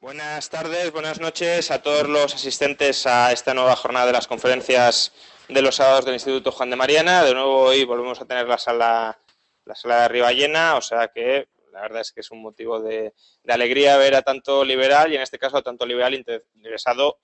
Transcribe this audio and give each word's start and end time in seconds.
Buenas 0.00 0.48
tardes, 0.48 0.92
buenas 0.92 1.18
noches 1.18 1.72
a 1.72 1.82
todos 1.82 2.08
los 2.08 2.32
asistentes 2.32 3.04
a 3.04 3.32
esta 3.32 3.52
nueva 3.52 3.74
jornada 3.74 4.06
de 4.06 4.12
las 4.12 4.28
conferencias 4.28 5.12
de 5.48 5.60
los 5.60 5.74
sábados 5.74 6.04
del 6.04 6.14
Instituto 6.14 6.52
Juan 6.52 6.70
de 6.70 6.76
Mariana. 6.76 7.24
De 7.24 7.34
nuevo 7.34 7.62
hoy 7.62 7.84
volvemos 7.84 8.20
a 8.20 8.24
tener 8.24 8.46
la 8.46 8.58
sala, 8.58 9.18
la 9.64 9.74
sala 9.74 9.96
de 9.96 10.04
arriba 10.04 10.30
llena, 10.30 10.76
o 10.76 10.82
sea 10.82 11.08
que 11.08 11.48
la 11.72 11.80
verdad 11.80 12.02
es 12.02 12.12
que 12.12 12.20
es 12.20 12.30
un 12.30 12.40
motivo 12.40 12.78
de, 12.78 13.12
alegría 13.48 13.96
ver 13.96 14.14
a 14.14 14.22
tanto 14.22 14.64
liberal 14.64 15.12
y 15.12 15.16
en 15.16 15.22
este 15.22 15.36
caso 15.36 15.56
a 15.56 15.62
tanto 15.62 15.84
liberal 15.84 16.14
interesado 16.14 17.18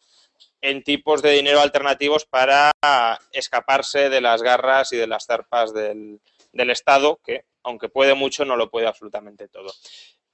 en 0.60 0.82
tipos 0.82 1.22
de 1.22 1.30
dinero 1.30 1.60
alternativos 1.60 2.24
para 2.24 2.72
escaparse 3.30 4.10
de 4.10 4.20
las 4.20 4.42
garras 4.42 4.92
y 4.92 4.96
de 4.96 5.06
las 5.06 5.26
zarpas 5.26 5.72
del, 5.72 6.20
del 6.52 6.70
Estado, 6.70 7.20
que 7.24 7.44
aunque 7.62 7.88
puede 7.88 8.14
mucho, 8.14 8.44
no 8.44 8.56
lo 8.56 8.68
puede 8.68 8.88
absolutamente 8.88 9.46
todo. 9.46 9.72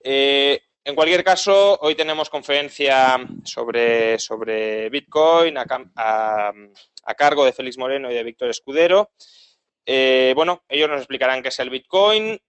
Eh, 0.02 0.62
en 0.84 0.94
cualquier 0.94 1.22
caso, 1.22 1.78
hoy 1.82 1.94
tenemos 1.94 2.30
conferencia 2.30 3.18
sobre, 3.44 4.18
sobre 4.18 4.88
Bitcoin 4.88 5.58
a, 5.58 6.52
cargo 7.16 7.44
de 7.44 7.52
Félix 7.52 7.76
Moreno 7.76 8.10
y 8.10 8.14
de 8.14 8.22
Víctor 8.22 8.48
Escudero. 8.48 9.10
Eh, 9.84 10.32
bueno, 10.34 10.64
ellos 10.68 10.88
nos 10.88 10.98
explicarán 10.98 11.42
qué 11.42 11.48
es 11.48 11.58
el 11.58 11.70
Bitcoin, 11.70 12.40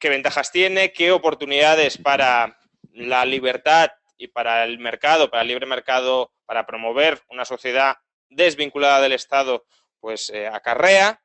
qué 0.00 0.08
ventajas 0.08 0.50
tiene, 0.50 0.92
qué 0.92 1.12
oportunidades 1.12 1.98
para 1.98 2.58
la 2.92 3.24
libertad 3.24 3.92
y 4.16 4.28
para 4.28 4.64
el 4.64 4.78
mercado, 4.78 5.30
para 5.30 5.42
el 5.42 5.48
libre 5.48 5.66
mercado, 5.66 6.32
para 6.44 6.66
promover 6.66 7.22
una 7.28 7.44
sociedad 7.44 7.96
desvinculada 8.30 9.00
del 9.00 9.12
Estado, 9.12 9.64
pues 10.00 10.30
eh, 10.30 10.48
acarrea. 10.48 11.20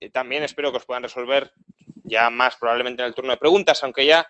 Eh, 0.00 0.10
también 0.10 0.42
espero 0.42 0.70
que 0.72 0.78
os 0.78 0.86
puedan 0.86 1.02
resolver 1.04 1.52
ya 2.02 2.30
más 2.30 2.56
probablemente 2.56 3.02
en 3.02 3.08
el 3.08 3.14
turno 3.14 3.30
de 3.30 3.36
preguntas, 3.36 3.82
aunque 3.84 4.06
ya 4.06 4.26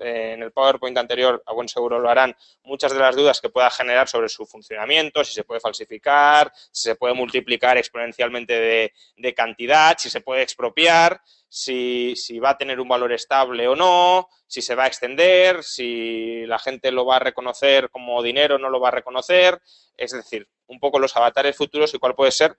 eh, 0.00 0.32
en 0.32 0.42
el 0.42 0.50
PowerPoint 0.50 0.96
anterior, 0.96 1.42
a 1.46 1.52
buen 1.52 1.68
seguro 1.68 1.98
lo 1.98 2.08
harán, 2.08 2.34
muchas 2.64 2.92
de 2.92 2.98
las 2.98 3.14
dudas 3.14 3.40
que 3.40 3.50
pueda 3.50 3.70
generar 3.70 4.08
sobre 4.08 4.28
su 4.28 4.46
funcionamiento, 4.46 5.22
si 5.24 5.34
se 5.34 5.44
puede 5.44 5.60
falsificar, 5.60 6.50
si 6.72 6.84
se 6.84 6.94
puede 6.94 7.12
multiplicar 7.14 7.76
exponencialmente 7.76 8.92
de, 9.16 9.34
cantidad, 9.34 9.96
si 9.98 10.08
se 10.08 10.22
puede 10.22 10.42
expropiar, 10.42 11.20
si, 11.48 12.14
va 12.42 12.50
a 12.50 12.58
tener 12.58 12.80
un 12.80 12.88
valor 12.88 13.12
estable 13.12 13.68
o 13.68 13.76
no, 13.76 14.28
si 14.46 14.62
se 14.62 14.74
va 14.74 14.84
a 14.84 14.86
extender, 14.86 15.62
si 15.62 16.46
la 16.46 16.58
gente 16.58 16.90
lo 16.90 17.04
va 17.04 17.16
a 17.16 17.20
reconocer 17.20 17.90
como 17.90 18.22
dinero 18.22 18.56
o 18.56 18.58
no 18.58 18.70
lo 18.70 18.80
va 18.80 18.88
a 18.88 18.92
reconocer, 18.92 19.60
es 19.96 20.12
decir, 20.12 20.48
un 20.66 20.80
poco 20.80 20.98
los 20.98 21.14
avatares 21.16 21.56
futuros 21.56 21.92
y 21.92 21.98
cuál 21.98 22.14
puede 22.14 22.30
ser 22.30 22.56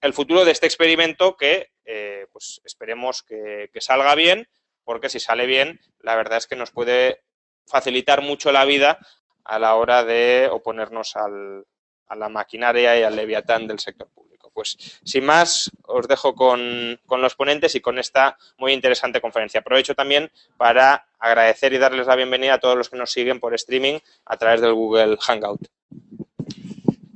el 0.00 0.12
futuro 0.12 0.44
de 0.44 0.50
este 0.50 0.66
experimento 0.66 1.36
que 1.36 1.70
eh, 1.84 2.26
pues 2.32 2.60
esperemos 2.64 3.22
que 3.22 3.70
salga 3.80 4.14
bien, 4.14 4.46
porque 4.86 5.10
si 5.10 5.20
sale 5.20 5.44
bien, 5.44 5.80
la 6.00 6.14
verdad 6.14 6.38
es 6.38 6.46
que 6.46 6.56
nos 6.56 6.70
puede 6.70 7.20
facilitar 7.66 8.22
mucho 8.22 8.52
la 8.52 8.64
vida 8.64 8.98
a 9.44 9.58
la 9.58 9.74
hora 9.74 10.04
de 10.04 10.48
oponernos 10.50 11.16
al, 11.16 11.66
a 12.06 12.14
la 12.14 12.28
maquinaria 12.28 12.98
y 12.98 13.02
al 13.02 13.16
leviatán 13.16 13.66
del 13.66 13.80
sector 13.80 14.08
público. 14.08 14.50
Pues 14.54 14.76
sin 15.04 15.24
más, 15.24 15.70
os 15.82 16.06
dejo 16.06 16.34
con, 16.34 16.98
con, 17.04 17.20
los 17.20 17.34
ponentes 17.34 17.74
y 17.74 17.80
con 17.80 17.98
esta 17.98 18.38
muy 18.58 18.72
interesante 18.72 19.20
conferencia. 19.20 19.60
Aprovecho 19.60 19.94
también 19.94 20.30
para 20.56 21.08
agradecer 21.18 21.72
y 21.72 21.78
darles 21.78 22.06
la 22.06 22.16
bienvenida 22.16 22.54
a 22.54 22.60
todos 22.60 22.76
los 22.78 22.88
que 22.88 22.96
nos 22.96 23.10
siguen 23.10 23.40
por 23.40 23.54
streaming 23.54 23.98
a 24.24 24.36
través 24.36 24.60
del 24.60 24.72
Google 24.72 25.18
Hangout. 25.20 25.66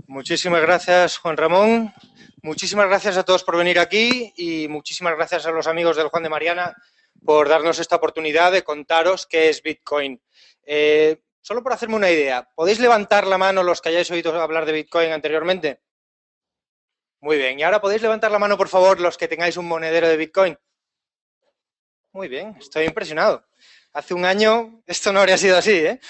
Muchísimas 0.08 0.60
gracias, 0.60 1.18
Juan 1.18 1.36
Ramón. 1.36 1.94
Muchísimas 2.42 2.88
gracias 2.88 3.16
a 3.16 3.22
todos 3.22 3.44
por 3.44 3.56
venir 3.56 3.78
aquí 3.78 4.32
y 4.36 4.66
muchísimas 4.66 5.14
gracias 5.14 5.46
a 5.46 5.52
los 5.52 5.68
amigos 5.68 5.96
del 5.96 6.08
Juan 6.08 6.24
de 6.24 6.30
Mariana 6.30 6.74
por 7.24 7.48
darnos 7.48 7.78
esta 7.78 7.96
oportunidad 7.96 8.52
de 8.52 8.62
contaros 8.62 9.26
qué 9.26 9.48
es 9.48 9.62
Bitcoin. 9.62 10.20
Eh, 10.64 11.20
solo 11.40 11.62
por 11.62 11.72
hacerme 11.72 11.96
una 11.96 12.10
idea, 12.10 12.48
¿podéis 12.54 12.80
levantar 12.80 13.26
la 13.26 13.38
mano 13.38 13.62
los 13.62 13.80
que 13.80 13.90
hayáis 13.90 14.10
oído 14.10 14.40
hablar 14.40 14.66
de 14.66 14.72
Bitcoin 14.72 15.12
anteriormente? 15.12 15.80
Muy 17.20 17.36
bien, 17.36 17.58
y 17.58 17.62
ahora 17.62 17.80
podéis 17.80 18.02
levantar 18.02 18.30
la 18.30 18.38
mano, 18.38 18.56
por 18.56 18.68
favor, 18.68 19.00
los 19.00 19.18
que 19.18 19.28
tengáis 19.28 19.56
un 19.56 19.68
monedero 19.68 20.08
de 20.08 20.16
Bitcoin. 20.16 20.58
Muy 22.12 22.28
bien, 22.28 22.56
estoy 22.58 22.86
impresionado. 22.86 23.44
Hace 23.92 24.14
un 24.14 24.24
año 24.24 24.82
esto 24.86 25.12
no 25.12 25.20
habría 25.20 25.36
sido 25.36 25.58
así. 25.58 25.72
¿eh? 25.72 26.00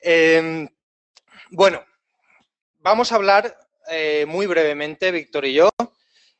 Eh, 0.00 0.68
bueno, 1.50 1.84
vamos 2.78 3.12
a 3.12 3.14
hablar 3.14 3.58
eh, 3.88 4.26
muy 4.26 4.46
brevemente, 4.46 5.10
Víctor 5.10 5.46
y 5.46 5.54
yo, 5.54 5.70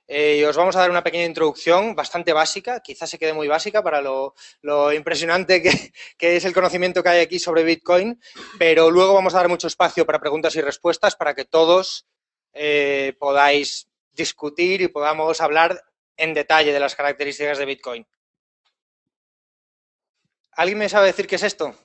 eh, 0.09 0.39
y 0.41 0.45
os 0.45 0.57
vamos 0.57 0.75
a 0.75 0.81
dar 0.81 0.91
una 0.91 1.05
pequeña 1.05 1.27
introducción 1.27 1.95
bastante 1.95 2.33
básica, 2.33 2.81
quizás 2.81 3.11
se 3.11 3.19
quede 3.19 3.35
muy 3.35 3.47
básica 3.47 3.83
para 3.83 4.01
lo, 4.01 4.35
impresionante 4.95 5.61
que, 5.63 5.71
que, 6.19 6.37
es 6.37 6.45
el 6.47 6.55
conocimiento 6.55 7.03
que 7.03 7.11
hay 7.11 7.21
aquí 7.21 7.39
sobre 7.39 7.63
Bitcoin, 7.63 8.19
pero 8.59 8.91
luego 8.91 9.13
vamos 9.13 9.35
a 9.35 9.39
dar 9.39 9.49
mucho 9.49 9.67
espacio 9.67 10.07
para 10.07 10.19
preguntas 10.19 10.57
y 10.57 10.63
respuestas 10.63 11.15
para 11.15 11.35
que 11.35 11.45
todos 11.45 12.07
eh, 12.55 13.15
podáis 13.19 13.87
discutir 14.13 14.81
y 14.81 14.89
podamos 14.89 15.41
hablar 15.43 15.85
en 16.17 16.33
detalle 16.33 16.73
de 16.73 16.81
las 16.81 16.97
características 16.97 17.59
de 17.59 17.67
Bitcoin. 17.67 18.07
¿Alguien 20.53 20.79
me 20.79 20.89
sabe 20.89 21.07
decir 21.07 21.27
qué 21.27 21.37
es 21.37 21.43
esto? 21.43 21.77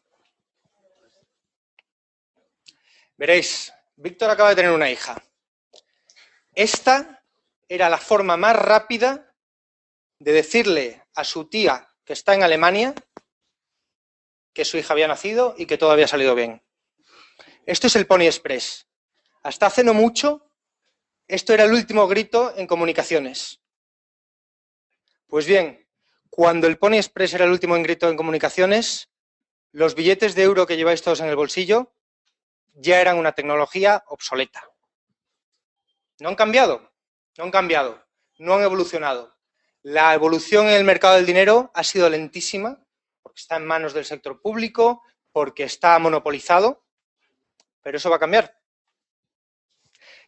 Veréis, 3.18 3.72
Víctor 3.96 4.32
acaba 4.32 4.50
de 4.50 4.56
tener 4.56 4.72
una 4.72 4.90
hija. 4.90 5.22
Esta 6.56 7.23
era 7.74 7.90
la 7.90 7.98
forma 7.98 8.38
más 8.38 8.56
rápida 8.56 9.34
de 10.20 10.32
decirle 10.32 11.08
a 11.16 11.24
su 11.24 11.50
tía 11.50 11.90
que 12.06 12.14
está 12.14 12.36
en 12.36 12.44
Alemania 12.44 12.94
que 14.54 14.64
su 14.64 14.78
hija 14.78 14.94
había 14.94 15.08
nacido 15.08 15.56
y 15.58 15.66
que 15.66 15.80
todo 15.80 15.90
había 15.90 16.08
salido 16.08 16.36
bien. 16.36 16.62
Esto 17.66 17.88
es 17.88 17.96
el 17.96 18.06
Pony 18.06 18.26
Express. 18.26 18.88
Hasta 19.42 19.66
hace 19.66 19.84
no 19.84 19.96
mucho, 19.96 20.52
esto 21.28 21.52
era 21.52 21.64
el 21.64 21.72
último 21.72 22.08
grito 22.08 22.54
en 22.56 22.68
comunicaciones. 22.68 23.60
Pues 25.26 25.48
bien, 25.48 25.90
cuando 26.30 26.68
el 26.68 26.78
Pony 26.78 26.98
Express 26.98 27.34
era 27.34 27.46
el 27.46 27.52
último 27.52 27.74
grito 27.82 28.08
en 28.08 28.18
comunicaciones, 28.18 29.10
los 29.72 29.96
billetes 29.96 30.36
de 30.36 30.44
euro 30.44 30.68
que 30.68 30.78
lleváis 30.78 31.02
todos 31.02 31.22
en 31.22 31.28
el 31.28 31.36
bolsillo 31.36 31.92
ya 32.76 33.02
eran 33.02 33.18
una 33.18 33.32
tecnología 33.32 34.04
obsoleta. 34.10 34.62
No 36.20 36.30
han 36.30 36.36
cambiado, 36.36 36.93
no 37.38 37.46
han 37.46 37.52
cambiado, 37.52 38.04
no 38.38 38.56
han 38.56 38.64
evolucionado. 38.64 39.36
La 39.82 40.14
evolución 40.14 40.68
en 40.68 40.76
el 40.76 40.84
mercado 40.84 41.16
del 41.16 41.26
dinero 41.26 41.72
ha 41.74 41.84
sido 41.84 42.10
lentísima, 42.10 42.80
porque 43.22 43.42
está 43.42 43.58
en 43.58 43.66
manos 43.66 43.94
del 43.94 44.06
sector 44.06 44.42
público, 44.42 45.04
porque 45.32 45.64
está 45.64 45.98
monopolizado, 46.00 46.86
pero 47.82 47.98
eso 47.98 48.10
va 48.10 48.18
a 48.18 48.20
cambiar. 48.20 48.58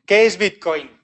¿Qué 0.05 0.25
es 0.25 0.37
Bitcoin? 0.37 1.01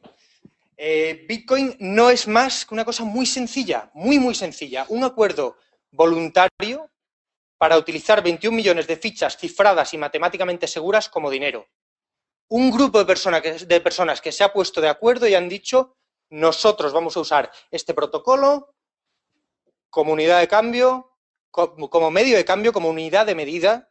Eh, 0.75 1.25
Bitcoin 1.27 1.77
no 1.79 2.09
es 2.09 2.27
más 2.27 2.65
que 2.65 2.73
una 2.73 2.85
cosa 2.85 3.03
muy 3.03 3.25
sencilla, 3.25 3.89
muy, 3.93 4.19
muy 4.19 4.35
sencilla. 4.35 4.85
Un 4.89 5.03
acuerdo 5.03 5.57
voluntario 5.91 6.89
para 7.57 7.77
utilizar 7.77 8.23
21 8.23 8.55
millones 8.55 8.87
de 8.87 8.97
fichas 8.97 9.37
cifradas 9.37 9.93
y 9.93 9.97
matemáticamente 9.97 10.67
seguras 10.67 11.07
como 11.07 11.29
dinero 11.29 11.67
un 12.51 12.69
grupo 12.69 12.99
de, 12.99 13.05
persona 13.05 13.41
que, 13.41 13.53
de 13.53 13.79
personas 13.79 14.19
que 14.19 14.33
se 14.33 14.43
ha 14.43 14.51
puesto 14.51 14.81
de 14.81 14.89
acuerdo 14.89 15.25
y 15.25 15.35
han 15.35 15.47
dicho, 15.47 15.95
nosotros 16.29 16.91
vamos 16.91 17.15
a 17.15 17.21
usar 17.21 17.51
este 17.71 17.93
protocolo 17.93 18.75
como 19.89 20.11
unidad 20.11 20.41
de 20.41 20.49
cambio, 20.49 21.15
como, 21.49 21.89
como 21.89 22.11
medio 22.11 22.35
de 22.35 22.43
cambio, 22.43 22.73
como 22.73 22.89
unidad 22.89 23.25
de 23.25 23.35
medida 23.35 23.89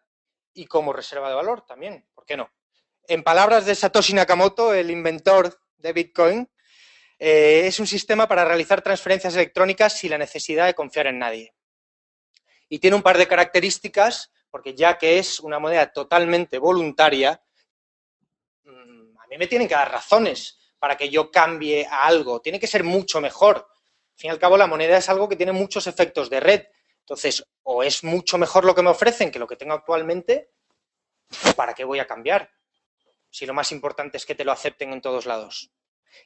y 0.53 0.66
como 0.66 0.93
reserva 0.93 1.31
de 1.31 1.37
valor 1.37 1.62
también, 1.62 2.06
¿por 2.15 2.26
qué 2.26 2.37
no? 2.37 2.50
En 3.09 3.22
palabras 3.22 3.65
de 3.65 3.75
Satoshi 3.75 4.12
Nakamoto, 4.12 4.75
el 4.75 4.91
inventor 4.91 5.59
de 5.78 5.92
Bitcoin, 5.94 6.50
eh, 7.18 7.63
es 7.65 7.80
un 7.80 7.86
sistema 7.86 8.28
para 8.28 8.45
realizar 8.45 8.83
transferencias 8.83 9.34
electrónicas 9.36 9.97
sin 9.97 10.10
la 10.10 10.18
necesidad 10.18 10.66
de 10.66 10.74
confiar 10.74 11.06
en 11.06 11.18
nadie. 11.18 11.54
Y 12.68 12.78
tiene 12.78 12.97
un 12.97 13.03
par 13.03 13.16
de 13.16 13.27
características, 13.27 14.30
porque 14.51 14.74
ya 14.74 14.98
que 14.98 15.18
es 15.18 15.41
una 15.41 15.59
moneda 15.59 15.91
totalmente 15.91 16.59
voluntaria, 16.59 17.42
mí 19.30 19.39
me 19.39 19.47
tienen 19.47 19.68
que 19.68 19.74
dar 19.74 19.91
razones 19.91 20.59
para 20.78 20.97
que 20.97 21.09
yo 21.09 21.30
cambie 21.30 21.86
a 21.86 22.07
algo. 22.07 22.41
Tiene 22.41 22.59
que 22.59 22.66
ser 22.66 22.84
mucho 22.84 23.21
mejor. 23.21 23.57
Al 23.57 24.16
fin 24.16 24.28
y 24.28 24.33
al 24.33 24.39
cabo, 24.39 24.57
la 24.57 24.66
moneda 24.66 24.98
es 24.98 25.09
algo 25.09 25.28
que 25.28 25.36
tiene 25.36 25.53
muchos 25.53 25.86
efectos 25.86 26.28
de 26.28 26.41
red. 26.41 26.66
Entonces, 27.01 27.45
o 27.62 27.83
es 27.83 28.04
mucho 28.04 28.39
mejor 28.39 28.65
lo 28.65 28.74
que 28.74 28.83
me 28.83 28.91
ofrecen 28.91 29.30
que 29.30 29.39
lo 29.39 29.47
que 29.47 29.57
tengo 29.57 29.74
actualmente, 29.74 30.51
¿para 31.57 31.74
qué 31.74 31.84
voy 31.84 32.01
a 32.01 32.07
cambiar? 32.07 32.51
Si 33.30 33.47
lo 33.47 33.54
más 33.54 33.72
importante 33.72 34.16
es 34.16 34.27
que 34.27 34.34
te 34.34 34.45
lo 34.45 34.53
acepten 34.53 34.92
en 34.92 35.01
todos 35.01 35.27
lados. 35.27 35.71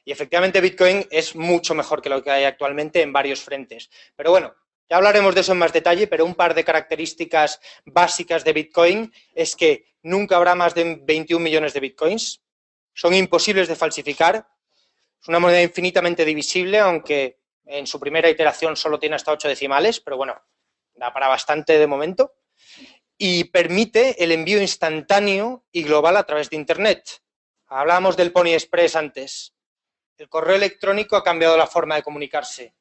Y 0.03 0.11
efectivamente 0.11 0.61
Bitcoin 0.61 1.07
es 1.11 1.35
mucho 1.35 1.75
mejor 1.75 2.01
que 2.01 2.09
lo 2.09 2.23
que 2.23 2.31
hay 2.31 2.43
actualmente 2.43 3.01
en 3.01 3.13
varios 3.13 3.41
frentes. 3.41 3.89
Pero 4.15 4.31
bueno, 4.31 4.55
ya 4.89 4.97
hablaremos 4.97 5.33
de 5.33 5.41
eso 5.41 5.53
en 5.53 5.57
más 5.57 5.73
detalle, 5.73 6.07
pero 6.07 6.25
un 6.25 6.35
par 6.35 6.53
de 6.53 6.63
características 6.63 7.59
básicas 7.85 8.43
de 8.43 8.53
Bitcoin 8.53 9.13
es 9.33 9.55
que 9.55 9.95
nunca 10.03 10.37
habrá 10.37 10.53
más 10.55 10.75
de 10.75 10.99
21 11.01 11.43
millones 11.43 11.73
de 11.73 11.79
Bitcoins, 11.79 12.41
son 12.93 13.13
imposibles 13.13 13.67
de 13.67 13.75
falsificar. 13.75 14.47
Es 15.21 15.27
una 15.27 15.39
moneda 15.39 15.61
infinitamente 15.61 16.23
divisible, 16.23 16.79
aunque 16.79 17.39
en 17.65 17.87
su 17.87 17.99
primera 17.99 18.29
iteración 18.29 18.75
solo 18.77 18.99
tiene 18.99 19.15
hasta 19.15 19.31
ocho 19.31 19.47
decimales, 19.47 19.99
pero 19.99 20.17
bueno, 20.17 20.39
da 20.93 21.11
para 21.11 21.27
bastante 21.27 21.77
de 21.77 21.87
momento. 21.87 22.33
y 23.17 23.45
permite 23.45 24.21
el 24.21 24.33
envío 24.33 24.61
instantáneo 24.61 25.63
y 25.71 25.83
global 25.83 26.17
a 26.17 26.25
través 26.25 26.49
de 26.49 26.57
Internet. 26.57 27.21
Hablábamos 27.67 28.17
del 28.17 28.33
Pony 28.33 28.49
Express 28.49 28.97
antes. 28.97 29.53
El 30.17 30.27
correo 30.27 30.57
electrónico 30.57 31.15
ha 31.15 31.23
cambiado 31.23 31.55
la 31.57 31.65
forma 31.65 31.95
de 31.95 32.03
comunicarse. 32.03 32.75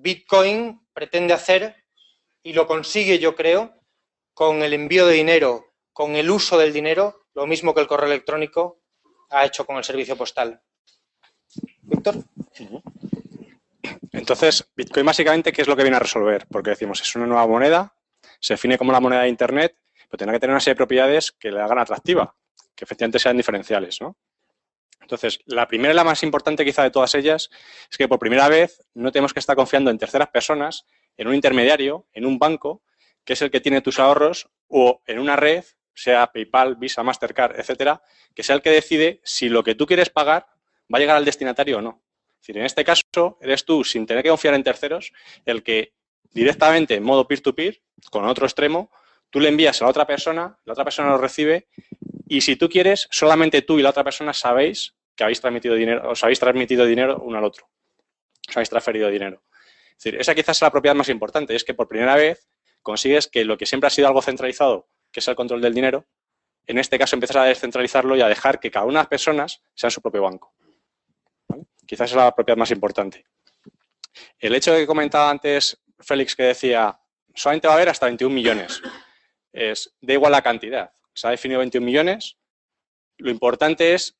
Bitcoin 0.00 0.80
pretende 0.92 1.34
hacer, 1.34 1.74
y 2.42 2.52
lo 2.52 2.66
consigue 2.66 3.18
yo 3.18 3.34
creo, 3.34 3.74
con 4.32 4.62
el 4.62 4.72
envío 4.72 5.06
de 5.06 5.14
dinero, 5.14 5.66
con 5.92 6.14
el 6.14 6.30
uso 6.30 6.56
del 6.56 6.72
dinero, 6.72 7.26
lo 7.34 7.46
mismo 7.46 7.74
que 7.74 7.80
el 7.80 7.86
correo 7.86 8.06
electrónico 8.06 8.80
ha 9.30 9.44
hecho 9.44 9.66
con 9.66 9.76
el 9.76 9.84
servicio 9.84 10.16
postal. 10.16 10.60
Víctor. 11.82 12.16
Entonces, 14.12 14.68
Bitcoin 14.76 15.06
básicamente, 15.06 15.52
¿qué 15.52 15.62
es 15.62 15.68
lo 15.68 15.76
que 15.76 15.82
viene 15.82 15.96
a 15.96 16.00
resolver? 16.00 16.46
Porque 16.48 16.70
decimos, 16.70 17.00
es 17.00 17.16
una 17.16 17.26
nueva 17.26 17.46
moneda, 17.46 17.94
se 18.40 18.54
define 18.54 18.78
como 18.78 18.92
la 18.92 19.00
moneda 19.00 19.22
de 19.22 19.28
Internet, 19.28 19.76
pero 20.08 20.18
tiene 20.18 20.32
que 20.32 20.40
tener 20.40 20.52
una 20.52 20.60
serie 20.60 20.74
de 20.74 20.78
propiedades 20.78 21.32
que 21.32 21.50
le 21.50 21.60
hagan 21.60 21.78
atractiva, 21.78 22.34
que 22.74 22.84
efectivamente 22.84 23.18
sean 23.18 23.36
diferenciales, 23.36 24.00
¿no? 24.00 24.16
Entonces, 25.00 25.40
la 25.46 25.66
primera 25.66 25.92
y 25.92 25.96
la 25.96 26.04
más 26.04 26.22
importante 26.22 26.64
quizá 26.64 26.82
de 26.82 26.90
todas 26.90 27.14
ellas 27.14 27.50
es 27.90 27.96
que 27.96 28.08
por 28.08 28.18
primera 28.18 28.48
vez 28.48 28.82
no 28.94 29.10
tenemos 29.10 29.32
que 29.32 29.40
estar 29.40 29.56
confiando 29.56 29.90
en 29.90 29.98
terceras 29.98 30.28
personas, 30.28 30.84
en 31.16 31.28
un 31.28 31.34
intermediario, 31.34 32.06
en 32.12 32.26
un 32.26 32.38
banco, 32.38 32.82
que 33.24 33.32
es 33.32 33.42
el 33.42 33.50
que 33.50 33.60
tiene 33.60 33.80
tus 33.80 33.98
ahorros, 33.98 34.48
o 34.68 35.02
en 35.06 35.18
una 35.18 35.36
red, 35.36 35.64
sea 35.94 36.26
PayPal, 36.28 36.76
Visa, 36.76 37.02
Mastercard, 37.02 37.58
etcétera, 37.58 38.02
que 38.34 38.42
sea 38.42 38.54
el 38.54 38.62
que 38.62 38.70
decide 38.70 39.20
si 39.24 39.48
lo 39.48 39.64
que 39.64 39.74
tú 39.74 39.86
quieres 39.86 40.10
pagar 40.10 40.46
va 40.92 40.98
a 40.98 41.00
llegar 41.00 41.16
al 41.16 41.24
destinatario 41.24 41.78
o 41.78 41.80
no. 41.80 42.02
Es 42.34 42.46
decir, 42.46 42.58
en 42.58 42.66
este 42.66 42.84
caso, 42.84 43.38
eres 43.40 43.64
tú, 43.64 43.82
sin 43.84 44.06
tener 44.06 44.22
que 44.22 44.28
confiar 44.28 44.54
en 44.54 44.62
terceros, 44.62 45.12
el 45.44 45.62
que 45.62 45.92
directamente 46.30 46.94
en 46.94 47.02
modo 47.02 47.26
peer-to-peer, 47.26 47.82
con 48.10 48.24
otro 48.26 48.46
extremo, 48.46 48.90
tú 49.30 49.40
le 49.40 49.48
envías 49.48 49.80
a 49.80 49.84
la 49.84 49.90
otra 49.90 50.06
persona, 50.06 50.58
la 50.64 50.72
otra 50.72 50.84
persona 50.84 51.10
lo 51.10 51.18
recibe 51.18 51.66
y 52.28 52.40
si 52.40 52.56
tú 52.56 52.68
quieres, 52.68 53.08
solamente 53.10 53.62
tú 53.62 53.78
y 53.78 53.82
la 53.82 53.90
otra 53.90 54.04
persona 54.04 54.32
sabéis 54.32 54.94
que 55.16 55.24
habéis 55.24 55.40
transmitido 55.40 55.74
dinero, 55.74 56.10
os 56.10 56.22
habéis 56.22 56.38
transmitido 56.38 56.84
dinero 56.84 57.18
uno 57.22 57.38
al 57.38 57.44
otro. 57.44 57.68
Os 58.48 58.56
habéis 58.56 58.70
transferido 58.70 59.08
dinero. 59.08 59.42
Es 59.90 60.04
decir, 60.04 60.20
esa 60.20 60.34
quizás 60.34 60.58
es 60.58 60.62
la 60.62 60.70
propiedad 60.70 60.94
más 60.94 61.08
importante, 61.08 61.54
es 61.56 61.64
que 61.64 61.74
por 61.74 61.88
primera 61.88 62.14
vez 62.14 62.48
consigues 62.82 63.26
que 63.26 63.44
lo 63.44 63.58
que 63.58 63.66
siempre 63.66 63.88
ha 63.88 63.90
sido 63.90 64.06
algo 64.06 64.22
centralizado, 64.22 64.88
que 65.10 65.20
es 65.20 65.28
el 65.28 65.34
control 65.34 65.60
del 65.60 65.74
dinero, 65.74 66.06
en 66.66 66.78
este 66.78 66.98
caso 66.98 67.16
empiezas 67.16 67.36
a 67.36 67.44
descentralizarlo 67.44 68.14
y 68.16 68.20
a 68.20 68.28
dejar 68.28 68.60
que 68.60 68.70
cada 68.70 68.84
una 68.84 69.00
de 69.00 69.02
las 69.02 69.08
personas 69.08 69.62
sea 69.74 69.90
su 69.90 70.00
propio 70.00 70.22
banco. 70.22 70.54
Quizás 71.86 72.10
es 72.10 72.16
la 72.16 72.34
propiedad 72.34 72.58
más 72.58 72.70
importante. 72.70 73.24
El 74.38 74.54
hecho 74.54 74.72
de 74.72 74.80
que 74.80 74.86
comentaba 74.86 75.30
antes 75.30 75.80
Félix 75.98 76.36
que 76.36 76.42
decía, 76.44 77.00
solamente 77.34 77.66
va 77.66 77.74
a 77.74 77.76
haber 77.76 77.88
hasta 77.88 78.06
21 78.06 78.34
millones. 78.34 78.82
Es, 79.52 79.96
da 80.00 80.12
igual 80.12 80.32
la 80.32 80.42
cantidad. 80.42 80.92
Se 81.18 81.26
ha 81.26 81.30
definido 81.30 81.58
21 81.58 81.84
millones. 81.84 82.36
Lo 83.16 83.28
importante 83.28 83.92
es 83.92 84.16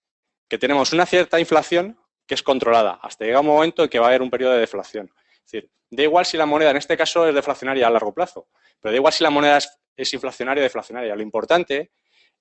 que 0.49 0.59
tenemos 0.59 0.93
una 0.93 1.06
cierta 1.06 1.39
inflación 1.39 1.97
que 2.27 2.35
es 2.35 2.43
controlada, 2.43 2.99
hasta 3.00 3.25
llega 3.25 3.39
un 3.39 3.47
momento 3.47 3.85
en 3.85 3.89
que 3.89 4.00
va 4.00 4.06
a 4.06 4.09
haber 4.09 4.21
un 4.21 4.31
periodo 4.31 4.55
de 4.55 4.59
deflación. 4.59 5.09
Es 5.45 5.53
decir, 5.53 5.71
da 5.91 6.03
igual 6.03 6.27
si 6.27 6.37
la 6.37 6.45
moneda 6.45 6.73
en 6.73 6.77
este 6.77 6.97
caso 6.97 7.27
es 7.29 7.35
deflacionaria 7.35 7.87
a 7.87 7.91
largo 7.91 8.12
plazo, 8.12 8.49
pero 8.81 8.91
da 8.91 8.97
igual 8.97 9.12
si 9.12 9.23
la 9.23 9.31
moneda 9.31 9.59
es, 9.97 10.12
inflacionaria 10.12 10.61
o 10.61 10.65
deflacionaria. 10.65 11.15
Lo 11.15 11.23
importante 11.23 11.93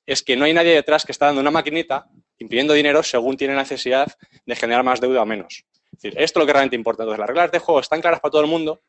es 0.07 0.23
que 0.23 0.35
no 0.35 0.45
hay 0.45 0.53
nadie 0.53 0.73
detrás 0.73 1.05
que 1.05 1.11
está 1.11 1.27
dando 1.27 1.41
una 1.41 1.51
maquinita 1.51 2.07
impidiendo 2.39 2.73
dinero 2.73 3.03
según 3.03 3.37
tiene 3.37 3.55
necesidad 3.55 4.07
de 4.43 4.55
generar 4.55 4.83
más 4.83 4.99
deuda 4.99 5.21
o 5.21 5.25
menos. 5.25 5.65
Es 5.91 6.01
decir, 6.01 6.19
esto 6.19 6.39
es 6.39 6.41
lo 6.41 6.47
que 6.47 6.53
realmente 6.53 6.75
importa. 6.75 7.03
Entonces, 7.03 7.19
las 7.19 7.27
reglas 7.27 7.51
de 7.51 7.59
juego 7.59 7.79
están 7.79 8.01
claras 8.01 8.19
para 8.19 8.31
todo 8.31 8.41
el 8.41 8.47
mundo. 8.47 8.81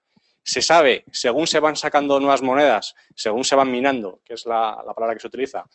Se 0.43 0.63
sabe, 0.63 1.05
según 1.13 1.47
se 1.47 1.61
van 1.61 1.77
sacando 1.77 2.19
nuevas 2.21 2.43
monedas, 2.43 2.95
según 3.15 3.45
se 3.45 3.55
van 3.55 3.71
minando, 3.71 4.21
que 4.25 4.35
es 4.35 4.47
la 4.47 4.83
palabra 4.95 5.15
que 5.15 5.21
se 5.21 5.27
utiliza, 5.27 5.67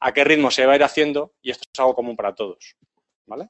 a 0.00 0.12
qué 0.12 0.24
ritmo 0.24 0.50
se 0.50 0.66
va 0.66 0.72
a 0.72 0.76
ir 0.76 0.84
haciendo 0.84 1.34
y 1.42 1.50
esto 1.50 1.68
es 1.72 1.80
algo 1.80 1.94
común 1.94 2.16
para 2.16 2.34
todos. 2.34 2.76
¿vale? 3.26 3.48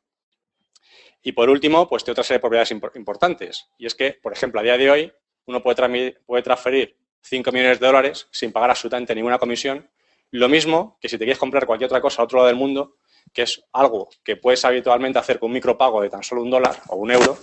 Y 1.22 1.32
por 1.32 1.48
último, 1.48 1.88
pues 1.88 2.04
tiene 2.04 2.12
otra 2.12 2.24
serie 2.24 2.38
de 2.38 2.42
propiedades 2.42 2.70
importantes. 2.70 3.66
Y 3.78 3.86
es 3.86 3.94
que, 3.94 4.12
por 4.12 4.32
ejemplo, 4.32 4.60
a 4.60 4.62
día 4.62 4.76
de 4.76 4.90
hoy, 4.90 5.12
uno 5.46 5.62
puede, 5.62 6.42
transferir 6.42 6.96
5 7.22 7.52
millones 7.52 7.80
de 7.80 7.86
dólares 7.86 8.28
sin 8.30 8.52
pagar 8.52 8.70
absolutamente 8.70 9.14
ninguna 9.14 9.38
comisión. 9.38 9.90
Lo 10.30 10.48
mismo 10.48 10.98
que 11.00 11.08
si 11.08 11.16
te 11.16 11.24
quieres 11.24 11.38
comprar 11.38 11.66
cualquier 11.66 11.86
otra 11.86 12.00
cosa 12.00 12.22
a 12.22 12.24
otro 12.24 12.38
lado 12.38 12.48
del 12.48 12.56
mundo, 12.56 12.96
que 13.32 13.42
es 13.42 13.64
algo 13.72 14.08
que 14.22 14.36
puedes 14.36 14.64
habitualmente 14.64 15.18
hacer 15.18 15.38
con 15.38 15.48
un 15.48 15.54
micropago 15.54 16.02
de 16.02 16.10
tan 16.10 16.22
solo 16.22 16.42
un 16.42 16.50
dólar 16.50 16.82
o 16.88 16.96
un 16.96 17.10
euro 17.10 17.38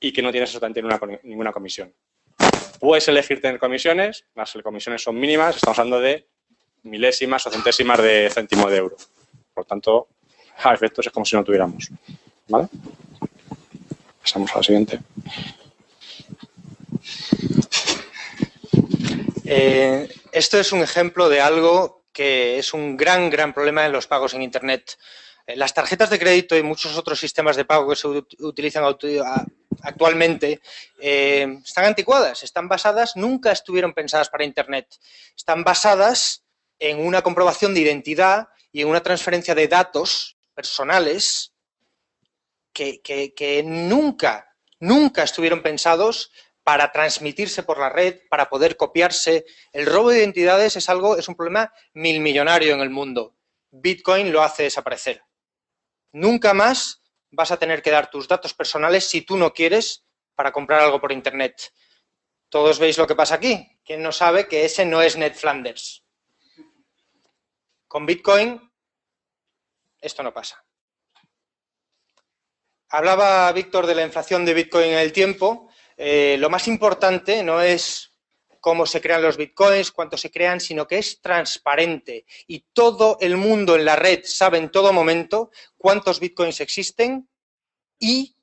y 0.00 0.12
que 0.12 0.22
no 0.22 0.30
tienes 0.30 0.48
absolutamente 0.48 0.82
ninguna 1.22 1.52
comisión. 1.52 1.94
Puedes 2.82 3.06
elegir 3.06 3.40
tener 3.40 3.60
comisiones, 3.60 4.24
las 4.34 4.58
comisiones 4.60 5.00
son 5.04 5.14
mínimas, 5.14 5.54
estamos 5.54 5.78
hablando 5.78 6.00
de 6.00 6.26
milésimas 6.82 7.46
o 7.46 7.50
centésimas 7.52 8.02
de 8.02 8.28
céntimo 8.28 8.68
de 8.68 8.78
euro. 8.78 8.96
Por 9.54 9.64
tanto, 9.64 10.08
a 10.64 10.74
efectos 10.74 11.06
es 11.06 11.12
como 11.12 11.24
si 11.24 11.36
no 11.36 11.44
tuviéramos. 11.44 11.90
¿Vale? 12.48 12.66
Pasamos 14.20 14.50
a 14.52 14.56
la 14.56 14.62
siguiente. 14.64 14.98
Eh, 19.44 20.08
esto 20.32 20.58
es 20.58 20.72
un 20.72 20.80
ejemplo 20.80 21.28
de 21.28 21.40
algo 21.40 22.02
que 22.12 22.58
es 22.58 22.74
un 22.74 22.96
gran, 22.96 23.30
gran 23.30 23.54
problema 23.54 23.86
en 23.86 23.92
los 23.92 24.08
pagos 24.08 24.34
en 24.34 24.42
Internet. 24.42 24.98
Eh, 25.46 25.54
las 25.54 25.72
tarjetas 25.72 26.10
de 26.10 26.18
crédito 26.18 26.56
y 26.56 26.64
muchos 26.64 26.98
otros 26.98 27.20
sistemas 27.20 27.54
de 27.54 27.64
pago 27.64 27.88
que 27.88 27.94
se 27.94 28.08
utilizan 28.08 28.82
actualmente 29.82 30.60
eh, 31.00 31.58
están 31.64 31.86
anticuadas, 31.86 32.42
están 32.42 32.68
basadas, 32.68 33.16
nunca 33.16 33.52
estuvieron 33.52 33.92
pensadas 33.92 34.28
para 34.28 34.44
Internet. 34.44 34.86
Están 35.36 35.64
basadas 35.64 36.44
en 36.78 37.04
una 37.04 37.22
comprobación 37.22 37.74
de 37.74 37.80
identidad 37.80 38.48
y 38.72 38.82
en 38.82 38.88
una 38.88 39.02
transferencia 39.02 39.54
de 39.54 39.68
datos 39.68 40.36
personales 40.54 41.52
que, 42.72 43.62
nunca, 43.64 44.54
nunca 44.80 45.22
estuvieron 45.22 45.62
pensados 45.62 46.32
para 46.64 46.90
transmitirse 46.92 47.62
por 47.62 47.78
la 47.78 47.90
red, 47.90 48.20
para 48.30 48.48
poder 48.48 48.76
copiarse. 48.76 49.44
El 49.72 49.86
robo 49.86 50.10
de 50.10 50.20
identidades 50.20 50.76
es 50.76 50.88
algo, 50.88 51.16
es 51.16 51.28
un 51.28 51.34
problema 51.34 51.72
mil 51.92 52.20
millonario 52.20 52.74
en 52.74 52.80
el 52.80 52.90
mundo. 52.90 53.34
Bitcoin 53.70 54.32
lo 54.32 54.42
hace 54.42 54.64
desaparecer. 54.64 55.22
Nunca 56.12 56.54
más 56.54 57.01
vas 57.32 57.50
a 57.50 57.58
tener 57.58 57.82
que 57.82 57.90
dar 57.90 58.10
tus 58.10 58.28
datos 58.28 58.54
personales 58.54 59.08
si 59.08 59.22
tú 59.22 59.36
no 59.36 59.52
quieres 59.52 60.04
para 60.34 60.52
comprar 60.52 60.80
algo 60.80 61.00
por 61.00 61.12
internet. 61.12 61.72
Todos 62.48 62.78
veis 62.78 62.96
lo 62.98 63.06
que 63.06 63.14
pasa 63.14 63.34
aquí. 63.34 63.80
¿Quién 63.84 64.02
no 64.02 64.12
sabe 64.12 64.46
que 64.46 64.64
ese 64.64 64.84
no 64.84 65.02
es 65.02 65.16
Ned 65.16 65.34
Flanders? 65.34 66.04
Con 67.88 68.06
Bitcoin 68.06 68.72
esto 70.02 70.22
no 70.24 70.34
pasa. 70.34 70.62
Hablaba 72.88 73.50
Víctor 73.52 73.86
de 73.86 73.94
la 73.94 74.02
inflación 74.02 74.44
de 74.44 74.52
Bitcoin 74.52 74.90
en 74.90 74.98
el 74.98 75.12
tiempo. 75.12 75.70
Eh, 75.96 76.36
lo 76.38 76.50
más 76.50 76.66
importante 76.66 77.42
no 77.44 77.62
es 77.62 78.11
cómo 78.62 78.86
se 78.86 79.00
crean 79.00 79.20
los 79.20 79.36
bitcoins, 79.36 79.90
cuánto 79.90 80.16
se 80.16 80.30
crean, 80.30 80.60
sino 80.60 80.86
que 80.86 80.98
es 80.98 81.20
transparente 81.20 82.24
y 82.46 82.60
todo 82.72 83.18
el 83.20 83.36
mundo 83.36 83.74
en 83.74 83.84
la 83.84 83.96
red 83.96 84.20
sabe 84.24 84.58
en 84.58 84.70
todo 84.70 84.92
momento 84.92 85.50
cuántos 85.76 86.20
bitcoins 86.20 86.60
existen 86.60 87.28
y 87.98 88.36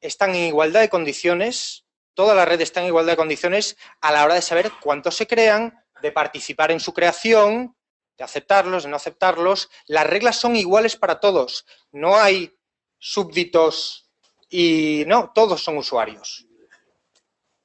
están 0.00 0.34
en 0.34 0.46
igualdad 0.46 0.80
de 0.80 0.88
condiciones, 0.88 1.84
toda 2.14 2.34
la 2.34 2.46
red 2.46 2.62
está 2.62 2.80
en 2.80 2.86
igualdad 2.86 3.12
de 3.12 3.18
condiciones 3.18 3.76
a 4.00 4.10
la 4.10 4.24
hora 4.24 4.34
de 4.34 4.42
saber 4.42 4.72
cuántos 4.80 5.16
se 5.16 5.26
crean, 5.26 5.84
de 6.00 6.10
participar 6.10 6.72
en 6.72 6.80
su 6.80 6.94
creación 6.94 7.76
de 8.16 8.24
aceptarlos, 8.24 8.84
de 8.84 8.90
no 8.90 8.96
aceptarlos. 8.96 9.70
Las 9.86 10.06
reglas 10.06 10.36
son 10.36 10.56
iguales 10.56 10.96
para 10.96 11.20
todos. 11.20 11.66
No 11.90 12.16
hay 12.16 12.54
súbditos 12.98 14.10
y 14.48 15.04
no, 15.06 15.32
todos 15.34 15.62
son 15.62 15.76
usuarios. 15.78 16.46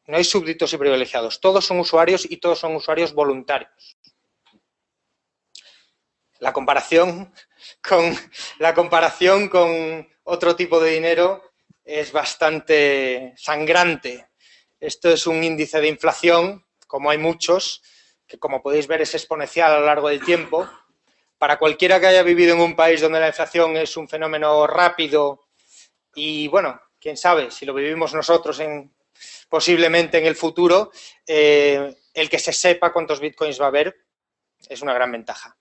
No 0.07 0.15
hay 0.15 0.23
súbditos 0.23 0.71
y 0.71 0.77
privilegiados. 0.77 1.41
Todos 1.41 1.65
son 1.65 1.79
usuarios 1.79 2.25
y 2.29 2.37
todos 2.37 2.59
son 2.59 2.75
usuarios 2.75 3.13
voluntarios. 3.13 3.97
La 6.39 6.53
comparación 6.53 7.33
con, 7.87 8.15
la 8.59 8.73
comparación 8.73 9.49
con 9.49 10.07
otro 10.23 10.55
tipo 10.55 10.79
de 10.79 10.91
dinero 10.91 11.43
es 11.83 12.13
bastante 12.13 13.33
sangrante. 13.35 14.29
Esto 14.79 15.09
es 15.09 15.27
un 15.27 15.43
índice 15.43 15.81
de 15.81 15.89
inflación, 15.89 16.65
como 16.87 17.09
hay 17.09 17.17
muchos, 17.17 17.81
que 18.25 18.39
como 18.39 18.61
podéis 18.61 18.87
ver 18.87 19.01
es 19.01 19.13
exponencial 19.13 19.73
a 19.73 19.79
lo 19.79 19.85
largo 19.87 20.07
del 20.07 20.23
tiempo. 20.23 20.69
Para 21.37 21.59
cualquiera 21.59 21.99
que 21.99 22.07
haya 22.07 22.23
vivido 22.23 22.55
en 22.55 22.61
un 22.61 22.77
país 22.77 23.01
donde 23.01 23.19
la 23.19 23.27
inflación 23.27 23.75
es 23.75 23.97
un 23.97 24.07
fenómeno 24.07 24.67
rápido 24.67 25.47
y, 26.15 26.47
bueno, 26.47 26.79
quién 26.99 27.17
sabe, 27.17 27.51
si 27.51 27.65
lo 27.65 27.73
vivimos 27.73 28.13
nosotros 28.13 28.59
en, 28.59 28.91
posiblemente 29.49 30.17
en 30.17 30.25
el 30.25 30.35
futuro, 30.35 30.91
eh, 31.25 31.95
el 32.13 32.29
que 32.29 32.39
se 32.39 32.53
sepa 32.53 32.93
cuántos 32.93 33.19
bitcoins 33.19 33.59
va 33.59 33.65
a 33.65 33.69
haber 33.69 33.95
es 34.69 34.81
una 34.81 34.93
gran 34.93 35.11
ventaja. 35.11 35.57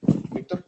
Víctor. 0.00 0.64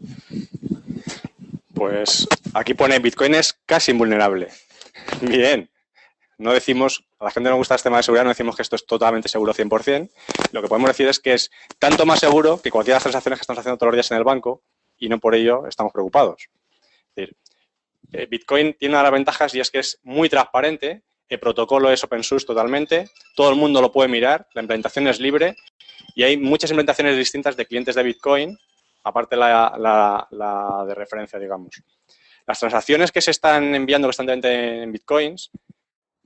Pues 1.74 2.28
aquí 2.54 2.74
pone 2.74 2.98
Bitcoin 2.98 3.34
es 3.34 3.54
casi 3.66 3.92
invulnerable. 3.92 4.48
Bien. 5.20 5.70
No 6.38 6.52
decimos 6.52 7.04
a 7.22 7.26
la 7.26 7.30
gente 7.30 7.50
no 7.50 7.56
gusta 7.56 7.76
este 7.76 7.86
tema 7.86 7.98
de 7.98 8.02
seguridad, 8.02 8.24
no 8.24 8.30
decimos 8.30 8.56
que 8.56 8.62
esto 8.62 8.74
es 8.74 8.84
totalmente 8.84 9.28
seguro 9.28 9.54
100%. 9.54 10.10
Lo 10.50 10.60
que 10.60 10.66
podemos 10.66 10.90
decir 10.90 11.06
es 11.06 11.20
que 11.20 11.34
es 11.34 11.52
tanto 11.78 12.04
más 12.04 12.18
seguro 12.18 12.60
que 12.60 12.72
cualquiera 12.72 12.96
de 12.96 12.96
las 12.96 13.04
transacciones 13.04 13.38
que 13.38 13.42
estamos 13.42 13.60
haciendo 13.60 13.78
todos 13.78 13.92
los 13.92 13.96
días 13.96 14.10
en 14.10 14.16
el 14.18 14.24
banco 14.24 14.64
y 14.98 15.08
no 15.08 15.20
por 15.20 15.36
ello 15.36 15.68
estamos 15.68 15.92
preocupados. 15.92 16.48
Es 17.14 17.14
decir, 17.14 17.36
Bitcoin 18.28 18.74
tiene 18.74 18.94
una 18.94 18.98
de 18.98 19.04
las 19.04 19.12
ventajas 19.12 19.54
y 19.54 19.60
es 19.60 19.70
que 19.70 19.78
es 19.78 19.98
muy 20.02 20.28
transparente, 20.28 21.02
el 21.28 21.40
protocolo 21.40 21.90
es 21.90 22.04
open 22.04 22.22
source 22.22 22.46
totalmente, 22.46 23.08
todo 23.34 23.50
el 23.50 23.56
mundo 23.56 23.80
lo 23.80 23.90
puede 23.90 24.08
mirar, 24.08 24.46
la 24.54 24.62
implementación 24.62 25.08
es 25.08 25.18
libre 25.18 25.56
y 26.14 26.22
hay 26.24 26.36
muchas 26.36 26.70
implementaciones 26.70 27.16
distintas 27.16 27.56
de 27.56 27.66
clientes 27.66 27.94
de 27.94 28.02
Bitcoin, 28.02 28.58
aparte 29.02 29.36
la, 29.36 29.74
la 30.30 30.84
de 30.86 30.94
referencia, 30.94 31.38
digamos. 31.38 31.82
Las 32.46 32.58
transacciones 32.58 33.12
que 33.12 33.20
se 33.20 33.30
están 33.30 33.74
enviando 33.74 34.08
constantemente 34.08 34.82
en 34.82 34.92
Bitcoins 34.92 35.50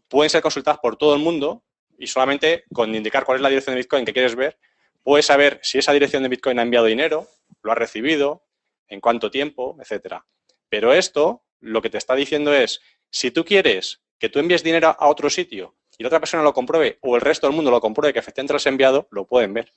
pueden 0.08 0.30
ser 0.30 0.42
consultadas 0.42 0.80
por 0.80 0.96
todo 0.96 1.14
el 1.14 1.20
mundo 1.20 1.62
y 1.98 2.06
solamente 2.06 2.64
con 2.72 2.94
indicar 2.94 3.24
cuál 3.24 3.36
es 3.36 3.42
la 3.42 3.48
dirección 3.48 3.74
de 3.74 3.82
Bitcoin 3.82 4.04
que 4.04 4.12
quieres 4.12 4.34
ver, 4.34 4.58
puedes 5.02 5.26
saber 5.26 5.60
si 5.62 5.78
esa 5.78 5.92
dirección 5.92 6.22
de 6.22 6.28
Bitcoin 6.28 6.58
ha 6.58 6.62
enviado 6.62 6.86
dinero, 6.86 7.28
lo 7.62 7.72
ha 7.72 7.74
recibido, 7.74 8.44
en 8.88 9.00
cuánto 9.00 9.30
tiempo, 9.30 9.76
etcétera. 9.80 10.26
Pero 10.68 10.92
esto 10.92 11.44
lo 11.66 11.82
que 11.82 11.90
te 11.90 11.98
está 11.98 12.14
diciendo 12.14 12.54
es, 12.54 12.80
si 13.10 13.30
tú 13.30 13.44
quieres 13.44 14.00
que 14.18 14.28
tú 14.28 14.38
envíes 14.38 14.62
dinero 14.62 14.96
a 14.98 15.08
otro 15.08 15.28
sitio 15.28 15.74
y 15.98 16.02
la 16.02 16.08
otra 16.08 16.20
persona 16.20 16.42
lo 16.42 16.52
compruebe 16.52 16.98
o 17.02 17.16
el 17.16 17.22
resto 17.22 17.46
del 17.46 17.56
mundo 17.56 17.70
lo 17.70 17.80
compruebe 17.80 18.12
que 18.12 18.18
efectivamente 18.18 18.52
lo 18.52 18.56
has 18.56 18.66
enviado, 18.66 19.08
lo 19.10 19.26
pueden 19.26 19.52
ver. 19.52 19.72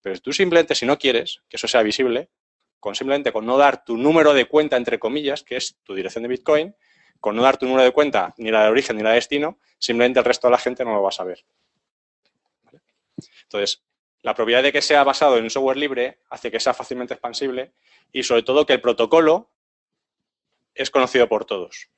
Pero 0.00 0.18
tú 0.20 0.32
simplemente, 0.32 0.74
si 0.74 0.86
no 0.86 0.98
quieres 0.98 1.42
que 1.48 1.56
eso 1.56 1.68
sea 1.68 1.82
visible, 1.82 2.28
con 2.80 2.94
simplemente 2.94 3.32
con 3.32 3.46
no 3.46 3.56
dar 3.56 3.84
tu 3.84 3.96
número 3.96 4.34
de 4.34 4.46
cuenta, 4.46 4.76
entre 4.76 4.98
comillas, 4.98 5.44
que 5.44 5.56
es 5.56 5.76
tu 5.84 5.94
dirección 5.94 6.22
de 6.22 6.28
Bitcoin, 6.28 6.74
con 7.20 7.36
no 7.36 7.42
dar 7.42 7.56
tu 7.56 7.66
número 7.66 7.84
de 7.84 7.92
cuenta, 7.92 8.34
ni 8.38 8.50
la 8.50 8.64
de 8.64 8.70
origen 8.70 8.96
ni 8.96 9.02
la 9.02 9.10
de 9.10 9.16
destino, 9.16 9.58
simplemente 9.78 10.18
el 10.18 10.24
resto 10.24 10.48
de 10.48 10.52
la 10.52 10.58
gente 10.58 10.84
no 10.84 10.92
lo 10.94 11.02
va 11.02 11.10
a 11.10 11.12
saber. 11.12 11.44
Entonces, 13.44 13.82
la 14.22 14.34
propiedad 14.34 14.62
de 14.62 14.72
que 14.72 14.82
sea 14.82 15.04
basado 15.04 15.36
en 15.36 15.44
un 15.44 15.50
software 15.50 15.76
libre 15.76 16.18
hace 16.30 16.50
que 16.50 16.58
sea 16.58 16.74
fácilmente 16.74 17.14
expansible 17.14 17.72
y 18.12 18.24
sobre 18.24 18.42
todo 18.42 18.66
que 18.66 18.72
el 18.72 18.80
protocolo 18.80 19.51
es 20.74 20.90
conocido 20.90 21.28
por 21.28 21.44
todos. 21.44 21.88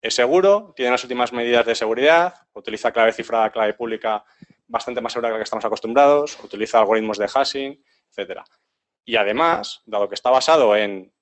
Es 0.00 0.14
seguro, 0.14 0.72
tiene 0.76 0.92
las 0.92 1.02
últimas 1.02 1.32
medidas 1.32 1.66
de 1.66 1.74
seguridad, 1.74 2.34
utiliza 2.52 2.92
clave 2.92 3.12
cifrada, 3.12 3.50
clave 3.50 3.74
pública 3.74 4.24
bastante 4.68 5.00
más 5.00 5.12
segura 5.12 5.28
que 5.28 5.32
la 5.32 5.38
que 5.38 5.44
estamos 5.44 5.64
acostumbrados, 5.64 6.38
utiliza 6.42 6.78
algoritmos 6.78 7.18
de 7.18 7.26
hashing, 7.26 7.84
etcétera. 8.10 8.44
Y 9.04 9.16
además, 9.16 9.82
dado 9.86 10.08
que 10.08 10.14
está 10.14 10.30
basado 10.30 10.76
en 10.76 11.12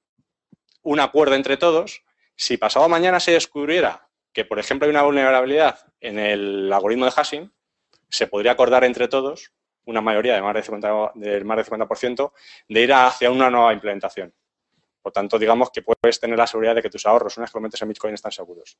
un 0.82 1.00
acuerdo 1.00 1.34
entre 1.34 1.56
todos, 1.56 2.02
si 2.34 2.56
pasado 2.56 2.88
mañana 2.88 3.20
se 3.20 3.32
descubriera 3.32 4.08
que, 4.32 4.44
por 4.44 4.58
ejemplo, 4.58 4.86
hay 4.86 4.90
una 4.90 5.02
vulnerabilidad 5.02 5.78
en 6.00 6.18
el 6.18 6.70
algoritmo 6.72 7.06
de 7.06 7.12
hashing, 7.12 7.52
se 8.10 8.26
podría 8.26 8.52
acordar 8.52 8.84
entre 8.84 9.08
todos, 9.08 9.52
una 9.84 10.00
mayoría 10.00 10.34
de 10.34 10.42
más 10.42 10.54
del 10.54 10.64
50%, 10.64 11.12
de, 11.14 11.44
más 11.44 11.56
del 11.56 11.66
50% 11.66 12.32
de 12.68 12.82
ir 12.82 12.92
hacia 12.92 13.30
una 13.30 13.50
nueva 13.50 13.72
implementación. 13.72 14.34
Por 15.06 15.12
tanto, 15.12 15.38
digamos 15.38 15.70
que 15.70 15.82
puedes 15.82 16.18
tener 16.18 16.36
la 16.36 16.48
seguridad 16.48 16.74
de 16.74 16.82
que 16.82 16.90
tus 16.90 17.06
ahorros, 17.06 17.36
una 17.36 17.44
vez 17.44 17.52
que 17.52 17.58
lo 17.58 17.62
metes 17.62 17.80
en 17.80 17.86
Bitcoin, 17.86 18.14
están 18.14 18.32
seguros. 18.32 18.76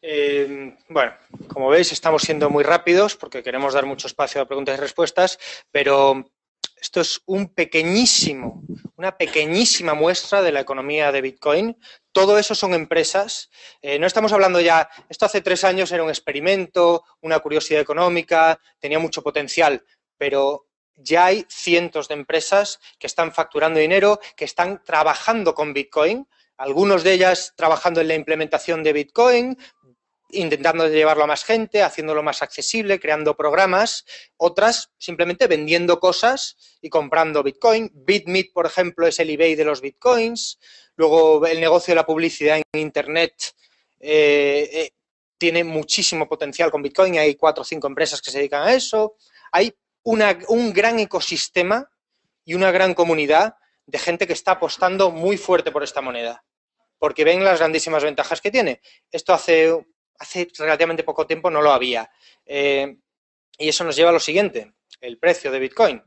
Eh, 0.00 0.76
bueno, 0.88 1.12
como 1.48 1.68
veis, 1.68 1.90
estamos 1.90 2.22
siendo 2.22 2.50
muy 2.50 2.62
rápidos 2.62 3.16
porque 3.16 3.42
queremos 3.42 3.74
dar 3.74 3.84
mucho 3.84 4.06
espacio 4.06 4.40
a 4.40 4.46
preguntas 4.46 4.78
y 4.78 4.80
respuestas, 4.80 5.40
pero 5.72 6.24
esto 6.80 7.00
es 7.00 7.20
un 7.26 7.52
pequeñísimo, 7.52 8.62
una 8.94 9.18
pequeñísima 9.18 9.94
muestra 9.94 10.42
de 10.42 10.52
la 10.52 10.60
economía 10.60 11.10
de 11.10 11.20
Bitcoin. 11.20 11.76
Todo 12.12 12.38
eso 12.38 12.54
son 12.54 12.74
empresas. 12.74 13.50
Eh, 13.82 13.98
no 13.98 14.06
estamos 14.06 14.32
hablando 14.32 14.60
ya, 14.60 14.88
esto 15.08 15.26
hace 15.26 15.40
tres 15.40 15.64
años 15.64 15.90
era 15.90 16.04
un 16.04 16.10
experimento, 16.10 17.02
una 17.22 17.40
curiosidad 17.40 17.80
económica, 17.80 18.60
tenía 18.78 19.00
mucho 19.00 19.20
potencial, 19.20 19.84
pero 20.16 20.69
ya 20.96 21.26
hay 21.26 21.46
cientos 21.48 22.08
de 22.08 22.14
empresas 22.14 22.80
que 22.98 23.06
están 23.06 23.32
facturando 23.32 23.80
dinero, 23.80 24.20
que 24.36 24.44
están 24.44 24.82
trabajando 24.84 25.54
con 25.54 25.72
Bitcoin, 25.72 26.26
algunos 26.56 27.02
de 27.02 27.14
ellas 27.14 27.54
trabajando 27.56 28.00
en 28.00 28.08
la 28.08 28.14
implementación 28.14 28.82
de 28.82 28.92
Bitcoin, 28.92 29.56
intentando 30.32 30.88
llevarlo 30.88 31.24
a 31.24 31.26
más 31.26 31.44
gente, 31.44 31.82
haciéndolo 31.82 32.22
más 32.22 32.42
accesible, 32.42 33.00
creando 33.00 33.36
programas, 33.36 34.04
otras 34.36 34.90
simplemente 34.98 35.46
vendiendo 35.46 35.98
cosas 35.98 36.56
y 36.80 36.88
comprando 36.88 37.42
Bitcoin. 37.42 37.90
BitMeet, 37.94 38.52
por 38.52 38.66
ejemplo, 38.66 39.06
es 39.06 39.18
el 39.20 39.30
eBay 39.30 39.54
de 39.54 39.64
los 39.64 39.80
Bitcoins. 39.80 40.58
Luego 40.96 41.46
el 41.46 41.60
negocio 41.60 41.92
de 41.92 41.96
la 41.96 42.06
publicidad 42.06 42.58
en 42.58 42.80
Internet 42.80 43.54
eh, 43.98 44.68
eh, 44.72 44.90
tiene 45.38 45.64
muchísimo 45.64 46.28
potencial 46.28 46.70
con 46.70 46.82
Bitcoin. 46.82 47.18
Hay 47.18 47.34
cuatro 47.34 47.62
o 47.62 47.64
cinco 47.64 47.86
empresas 47.86 48.20
que 48.20 48.30
se 48.30 48.38
dedican 48.38 48.66
a 48.66 48.74
eso. 48.74 49.16
Hay 49.52 49.74
un 50.02 50.72
gran 50.72 50.98
ecosistema 50.98 51.90
y 52.44 52.54
una 52.54 52.70
gran 52.70 52.94
comunidad 52.94 53.54
de 53.86 53.98
gente 53.98 54.26
que 54.26 54.32
está 54.32 54.52
apostando 54.52 55.10
muy 55.10 55.36
fuerte 55.36 55.70
por 55.70 55.82
esta 55.82 56.00
moneda 56.00 56.44
porque 56.98 57.24
ven 57.24 57.42
las 57.42 57.58
grandísimas 57.58 58.04
ventajas 58.04 58.42
que 58.42 58.50
tiene. 58.50 58.82
Esto 59.10 59.32
hace 59.32 59.74
hace 60.20 60.48
relativamente 60.58 61.02
poco 61.02 61.26
tiempo 61.26 61.50
no 61.50 61.62
lo 61.62 61.72
había. 61.72 62.08
Eh, 62.44 62.98
y 63.58 63.68
eso 63.68 63.84
nos 63.84 63.96
lleva 63.96 64.10
a 64.10 64.12
lo 64.12 64.20
siguiente, 64.20 64.74
el 65.00 65.18
precio 65.18 65.50
de 65.50 65.58
Bitcoin. 65.58 66.02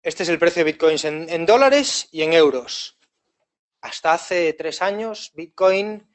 Este 0.00 0.22
es 0.22 0.28
el 0.28 0.38
precio 0.38 0.64
de 0.64 0.72
Bitcoin 0.72 0.96
en, 1.02 1.46
dólares 1.46 2.08
y 2.12 2.22
en 2.22 2.32
euros. 2.32 2.96
Hasta 3.80 4.12
hace 4.12 4.52
tres 4.52 4.80
años, 4.80 5.32
Bitcoin 5.34 6.08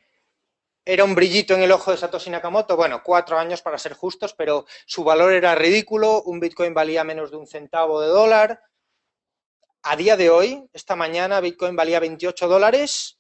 era 0.84 1.04
un 1.04 1.14
brillito 1.14 1.54
en 1.54 1.62
el 1.62 1.72
ojo 1.72 1.92
de 1.92 1.98
Satoshi 1.98 2.30
Nakamoto. 2.30 2.76
Bueno, 2.76 3.02
cuatro 3.04 3.38
años 3.38 3.62
para 3.62 3.78
ser 3.78 3.94
justos, 3.94 4.34
pero 4.34 4.66
su 4.86 5.04
valor 5.04 5.34
era 5.34 5.54
ridículo. 5.56 6.24
Un 6.24 6.40
Bitcoin 6.40 6.74
valía 6.74 7.04
menos 7.04 7.32
de 7.32 7.38
un 7.38 7.48
centavo 7.48 8.02
de 8.02 8.08
dólar. 8.08 8.62
A 9.84 9.96
día 9.96 10.18
de 10.18 10.30
hoy, 10.30 10.64
esta 10.74 10.96
mañana, 10.96 11.40
Bitcoin 11.40 11.76
valía 11.76 12.00
28 12.00 12.48
dólares 12.48 13.20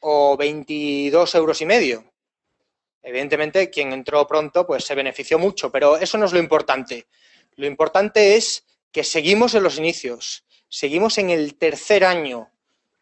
o 0.00 0.36
22 0.36 1.34
euros 1.34 1.60
y 1.60 1.66
medio. 1.66 2.12
Evidentemente, 3.02 3.70
quien 3.70 3.92
entró 3.92 4.26
pronto, 4.26 4.66
pues 4.66 4.84
se 4.84 4.96
benefició 4.96 5.38
mucho, 5.38 5.70
pero 5.70 5.96
eso 5.96 6.18
no 6.18 6.26
es 6.26 6.32
lo 6.32 6.40
importante. 6.40 7.06
Lo 7.54 7.66
importante 7.66 8.36
es 8.36 8.64
que 8.90 9.04
seguimos 9.04 9.54
en 9.54 9.62
los 9.62 9.78
inicios, 9.78 10.44
seguimos 10.68 11.18
en 11.18 11.30
el 11.30 11.56
tercer 11.56 12.04
año 12.04 12.50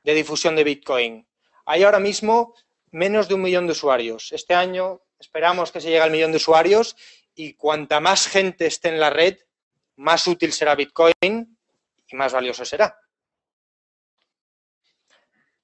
de 0.02 0.14
difusión 0.14 0.54
de 0.56 0.64
Bitcoin. 0.64 1.26
Hay 1.64 1.82
ahora 1.82 2.00
mismo 2.00 2.54
menos 2.94 3.26
de 3.28 3.34
un 3.34 3.42
millón 3.42 3.66
de 3.66 3.72
usuarios. 3.72 4.32
Este 4.32 4.54
año 4.54 5.02
esperamos 5.18 5.72
que 5.72 5.80
se 5.80 5.88
llegue 5.88 6.00
al 6.00 6.12
millón 6.12 6.30
de 6.30 6.36
usuarios 6.36 6.96
y 7.34 7.54
cuanta 7.54 7.98
más 7.98 8.28
gente 8.28 8.66
esté 8.66 8.88
en 8.88 9.00
la 9.00 9.10
red, 9.10 9.36
más 9.96 10.26
útil 10.28 10.52
será 10.52 10.76
Bitcoin 10.76 11.12
y 11.22 12.16
más 12.16 12.32
valioso 12.32 12.64
será. 12.64 12.96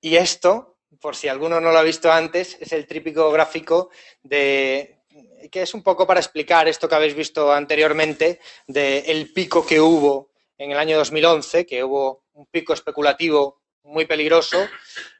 Y 0.00 0.16
esto 0.16 0.78
por 1.00 1.14
si 1.14 1.28
alguno 1.28 1.60
no 1.60 1.70
lo 1.70 1.78
ha 1.78 1.82
visto 1.82 2.10
antes, 2.10 2.58
es 2.60 2.72
el 2.72 2.86
típico 2.86 3.30
gráfico 3.30 3.90
de 4.22 5.04
que 5.50 5.62
es 5.62 5.72
un 5.72 5.82
poco 5.82 6.06
para 6.06 6.20
explicar 6.20 6.66
esto 6.68 6.88
que 6.88 6.94
habéis 6.96 7.14
visto 7.14 7.52
anteriormente 7.52 8.40
del 8.66 9.32
pico 9.32 9.64
que 9.64 9.80
hubo 9.80 10.32
en 10.58 10.72
el 10.72 10.78
año 10.78 10.96
2011, 10.98 11.64
que 11.64 11.82
hubo 11.84 12.24
un 12.34 12.46
pico 12.46 12.74
especulativo 12.74 13.59
muy 13.82 14.04
peligroso 14.04 14.68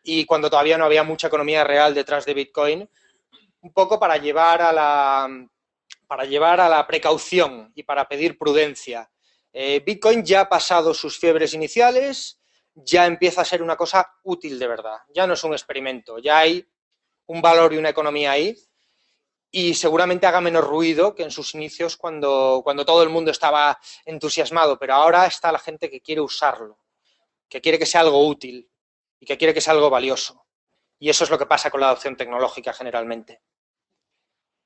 y 0.02 0.24
cuando 0.24 0.50
todavía 0.50 0.78
no 0.78 0.84
había 0.84 1.02
mucha 1.02 1.28
economía 1.28 1.64
real 1.64 1.94
detrás 1.94 2.24
de 2.24 2.34
Bitcoin, 2.34 2.88
un 3.62 3.72
poco 3.72 3.98
para 3.98 4.16
llevar 4.16 4.62
a 4.62 4.72
la, 4.72 5.48
para 6.06 6.24
llevar 6.24 6.60
a 6.60 6.68
la 6.68 6.86
precaución 6.86 7.72
y 7.74 7.82
para 7.82 8.08
pedir 8.08 8.38
prudencia. 8.38 9.10
Eh, 9.52 9.80
Bitcoin 9.84 10.24
ya 10.24 10.42
ha 10.42 10.48
pasado 10.48 10.94
sus 10.94 11.18
fiebres 11.18 11.54
iniciales, 11.54 12.40
ya 12.74 13.06
empieza 13.06 13.42
a 13.42 13.44
ser 13.44 13.62
una 13.62 13.76
cosa 13.76 14.14
útil 14.22 14.58
de 14.58 14.66
verdad. 14.66 14.98
Ya 15.14 15.26
no 15.26 15.34
es 15.34 15.44
un 15.44 15.52
experimento, 15.52 16.18
ya 16.18 16.38
hay 16.38 16.66
un 17.26 17.42
valor 17.42 17.72
y 17.72 17.76
una 17.76 17.90
economía 17.90 18.32
ahí 18.32 18.56
y 19.50 19.74
seguramente 19.74 20.26
haga 20.26 20.40
menos 20.40 20.64
ruido 20.64 21.14
que 21.14 21.24
en 21.24 21.30
sus 21.30 21.54
inicios 21.54 21.96
cuando, 21.96 22.60
cuando 22.62 22.84
todo 22.84 23.02
el 23.02 23.08
mundo 23.08 23.30
estaba 23.30 23.78
entusiasmado, 24.04 24.78
pero 24.78 24.94
ahora 24.94 25.26
está 25.26 25.50
la 25.50 25.58
gente 25.58 25.90
que 25.90 26.00
quiere 26.00 26.20
usarlo, 26.20 26.78
que 27.50 27.60
quiere 27.60 27.78
que 27.78 27.84
sea 27.84 28.00
algo 28.00 28.26
útil 28.26 28.70
y 29.18 29.26
que 29.26 29.36
quiere 29.36 29.52
que 29.52 29.60
sea 29.60 29.74
algo 29.74 29.90
valioso. 29.90 30.46
Y 30.98 31.10
eso 31.10 31.24
es 31.24 31.30
lo 31.30 31.38
que 31.38 31.46
pasa 31.46 31.70
con 31.70 31.80
la 31.80 31.88
adopción 31.88 32.16
tecnológica 32.16 32.72
generalmente. 32.72 33.42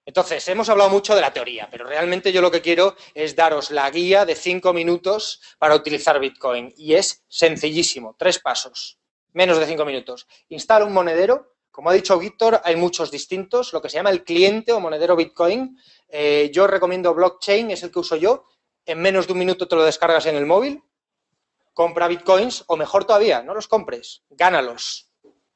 Entonces, 0.07 0.47
hemos 0.49 0.69
hablado 0.69 0.91
mucho 0.91 1.15
de 1.15 1.23
la 1.23 1.33
teoría, 1.33 1.67
pero 1.71 1.87
realmente 1.87 2.31
yo 2.31 2.43
lo 2.43 2.51
que 2.51 2.61
quiero 2.61 2.95
es 3.15 3.35
daros 3.35 3.71
la 3.71 3.91
guía 3.91 4.27
de 4.27 4.35
cinco 4.35 4.75
minutos 4.75 5.41
para 5.59 5.75
utilizar 5.75 6.21
Bitcoin. 6.21 6.75
Y 6.77 6.95
es 6.95 7.25
sencillísimo, 7.27 8.15
tres 8.19 8.39
pasos, 8.39 8.99
menos 9.33 9.59
de 9.59 9.67
cinco 9.67 9.87
minutos. 9.87 10.27
Instala 10.51 10.85
un 10.85 10.93
monedero. 10.93 11.55
Como 11.71 11.91
ha 11.91 11.95
dicho 11.95 12.19
Víctor, 12.19 12.61
hay 12.65 12.77
muchos 12.77 13.11
distintos, 13.11 13.73
lo 13.73 13.81
que 13.81 13.89
se 13.89 13.97
llama 13.97 14.11
el 14.11 14.23
cliente 14.23 14.73
o 14.73 14.79
monedero 14.79 15.17
Bitcoin. 15.17 15.77
Eh, 16.09 16.51
yo 16.53 16.67
recomiendo 16.67 17.15
blockchain, 17.15 17.71
es 17.71 17.83
el 17.83 17.91
que 17.91 17.99
uso 17.99 18.17
yo. 18.17 18.45
En 18.85 19.01
menos 19.01 19.27
de 19.27 19.33
un 19.33 19.39
minuto 19.39 19.67
te 19.67 19.75
lo 19.75 19.85
descargas 19.85 20.27
en 20.27 20.37
el 20.37 20.45
móvil. 20.45 20.83
Compra 21.75 22.09
Bitcoins, 22.09 22.65
o 22.69 22.77
mejor 22.77 23.05
todavía, 23.05 23.43
no 23.43 23.53
los 23.53 23.69
compres, 23.69 24.23
gánalos. 24.31 25.11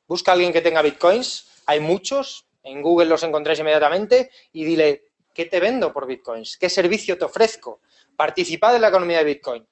Busca 0.06 0.32
a 0.32 0.34
alguien 0.34 0.52
que 0.52 0.60
tenga 0.60 0.82
bitcoins, 0.82 1.62
hay 1.64 1.78
muchos, 1.78 2.48
en 2.64 2.82
Google 2.82 3.06
los 3.06 3.22
encontráis 3.22 3.60
inmediatamente, 3.60 4.30
y 4.52 4.64
dile, 4.64 5.12
¿qué 5.32 5.44
te 5.44 5.60
vendo 5.60 5.92
por 5.92 6.06
bitcoins? 6.06 6.56
¿Qué 6.58 6.68
servicio 6.68 7.16
te 7.16 7.24
ofrezco? 7.24 7.80
Participa 8.16 8.74
en 8.74 8.82
la 8.82 8.88
economía 8.88 9.18
de 9.18 9.24
bitcoin. 9.24 9.68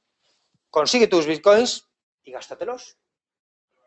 Consigue 0.70 1.08
tus 1.08 1.26
bitcoins 1.26 1.88
y 2.22 2.30
gástatelos. 2.30 2.96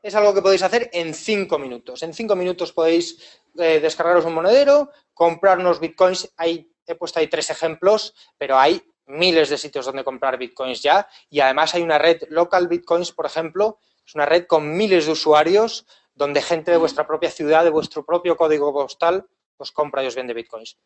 Es 0.02 0.16
algo 0.16 0.34
que 0.34 0.42
podéis 0.42 0.64
hacer 0.64 0.90
en 0.92 1.14
cinco 1.14 1.60
minutos. 1.60 2.04
En 2.04 2.14
cinco 2.14 2.36
minutos 2.36 2.74
podéis 2.74 3.40
eh, 3.58 3.80
descargaros 3.80 4.26
un 4.26 4.34
monedero, 4.34 4.92
comprar 5.14 5.60
unos 5.60 5.80
bitcoins. 5.80 6.34
He 6.38 6.96
puesto 6.96 7.20
ahí 7.20 7.28
tres 7.28 7.50
ejemplos, 7.52 8.14
pero 8.38 8.58
hay 8.58 8.82
miles 9.10 9.50
de 9.50 9.58
sitios 9.58 9.86
donde 9.86 10.04
comprar 10.04 10.38
bitcoins 10.38 10.82
ya. 10.82 11.08
Y 11.30 11.42
además 11.42 11.76
hay 11.76 11.82
una 11.82 11.98
red, 11.98 12.24
Local 12.30 12.68
Bitcoins, 12.68 13.12
por 13.12 13.26
ejemplo, 13.26 13.80
es 14.06 14.16
una 14.16 14.26
red 14.26 14.46
con 14.46 14.76
miles 14.76 15.06
de 15.06 15.12
usuarios 15.12 15.86
donde 16.14 16.42
gente 16.42 16.72
de 16.72 16.78
vuestra 16.78 17.08
propia 17.08 17.30
ciudad, 17.32 17.64
de 17.64 17.70
vuestro 17.70 18.06
propio 18.06 18.36
código 18.36 18.74
postal, 18.74 19.28
os 19.58 19.72
compra 19.72 20.04
y 20.04 20.08
os 20.08 20.16
vende 20.16 20.34
bitcoins. 20.34 20.78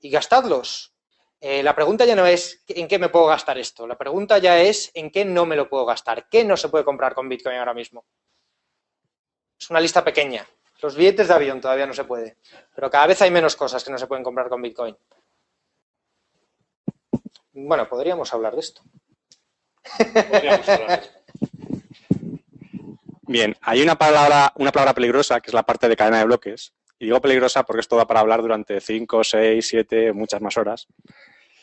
Y 0.00 0.10
gastadlos. 0.10 0.92
Eh, 1.40 1.62
la 1.62 1.74
pregunta 1.74 2.04
ya 2.04 2.14
no 2.14 2.26
es 2.26 2.62
en 2.68 2.86
qué 2.86 2.98
me 2.98 3.08
puedo 3.08 3.26
gastar 3.26 3.56
esto, 3.56 3.86
la 3.86 3.96
pregunta 3.96 4.36
ya 4.36 4.60
es 4.60 4.90
en 4.92 5.10
qué 5.10 5.24
no 5.24 5.46
me 5.46 5.56
lo 5.56 5.70
puedo 5.70 5.86
gastar, 5.86 6.28
qué 6.28 6.44
no 6.44 6.54
se 6.56 6.68
puede 6.68 6.84
comprar 6.84 7.14
con 7.14 7.30
bitcoin 7.30 7.56
ahora 7.56 7.72
mismo. 7.72 8.04
Es 9.58 9.70
una 9.70 9.80
lista 9.80 10.04
pequeña. 10.04 10.46
Los 10.82 10.96
billetes 10.96 11.28
de 11.28 11.34
avión 11.34 11.60
todavía 11.60 11.86
no 11.86 11.94
se 11.94 12.04
puede, 12.04 12.36
pero 12.74 12.90
cada 12.90 13.06
vez 13.06 13.22
hay 13.22 13.30
menos 13.30 13.56
cosas 13.56 13.82
que 13.82 13.90
no 13.90 13.96
se 13.96 14.06
pueden 14.06 14.24
comprar 14.24 14.50
con 14.50 14.60
bitcoin. 14.60 14.96
Bueno, 17.66 17.88
podríamos 17.88 18.32
hablar 18.32 18.54
de 18.54 18.60
esto. 18.60 18.82
Podríamos 19.98 20.68
hablar 20.68 20.88
de 20.88 21.06
esto. 21.06 21.20
Bien, 23.22 23.56
hay 23.60 23.82
una 23.82 23.96
palabra, 23.96 24.52
una 24.56 24.72
palabra 24.72 24.94
peligrosa 24.94 25.40
que 25.40 25.50
es 25.50 25.54
la 25.54 25.62
parte 25.62 25.88
de 25.88 25.96
cadena 25.96 26.18
de 26.18 26.24
bloques. 26.24 26.72
Y 26.98 27.04
digo 27.06 27.20
peligrosa 27.20 27.64
porque 27.64 27.80
esto 27.80 27.96
va 27.96 28.06
para 28.06 28.20
hablar 28.20 28.42
durante 28.42 28.80
5, 28.80 29.24
6, 29.24 29.66
7, 29.66 30.12
muchas 30.12 30.40
más 30.40 30.56
horas. 30.56 30.86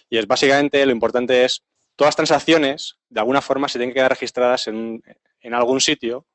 Y 0.09 0.17
es 0.17 0.27
básicamente 0.27 0.85
lo 0.85 0.91
importante 0.91 1.43
es 1.43 1.63
todas 1.95 2.09
las 2.09 2.15
transacciones 2.15 2.97
de 3.09 3.19
alguna 3.19 3.41
forma 3.41 3.67
se 3.67 3.79
tienen 3.79 3.89
que 3.89 3.99
quedar 3.99 4.11
registradas 4.11 4.67
en, 4.67 5.03
en 5.41 5.53
algún 5.53 5.81
sitio 5.81 6.25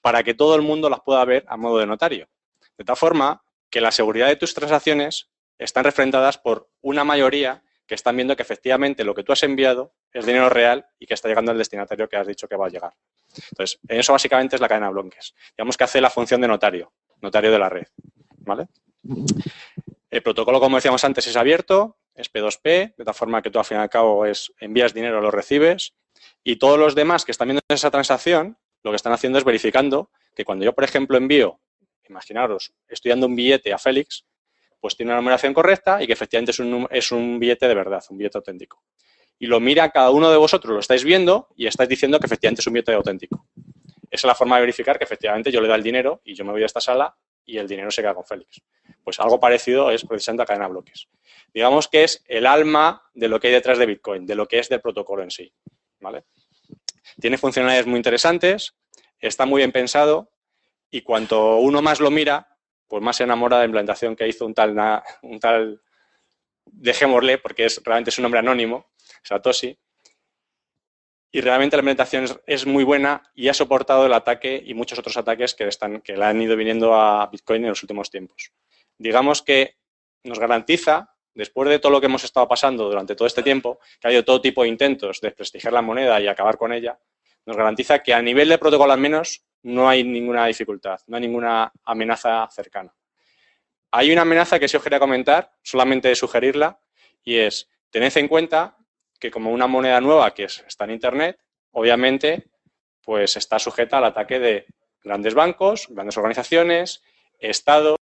para 0.00 0.22
que 0.22 0.34
todo 0.34 0.54
el 0.54 0.62
mundo 0.62 0.88
las 0.88 1.00
pueda 1.00 1.24
ver 1.24 1.44
a 1.48 1.56
modo 1.56 1.78
de 1.78 1.86
notario. 1.86 2.28
De 2.76 2.84
tal 2.84 2.96
forma 2.96 3.42
que 3.70 3.80
la 3.80 3.90
seguridad 3.90 4.28
de 4.28 4.36
tus 4.36 4.54
transacciones 4.54 5.28
están 5.58 5.84
referentadas 5.84 6.38
por 6.38 6.70
una 6.82 7.04
mayoría 7.04 7.64
que 7.88 7.94
están 7.94 8.14
viendo 8.14 8.36
que 8.36 8.42
efectivamente 8.42 9.02
lo 9.02 9.14
que 9.14 9.24
tú 9.24 9.32
has 9.32 9.42
enviado 9.42 9.94
es 10.12 10.26
dinero 10.26 10.50
real 10.50 10.86
y 10.98 11.06
que 11.06 11.14
está 11.14 11.26
llegando 11.26 11.50
al 11.50 11.58
destinatario 11.58 12.08
que 12.08 12.16
has 12.16 12.26
dicho 12.26 12.46
que 12.46 12.54
va 12.54 12.66
a 12.66 12.68
llegar. 12.68 12.92
Entonces, 13.50 13.80
eso 13.88 14.12
básicamente 14.12 14.56
es 14.56 14.60
la 14.60 14.68
cadena 14.68 14.86
de 14.86 14.92
bloques. 14.92 15.34
Digamos 15.56 15.76
que 15.76 15.84
hace 15.84 16.00
la 16.00 16.10
función 16.10 16.40
de 16.42 16.48
notario, 16.48 16.92
notario 17.20 17.50
de 17.50 17.58
la 17.58 17.70
red. 17.70 17.86
¿vale? 18.48 18.68
El 20.10 20.22
protocolo, 20.22 20.60
como 20.60 20.76
decíamos 20.76 21.02
antes, 21.02 21.26
es 21.26 21.36
abierto, 21.36 21.96
es 22.14 22.32
P2P, 22.32 22.94
de 22.96 23.04
tal 23.04 23.14
forma 23.14 23.40
que 23.40 23.50
tú 23.50 23.58
al 23.58 23.64
fin 23.64 23.78
y 23.78 23.80
al 23.80 23.88
cabo 23.88 24.26
es 24.26 24.52
envías 24.58 24.92
dinero, 24.92 25.20
lo 25.20 25.30
recibes, 25.30 25.94
y 26.44 26.56
todos 26.56 26.78
los 26.78 26.94
demás 26.94 27.24
que 27.24 27.32
están 27.32 27.48
viendo 27.48 27.62
esa 27.68 27.90
transacción, 27.90 28.58
lo 28.82 28.90
que 28.90 28.96
están 28.96 29.14
haciendo 29.14 29.38
es 29.38 29.44
verificando 29.44 30.10
que 30.34 30.44
cuando 30.44 30.64
yo, 30.64 30.74
por 30.74 30.84
ejemplo, 30.84 31.16
envío, 31.16 31.60
imaginaros, 32.08 32.72
estoy 32.86 33.10
dando 33.10 33.26
un 33.26 33.36
billete 33.36 33.72
a 33.72 33.78
Félix, 33.78 34.24
pues 34.80 34.96
tiene 34.96 35.12
una 35.12 35.20
numeración 35.20 35.54
correcta 35.54 36.02
y 36.02 36.06
que 36.06 36.12
efectivamente 36.12 36.52
es 36.52 36.58
un, 36.58 36.86
es 36.90 37.12
un 37.12 37.38
billete 37.38 37.68
de 37.68 37.74
verdad, 37.74 38.02
un 38.10 38.18
billete 38.18 38.38
auténtico. 38.38 38.82
Y 39.38 39.46
lo 39.46 39.60
mira 39.60 39.90
cada 39.90 40.10
uno 40.10 40.30
de 40.30 40.36
vosotros, 40.36 40.72
lo 40.72 40.80
estáis 40.80 41.04
viendo 41.04 41.48
y 41.56 41.66
estáis 41.66 41.88
diciendo 41.88 42.18
que 42.18 42.26
efectivamente 42.26 42.60
es 42.60 42.66
un 42.66 42.72
billete 42.72 42.92
auténtico. 42.92 43.46
Esa 44.10 44.26
es 44.26 44.28
la 44.28 44.34
forma 44.34 44.56
de 44.56 44.62
verificar 44.62 44.98
que 44.98 45.04
efectivamente 45.04 45.52
yo 45.52 45.60
le 45.60 45.68
doy 45.68 45.76
el 45.76 45.82
dinero 45.82 46.20
y 46.24 46.34
yo 46.34 46.44
me 46.44 46.52
voy 46.52 46.62
a 46.62 46.66
esta 46.66 46.80
sala 46.80 47.16
y 47.44 47.58
el 47.58 47.68
dinero 47.68 47.90
se 47.90 48.02
queda 48.02 48.14
con 48.14 48.24
Félix. 48.24 48.60
Pues 49.04 49.20
algo 49.20 49.38
parecido 49.38 49.90
es 49.90 50.04
precisamente 50.04 50.42
la 50.42 50.46
cadena 50.46 50.66
de 50.66 50.72
bloques. 50.72 51.08
Digamos 51.52 51.88
que 51.88 52.04
es 52.04 52.22
el 52.26 52.46
alma 52.46 53.02
de 53.14 53.28
lo 53.28 53.40
que 53.40 53.48
hay 53.48 53.54
detrás 53.54 53.78
de 53.78 53.86
Bitcoin, 53.86 54.26
de 54.26 54.34
lo 54.34 54.46
que 54.46 54.58
es 54.58 54.68
del 54.68 54.80
protocolo 54.80 55.22
en 55.22 55.30
sí. 55.30 55.52
¿vale? 56.00 56.24
Tiene 57.20 57.38
funcionalidades 57.38 57.86
muy 57.86 57.96
interesantes, 57.96 58.74
está 59.18 59.46
muy 59.46 59.60
bien 59.60 59.72
pensado 59.72 60.30
y 60.90 61.02
cuanto 61.02 61.56
uno 61.56 61.82
más 61.82 62.00
lo 62.00 62.10
mira, 62.10 62.57
pues 62.88 63.02
más 63.02 63.16
se 63.16 63.24
enamora 63.24 63.56
de 63.56 63.62
la 63.62 63.66
implantación 63.66 64.16
que 64.16 64.26
hizo 64.26 64.46
un 64.46 64.54
tal, 64.54 65.02
un 65.22 65.38
tal 65.38 65.82
dejémosle, 66.64 67.38
porque 67.38 67.66
es, 67.66 67.80
realmente 67.84 68.10
es 68.10 68.18
un 68.18 68.22
nombre 68.22 68.40
anónimo, 68.40 68.86
Satoshi, 69.22 69.78
y 71.30 71.40
realmente 71.40 71.76
la 71.76 71.80
implementación 71.80 72.26
es, 72.46 72.66
muy 72.66 72.84
buena 72.84 73.30
y 73.34 73.48
ha 73.48 73.54
soportado 73.54 74.06
el 74.06 74.12
ataque 74.14 74.62
y 74.64 74.72
muchos 74.72 74.98
otros 74.98 75.16
ataques 75.18 75.54
que, 75.54 75.68
están, 75.68 76.00
que 76.00 76.16
le 76.16 76.24
han 76.24 76.40
ido 76.40 76.56
viniendo 76.56 76.94
a 76.94 77.26
Bitcoin 77.26 77.64
en 77.64 77.70
los 77.70 77.82
últimos 77.82 78.10
tiempos. 78.10 78.50
Digamos 78.96 79.42
que 79.42 79.76
nos 80.24 80.38
garantiza, 80.38 81.14
después 81.34 81.68
de 81.68 81.78
todo 81.78 81.92
lo 81.92 82.00
que 82.00 82.06
hemos 82.06 82.24
estado 82.24 82.48
pasando 82.48 82.88
durante 82.88 83.14
todo 83.14 83.26
este 83.28 83.42
tiempo, 83.42 83.78
que 84.00 84.06
ha 84.06 84.08
habido 84.08 84.24
todo 84.24 84.40
tipo 84.40 84.62
de 84.62 84.68
intentos 84.68 85.20
de 85.20 85.28
desprestigiar 85.28 85.72
la 85.72 85.82
moneda 85.82 86.18
y 86.20 86.26
acabar 86.26 86.56
con 86.56 86.72
ella, 86.72 86.98
nos 87.44 87.56
garantiza 87.56 88.02
que 88.02 88.14
a 88.14 88.22
nivel 88.22 88.48
de 88.48 88.58
protocolo 88.58 88.92
al 88.92 89.00
menos 89.00 89.44
no 89.62 89.88
hay 89.88 90.04
ninguna 90.04 90.46
dificultad, 90.46 91.00
no 91.06 91.16
hay 91.16 91.22
ninguna 91.22 91.72
amenaza 91.84 92.48
cercana. 92.50 92.94
Hay 93.90 94.12
una 94.12 94.22
amenaza 94.22 94.58
que 94.58 94.68
sí 94.68 94.76
os 94.76 94.82
quería 94.82 94.98
comentar, 94.98 95.52
solamente 95.62 96.14
sugerirla, 96.14 96.80
y 97.24 97.36
es, 97.36 97.68
tened 97.90 98.16
en 98.16 98.28
cuenta 98.28 98.76
que 99.18 99.30
como 99.30 99.50
una 99.50 99.66
moneda 99.66 100.00
nueva 100.00 100.32
que 100.34 100.44
está 100.44 100.84
en 100.84 100.90
Internet, 100.90 101.40
obviamente, 101.72 102.50
pues 103.02 103.36
está 103.36 103.58
sujeta 103.58 103.98
al 103.98 104.04
ataque 104.04 104.38
de 104.38 104.66
grandes 105.02 105.34
bancos, 105.34 105.86
grandes 105.88 106.16
organizaciones, 106.16 107.02
estados, 107.38 107.96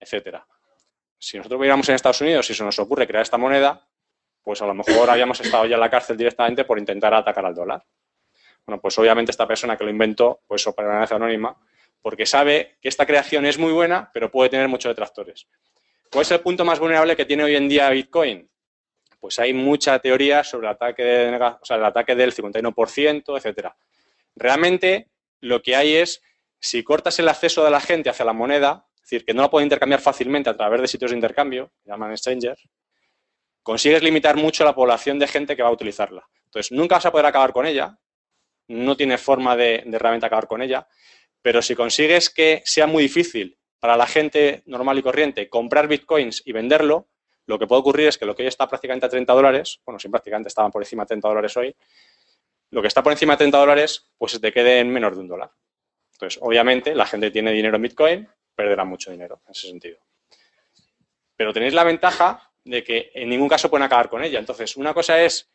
etcétera. 0.00 0.46
Si 1.18 1.36
nosotros 1.36 1.58
viviéramos 1.58 1.88
en 1.88 1.94
Estados 1.94 2.20
Unidos 2.20 2.48
y 2.50 2.54
se 2.54 2.64
nos 2.64 2.78
ocurre 2.78 3.06
crear 3.06 3.22
esta 3.22 3.38
moneda, 3.38 3.88
pues 4.42 4.62
a 4.62 4.66
lo 4.66 4.74
mejor 4.74 5.10
habíamos 5.10 5.40
estado 5.40 5.66
ya 5.66 5.74
en 5.74 5.80
la 5.80 5.90
cárcel 5.90 6.16
directamente 6.16 6.64
por 6.64 6.78
intentar 6.78 7.12
atacar 7.12 7.44
al 7.44 7.54
dólar. 7.54 7.84
Bueno, 8.68 8.82
pues 8.82 8.98
obviamente 8.98 9.30
esta 9.30 9.48
persona 9.48 9.78
que 9.78 9.84
lo 9.84 9.88
inventó, 9.88 10.42
pues 10.46 10.66
operación 10.66 11.22
anónima, 11.22 11.56
porque 12.02 12.26
sabe 12.26 12.76
que 12.82 12.90
esta 12.90 13.06
creación 13.06 13.46
es 13.46 13.56
muy 13.56 13.72
buena, 13.72 14.10
pero 14.12 14.30
puede 14.30 14.50
tener 14.50 14.68
muchos 14.68 14.90
detractores. 14.90 15.48
¿Cuál 16.12 16.20
es 16.20 16.30
el 16.32 16.40
punto 16.40 16.66
más 16.66 16.78
vulnerable 16.78 17.16
que 17.16 17.24
tiene 17.24 17.44
hoy 17.44 17.56
en 17.56 17.66
día 17.66 17.88
Bitcoin? 17.88 18.46
pues 19.20 19.38
hay 19.38 19.54
mucha 19.54 19.98
teoría 20.00 20.44
sobre 20.44 20.66
el 20.66 20.74
ataque, 20.74 21.28
el 21.28 21.84
ataque 21.84 22.14
del 22.14 22.34
51%, 22.34 23.38
etcétera. 23.38 23.74
Realmente 24.36 25.08
lo 25.40 25.62
que 25.62 25.74
hay 25.74 25.96
es, 25.96 26.22
si 26.60 26.84
cortas 26.84 27.18
el 27.18 27.28
acceso 27.28 27.64
de 27.64 27.70
la 27.70 27.80
gente 27.80 28.10
hacia 28.10 28.26
la 28.26 28.34
moneda, 28.34 28.86
es 28.96 29.02
decir, 29.02 29.24
que 29.24 29.32
no 29.32 29.40
la 29.40 29.50
puede 29.50 29.64
intercambiar 29.64 30.02
fácilmente 30.02 30.50
a 30.50 30.56
través 30.56 30.82
de 30.82 30.88
sitios 30.88 31.10
de 31.12 31.16
intercambio, 31.16 31.72
llaman 31.86 32.10
exchangers, 32.10 32.68
consigues 33.62 34.02
limitar 34.02 34.36
mucho 34.36 34.62
la 34.62 34.74
población 34.74 35.18
de 35.18 35.26
gente 35.26 35.56
que 35.56 35.62
va 35.62 35.70
a 35.70 35.72
utilizarla. 35.72 36.28
Entonces, 36.44 36.70
nunca 36.70 36.96
vas 36.96 37.06
a 37.06 37.10
poder 37.10 37.26
acabar 37.26 37.52
con 37.52 37.66
ella, 37.66 37.98
no 38.68 38.96
tienes 38.96 39.20
forma 39.20 39.56
de, 39.56 39.82
realmente 39.86 40.26
acabar 40.26 40.46
con 40.46 40.62
ella, 40.62 40.86
pero 41.42 41.62
si 41.62 41.74
consigues 41.74 42.30
que 42.30 42.62
sea 42.64 42.86
muy 42.86 43.04
difícil 43.04 43.58
para 43.80 43.96
la 43.96 44.06
gente 44.06 44.62
normal 44.66 44.98
y 44.98 45.02
corriente 45.02 45.48
comprar 45.48 45.88
bitcoins 45.88 46.42
y 46.44 46.52
venderlo, 46.52 47.08
lo 47.46 47.58
que 47.58 47.66
puede 47.66 47.80
ocurrir 47.80 48.08
es 48.08 48.18
que 48.18 48.26
lo 48.26 48.34
que 48.34 48.42
hoy 48.42 48.48
está 48.48 48.68
prácticamente 48.68 49.06
a 49.06 49.08
30 49.08 49.32
dólares, 49.32 49.80
bueno, 49.84 49.98
si 49.98 50.08
prácticamente 50.08 50.48
estaban 50.48 50.70
por 50.70 50.82
encima 50.82 51.04
de 51.04 51.08
30 51.08 51.28
dólares 51.28 51.56
hoy, 51.56 51.74
lo 52.70 52.82
que 52.82 52.88
está 52.88 53.02
por 53.02 53.12
encima 53.12 53.34
de 53.34 53.38
30 53.38 53.58
dólares, 53.58 54.10
pues 54.18 54.38
te 54.38 54.52
quede 54.52 54.80
en 54.80 54.90
menos 54.90 55.14
de 55.14 55.20
un 55.20 55.28
dólar. 55.28 55.50
Entonces, 56.12 56.38
obviamente, 56.42 56.94
la 56.94 57.06
gente 57.06 57.30
tiene 57.30 57.52
dinero 57.52 57.76
en 57.76 57.82
Bitcoin, 57.82 58.28
perderá 58.54 58.84
mucho 58.84 59.10
dinero 59.10 59.40
en 59.46 59.52
ese 59.52 59.68
sentido. 59.68 59.98
Pero 61.36 61.52
tenéis 61.52 61.72
la 61.72 61.84
ventaja 61.84 62.50
de 62.64 62.82
que 62.82 63.10
en 63.14 63.28
ningún 63.28 63.48
caso 63.48 63.70
pueden 63.70 63.84
acabar 63.84 64.10
con 64.10 64.22
ella. 64.22 64.38
Entonces, 64.38 64.76
una 64.76 64.92
cosa 64.92 65.22
es 65.22 65.48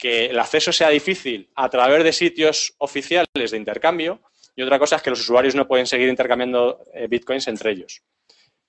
que 0.00 0.26
el 0.26 0.38
acceso 0.38 0.72
sea 0.72 0.88
difícil 0.88 1.50
a 1.54 1.68
través 1.68 2.02
de 2.02 2.12
sitios 2.12 2.74
oficiales 2.78 3.50
de 3.50 3.56
intercambio 3.56 4.20
y 4.56 4.62
otra 4.62 4.78
cosa 4.78 4.96
es 4.96 5.02
que 5.02 5.10
los 5.10 5.20
usuarios 5.20 5.54
no 5.54 5.68
pueden 5.68 5.86
seguir 5.86 6.08
intercambiando 6.08 6.84
eh, 6.94 7.06
bitcoins 7.06 7.46
entre 7.48 7.72
ellos. 7.72 8.02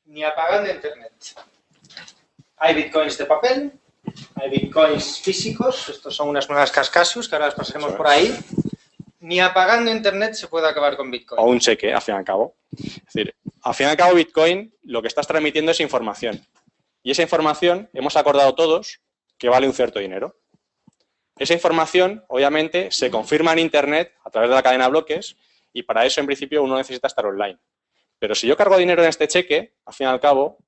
Ni 0.05 0.23
apagando 0.23 0.69
Internet. 0.69 1.13
Hay 2.57 2.75
bitcoins 2.75 3.17
de 3.17 3.25
papel, 3.25 3.71
hay 4.35 4.49
bitcoins 4.49 5.19
físicos, 5.19 5.89
estos 5.89 6.15
son 6.15 6.29
unas 6.29 6.47
nuevas 6.49 6.71
cascasios 6.71 7.27
que 7.27 7.35
ahora 7.35 7.47
las 7.47 7.55
pasaremos 7.55 7.93
por 7.93 8.07
ahí. 8.07 8.37
Ni 9.19 9.39
apagando 9.39 9.91
internet 9.91 10.33
se 10.33 10.47
puede 10.47 10.67
acabar 10.67 10.97
con 10.97 11.09
bitcoin. 11.09 11.39
O 11.39 11.45
un 11.45 11.59
cheque, 11.59 11.93
al 11.93 12.01
fin 12.01 12.15
y 12.15 12.17
al 12.17 12.25
cabo. 12.25 12.55
Es 12.75 13.03
decir, 13.05 13.35
al 13.61 13.73
fin 13.73 13.87
y 13.87 13.89
al 13.91 13.97
cabo 13.97 14.15
bitcoin 14.15 14.73
lo 14.83 15.01
que 15.01 15.07
estás 15.07 15.27
transmitiendo 15.27 15.71
es 15.71 15.79
información. 15.79 16.45
Y 17.03 17.11
esa 17.11 17.21
información 17.21 17.89
hemos 17.93 18.15
acordado 18.15 18.53
todos 18.55 18.99
que 19.37 19.49
vale 19.49 19.67
un 19.67 19.73
cierto 19.73 19.99
dinero. 19.99 20.35
Esa 21.41 21.55
información, 21.55 22.23
obviamente, 22.27 22.91
se 22.91 23.09
confirma 23.09 23.51
en 23.53 23.57
Internet 23.57 24.13
a 24.23 24.29
través 24.29 24.47
de 24.47 24.55
la 24.55 24.61
cadena 24.61 24.83
de 24.83 24.91
bloques 24.91 25.35
y 25.73 25.81
para 25.81 26.05
eso, 26.05 26.19
en 26.19 26.27
principio, 26.27 26.61
uno 26.61 26.77
necesita 26.77 27.07
estar 27.07 27.25
online. 27.25 27.57
Pero 28.19 28.35
si 28.35 28.45
yo 28.45 28.55
cargo 28.55 28.77
dinero 28.77 29.01
en 29.01 29.09
este 29.09 29.27
cheque, 29.27 29.73
al 29.83 29.93
fin 29.95 30.05
y 30.05 30.09
al 30.11 30.19
cabo, 30.19 30.59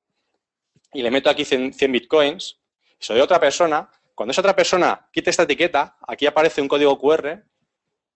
y 0.92 1.04
le 1.04 1.12
meto 1.12 1.30
aquí 1.30 1.46
100, 1.46 1.76
bitcoins, 1.92 2.60
y 3.00 3.20
a 3.20 3.24
otra 3.24 3.40
persona, 3.40 3.88
cuando 4.16 4.32
esa 4.32 4.42
otra 4.42 4.56
persona 4.56 5.08
quite 5.14 5.30
esta 5.30 5.44
etiqueta, 5.44 5.96
aquí 6.08 6.26
aparece 6.26 6.60
un 6.60 6.68
código 6.68 6.98
QR 6.98 7.44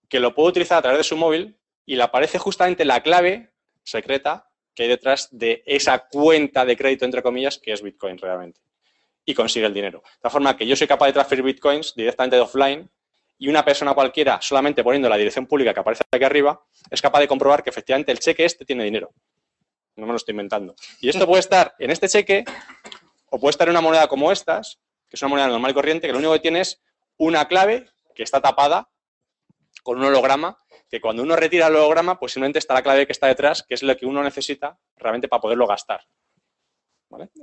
que 0.09 0.19
lo 0.19 0.33
puedo 0.33 0.49
utilizar 0.49 0.79
a 0.79 0.81
través 0.81 0.97
de 0.97 1.03
su 1.03 1.15
móvil 1.15 1.59
y 1.85 1.95
le 1.95 2.01
aparece 2.01 2.39
justamente 2.39 2.85
la 2.85 3.03
clave 3.03 3.51
secreta 3.83 4.49
que 4.73 4.81
hay 4.81 4.89
detrás 4.89 5.29
de 5.29 5.61
esa 5.67 6.07
cuenta 6.07 6.65
de 6.65 6.75
crédito, 6.75 7.05
entre 7.05 7.21
comillas, 7.21 7.59
que 7.59 7.73
es 7.73 7.83
Bitcoin 7.83 8.17
realmente. 8.17 8.61
Y 9.27 9.35
consigue 9.35 9.65
el 9.65 9.73
dinero. 9.73 10.01
De 10.03 10.21
tal 10.21 10.31
forma 10.31 10.55
que 10.55 10.65
yo 10.65 10.75
soy 10.75 10.87
capaz 10.87 11.07
de 11.07 11.13
transferir 11.13 11.43
Bitcoins 11.43 11.93
directamente 11.93 12.37
de 12.37 12.41
offline 12.41 12.89
y 13.37 13.49
una 13.49 13.63
persona 13.63 13.93
cualquiera, 13.93 14.41
solamente 14.41 14.83
poniendo 14.83 15.09
la 15.09 15.17
dirección 15.17 15.45
pública 15.45 15.73
que 15.73 15.81
aparece 15.81 16.03
aquí 16.09 16.23
arriba, 16.23 16.59
es 16.89 17.01
capaz 17.01 17.19
de 17.19 17.27
comprobar 17.27 17.61
que 17.61 17.69
efectivamente 17.69 18.11
el 18.11 18.19
cheque 18.19 18.45
este 18.45 18.63
tiene 18.63 18.85
dinero. 18.85 19.11
No 19.97 20.05
me 20.05 20.13
lo 20.13 20.15
estoy 20.15 20.31
inventando. 20.31 20.75
Y 21.01 21.09
esto 21.09 21.27
puede 21.27 21.41
estar 21.41 21.75
en 21.77 21.91
este 21.91 22.07
cheque 22.07 22.45
o 23.29 23.39
puede 23.39 23.51
estar 23.51 23.67
en 23.67 23.71
una 23.71 23.81
moneda 23.81 24.07
como 24.07 24.31
estas, 24.31 24.79
que 25.09 25.17
es 25.17 25.21
una 25.21 25.29
moneda 25.29 25.47
normal 25.49 25.71
y 25.71 25.73
corriente, 25.73 26.07
que 26.07 26.13
lo 26.13 26.19
único 26.19 26.33
que 26.33 26.39
tiene 26.39 26.61
es 26.61 26.81
una 27.17 27.47
clave 27.47 27.89
que 28.15 28.23
está 28.23 28.41
tapada 28.41 28.89
con 29.83 29.97
un 29.99 30.05
holograma, 30.05 30.57
que 30.89 31.01
cuando 31.01 31.23
uno 31.23 31.35
retira 31.35 31.67
el 31.67 31.75
holograma, 31.75 32.19
pues 32.19 32.33
simplemente 32.33 32.59
está 32.59 32.73
la 32.73 32.81
clave 32.81 33.05
que 33.05 33.11
está 33.11 33.27
detrás, 33.27 33.63
que 33.63 33.73
es 33.73 33.83
lo 33.83 33.95
que 33.97 34.05
uno 34.05 34.23
necesita 34.23 34.79
realmente 34.95 35.27
para 35.27 35.41
poderlo 35.41 35.67
gastar. 35.67 36.01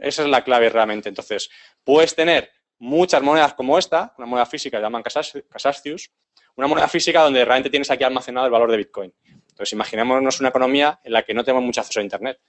Esa 0.00 0.22
es 0.22 0.28
la 0.28 0.44
clave 0.44 0.68
realmente. 0.68 1.08
Entonces, 1.08 1.50
puedes 1.82 2.14
tener 2.14 2.50
muchas 2.78 3.22
monedas 3.22 3.54
como 3.54 3.78
esta, 3.78 4.14
una 4.18 4.26
moneda 4.26 4.46
física 4.46 4.78
que 4.78 4.82
llaman 4.82 5.02
Casascius, 5.02 6.10
una 6.56 6.66
moneda 6.66 6.88
física 6.88 7.22
donde 7.22 7.44
realmente 7.44 7.70
tienes 7.70 7.90
aquí 7.90 8.04
almacenado 8.04 8.46
el 8.46 8.52
valor 8.52 8.70
de 8.70 8.76
Bitcoin. 8.78 9.14
Entonces, 9.24 9.72
imaginémonos 9.72 10.40
una 10.40 10.48
economía 10.48 11.00
en 11.02 11.12
la 11.12 11.22
que 11.22 11.34
no 11.34 11.44
tenemos 11.44 11.64
mucho 11.64 11.80
acceso 11.80 12.00
a 12.00 12.02
Internet. 12.02 12.40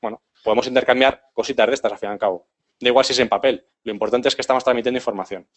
Bueno, 0.00 0.22
podemos 0.42 0.66
intercambiar 0.66 1.30
cositas 1.32 1.66
de 1.68 1.74
estas, 1.74 1.92
al 1.92 1.98
fin 1.98 2.08
y 2.08 2.12
al 2.12 2.18
cabo. 2.18 2.48
Da 2.80 2.88
igual 2.88 3.04
si 3.04 3.12
es 3.12 3.18
en 3.20 3.28
papel. 3.28 3.64
Lo 3.84 3.92
importante 3.92 4.28
es 4.28 4.34
que 4.34 4.40
estamos 4.40 4.64
transmitiendo 4.64 4.98
información. 4.98 5.48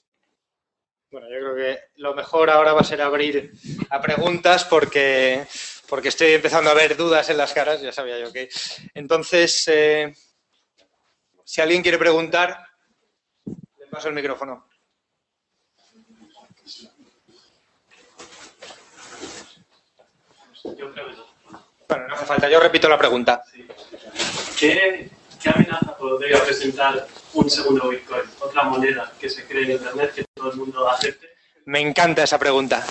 Bueno, 1.10 1.28
yo 1.30 1.40
creo 1.40 1.56
que 1.56 1.80
lo 1.96 2.14
mejor 2.14 2.50
ahora 2.50 2.74
va 2.74 2.82
a 2.82 2.84
ser 2.84 3.02
abrir 3.02 3.52
a 3.90 4.02
preguntas 4.02 4.66
porque, 4.66 5.46
porque 5.88 6.10
estoy 6.10 6.34
empezando 6.34 6.70
a 6.70 6.74
ver 6.74 6.98
dudas 6.98 7.30
en 7.30 7.38
las 7.38 7.54
caras, 7.54 7.82
ya 7.82 7.92
sabía 7.92 8.20
yo 8.20 8.32
que. 8.32 8.50
Entonces, 8.94 9.68
eh, 9.68 10.14
si 11.46 11.62
alguien 11.62 11.84
quiere 11.84 12.00
preguntar, 12.00 12.68
le 13.46 13.88
paso 13.90 14.10
el 14.10 14.16
micrófono. 14.16 14.68
Bueno, 21.88 22.08
no 22.08 22.16
hace 22.16 22.26
falta, 22.26 22.50
yo 22.50 22.60
repito 22.60 22.90
la 22.90 22.98
pregunta. 22.98 23.44
¿Qué, 24.60 25.12
amenaza 25.46 25.96
podría 25.96 26.44
presentar 26.44 27.08
un 27.34 27.48
segundo 27.48 27.90
Bitcoin? 27.90 28.24
Otra 28.40 28.64
moneda 28.64 29.14
que 29.20 29.30
se 29.30 29.46
cree 29.46 29.66
en 29.66 29.72
Internet 29.74 30.14
que 30.16 30.26
todo 30.34 30.52
el 30.52 30.58
mundo 30.58 30.90
acepte. 30.90 31.30
Me 31.66 31.80
encanta 31.80 32.24
esa 32.24 32.40
pregunta. 32.40 32.84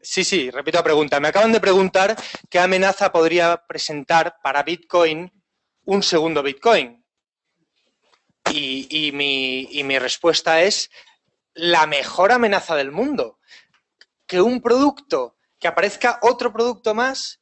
Sí, 0.00 0.22
sí, 0.22 0.50
repito 0.50 0.78
la 0.78 0.84
pregunta. 0.84 1.18
Me 1.18 1.28
acaban 1.28 1.50
de 1.50 1.60
preguntar 1.60 2.14
qué 2.48 2.60
amenaza 2.60 3.10
podría 3.10 3.56
presentar 3.66 4.36
para 4.40 4.62
Bitcoin 4.62 5.32
un 5.84 6.02
segundo 6.02 6.42
Bitcoin. 6.42 7.02
Y, 8.50 9.10
mi, 9.12 9.98
respuesta 9.98 10.62
es 10.62 10.90
la 11.54 11.86
mejor 11.86 12.32
amenaza 12.32 12.74
del 12.76 12.92
mundo. 12.92 13.38
Que 14.26 14.40
un 14.40 14.60
producto, 14.60 15.36
que 15.58 15.68
aparezca 15.68 16.18
otro 16.22 16.52
producto 16.52 16.94
más 16.94 17.40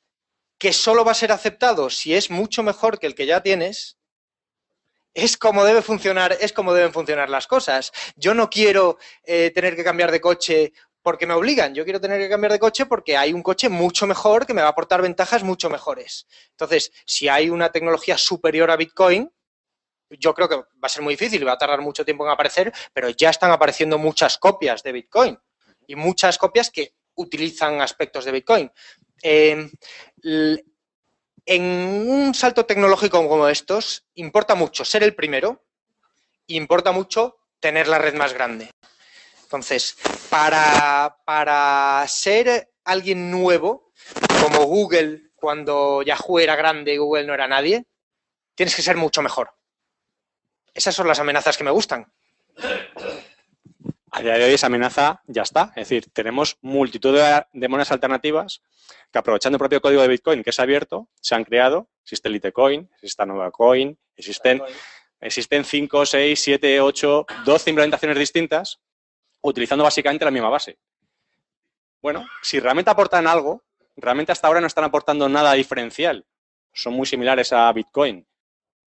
que 0.58 0.72
solo 0.72 1.04
va 1.04 1.12
a 1.12 1.14
ser 1.14 1.32
aceptado 1.32 1.88
si 1.88 2.14
es 2.14 2.30
mucho 2.30 2.62
mejor 2.62 2.98
que 2.98 3.06
el 3.06 3.14
que 3.14 3.26
ya 3.26 3.42
tienes, 3.42 3.96
es 5.14 5.36
como 5.36 5.64
debe 5.64 5.82
funcionar, 5.82 6.36
es 6.38 6.52
como 6.52 6.74
deben 6.74 6.92
funcionar 6.92 7.30
las 7.30 7.46
cosas. 7.46 7.92
Yo 8.14 8.34
no 8.34 8.50
quiero 8.50 8.98
eh, 9.24 9.50
tener 9.54 9.74
que 9.74 9.84
cambiar 9.84 10.12
de 10.12 10.20
coche 10.20 10.72
porque 11.02 11.26
me 11.26 11.34
obligan. 11.34 11.74
Yo 11.74 11.84
quiero 11.84 12.00
tener 12.00 12.20
que 12.20 12.28
cambiar 12.28 12.52
de 12.52 12.58
coche 12.58 12.86
porque 12.86 13.16
hay 13.16 13.32
un 13.32 13.42
coche 13.42 13.68
mucho 13.68 14.06
mejor 14.06 14.46
que 14.46 14.54
me 14.54 14.62
va 14.62 14.68
a 14.68 14.70
aportar 14.70 15.02
ventajas 15.02 15.42
mucho 15.42 15.70
mejores. 15.70 16.26
Entonces, 16.50 16.92
si 17.04 17.28
hay 17.28 17.50
una 17.50 17.70
tecnología 17.72 18.18
superior 18.18 18.70
a 18.70 18.76
Bitcoin, 18.76 19.30
yo 20.10 20.34
creo 20.34 20.48
que 20.48 20.56
va 20.56 20.64
a 20.82 20.88
ser 20.88 21.02
muy 21.02 21.14
difícil, 21.14 21.46
va 21.46 21.52
a 21.52 21.58
tardar 21.58 21.80
mucho 21.80 22.04
tiempo 22.04 22.24
en 22.24 22.32
aparecer, 22.32 22.72
pero 22.92 23.10
ya 23.10 23.30
están 23.30 23.52
apareciendo 23.52 23.96
muchas 23.98 24.38
copias 24.38 24.82
de 24.82 24.92
Bitcoin 24.92 25.38
y 25.86 25.96
muchas 25.96 26.36
copias 26.36 26.70
que 26.70 26.94
utilizan 27.14 27.80
aspectos 27.80 28.24
de 28.24 28.32
Bitcoin. 28.32 28.70
Em, 29.22 29.70
en 31.46 31.62
un 31.62 32.34
salto 32.34 32.66
tecnológico 32.66 33.26
como 33.28 33.48
estos, 33.48 34.04
importa 34.14 34.54
mucho 34.54 34.84
ser 34.84 35.02
el 35.02 35.14
primero 35.14 35.62
importa 36.56 36.92
mucho 36.92 37.38
tener 37.58 37.88
la 37.88 37.98
red 37.98 38.14
más 38.14 38.32
grande. 38.32 38.70
Entonces, 39.50 39.96
para, 40.30 41.16
para 41.24 42.06
ser 42.06 42.70
alguien 42.84 43.32
nuevo, 43.32 43.90
como 44.40 44.62
Google, 44.66 45.32
cuando 45.34 46.02
Yahoo 46.02 46.38
era 46.38 46.54
grande 46.54 46.94
y 46.94 46.98
Google 46.98 47.26
no 47.26 47.34
era 47.34 47.48
nadie, 47.48 47.84
tienes 48.54 48.76
que 48.76 48.82
ser 48.82 48.96
mucho 48.96 49.22
mejor. 49.22 49.50
Esas 50.72 50.94
son 50.94 51.08
las 51.08 51.18
amenazas 51.18 51.56
que 51.56 51.64
me 51.64 51.72
gustan. 51.72 52.12
A 54.12 54.22
día 54.22 54.34
de 54.34 54.44
hoy 54.44 54.52
esa 54.52 54.68
amenaza 54.68 55.20
ya 55.26 55.42
está. 55.42 55.72
Es 55.74 55.88
decir, 55.88 56.12
tenemos 56.12 56.56
multitud 56.60 57.18
de, 57.52 57.68
monedas 57.68 57.90
alternativas 57.90 58.62
que 59.10 59.18
aprovechando 59.18 59.56
el 59.56 59.60
propio 59.60 59.80
código 59.80 60.02
de 60.02 60.06
Bitcoin 60.06 60.44
que 60.44 60.50
es 60.50 60.60
abierto, 60.60 61.08
se 61.20 61.34
han 61.34 61.42
creado. 61.42 61.88
Existe 62.04 62.28
Litecoin, 62.28 62.88
existe 62.94 63.26
Nueva 63.26 63.50
Coin, 63.50 63.98
existen, 64.14 64.62
existen 65.20 65.64
5, 65.64 66.06
6, 66.06 66.40
7, 66.40 66.80
8, 66.80 67.26
12 67.44 67.70
implementaciones 67.70 68.16
distintas 68.16 68.80
utilizando 69.42 69.84
básicamente 69.84 70.24
la 70.24 70.30
misma 70.30 70.48
base. 70.48 70.78
Bueno, 72.02 72.26
si 72.42 72.60
realmente 72.60 72.90
aportan 72.90 73.26
algo, 73.26 73.62
realmente 73.96 74.32
hasta 74.32 74.46
ahora 74.46 74.60
no 74.60 74.66
están 74.66 74.84
aportando 74.84 75.28
nada 75.28 75.52
diferencial. 75.52 76.24
Son 76.72 76.94
muy 76.94 77.06
similares 77.06 77.52
a 77.52 77.72
Bitcoin. 77.72 78.26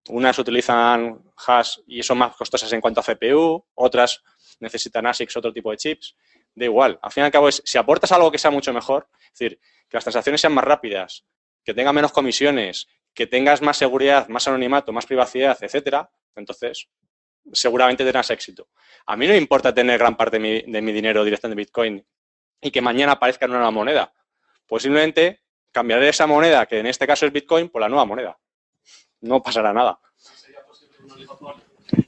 Unas 0.10 0.38
utilizan 0.40 1.24
hash 1.48 1.78
y 1.88 2.04
son 2.04 2.18
más 2.18 2.36
costosas 2.36 2.72
en 2.74 2.82
cuanto 2.82 3.00
a 3.00 3.04
CPU, 3.04 3.64
otras 3.76 4.22
necesitan 4.60 5.06
ASICs, 5.06 5.38
otro 5.38 5.54
tipo 5.54 5.72
de 5.72 5.78
chips, 5.78 6.16
da 6.56 6.66
igual. 6.66 7.00
Al 7.02 7.12
fin 7.12 7.24
y 7.24 7.26
al 7.26 7.32
cabo, 7.32 7.48
es, 7.48 7.62
si 7.66 7.78
aportas 7.78 8.12
algo 8.12 8.32
que 8.32 8.38
sea 8.38 8.52
mucho 8.52 8.74
mejor, 8.74 9.08
es 9.26 9.40
decir, 9.40 9.60
que 9.88 9.98
las 9.98 10.04
transacciones 10.04 10.42
sean 10.42 10.54
más 10.54 10.66
rápidas, 10.66 11.24
que 11.64 11.74
tengan 11.74 11.96
menos 11.96 12.12
comisiones, 12.12 12.88
que 13.14 13.28
tengas 13.28 13.62
más 13.62 13.78
seguridad, 13.78 14.28
más 14.28 14.48
anonimato, 14.48 14.92
más 14.92 15.06
privacidad, 15.06 15.58
etcétera, 15.62 16.10
entonces 16.36 16.90
seguramente 17.52 18.04
tendrás 18.04 18.30
éxito. 18.30 18.70
A 19.06 19.18
mí 19.18 19.28
no 19.28 19.34
me 19.34 19.38
importa 19.38 19.74
tener 19.74 20.00
gran 20.00 20.16
parte 20.16 20.40
de 20.40 20.82
mi, 20.82 20.92
dinero 20.92 21.24
directo 21.24 21.48
en 21.48 21.56
Bitcoin 21.56 22.06
y 22.62 22.72
que 22.72 22.82
mañana 22.82 23.14
aparezca 23.14 23.46
en 23.46 23.52
una 23.52 23.60
nueva 23.60 23.72
moneda. 23.72 24.14
Posiblemente 24.66 25.42
cambiaré 25.72 26.10
esa 26.10 26.28
moneda, 26.28 26.66
que 26.66 26.80
en 26.80 26.88
este 26.88 27.06
caso 27.06 27.26
es 27.26 27.34
Bitcoin, 27.34 27.70
por 27.70 27.82
la 27.82 27.90
nueva 27.90 28.06
moneda. 28.06 28.38
No 29.22 29.42
pasará 29.42 29.74
nada. 29.74 30.00
¿Sería 30.16 30.64
posible 30.66 30.94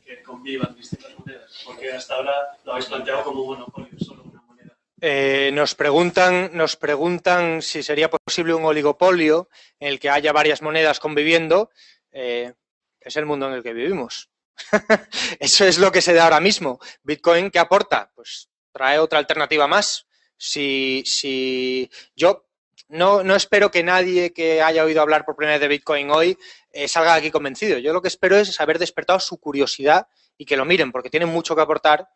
que 0.05 0.21
convivan 0.23 0.75
distintas 0.75 1.17
monedas? 1.17 1.63
Porque 1.65 1.91
hasta 1.91 2.15
ahora 2.15 2.33
lo 2.63 2.73
habéis 2.73 2.85
planteado 2.87 3.23
como 3.23 3.41
un 3.41 3.47
monopolio, 3.47 3.99
solo 3.99 4.23
una 4.23 4.41
moneda. 4.41 4.77
Eh, 5.01 5.51
nos, 5.53 5.75
preguntan, 5.75 6.51
nos 6.53 6.77
preguntan 6.77 7.61
si 7.61 7.83
sería 7.83 8.09
posible 8.09 8.53
un 8.53 8.63
oligopolio 8.63 9.49
en 9.79 9.89
el 9.89 9.99
que 9.99 10.09
haya 10.09 10.31
varias 10.31 10.61
monedas 10.61 10.99
conviviendo. 10.99 11.69
Eh, 12.11 12.53
es 13.01 13.15
el 13.17 13.25
mundo 13.25 13.47
en 13.47 13.53
el 13.53 13.63
que 13.63 13.73
vivimos. 13.73 14.29
Eso 15.39 15.65
es 15.65 15.77
lo 15.77 15.91
que 15.91 16.01
se 16.01 16.13
da 16.13 16.25
ahora 16.25 16.39
mismo. 16.39 16.79
Bitcoin, 17.03 17.51
¿qué 17.51 17.59
aporta? 17.59 18.11
Pues 18.15 18.49
trae 18.71 18.99
otra 18.99 19.19
alternativa 19.19 19.67
más. 19.67 20.07
Si, 20.37 21.03
si 21.05 21.89
yo 22.15 22.45
no, 22.89 23.23
no, 23.23 23.35
espero 23.35 23.71
que 23.71 23.83
nadie 23.83 24.33
que 24.33 24.61
haya 24.61 24.83
oído 24.83 25.01
hablar 25.01 25.25
por 25.25 25.35
primera 25.35 25.55
vez 25.55 25.61
de 25.61 25.67
Bitcoin 25.69 26.11
hoy 26.11 26.37
eh, 26.71 26.87
salga 26.87 27.15
aquí 27.15 27.31
convencido. 27.31 27.79
Yo 27.79 27.93
lo 27.93 28.01
que 28.01 28.09
espero 28.09 28.37
es 28.37 28.59
haber 28.59 28.79
despertado 28.79 29.19
su 29.19 29.39
curiosidad 29.39 30.07
y 30.37 30.45
que 30.45 30.57
lo 30.57 30.65
miren, 30.65 30.91
porque 30.91 31.09
tienen 31.09 31.29
mucho 31.29 31.55
que 31.55 31.61
aportar. 31.61 32.07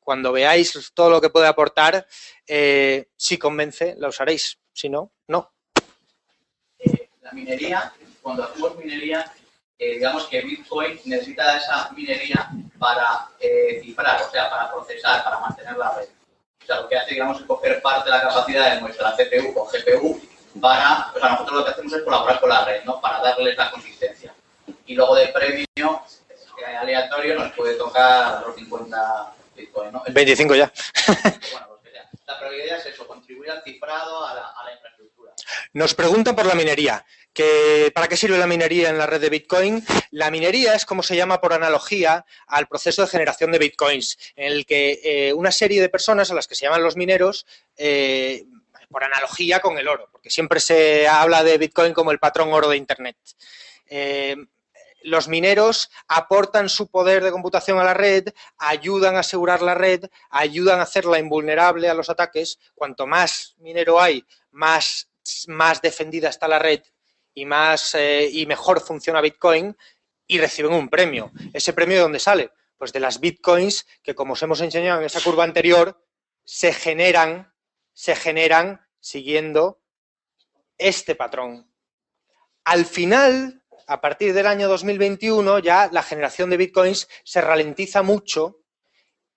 Cuando 0.00 0.32
veáis 0.32 0.92
todo 0.94 1.10
lo 1.10 1.20
que 1.20 1.28
puede 1.28 1.48
aportar, 1.48 2.06
eh, 2.46 3.08
si 3.16 3.36
convence, 3.36 3.94
la 3.98 4.08
usaréis. 4.08 4.58
Si 4.72 4.88
no, 4.88 5.12
no. 5.26 5.52
Eh, 6.78 7.10
la 7.20 7.32
minería, 7.32 7.92
cuando 8.22 8.44
hacemos 8.44 8.76
minería, 8.76 9.30
digamos 9.78 10.26
que 10.26 10.40
Bitcoin 10.40 11.00
necesita 11.04 11.56
esa 11.56 11.90
minería 11.90 12.50
para 12.78 13.28
cifrar, 13.82 14.22
o 14.22 14.30
sea, 14.30 14.50
para 14.50 14.72
procesar, 14.72 15.22
para 15.24 15.38
mantener 15.38 15.76
la 15.76 15.94
red. 15.94 16.08
O 16.62 16.66
sea, 16.66 16.80
lo 16.82 16.88
que 16.88 16.96
hace, 16.96 17.14
digamos, 17.14 17.40
es 17.40 17.46
coger 17.46 17.80
parte 17.80 18.10
de 18.10 18.16
la 18.16 18.22
capacidad 18.22 18.74
de 18.74 18.80
nuestra 18.80 19.16
CPU 19.16 19.58
o 19.58 19.66
GPU 19.66 20.20
para, 20.60 21.10
o 21.14 21.18
sea, 21.18 21.30
nosotros 21.30 21.58
lo 21.58 21.64
que 21.64 21.70
hacemos 21.70 21.92
es 21.92 22.02
colaborar 22.02 22.40
con 22.40 22.50
la 22.50 22.64
red, 22.64 22.84
¿no? 22.84 23.00
Para 23.00 23.20
darles 23.20 23.56
la 23.56 23.70
consistencia. 23.70 24.34
Y 24.86 24.94
luego 24.94 25.14
de 25.14 25.28
premio, 25.28 26.02
que 26.56 26.64
aleatorio, 26.64 27.36
nos 27.36 27.52
puede 27.52 27.74
tocar 27.74 28.42
los 28.46 28.56
50 28.56 29.32
Bitcoin, 29.56 29.92
¿no? 29.92 30.02
25 30.08 30.54
ya. 30.54 30.72
bueno, 31.06 31.68
pues 31.68 31.80
que 31.84 31.90
sea. 31.90 32.08
La 32.26 32.38
prioridad 32.38 32.78
es 32.78 32.86
eso, 32.86 33.06
contribuir 33.06 33.50
al 33.50 33.62
cifrado, 33.62 34.26
a 34.26 34.34
la, 34.34 34.48
a 34.48 34.64
la 34.64 34.72
infraestructura. 34.72 35.32
Nos 35.72 35.94
preguntan 35.94 36.34
por 36.34 36.46
la 36.46 36.54
minería. 36.54 37.04
¿Para 37.94 38.08
qué 38.08 38.16
sirve 38.16 38.36
la 38.36 38.46
minería 38.46 38.90
en 38.90 38.98
la 38.98 39.06
red 39.06 39.20
de 39.20 39.30
Bitcoin? 39.30 39.84
La 40.10 40.30
minería 40.30 40.74
es 40.74 40.84
como 40.84 41.02
se 41.02 41.14
llama 41.14 41.40
por 41.40 41.52
analogía 41.52 42.24
al 42.48 42.66
proceso 42.66 43.02
de 43.02 43.08
generación 43.08 43.52
de 43.52 43.58
Bitcoins, 43.58 44.18
en 44.34 44.52
el 44.52 44.66
que 44.66 45.00
eh, 45.04 45.32
una 45.32 45.52
serie 45.52 45.80
de 45.80 45.88
personas 45.88 46.30
a 46.30 46.34
las 46.34 46.48
que 46.48 46.56
se 46.56 46.66
llaman 46.66 46.82
los 46.82 46.96
mineros 46.96 47.46
eh, 47.76 48.44
por 48.90 49.04
analogía 49.04 49.60
con 49.60 49.78
el 49.78 49.86
oro, 49.86 50.08
porque 50.10 50.30
siempre 50.30 50.58
se 50.58 51.06
habla 51.06 51.44
de 51.44 51.58
Bitcoin 51.58 51.92
como 51.92 52.10
el 52.10 52.18
patrón 52.18 52.52
oro 52.52 52.68
de 52.68 52.76
Internet. 52.76 53.16
Eh, 53.86 54.36
los 55.02 55.28
mineros 55.28 55.90
aportan 56.08 56.68
su 56.68 56.88
poder 56.88 57.22
de 57.22 57.30
computación 57.30 57.78
a 57.78 57.84
la 57.84 57.94
red, 57.94 58.28
ayudan 58.58 59.14
a 59.14 59.20
asegurar 59.20 59.62
la 59.62 59.74
red, 59.74 60.04
ayudan 60.30 60.80
a 60.80 60.82
hacerla 60.82 61.20
invulnerable 61.20 61.88
a 61.88 61.94
los 61.94 62.10
ataques. 62.10 62.58
Cuanto 62.74 63.06
más 63.06 63.54
minero 63.58 64.00
hay, 64.00 64.24
más, 64.50 65.08
más 65.46 65.80
defendida 65.80 66.30
está 66.30 66.48
la 66.48 66.58
red 66.58 66.82
y, 67.34 67.44
más, 67.44 67.94
eh, 67.94 68.28
y 68.30 68.46
mejor 68.46 68.80
funciona 68.80 69.20
Bitcoin 69.20 69.76
y 70.26 70.38
reciben 70.38 70.72
un 70.72 70.88
premio. 70.88 71.32
¿Ese 71.52 71.72
premio 71.72 71.96
de 71.96 72.02
dónde 72.02 72.20
sale? 72.20 72.50
Pues 72.76 72.92
de 72.92 73.00
las 73.00 73.20
Bitcoins 73.20 73.86
que, 74.02 74.14
como 74.14 74.34
os 74.34 74.42
hemos 74.42 74.60
enseñado 74.60 75.00
en 75.00 75.06
esa 75.06 75.20
curva 75.20 75.44
anterior, 75.44 76.04
se 76.44 76.72
generan, 76.72 77.52
se 77.92 78.14
generan 78.14 78.86
siguiendo 79.00 79.80
este 80.76 81.14
patrón. 81.14 81.70
Al 82.64 82.84
final, 82.84 83.62
a 83.86 84.00
partir 84.00 84.34
del 84.34 84.46
año 84.46 84.68
2021 84.68 85.58
ya 85.60 85.88
la 85.90 86.02
generación 86.02 86.50
de 86.50 86.58
bitcoins 86.58 87.08
se 87.24 87.40
ralentiza 87.40 88.02
mucho 88.02 88.60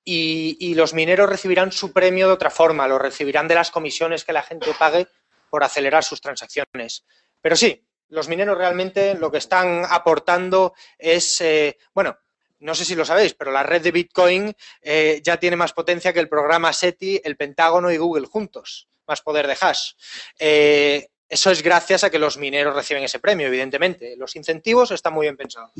y, 0.03 0.73
los 0.75 0.93
mineros 0.93 1.29
recibirán 1.29 1.71
su 1.71 1.93
premio 1.93 2.27
de 2.27 2.33
otra 2.33 2.49
forma, 2.49 2.87
lo 2.87 2.97
recibirán 2.97 3.47
de 3.47 3.55
las 3.55 3.71
comisiones 3.71 4.23
que 4.23 4.33
la 4.33 4.41
gente 4.41 4.73
pague 4.77 5.07
por 5.49 5.63
acelerar 5.63 6.03
sus 6.03 6.21
transacciones. 6.21 7.05
Pero 7.41 7.55
sí, 7.55 7.83
los 8.09 8.27
mineros 8.27 8.57
realmente 8.57 9.15
lo 9.15 9.31
que 9.31 9.37
están 9.37 9.83
aportando 9.89 10.73
es, 10.97 11.41
eh, 11.41 11.77
bueno, 11.93 12.17
no 12.59 12.75
sé 12.75 12.85
si 12.85 12.95
lo 12.95 13.05
sabéis, 13.05 13.33
pero 13.33 13.51
la 13.51 13.63
red 13.63 13.81
de 13.81 13.91
Bitcoin 13.91 14.53
eh, 14.81 15.19
ya 15.23 15.37
tiene 15.37 15.55
más 15.55 15.73
potencia 15.73 16.13
que 16.13 16.19
el 16.19 16.29
programa 16.29 16.71
SETI, 16.73 17.21
el 17.23 17.35
Pentágono 17.35 17.91
y 17.91 17.97
Google 17.97 18.27
juntos, 18.27 18.87
más 19.07 19.21
poder 19.21 19.47
de 19.47 19.57
hash. 19.59 19.93
Eh, 20.37 21.07
eso 21.27 21.49
es 21.49 21.63
gracias 21.63 22.03
a 22.03 22.09
que 22.09 22.19
los 22.19 22.37
mineros 22.37 22.75
reciben 22.75 23.03
ese 23.03 23.19
premio, 23.19 23.47
evidentemente. 23.47 24.15
Los 24.17 24.35
incentivos 24.35 24.91
están 24.91 25.13
muy 25.13 25.25
bien 25.25 25.37
pensados. 25.37 25.71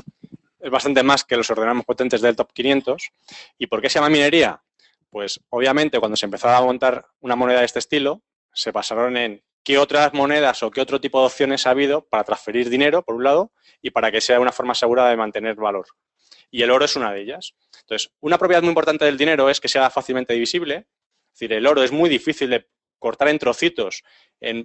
Es 0.59 0.71
bastante 0.71 1.03
más 1.03 1.23
que 1.23 1.35
los 1.35 1.49
ordenamos 1.49 1.85
potentes 1.85 2.21
del 2.21 2.35
top 2.35 2.51
500. 2.53 3.11
¿Y 3.57 3.67
por 3.67 3.81
qué 3.81 3.89
se 3.89 3.95
llama 3.95 4.09
minería? 4.09 4.61
Pues 5.09 5.41
obviamente 5.49 5.99
cuando 5.99 6.15
se 6.15 6.25
empezó 6.25 6.47
a 6.47 6.61
montar 6.61 7.05
una 7.19 7.35
moneda 7.35 7.59
de 7.59 7.65
este 7.65 7.79
estilo, 7.79 8.21
se 8.53 8.71
basaron 8.71 9.17
en 9.17 9.43
qué 9.63 9.77
otras 9.77 10.13
monedas 10.13 10.63
o 10.63 10.71
qué 10.71 10.81
otro 10.81 10.99
tipo 10.99 11.19
de 11.19 11.27
opciones 11.27 11.67
ha 11.67 11.71
habido 11.71 12.05
para 12.07 12.23
transferir 12.23 12.69
dinero, 12.69 13.03
por 13.03 13.15
un 13.15 13.23
lado, 13.23 13.51
y 13.81 13.91
para 13.91 14.11
que 14.11 14.21
sea 14.21 14.39
una 14.39 14.51
forma 14.51 14.75
segura 14.75 15.07
de 15.09 15.17
mantener 15.17 15.55
valor. 15.55 15.85
Y 16.49 16.63
el 16.63 16.71
oro 16.71 16.85
es 16.85 16.95
una 16.95 17.11
de 17.11 17.21
ellas. 17.21 17.55
Entonces, 17.81 18.11
una 18.19 18.37
propiedad 18.37 18.61
muy 18.61 18.69
importante 18.69 19.05
del 19.05 19.17
dinero 19.17 19.49
es 19.49 19.59
que 19.59 19.67
sea 19.67 19.89
fácilmente 19.89 20.33
divisible. 20.33 20.87
Es 21.33 21.39
decir, 21.39 21.53
el 21.53 21.65
oro 21.65 21.83
es 21.83 21.91
muy 21.91 22.09
difícil 22.09 22.49
de 22.49 22.67
cortar 23.01 23.29
en 23.29 23.39
trocitos 23.39 24.03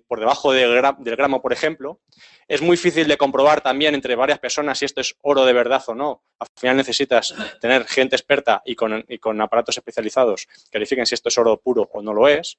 por 0.07 0.21
debajo 0.21 0.53
del 0.53 0.81
gramo, 1.17 1.41
por 1.41 1.53
ejemplo. 1.53 2.01
Es 2.47 2.61
muy 2.61 2.77
difícil 2.77 3.09
de 3.09 3.17
comprobar 3.17 3.63
también 3.63 3.95
entre 3.95 4.15
varias 4.15 4.39
personas 4.39 4.79
si 4.79 4.85
esto 4.85 5.01
es 5.01 5.17
oro 5.23 5.45
de 5.45 5.53
verdad 5.53 5.83
o 5.87 5.95
no. 5.95 6.23
Al 6.39 6.47
final 6.55 6.77
necesitas 6.77 7.35
tener 7.61 7.87
gente 7.87 8.15
experta 8.15 8.63
y 8.65 8.77
con, 8.77 9.41
aparatos 9.41 9.79
especializados 9.79 10.47
que 10.71 10.79
verifiquen 10.79 11.07
si 11.07 11.15
esto 11.15 11.31
es 11.31 11.39
oro 11.39 11.61
puro 11.61 11.89
o 11.93 12.03
no 12.03 12.13
lo 12.13 12.29
es. 12.29 12.59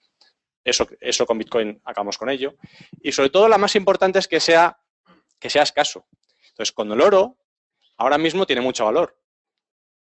Eso, 0.68 0.86
eso 1.00 1.26
con 1.26 1.38
Bitcoin 1.38 1.82
acabamos 1.86 2.18
con 2.18 2.30
ello. 2.30 2.56
Y 3.02 3.14
sobre 3.14 3.30
todo 3.30 3.48
la 3.48 3.58
más 3.58 3.74
importante 3.78 4.20
es 4.20 4.28
que 4.28 4.42
sea, 4.42 4.78
que 5.40 5.50
sea 5.50 5.64
escaso. 5.64 6.06
Entonces, 6.50 6.74
con 6.74 6.92
el 6.92 7.00
oro, 7.00 7.38
ahora 7.96 8.18
mismo 8.18 8.46
tiene 8.46 8.62
mucho 8.62 8.84
valor. 8.84 9.18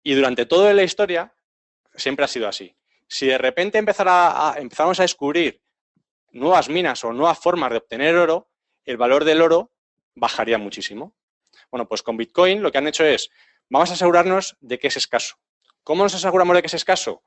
Y 0.02 0.12
durante 0.12 0.44
toda 0.44 0.74
la 0.74 0.82
historia 0.82 1.32
siempre 1.94 2.26
ha 2.26 2.28
sido 2.28 2.46
así. 2.46 2.76
Si 3.08 3.26
de 3.26 3.38
repente 3.38 3.78
empezara 3.78 4.54
empezamos 4.58 5.00
a 5.00 5.04
descubrir 5.04 5.62
nuevas 6.32 6.68
minas 6.68 7.02
o 7.04 7.12
nuevas 7.14 7.38
formas 7.38 7.70
de 7.70 7.78
obtener 7.78 8.14
oro, 8.16 8.50
el 8.84 8.98
valor 8.98 9.24
del 9.24 9.40
oro 9.40 9.72
bajaría 10.14 10.58
muchísimo. 10.58 11.16
Bueno, 11.70 11.88
pues 11.88 12.02
con 12.02 12.18
Bitcoin 12.18 12.62
lo 12.62 12.70
que 12.70 12.76
han 12.76 12.86
hecho 12.86 13.04
es, 13.04 13.30
vamos 13.70 13.88
a 13.90 13.94
asegurarnos 13.94 14.58
de 14.60 14.78
que 14.78 14.88
es 14.88 14.96
escaso. 14.98 15.36
¿Cómo 15.84 16.02
nos 16.02 16.14
aseguramos 16.14 16.54
de 16.54 16.60
que 16.60 16.66
es 16.66 16.74
escaso? 16.74 17.22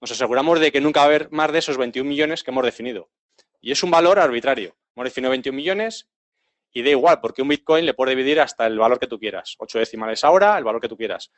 Nos 0.00 0.10
aseguramos 0.10 0.60
de 0.60 0.72
que 0.72 0.80
nunca 0.80 1.00
va 1.00 1.04
a 1.04 1.08
haber 1.08 1.30
más 1.30 1.52
de 1.52 1.58
esos 1.58 1.76
21 1.76 2.08
millones 2.08 2.42
que 2.42 2.50
hemos 2.50 2.64
definido. 2.64 3.10
Y 3.60 3.72
es 3.72 3.82
un 3.82 3.90
valor 3.90 4.18
arbitrario. 4.18 4.76
Hemos 4.94 5.06
definido 5.06 5.30
21 5.30 5.56
millones 5.56 6.08
y 6.72 6.82
da 6.82 6.90
igual, 6.90 7.20
porque 7.20 7.42
un 7.42 7.48
Bitcoin 7.48 7.86
le 7.86 7.94
puede 7.94 8.10
dividir 8.10 8.40
hasta 8.40 8.66
el 8.66 8.78
valor 8.78 8.98
que 8.98 9.06
tú 9.06 9.18
quieras. 9.18 9.56
8 9.58 9.78
decimales 9.78 10.24
ahora, 10.24 10.58
el 10.58 10.64
valor 10.64 10.80
que 10.80 10.88
tú 10.88 10.96
quieras. 10.96 11.30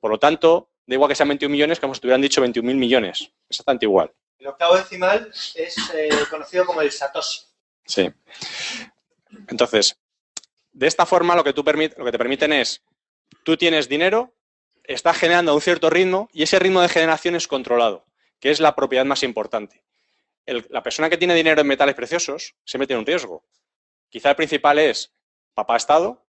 Por 0.00 0.10
lo 0.10 0.18
tanto, 0.18 0.70
da 0.86 0.94
igual 0.94 1.08
que 1.08 1.14
sean 1.14 1.28
21 1.28 1.52
millones 1.52 1.78
como 1.78 1.94
si 1.94 2.00
te 2.00 2.06
hubieran 2.06 2.22
dicho 2.22 2.42
21.000 2.42 2.74
millones. 2.74 3.30
Exactamente 3.48 3.86
igual. 3.86 4.12
El 4.38 4.48
octavo 4.48 4.76
decimal 4.76 5.30
es 5.54 5.76
eh, 5.94 6.08
conocido 6.28 6.66
como 6.66 6.80
el 6.80 6.90
Satoshi. 6.90 7.42
Sí. 7.84 8.10
Entonces, 9.48 9.96
de 10.72 10.86
esta 10.86 11.06
forma 11.06 11.36
lo 11.36 11.44
que, 11.44 11.52
tú 11.52 11.62
lo 11.62 12.04
que 12.04 12.12
te 12.12 12.18
permiten 12.18 12.52
es, 12.52 12.82
tú 13.44 13.56
tienes 13.56 13.88
dinero, 13.88 14.34
estás 14.94 15.16
generando 15.16 15.52
a 15.52 15.54
un 15.54 15.60
cierto 15.60 15.90
ritmo 15.90 16.28
y 16.32 16.42
ese 16.42 16.58
ritmo 16.58 16.80
de 16.80 16.88
generación 16.88 17.34
es 17.34 17.48
controlado, 17.48 18.04
que 18.40 18.50
es 18.50 18.60
la 18.60 18.74
propiedad 18.74 19.04
más 19.04 19.22
importante. 19.22 19.82
la 20.46 20.82
persona 20.82 21.08
que 21.08 21.16
tiene 21.16 21.34
dinero 21.34 21.60
en 21.60 21.66
metales 21.66 21.94
preciosos 21.94 22.56
siempre 22.64 22.86
tiene 22.86 23.00
un 23.00 23.06
riesgo. 23.06 23.44
Quizá 24.08 24.30
el 24.30 24.36
principal 24.36 24.78
es 24.78 25.12
papá 25.54 25.76
Estado 25.76 26.26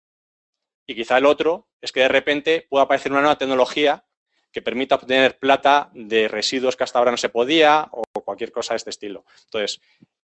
y 0.85 0.95
quizá 0.95 1.17
el 1.17 1.25
otro 1.25 1.67
es 1.81 1.91
que 1.91 1.99
de 1.99 2.07
repente 2.07 2.65
pueda 2.69 2.85
aparecer 2.85 3.11
una 3.11 3.21
nueva 3.21 3.37
tecnología 3.37 4.05
que 4.51 4.61
permita 4.61 4.95
obtener 4.95 5.37
plata 5.37 5.91
de 5.93 6.27
residuos 6.27 6.75
que 6.75 6.83
hasta 6.83 6.97
ahora 6.97 7.11
no 7.11 7.17
se 7.17 7.29
podía 7.29 7.87
o 7.91 8.03
cualquier 8.23 8.51
cosa 8.51 8.73
de 8.73 8.77
este 8.77 8.89
estilo. 8.89 9.25
Entonces, 9.45 9.81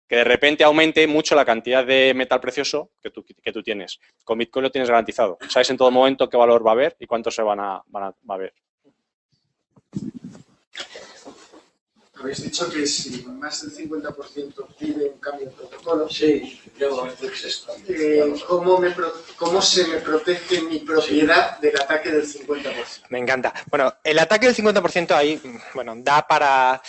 que 0.07 0.17
de 0.17 0.23
repente 0.23 0.63
aumente 0.63 1.05
mucho 1.07 1.35
la 1.35 1.45
cantidad 1.45 1.85
de 1.85 2.13
metal 2.13 2.39
precioso 2.39 2.91
que 3.01 3.09
tú, 3.09 3.23
que 3.23 3.51
tú 3.51 3.63
tienes. 3.63 3.99
Con 4.23 4.37
Bitcoin 4.37 4.63
lo 4.63 4.71
tienes 4.71 4.89
garantizado. 4.89 5.37
Sabes 5.49 5.69
en 5.69 5.77
todo 5.77 5.91
momento 5.91 6.29
qué 6.29 6.37
valor 6.37 6.65
va 6.65 6.71
a 6.71 6.73
haber 6.73 6.95
y 6.99 7.05
cuánto 7.05 7.31
se 7.31 7.41
van 7.41 7.59
a, 7.59 7.81
van 7.87 8.03
a, 8.03 8.09
va 8.09 8.15
a 8.29 8.33
haber. 8.35 8.53
Habéis 12.23 12.41
dicho 12.41 12.69
que 12.69 12.87
si 12.87 13.25
más 13.25 13.75
del 13.75 13.89
50% 13.89 14.67
pide 14.79 15.09
un 15.09 15.19
cambio 15.19 15.47
de 15.47 15.51
protocolo, 15.51 16.07
sí, 16.07 16.61
eh, 16.79 18.33
¿cómo, 18.47 18.77
me 18.77 18.95
¿cómo 19.35 19.61
se 19.61 19.85
me 19.87 19.97
protege 19.97 20.61
mi 20.61 20.79
propiedad 20.79 21.59
del 21.59 21.75
ataque 21.81 22.11
del 22.11 22.25
50%? 22.25 23.07
Me 23.09 23.19
encanta. 23.19 23.53
Bueno, 23.69 23.93
el 24.01 24.19
ataque 24.19 24.45
del 24.45 24.55
50% 24.55 25.11
ahí, 25.11 25.41
bueno, 25.73 25.95
da 25.97 26.25
para 26.25 26.81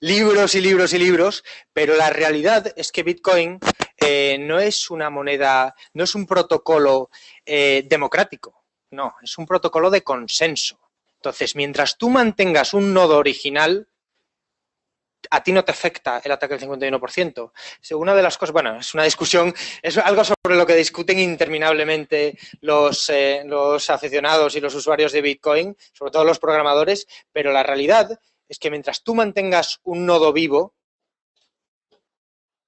libros 0.00 0.54
y 0.54 0.60
libros 0.60 0.92
y 0.92 0.98
libros, 0.98 1.44
pero 1.72 1.96
la 1.96 2.10
realidad 2.10 2.72
es 2.76 2.92
que 2.92 3.02
Bitcoin 3.02 3.58
eh, 3.96 4.38
no 4.38 4.58
es 4.58 4.90
una 4.90 5.10
moneda, 5.10 5.74
no 5.94 6.04
es 6.04 6.14
un 6.14 6.26
protocolo 6.26 7.10
eh, 7.44 7.84
democrático, 7.88 8.64
no, 8.90 9.14
es 9.22 9.36
un 9.38 9.46
protocolo 9.46 9.90
de 9.90 10.02
consenso. 10.02 10.80
Entonces, 11.16 11.56
mientras 11.56 11.98
tú 11.98 12.10
mantengas 12.10 12.74
un 12.74 12.94
nodo 12.94 13.18
original, 13.18 13.88
a 15.30 15.42
ti 15.42 15.52
no 15.52 15.64
te 15.64 15.72
afecta 15.72 16.20
el 16.24 16.32
ataque 16.32 16.56
del 16.56 16.68
51%. 16.68 17.52
Una 17.96 18.14
de 18.14 18.22
las 18.22 18.38
cosas, 18.38 18.52
bueno, 18.52 18.78
es 18.78 18.94
una 18.94 19.04
discusión, 19.04 19.52
es 19.82 19.98
algo 19.98 20.22
sobre 20.24 20.56
lo 20.56 20.66
que 20.66 20.76
discuten 20.76 21.18
interminablemente 21.18 22.38
los, 22.60 23.10
eh, 23.10 23.42
los 23.44 23.90
aficionados 23.90 24.54
y 24.56 24.60
los 24.60 24.74
usuarios 24.74 25.12
de 25.12 25.22
Bitcoin, 25.22 25.76
sobre 25.92 26.12
todo 26.12 26.24
los 26.24 26.38
programadores, 26.38 27.06
pero 27.32 27.52
la 27.52 27.62
realidad 27.62 28.18
es 28.48 28.58
que 28.58 28.70
mientras 28.70 29.02
tú 29.02 29.14
mantengas 29.14 29.80
un 29.84 30.06
nodo 30.06 30.32
vivo, 30.32 30.74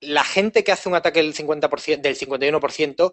la 0.00 0.24
gente 0.24 0.64
que 0.64 0.72
hace 0.72 0.88
un 0.88 0.94
ataque 0.94 1.22
del, 1.22 1.34
50%, 1.34 2.00
del 2.00 2.18
51% 2.18 3.12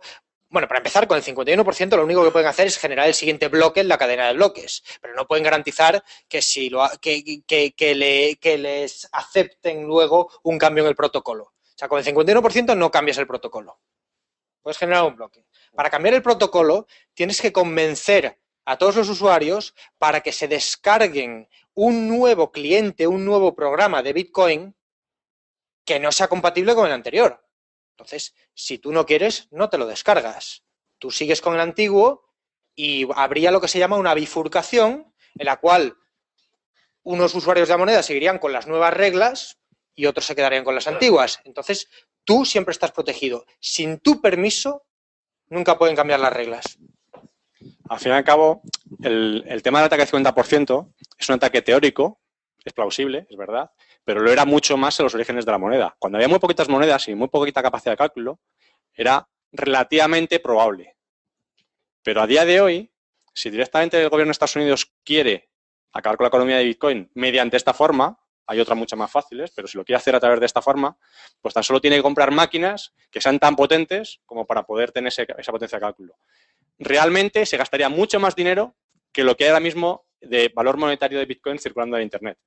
bueno, 0.49 0.67
para 0.67 0.79
empezar, 0.79 1.07
con 1.07 1.17
el 1.17 1.23
51% 1.23 1.97
lo 1.97 2.05
único 2.05 2.23
que 2.23 2.31
pueden 2.31 2.47
hacer 2.47 2.67
es 2.67 2.77
generar 2.77 3.07
el 3.07 3.13
siguiente 3.13 3.49
bloque 3.49 3.81
en 3.81 3.89
la 3.89 3.97
cadena 3.97 4.27
de 4.27 4.33
bloques, 4.33 4.83
pero 5.01 5.13
no 5.13 5.27
pueden 5.27 5.43
garantizar 5.43 6.03
que, 6.29 6.41
si 6.41 6.69
lo, 6.69 6.87
que, 7.01 7.43
le, 7.95 8.57
les 8.57 9.09
acepten 9.11 9.83
luego 9.83 10.31
un 10.43 10.57
cambio 10.57 10.83
en 10.83 10.89
el 10.89 10.95
protocolo. 10.95 11.43
O 11.43 11.77
sea, 11.77 11.89
con 11.89 11.99
el 11.99 12.05
51% 12.05 12.77
no 12.77 12.89
cambias 12.89 13.17
el 13.17 13.27
protocolo. 13.27 13.79
Puedes 14.61 14.77
generar 14.77 15.03
un 15.03 15.15
bloque. 15.15 15.45
Para 15.75 15.89
cambiar 15.89 16.15
el 16.15 16.23
protocolo, 16.23 16.87
tienes 17.13 17.41
que 17.41 17.51
convencer 17.51 18.39
a 18.67 18.77
todos 18.77 18.97
los 18.97 19.07
usuarios 19.07 19.73
para 19.97 20.19
que 20.19 20.33
se 20.33 20.49
descarguen 20.49 21.47
un 21.73 22.09
nuevo 22.09 22.51
cliente, 22.51 23.07
un 23.07 23.23
nuevo 23.23 23.55
programa 23.55 24.03
de 24.03 24.11
Bitcoin 24.11 24.75
que 25.85 26.01
no 26.01 26.11
sea 26.11 26.27
compatible 26.27 26.75
con 26.75 26.85
el 26.85 26.91
anterior. 26.91 27.47
Entonces, 27.91 28.35
si 28.53 28.77
tú 28.77 28.91
no 28.91 29.05
quieres, 29.05 29.47
no 29.51 29.69
te 29.69 29.77
lo 29.77 29.87
descargas. 29.87 30.65
Tú 30.99 31.11
sigues 31.11 31.39
con 31.39 31.53
el 31.53 31.61
antiguo 31.61 32.33
y 32.75 33.07
habría 33.15 33.51
lo 33.51 33.61
que 33.61 33.69
se 33.69 33.79
llama 33.79 33.95
una 33.95 34.13
bifurcación 34.13 35.13
en 35.39 35.45
la 35.45 35.61
cual 35.61 35.95
unos 37.03 37.33
usuarios 37.35 37.69
de 37.69 37.73
la 37.73 37.77
moneda 37.77 38.03
seguirían 38.03 38.37
con 38.37 38.51
las 38.51 38.67
nuevas 38.67 38.93
reglas 38.93 39.59
y 39.95 40.07
otros 40.07 40.25
se 40.25 40.35
quedarían 40.35 40.65
con 40.65 40.75
las 40.75 40.87
antiguas. 40.87 41.39
Entonces, 41.45 41.87
tú 42.25 42.43
siempre 42.43 42.73
estás 42.73 42.91
protegido. 42.91 43.45
Sin 43.61 43.99
tu 43.99 44.19
permiso, 44.19 44.85
nunca 45.47 45.77
pueden 45.77 45.95
cambiar 45.95 46.19
las 46.19 46.33
reglas. 46.33 46.77
Al 47.89 47.99
fin 47.99 48.11
y 48.11 48.15
al 48.15 48.23
cabo, 48.23 48.61
el, 49.01 49.61
tema 49.63 49.79
del 49.79 49.87
ataque 49.87 50.05
del 50.05 50.25
50% 50.25 50.93
es 51.17 51.29
un 51.29 51.35
ataque 51.35 51.61
teórico, 51.61 52.19
es 52.63 52.73
plausible, 52.73 53.27
es 53.29 53.37
verdad, 53.37 53.71
pero 54.03 54.19
lo 54.21 54.31
era 54.31 54.45
mucho 54.45 54.77
más 54.77 54.99
en 54.99 55.05
los 55.05 55.15
orígenes 55.15 55.45
de 55.45 55.51
la 55.51 55.57
moneda. 55.57 55.95
Cuando 55.99 56.17
había 56.17 56.27
muy 56.27 56.39
poquitas 56.39 56.69
monedas 56.69 57.07
y 57.07 57.15
muy 57.15 57.29
poquita 57.29 57.61
capacidad 57.61 57.93
de 57.93 57.97
cálculo, 57.97 58.39
era 58.93 59.27
relativamente 59.51 60.39
probable. 60.39 60.97
Pero 62.03 62.21
a 62.21 62.27
día 62.27 62.45
de 62.45 62.61
hoy, 62.61 62.91
si 63.33 63.49
directamente 63.49 64.01
el 64.01 64.09
gobierno 64.09 64.29
de 64.29 64.33
Estados 64.33 64.55
Unidos 64.55 64.91
quiere 65.03 65.49
acabar 65.93 66.17
con 66.17 66.25
la 66.25 66.29
economía 66.29 66.57
de 66.57 66.65
Bitcoin 66.65 67.09
mediante 67.13 67.57
esta 67.57 67.73
forma, 67.73 68.19
hay 68.47 68.61
otras 68.61 68.77
muchas 68.77 68.97
más 68.97 69.11
fáciles, 69.11 69.51
pero 69.53 69.67
si 69.67 69.77
lo 69.77 69.83
quiere 69.83 69.97
hacer 69.97 70.15
a 70.15 70.19
través 70.19 70.39
de 70.39 70.45
esta 70.45 70.61
forma, 70.61 70.97
pues 71.41 71.53
tan 71.53 71.63
solo 71.63 71.81
tiene 71.81 71.97
que 71.97 72.01
comprar 72.01 72.31
máquinas 72.31 72.93
que 73.11 73.19
sean 73.19 73.39
tan 73.39 73.57
potentes 73.57 74.21
como 74.25 74.45
para 74.45 74.63
poder 74.63 74.91
tener 74.91 75.11
esa 75.11 75.51
potencia 75.51 75.77
de 75.77 75.81
cálculo. 75.81 76.15
Realmente 76.79 77.45
se 77.45 77.57
gastaría 77.57 77.89
mucho 77.89 78.19
más 78.19 78.35
dinero 78.35 78.75
que 79.11 79.23
lo 79.23 79.35
que 79.35 79.45
hay 79.45 79.49
ahora 79.49 79.59
mismo 79.59 80.05
de 80.21 80.51
valor 80.53 80.77
monetario 80.77 81.19
de 81.19 81.25
Bitcoin 81.25 81.59
circulando 81.59 81.97
en 81.97 82.03
Internet. 82.03 82.37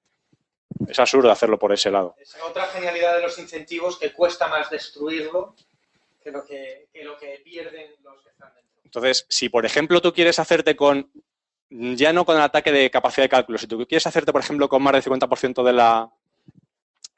Es 0.88 0.98
absurdo 0.98 1.30
hacerlo 1.30 1.58
por 1.58 1.72
ese 1.72 1.90
lado. 1.90 2.14
Es 2.18 2.36
otra 2.42 2.66
genialidad 2.66 3.16
de 3.16 3.22
los 3.22 3.38
incentivos 3.38 3.98
que 3.98 4.12
cuesta 4.12 4.48
más 4.48 4.70
destruirlo 4.70 5.54
que 6.22 6.30
lo 6.30 6.44
que, 6.44 6.88
lo 7.02 7.16
que 7.18 7.40
pierden 7.44 7.94
los 8.02 8.22
que 8.22 8.30
están 8.30 8.54
dentro. 8.54 8.70
Entonces, 8.84 9.26
si 9.28 9.48
por 9.48 9.66
ejemplo 9.66 10.00
tú 10.00 10.12
quieres 10.12 10.38
hacerte 10.38 10.76
con, 10.76 11.10
ya 11.70 12.12
no 12.12 12.24
con 12.24 12.36
el 12.36 12.42
ataque 12.42 12.72
de 12.72 12.90
capacidad 12.90 13.24
de 13.24 13.28
cálculo, 13.28 13.58
si 13.58 13.66
tú 13.66 13.86
quieres 13.86 14.06
hacerte, 14.06 14.32
por 14.32 14.40
ejemplo, 14.40 14.68
con 14.68 14.82
más 14.82 14.92
del 14.92 15.02
50% 15.02 15.62
de 15.64 15.72
la, 15.72 16.10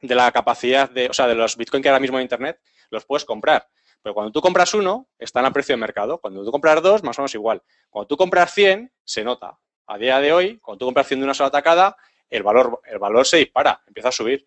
de 0.00 0.14
la 0.14 0.30
capacidad 0.32 0.88
de, 0.88 1.08
o 1.08 1.12
sea, 1.12 1.26
de 1.26 1.34
los 1.34 1.56
Bitcoin 1.56 1.82
que 1.82 1.88
ahora 1.88 2.00
mismo 2.00 2.18
en 2.18 2.22
Internet, 2.22 2.60
los 2.90 3.04
puedes 3.04 3.24
comprar. 3.24 3.68
Pero 4.02 4.14
cuando 4.14 4.32
tú 4.32 4.40
compras 4.40 4.74
uno, 4.74 5.08
están 5.18 5.44
a 5.44 5.52
precio 5.52 5.74
de 5.74 5.80
mercado. 5.80 6.18
Cuando 6.18 6.44
tú 6.44 6.50
compras 6.50 6.82
dos, 6.82 7.02
más 7.02 7.18
o 7.18 7.22
menos 7.22 7.34
igual. 7.34 7.62
Cuando 7.88 8.08
tú 8.08 8.16
compras 8.16 8.52
100, 8.52 8.92
se 9.04 9.24
nota. 9.24 9.58
A 9.86 9.98
día 9.98 10.18
de 10.20 10.32
hoy, 10.32 10.58
cuando 10.58 10.78
tú 10.78 10.84
compras 10.86 11.06
100 11.06 11.20
de 11.20 11.24
una 11.24 11.34
sola 11.34 11.48
atacada, 11.48 11.96
el 12.28 12.42
valor, 12.42 12.80
el 12.86 12.98
valor 12.98 13.26
se 13.26 13.36
dispara, 13.36 13.82
empieza 13.86 14.08
a 14.08 14.12
subir. 14.12 14.46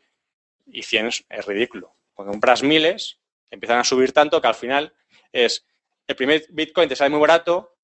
Y 0.66 0.84
100 0.84 1.08
es, 1.08 1.46
ridículo. 1.46 1.96
Cuando 2.14 2.32
compras 2.32 2.64
miles, 2.64 3.20
empiezan 3.50 3.80
a 3.80 3.84
subir 3.84 4.12
tanto 4.12 4.42
que 4.42 4.48
al 4.48 4.56
final 4.56 4.94
es 5.32 5.66
el 6.08 6.16
primer 6.16 6.46
Bitcoin 6.50 6.88
te 6.88 6.96
sale 6.96 7.10
muy 7.10 7.20
barato, 7.20 7.76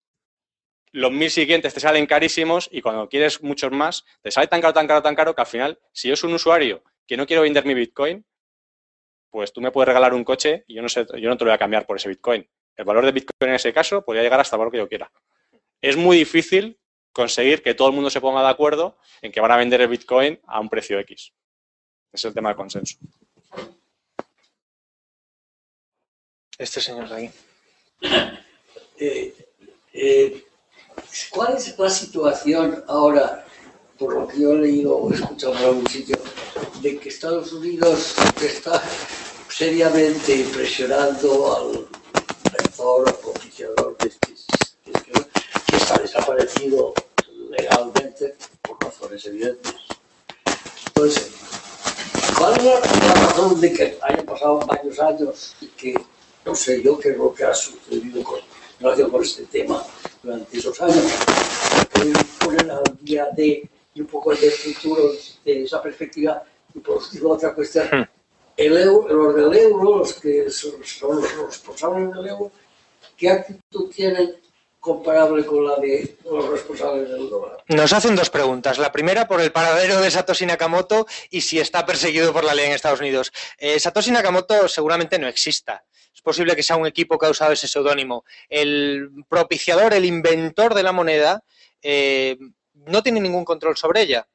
los 0.92 1.12
mil 1.12 1.32
siguientes 1.32 1.74
te 1.74 1.80
salen 1.80 2.06
carísimos 2.06 2.70
y 2.72 2.82
cuando 2.82 3.10
quieres 3.10 3.42
muchos 3.42 3.72
más, 3.72 4.06
te 4.22 4.30
sale 4.30 4.48
tan 4.48 4.62
caro, 4.62 4.74
tan 4.74 4.88
caro, 4.88 5.02
tan 5.02 5.16
caro 5.16 5.34
que 5.34 5.42
al 5.42 5.48
final, 5.48 5.80
si 5.92 6.10
yo 6.10 6.16
soy 6.16 6.30
un 6.30 6.36
usuario 6.36 6.84
que 7.08 7.18
no 7.18 7.26
quiero 7.26 7.42
vender 7.42 7.66
mi 7.66 7.74
Bitcoin, 7.74 8.26
pues 9.32 9.52
tú 9.54 9.62
me 9.62 9.72
puedes 9.72 9.88
regalar 9.88 10.14
un 10.14 10.24
coche 10.24 10.66
y 10.68 10.76
yo 10.76 10.82
no, 10.82 10.90
sé, 10.90 11.08
yo 11.18 11.30
no 11.30 11.38
te 11.38 11.46
lo 11.46 11.50
voy 11.50 11.56
a 11.56 11.58
cambiar 11.58 11.86
por 11.88 11.98
ese 11.98 12.10
Bitcoin. 12.10 12.48
El 12.76 12.86
valor 12.86 13.06
de 13.06 13.14
Bitcoin 13.14 13.50
en 13.50 13.56
ese 13.56 13.74
caso 13.74 14.04
podría 14.04 14.22
llegar 14.22 14.40
hasta 14.40 14.56
el 14.56 14.60
valor 14.60 14.72
que 14.72 14.78
yo 14.78 14.90
quiera. 14.90 15.12
Es 15.82 15.98
muy 15.98 16.18
difícil 16.18 16.78
conseguir 17.14 17.64
que 17.64 17.74
todo 17.74 17.88
el 17.88 17.96
mundo 17.96 18.10
se 18.10 18.22
ponga 18.22 18.42
de 18.42 18.50
acuerdo 18.50 18.98
en 19.22 19.32
que 19.32 19.42
van 19.42 19.52
a 19.52 19.58
vender 19.58 19.82
el 19.82 19.88
Bitcoin 19.88 20.40
a 20.46 20.60
un 20.60 20.70
precio 20.70 21.00
X. 21.00 21.34
Ese 22.14 22.28
es 22.28 22.30
el 22.30 22.34
tema 22.34 22.50
del 22.50 22.58
consenso. 22.58 22.98
Este 26.58 26.82
señor 26.82 27.10
de 27.10 27.16
ahí. 27.16 27.32
Eh, 28.98 29.34
eh, 29.94 30.46
¿Cuál 31.32 31.58
es 31.58 31.78
la 31.78 31.90
situación 31.90 32.84
ahora, 32.88 33.46
por 33.98 34.14
lo 34.14 34.28
que 34.28 34.42
yo 34.42 34.52
he 34.52 34.58
leído 34.58 34.96
o 34.96 35.12
he 35.12 35.16
escuchado 35.16 35.56
en 35.58 35.64
algún 35.64 35.88
sitio, 35.88 36.18
de 36.82 37.00
que 37.00 37.10
Estados 37.10 37.52
Unidos 37.54 38.16
está 38.42 38.82
seriamente 39.62 40.44
presionando 40.52 41.56
al 41.56 41.88
rector, 42.52 43.16
oficiador 43.26 43.96
de 44.00 44.08
este 44.08 44.34
que 45.70 45.76
está 45.78 46.00
desaparecido 46.00 46.96
legalmente 47.52 48.34
por 48.64 48.84
razones 48.84 49.24
evidentes. 49.28 49.76
Entonces, 50.88 51.32
¿cuál 52.40 52.58
es 52.58 52.64
la, 52.64 53.14
razón 53.14 53.62
de 53.62 53.72
que 53.72 54.00
hayan 54.02 54.26
pasado 54.26 54.62
varios 54.66 55.00
años 55.00 55.56
y 55.62 55.68
que 55.68 55.94
no 56.44 56.56
sé 56.56 56.82
yo 56.82 56.98
qué 56.98 57.10
es 57.10 57.18
lo 57.20 57.32
que 57.32 57.44
ha 57.44 57.54
sucedido 57.54 58.24
con 58.24 58.40
relación 58.80 59.12
con 59.12 59.22
este 59.22 59.44
tema 59.44 59.86
durante 60.24 60.58
esos 60.58 60.82
años? 60.82 61.06
Poner 62.40 62.72
al 62.72 62.98
día 63.00 63.28
de 63.38 63.70
y 63.94 64.02
un 64.02 64.08
poco 64.08 64.34
de 64.34 64.50
futuro 64.50 65.12
de 65.46 65.64
esa 65.66 65.80
perspectiva 65.84 66.42
y 66.74 66.80
por 66.80 66.98
último 66.98 67.30
otra 67.30 67.54
cuestión. 67.54 68.10
El 68.58 68.78
euro, 68.78 69.08
los 69.08 69.36
del 69.36 69.54
euro, 69.54 69.98
los 70.00 70.14
que 70.14 70.50
son, 70.50 70.82
los 71.22 71.48
responsables 71.48 72.14
del 72.14 72.28
euro, 72.28 72.52
¿qué 73.18 73.30
actitud 73.30 73.90
tienen 73.90 74.36
comparable 74.82 75.46
con 75.46 75.66
la 75.66 75.76
de 75.78 76.18
los 76.26 76.50
responsables 76.50 77.08
del 77.08 77.30
dólar. 77.30 77.64
Nos 77.68 77.94
hacen 77.94 78.16
dos 78.16 78.32
preguntas. 78.32 78.80
La 78.80 78.92
primera 78.92 79.28
por 79.28 79.40
el 79.40 79.52
paradero 79.52 80.02
de 80.02 80.10
Satoshi 80.10 80.48
Nakamoto 80.48 81.06
y 81.30 81.42
si 81.42 81.60
está 81.60 81.86
perseguido 81.86 82.34
por 82.34 82.44
la 82.44 82.56
ley 82.56 82.66
en 82.66 82.72
Estados 82.74 83.00
Unidos. 83.00 83.32
Eh, 83.60 83.80
Satoshi 83.80 84.10
Nakamoto 84.10 84.68
seguramente 84.68 85.20
no 85.20 85.28
exista. 85.28 85.86
Es 86.14 86.22
posible 86.22 86.56
que 86.56 86.64
sea 86.64 86.78
un 86.78 86.88
equipo 86.88 87.20
que 87.20 87.28
ha 87.28 87.30
usado 87.30 87.54
ese 87.54 87.68
seudónimo. 87.68 88.26
El 88.50 89.12
propiciador, 89.30 89.94
el 89.94 90.04
inventor 90.04 90.74
de 90.74 90.84
la 90.84 90.92
moneda, 90.92 91.44
eh, 91.84 92.38
no 92.74 93.04
tiene 93.04 93.20
ningún 93.20 93.46
control 93.46 93.78
sobre 93.78 94.02
ella. 94.02 94.28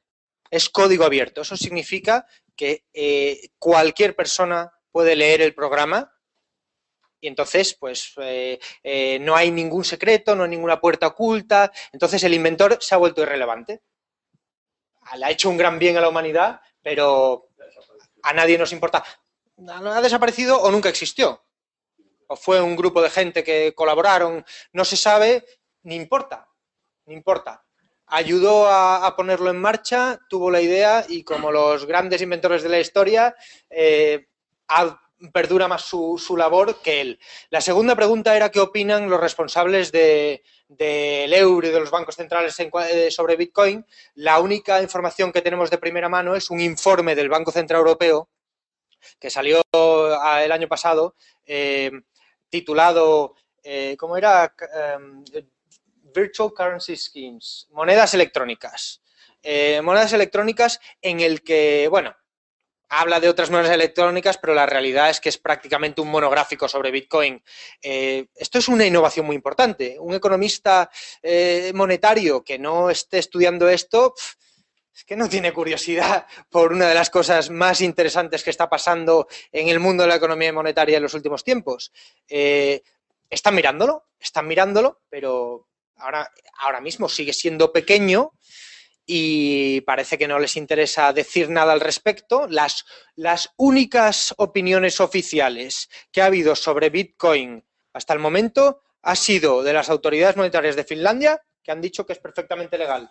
Es 0.49 0.69
código 0.69 1.03
abierto. 1.03 1.41
Eso 1.41 1.57
significa 1.57 2.25
que 2.57 2.85
eh, 2.93 3.49
cualquier 3.57 4.15
persona 4.15 4.73
puede 4.91 5.15
leer 5.15 5.41
el 5.41 5.53
programa 5.53 6.11
y 7.19 7.27
entonces, 7.27 7.73
pues 7.73 8.13
eh, 8.17 8.59
eh, 8.83 9.19
no 9.19 9.35
hay 9.35 9.51
ningún 9.51 9.83
secreto, 9.83 10.35
no 10.35 10.43
hay 10.43 10.49
ninguna 10.49 10.79
puerta 10.79 11.07
oculta. 11.07 11.71
Entonces 11.91 12.23
el 12.23 12.33
inventor 12.33 12.77
se 12.79 12.93
ha 12.93 12.99
vuelto 12.99 13.21
irrelevante. 13.21 13.81
Le 15.17 15.25
ha 15.25 15.31
hecho 15.31 15.49
un 15.49 15.57
gran 15.57 15.79
bien 15.79 15.97
a 15.97 16.01
la 16.01 16.09
humanidad, 16.09 16.61
pero 16.81 17.49
a 18.23 18.33
nadie 18.33 18.57
nos 18.57 18.71
importa. 18.71 19.03
Ha 19.67 20.01
desaparecido 20.01 20.61
o 20.61 20.69
nunca 20.69 20.89
existió. 20.89 21.43
O 22.27 22.35
fue 22.35 22.61
un 22.61 22.75
grupo 22.75 23.01
de 23.01 23.09
gente 23.09 23.43
que 23.43 23.73
colaboraron, 23.73 24.45
no 24.73 24.85
se 24.85 24.97
sabe, 24.97 25.45
ni 25.83 25.95
importa, 25.95 26.49
ni 27.05 27.13
importa. 27.13 27.65
Ayudó 28.09 28.67
a, 28.69 29.13
ponerlo 29.17 29.49
en 29.49 29.59
marcha, 29.59 30.17
tuvo 30.29 30.49
la 30.49 30.61
idea 30.61 31.05
y 31.09 31.23
como 31.23 31.51
los 31.51 31.85
grandes 31.85 32.21
inventores 32.21 32.63
de 32.63 32.69
la 32.69 32.79
historia, 32.79 33.35
eh, 33.69 34.27
perdura 35.33 35.67
más 35.67 35.81
su, 35.81 36.35
labor 36.37 36.81
que 36.81 37.01
él. 37.01 37.19
La 37.49 37.59
segunda 37.59 37.97
pregunta 37.97 38.33
era 38.33 38.49
qué 38.49 38.61
opinan 38.61 39.09
los 39.09 39.19
responsables 39.19 39.91
del 39.91 40.41
euro 41.33 41.67
y 41.67 41.71
de 41.71 41.79
los 41.81 41.91
bancos 41.91 42.15
centrales 42.15 42.57
eh, 42.59 43.11
sobre 43.11 43.35
Bitcoin. 43.35 43.85
La 44.15 44.39
única 44.39 44.81
información 44.81 45.33
que 45.33 45.41
tenemos 45.41 45.69
de 45.69 45.77
primera 45.77 46.07
mano 46.07 46.33
es 46.33 46.49
un 46.49 46.61
informe 46.61 47.13
del 47.13 47.27
Banco 47.27 47.51
Central 47.51 47.79
Europeo 47.79 48.29
que 49.19 49.29
salió 49.29 49.61
ah, 49.73 50.41
el 50.43 50.51
año 50.53 50.69
pasado, 50.69 51.15
eh, 51.45 51.91
titulado, 52.49 53.35
¿cómo 53.97 54.15
era? 54.15 54.53
Virtual 56.13 56.53
Currency 56.53 56.95
Schemes, 56.95 57.67
monedas 57.71 58.13
electrónicas. 58.13 59.01
monedas 59.83 60.13
electrónicas 60.13 60.79
en 61.01 61.19
el 61.19 61.41
que, 61.41 61.87
bueno, 61.89 62.15
habla 62.89 63.19
de 63.19 63.29
otras 63.29 63.49
monedas 63.49 63.73
electrónicas, 63.73 64.37
pero 64.37 64.53
la 64.53 64.65
realidad 64.65 65.09
es 65.09 65.19
que 65.19 65.29
es 65.29 65.37
prácticamente 65.37 66.01
un 66.01 66.09
monográfico 66.09 66.67
sobre 66.67 66.91
Bitcoin. 66.91 67.41
Eh, 67.81 68.27
esto 68.35 68.59
es 68.59 68.67
una 68.67 68.85
innovación 68.85 69.25
muy 69.25 69.35
importante. 69.35 69.97
Un 69.99 70.13
economista 70.13 70.89
eh, 71.21 71.71
monetario 71.75 72.43
que 72.43 72.57
no 72.57 72.89
esté 72.89 73.17
estudiando 73.17 73.69
esto, 73.69 74.13
es 74.95 75.03
que 75.03 75.15
no 75.15 75.29
tiene 75.29 75.53
curiosidad 75.53 76.25
por 76.49 76.73
una 76.73 76.87
de 76.87 76.95
las 76.95 77.09
cosas 77.09 77.49
más 77.49 77.81
interesantes 77.81 78.43
que 78.43 78.49
está 78.49 78.69
pasando 78.69 79.27
en 79.51 79.67
el 79.67 79.79
mundo 79.79 80.03
de 80.03 80.09
la 80.09 80.15
economía 80.15 80.51
monetaria 80.53 80.97
en 80.97 81.03
los 81.03 81.13
últimos 81.13 81.43
tiempos. 81.43 81.91
Eh, 82.27 82.81
están 83.29 83.53
mirándolo, 83.55 84.05
están 84.19 84.47
mirándolo, 84.47 85.01
pero 85.09 85.66
ahora, 85.97 86.31
ahora 86.59 86.81
mismo 86.81 87.09
sigue 87.09 87.33
siendo 87.33 87.71
pequeño 87.71 88.33
y 89.09 89.81
parece 89.81 90.17
que 90.17 90.27
no 90.27 90.37
les 90.37 90.57
interesa 90.57 91.13
decir 91.13 91.49
nada 91.49 91.71
al 91.71 91.79
respecto. 91.79 92.45
Las, 92.49 92.85
las 93.15 93.49
únicas 93.55 94.33
opiniones 94.37 94.99
oficiales 94.99 95.89
que 96.11 96.21
ha 96.21 96.25
habido 96.25 96.55
sobre 96.55 96.89
Bitcoin 96.89 97.63
hasta 97.93 98.13
el 98.13 98.19
momento 98.19 98.81
ha 99.01 99.15
sido 99.15 99.63
de 99.63 99.71
las 99.71 99.89
autoridades 99.89 100.35
monetarias 100.35 100.75
de 100.75 100.83
Finlandia, 100.83 101.41
que 101.63 101.71
han 101.71 101.79
dicho 101.79 102.05
que 102.05 102.13
es 102.13 102.19
perfectamente 102.19 102.77
legal. 102.77 103.09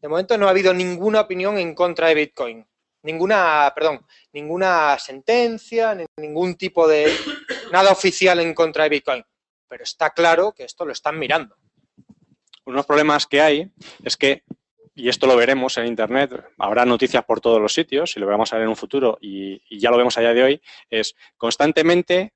De 0.00 0.08
momento 0.08 0.38
no 0.38 0.46
ha 0.46 0.50
habido 0.50 0.72
ninguna 0.72 1.20
opinión 1.20 1.58
en 1.58 1.74
contra 1.74 2.08
de 2.08 2.14
Bitcoin. 2.14 2.66
Ninguna, 3.02 3.70
perdón, 3.74 4.06
ninguna 4.32 4.98
sentencia, 4.98 5.96
ningún 6.16 6.54
tipo 6.54 6.88
de 6.88 7.14
nada 7.70 7.92
oficial 7.92 8.40
en 8.40 8.54
contra 8.54 8.84
de 8.84 8.90
Bitcoin. 8.90 9.24
Pero 9.68 9.84
está 9.84 10.10
claro 10.10 10.52
que 10.52 10.64
esto 10.64 10.86
lo 10.86 10.92
están 10.92 11.18
mirando. 11.18 11.56
Unos 12.70 12.86
problemas 12.86 13.26
que 13.26 13.40
hay 13.40 13.70
es 14.04 14.16
que 14.16 14.44
y 14.94 15.08
esto 15.08 15.26
lo 15.26 15.36
veremos 15.36 15.78
en 15.78 15.86
Internet, 15.86 16.32
habrá 16.58 16.84
noticias 16.84 17.24
por 17.24 17.40
todos 17.40 17.60
los 17.60 17.72
sitios 17.72 18.16
y 18.16 18.20
lo 18.20 18.26
vamos 18.26 18.52
a 18.52 18.56
ver 18.56 18.64
en 18.64 18.68
un 18.68 18.76
futuro 18.76 19.18
y, 19.20 19.62
ya 19.78 19.90
lo 19.90 19.96
vemos 19.96 20.18
a 20.18 20.20
día 20.20 20.34
de 20.34 20.42
hoy, 20.42 20.62
es 20.90 21.14
constantemente 21.36 22.34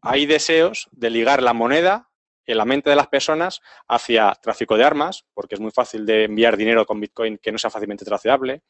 hay 0.00 0.26
deseos 0.26 0.88
de 0.92 1.10
ligar 1.10 1.42
la 1.42 1.52
moneda 1.52 2.08
en 2.46 2.56
la 2.56 2.64
mente 2.64 2.90
de 2.90 2.96
las 2.96 3.06
personas 3.06 3.60
hacia 3.86 4.34
tráfico 4.42 4.76
de 4.76 4.82
armas, 4.82 5.24
porque 5.34 5.54
es 5.54 5.60
muy 5.60 5.70
fácil 5.70 6.04
de 6.04 6.24
enviar 6.24 6.56
dinero 6.56 6.84
con 6.84 6.98
Bitcoin 6.98 7.38
que 7.38 7.52
no 7.52 7.58
sea 7.58 7.70
fácilmente 7.70 8.04
traceable, 8.04 8.62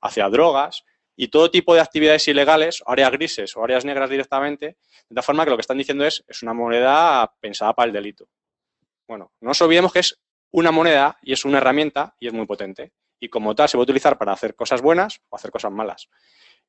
hacia 0.00 0.28
drogas, 0.30 0.84
y 1.16 1.28
todo 1.28 1.50
tipo 1.50 1.74
de 1.74 1.80
actividades 1.80 2.28
ilegales, 2.28 2.82
áreas 2.86 3.10
grises 3.10 3.56
o 3.56 3.64
áreas 3.64 3.84
negras 3.84 4.08
directamente, 4.08 4.76
de 5.08 5.14
tal 5.14 5.24
forma 5.24 5.44
que 5.44 5.50
lo 5.50 5.56
que 5.56 5.62
están 5.62 5.78
diciendo 5.78 6.04
es, 6.04 6.24
es 6.28 6.42
una 6.42 6.54
moneda 6.54 7.30
pensada 7.40 7.74
para 7.74 7.88
el 7.88 7.92
delito. 7.92 8.28
Bueno, 9.08 9.32
no 9.40 9.48
nos 9.48 9.60
olvidemos 9.60 9.92
que 9.92 10.00
es 10.00 10.18
una 10.56 10.70
moneda 10.70 11.18
y 11.20 11.34
es 11.34 11.44
una 11.44 11.58
herramienta 11.58 12.16
y 12.18 12.28
es 12.28 12.32
muy 12.32 12.46
potente. 12.46 12.92
Y 13.20 13.28
como 13.28 13.54
tal 13.54 13.68
se 13.68 13.76
puede 13.76 13.84
utilizar 13.84 14.16
para 14.16 14.32
hacer 14.32 14.54
cosas 14.54 14.80
buenas 14.80 15.20
o 15.28 15.36
hacer 15.36 15.50
cosas 15.50 15.70
malas. 15.70 16.08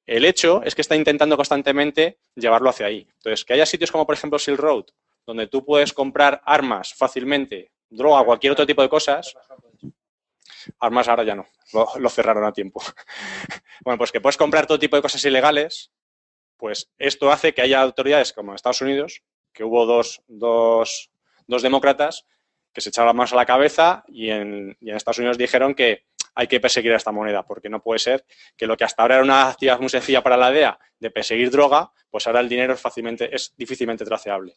El 0.06 0.26
hecho 0.26 0.62
es 0.64 0.76
que 0.76 0.82
está 0.82 0.98
intentando 0.98 1.38
constantemente 1.38 2.20
llevarlo 2.36 2.70
hacia 2.70 2.88
ahí. 2.88 3.08
Entonces, 3.16 3.46
que 3.46 3.54
haya 3.54 3.66
sitios 3.66 3.90
como 3.90 4.06
por 4.06 4.16
ejemplo 4.16 4.40
Silk 4.40 4.60
Road, 4.60 4.86
donde 5.26 5.48
tú 5.48 5.64
puedes 5.64 5.94
comprar 5.94 6.42
armas 6.44 6.94
fácilmente, 6.94 7.72
droga, 7.90 8.26
cualquier 8.26 8.52
otro 8.52 8.66
tipo 8.68 8.82
de 8.82 8.90
cosas, 8.90 9.34
armas 10.80 11.08
ahora 11.08 11.24
ya 11.24 11.36
no, 11.36 11.46
lo, 11.72 11.88
lo 11.98 12.10
cerraron 12.10 12.44
a 12.44 12.52
tiempo. 12.52 12.82
bueno, 13.86 13.98
pues 13.98 14.12
que 14.12 14.20
puedes 14.20 14.36
comprar 14.36 14.68
todo 14.68 14.80
tipo 14.80 14.98
de 14.98 15.02
cosas 15.02 15.24
ilegales, 15.24 15.94
pues 16.58 16.92
esto 16.98 17.32
hace 17.32 17.54
que 17.54 17.62
haya 17.62 17.82
autoridades 17.82 18.34
como 18.34 18.52
en 18.52 18.56
Estados 18.56 18.82
Unidos, 18.82 19.22
que 19.54 19.64
hubo 19.64 19.86
dos, 19.86 20.24
dos, 20.28 21.10
dos 21.48 21.62
demócratas 21.62 22.26
que 22.74 22.82
se 22.82 22.90
echaron 22.90 23.08
las 23.08 23.16
manos 23.16 23.34
a 23.34 23.36
la 23.38 23.46
cabeza 23.46 24.04
y 24.08 24.30
en, 24.30 24.78
y 24.80 24.90
en 24.90 24.96
Estados 24.96 25.18
Unidos 25.20 25.38
dijeron 25.38 25.74
que 25.74 26.06
hay 26.36 26.48
que 26.48 26.60
perseguir 26.60 26.94
a 26.94 26.98
esta 26.98 27.12
moneda, 27.12 27.44
porque 27.44 27.68
no 27.70 27.82
puede 27.82 27.98
ser 28.00 28.24
que 28.56 28.68
lo 28.68 28.78
que 28.78 28.84
hasta 28.84 29.02
ahora 29.02 29.16
era 29.16 29.24
una 29.24 29.50
actividad 29.50 29.80
muy 29.80 29.90
sencilla 29.90 30.22
para 30.22 30.38
la 30.38 30.52
DEA 30.52 30.78
de 31.00 31.10
perseguir 31.10 31.50
droga, 31.50 31.92
pues 32.12 32.28
ahora 32.28 32.42
el 32.42 32.50
dinero 32.50 32.74
es 32.74 32.80
fácilmente, 32.82 33.34
es 33.36 33.54
difícilmente 33.58 34.06
traceable. 34.06 34.56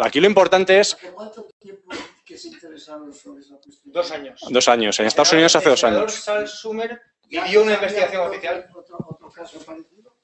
Aquí 0.00 0.20
lo 0.20 0.26
importante 0.28 0.78
es 0.78 0.94
¿Hace 0.94 1.10
cuánto 1.12 1.46
tiempo 1.58 1.90
que 2.24 2.38
se 2.38 2.48
interesaron 2.48 3.12
sobre 3.12 3.40
esa 3.42 3.56
cuestión? 3.56 3.92
Dos 3.92 4.10
años. 4.12 4.40
dos 4.48 4.68
años. 4.68 5.00
En 5.00 5.06
Estados 5.06 5.32
Unidos 5.32 5.56
hace 5.56 5.68
dos 5.68 5.82
El 5.82 5.88
senador 5.88 6.08
años. 6.08 6.14
Sal 6.14 6.48
Sumer 6.48 7.00
¿Ya- 7.28 7.44
pidió 7.44 7.62
una 7.64 7.74
investigación 7.74 8.28
oficial. 8.28 8.68
Otro, 8.74 8.96
otro 9.08 9.30
caso 9.30 9.58
parecido? 9.64 10.14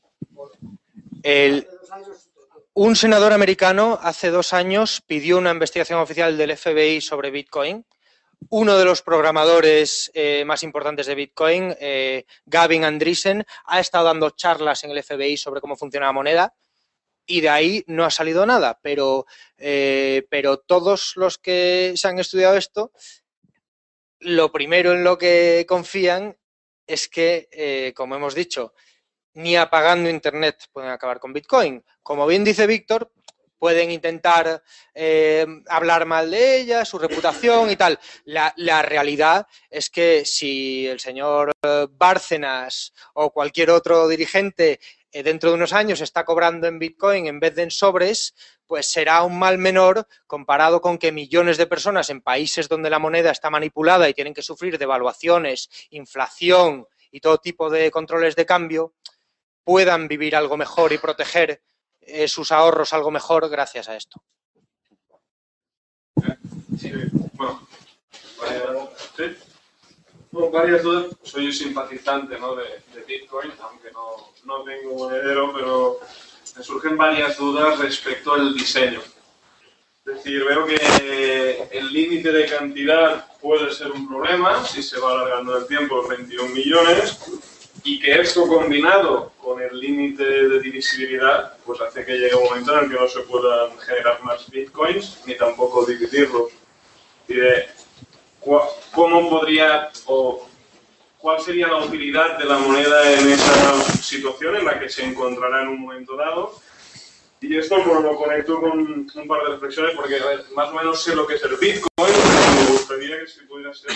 El, 1.22 1.58
Hace 1.68 1.76
dos 1.76 1.90
años, 1.92 2.29
un 2.74 2.94
senador 2.94 3.32
americano 3.32 3.98
hace 4.00 4.30
dos 4.30 4.52
años 4.52 5.02
pidió 5.04 5.38
una 5.38 5.50
investigación 5.50 5.98
oficial 5.98 6.36
del 6.38 6.56
FBI 6.56 7.00
sobre 7.00 7.30
Bitcoin. 7.30 7.84
Uno 8.48 8.78
de 8.78 8.84
los 8.84 9.02
programadores 9.02 10.10
eh, 10.14 10.44
más 10.46 10.62
importantes 10.62 11.06
de 11.06 11.14
Bitcoin, 11.14 11.74
eh, 11.80 12.24
Gavin 12.46 12.84
Andreessen, 12.84 13.44
ha 13.64 13.80
estado 13.80 14.06
dando 14.06 14.30
charlas 14.30 14.84
en 14.84 14.92
el 14.92 15.02
FBI 15.02 15.36
sobre 15.36 15.60
cómo 15.60 15.76
funciona 15.76 16.06
la 16.06 16.12
moneda 16.12 16.54
y 17.26 17.40
de 17.40 17.48
ahí 17.48 17.84
no 17.88 18.04
ha 18.04 18.10
salido 18.10 18.46
nada. 18.46 18.78
Pero, 18.80 19.26
eh, 19.58 20.26
pero 20.30 20.58
todos 20.58 21.14
los 21.16 21.38
que 21.38 21.94
se 21.96 22.08
han 22.08 22.18
estudiado 22.18 22.56
esto, 22.56 22.92
lo 24.20 24.52
primero 24.52 24.92
en 24.92 25.02
lo 25.02 25.18
que 25.18 25.66
confían 25.68 26.36
es 26.86 27.08
que, 27.08 27.92
como 27.94 28.16
hemos 28.16 28.34
dicho, 28.34 28.74
ni 29.34 29.56
apagando 29.56 30.10
Internet 30.10 30.68
pueden 30.72 30.90
acabar 30.90 31.20
con 31.20 31.32
Bitcoin. 31.32 31.84
Como 32.02 32.26
bien 32.26 32.44
dice 32.44 32.66
Víctor, 32.66 33.10
pueden 33.60 33.90
intentar 33.90 34.62
eh, 34.94 35.46
hablar 35.68 36.06
mal 36.06 36.30
de 36.30 36.60
ella, 36.60 36.84
su 36.84 36.98
reputación 36.98 37.70
y 37.70 37.76
tal. 37.76 38.00
La, 38.24 38.82
realidad 38.82 39.46
es 39.68 39.90
que 39.90 40.24
si 40.24 40.88
el 40.88 40.98
señor 40.98 41.52
eh, 41.62 41.86
Bárcenas 41.90 42.92
o 43.12 43.30
cualquier 43.30 43.70
otro 43.70 44.08
dirigente 44.08 44.80
eh, 45.12 45.22
dentro 45.22 45.50
de 45.50 45.56
unos 45.56 45.74
años 45.74 46.00
está 46.00 46.24
cobrando 46.24 46.66
en 46.66 46.78
Bitcoin 46.78 47.26
en 47.26 47.38
vez 47.38 47.54
de 47.54 47.64
en 47.64 47.70
sobres, 47.70 48.34
pues 48.66 48.90
será 48.90 49.22
un 49.24 49.38
mal 49.38 49.58
menor 49.58 50.06
comparado 50.26 50.80
con 50.80 50.96
que 50.96 51.12
millones 51.12 51.58
de 51.58 51.66
personas 51.66 52.08
en 52.08 52.22
países 52.22 52.68
donde 52.68 52.88
la 52.88 52.98
moneda 52.98 53.30
está 53.30 53.50
manipulada 53.50 54.08
y 54.08 54.14
tienen 54.14 54.32
que 54.32 54.42
sufrir 54.42 54.78
devaluaciones, 54.78 55.68
inflación 55.90 56.86
y 57.10 57.20
todo 57.20 57.38
tipo 57.38 57.68
de 57.68 57.90
controles 57.90 58.36
de 58.36 58.46
cambio, 58.46 58.94
puedan 59.64 60.08
vivir 60.08 60.36
algo 60.36 60.56
mejor 60.56 60.92
y 60.92 60.98
proteger 60.98 61.62
eh, 62.00 62.28
sus 62.28 62.52
ahorros 62.52 62.92
algo 62.92 63.10
mejor 63.10 63.48
gracias 63.48 63.88
a 63.88 63.96
esto. 63.96 64.22
Sí, 66.78 66.92
bueno, 67.34 67.60
sí. 69.16 69.36
Bueno. 70.30 71.08
Soy 71.22 71.52
simpatizante 71.52 72.38
¿no? 72.38 72.54
de, 72.54 72.82
Bitcoin, 73.06 73.52
aunque 73.62 73.90
no, 73.90 74.32
no 74.44 74.62
tengo 74.62 74.94
monedero, 74.94 75.52
pero 75.52 76.00
me 76.56 76.62
surgen 76.62 76.96
varias 76.96 77.36
dudas 77.36 77.78
respecto 77.78 78.34
al 78.34 78.54
diseño. 78.54 79.00
Es 79.00 80.14
decir, 80.16 80.44
veo 80.44 80.66
que 80.66 81.68
el 81.72 81.92
límite 81.92 82.32
de 82.32 82.46
cantidad 82.46 83.26
puede 83.38 83.72
ser 83.72 83.90
un 83.90 84.08
problema 84.08 84.64
si 84.64 84.82
se 84.82 84.98
va 84.98 85.12
alargando 85.12 85.56
el 85.58 85.66
tiempo, 85.66 85.96
los 85.96 86.08
21 86.08 86.48
millones, 86.54 87.18
y 87.84 88.00
que 88.00 88.20
esto 88.20 88.46
combinado 88.46 89.32
con 89.42 89.60
el 89.62 89.78
límite 89.78 90.24
de 90.24 90.60
divisibilidad, 90.60 91.56
pues 91.64 91.80
hace 91.80 92.04
que 92.04 92.18
llegue 92.18 92.34
un 92.34 92.44
momento 92.44 92.76
en 92.76 92.84
el 92.84 92.90
que 92.90 93.00
no 93.00 93.08
se 93.08 93.20
puedan 93.20 93.78
generar 93.78 94.22
más 94.22 94.48
bitcoins 94.50 95.20
ni 95.26 95.34
tampoco 95.34 95.84
dividirlos. 95.86 96.52
Y 97.28 97.34
de, 97.34 97.66
¿Cómo 98.92 99.28
podría 99.28 99.90
o 100.06 100.48
cuál 101.18 101.40
sería 101.40 101.68
la 101.68 101.84
utilidad 101.84 102.38
de 102.38 102.46
la 102.46 102.58
moneda 102.58 103.12
en 103.12 103.30
esa 103.30 103.82
situación 104.02 104.56
en 104.56 104.64
la 104.64 104.80
que 104.80 104.88
se 104.88 105.04
encontrará 105.04 105.62
en 105.62 105.68
un 105.68 105.80
momento 105.80 106.16
dado? 106.16 106.54
Y 107.42 107.56
esto 107.56 107.76
pues, 107.84 108.02
lo 108.02 108.16
conecto 108.16 108.60
con 108.60 108.80
un 109.14 109.28
par 109.28 109.44
de 109.44 109.50
reflexiones 109.52 109.94
porque 109.94 110.16
a 110.16 110.26
ver, 110.26 110.44
más 110.54 110.70
o 110.70 110.74
menos 110.74 111.02
sé 111.02 111.14
lo 111.14 111.26
que 111.26 111.34
es 111.34 111.42
el 111.42 111.56
Bitcoin, 111.56 111.88
pero 111.96 112.64
me 112.64 112.72
gustaría 112.72 113.18
que 113.18 113.26
si 113.26 113.40
pudiera 113.44 113.72
ser 113.74 113.90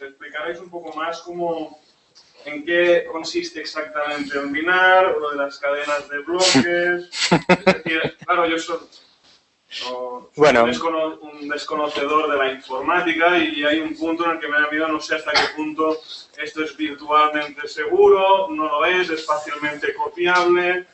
me 0.00 0.06
explicarais 0.06 0.60
un 0.60 0.70
poco 0.70 0.96
más 0.96 1.20
cómo, 1.22 1.80
en 2.44 2.64
qué 2.64 3.06
consiste 3.10 3.60
exactamente 3.60 4.38
el 4.38 4.48
minar, 4.48 5.16
lo 5.18 5.30
de 5.30 5.36
las 5.36 5.58
cadenas 5.58 6.08
de 6.08 6.18
bloques. 6.20 7.10
Es 7.48 7.64
decir, 7.64 8.16
claro, 8.24 8.46
yo 8.46 8.58
soy, 8.58 8.78
no- 8.78 8.86
soy 9.70 10.30
Bueno. 10.36 10.64
un, 10.64 10.70
descono- 10.70 11.18
un 11.20 11.48
desconocedor 11.48 12.30
de 12.30 12.36
la 12.38 12.52
informática 12.52 13.36
y 13.38 13.64
hay 13.64 13.80
un 13.80 13.94
punto 13.96 14.24
en 14.24 14.32
el 14.32 14.38
que 14.40 14.48
me 14.48 14.60
da 14.60 14.68
miedo, 14.70 14.88
no 14.88 15.00
sé 15.00 15.16
hasta 15.16 15.32
qué 15.32 15.46
punto 15.56 15.98
esto 16.42 16.62
es 16.64 16.76
virtualmente 16.76 17.66
seguro, 17.68 18.48
no 18.50 18.64
lo 18.66 18.86
es, 18.86 19.10
es 19.10 19.26
fácilmente 19.26 19.92
copiable. 19.94 20.86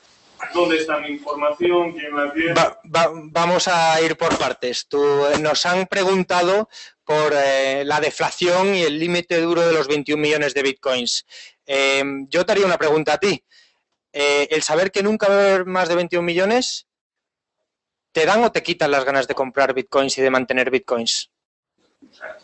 ¿Dónde 0.52 0.76
está 0.78 0.98
mi 0.98 1.08
información? 1.08 1.92
¿Quién 1.92 2.16
la 2.16 2.32
tiene? 2.32 2.54
Va- 2.54 2.80
va- 2.94 3.10
vamos 3.12 3.66
a 3.68 4.00
ir 4.02 4.16
por 4.16 4.36
partes. 4.38 4.86
Tú, 4.88 5.02
eh, 5.26 5.38
nos 5.38 5.64
han 5.66 5.86
preguntado 5.86 6.68
por 7.04 7.32
eh, 7.34 7.82
la 7.84 8.00
deflación 8.00 8.74
y 8.74 8.82
el 8.82 8.98
límite 8.98 9.40
duro 9.40 9.66
de 9.66 9.72
los 9.72 9.88
21 9.88 10.20
millones 10.22 10.54
de 10.54 10.62
bitcoins. 10.62 11.26
Eh, 11.66 12.02
yo 12.28 12.44
te 12.46 12.52
haría 12.52 12.66
una 12.66 12.78
pregunta 12.78 13.14
a 13.14 13.18
ti. 13.18 13.42
Eh, 14.12 14.46
¿El 14.50 14.62
saber 14.62 14.92
que 14.92 15.02
nunca 15.02 15.28
va 15.28 15.34
a 15.34 15.38
haber 15.38 15.66
más 15.66 15.88
de 15.88 15.96
21 15.96 16.24
millones, 16.24 16.86
te 18.12 18.24
dan 18.26 18.44
o 18.44 18.52
te 18.52 18.62
quitan 18.62 18.90
las 18.92 19.04
ganas 19.04 19.26
de 19.26 19.34
comprar 19.34 19.74
bitcoins 19.74 20.16
y 20.18 20.22
de 20.22 20.30
mantener 20.30 20.70
bitcoins? 20.70 21.30
O 22.10 22.14
sea, 22.14 22.38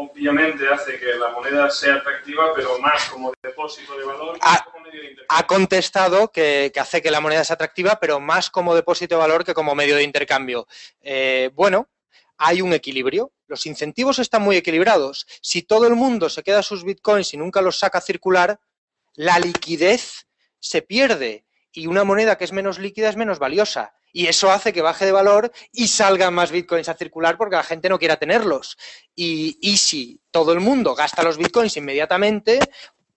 obviamente 0.00 0.68
hace 0.68 0.98
que 0.98 1.14
la 1.14 1.30
moneda 1.30 1.68
sea 1.70 1.94
atractiva, 1.96 2.52
pero 2.54 2.78
más 2.78 3.08
como 3.10 3.32
depósito 3.42 3.98
de 3.98 4.04
valor 4.04 4.34
que 4.34 4.40
Ah, 4.42 4.64
como 4.64 4.84
medio 4.84 5.00
de 5.00 5.08
intercambio. 5.10 5.26
ha 5.28 5.46
contestado 5.46 6.30
que, 6.30 6.70
que 6.72 6.80
hace 6.80 7.02
que 7.02 7.10
la 7.10 7.20
moneda 7.20 7.42
sea 7.42 7.54
atractiva, 7.54 7.98
pero 8.00 8.20
más 8.20 8.48
como 8.48 8.74
depósito 8.76 9.16
de 9.16 9.20
valor 9.20 9.44
que 9.44 9.54
como 9.54 9.74
medio 9.74 9.96
de 9.96 10.04
intercambio. 10.04 10.68
Eh, 11.00 11.50
bueno, 11.54 11.88
hay 12.36 12.62
un 12.62 12.72
equilibrio. 12.72 13.32
Los 13.48 13.66
incentivos 13.66 14.20
están 14.20 14.42
muy 14.42 14.56
equilibrados. 14.56 15.26
Si 15.42 15.62
todo 15.62 15.86
el 15.88 15.96
mundo 15.96 16.28
se 16.28 16.42
queda 16.44 16.62
sus 16.62 16.84
bitcoins 16.84 17.34
y 17.34 17.36
nunca 17.36 17.60
los 17.60 17.78
saca 17.78 17.98
a 17.98 18.02
circular, 18.02 18.60
la 19.14 19.38
liquidez 19.40 20.26
se 20.60 20.82
pierde 20.82 21.44
y 21.72 21.88
una 21.88 22.04
moneda 22.04 22.38
que 22.38 22.44
es 22.44 22.52
menos 22.52 22.78
líquida 22.78 23.08
es 23.08 23.16
menos 23.16 23.40
valiosa. 23.40 23.94
Y 24.12 24.26
eso 24.26 24.50
hace 24.50 24.72
que 24.72 24.82
baje 24.82 25.04
de 25.04 25.12
valor 25.12 25.52
y 25.72 25.88
salgan 25.88 26.34
más 26.34 26.50
bitcoins 26.50 26.88
a 26.88 26.94
circular 26.94 27.36
porque 27.36 27.56
la 27.56 27.62
gente 27.62 27.88
no 27.88 27.98
quiera 27.98 28.16
tenerlos. 28.16 28.76
Y, 29.14 29.58
y 29.60 29.76
si 29.76 30.20
todo 30.30 30.52
el 30.52 30.60
mundo 30.60 30.94
gasta 30.94 31.22
los 31.22 31.36
bitcoins 31.36 31.76
inmediatamente, 31.76 32.58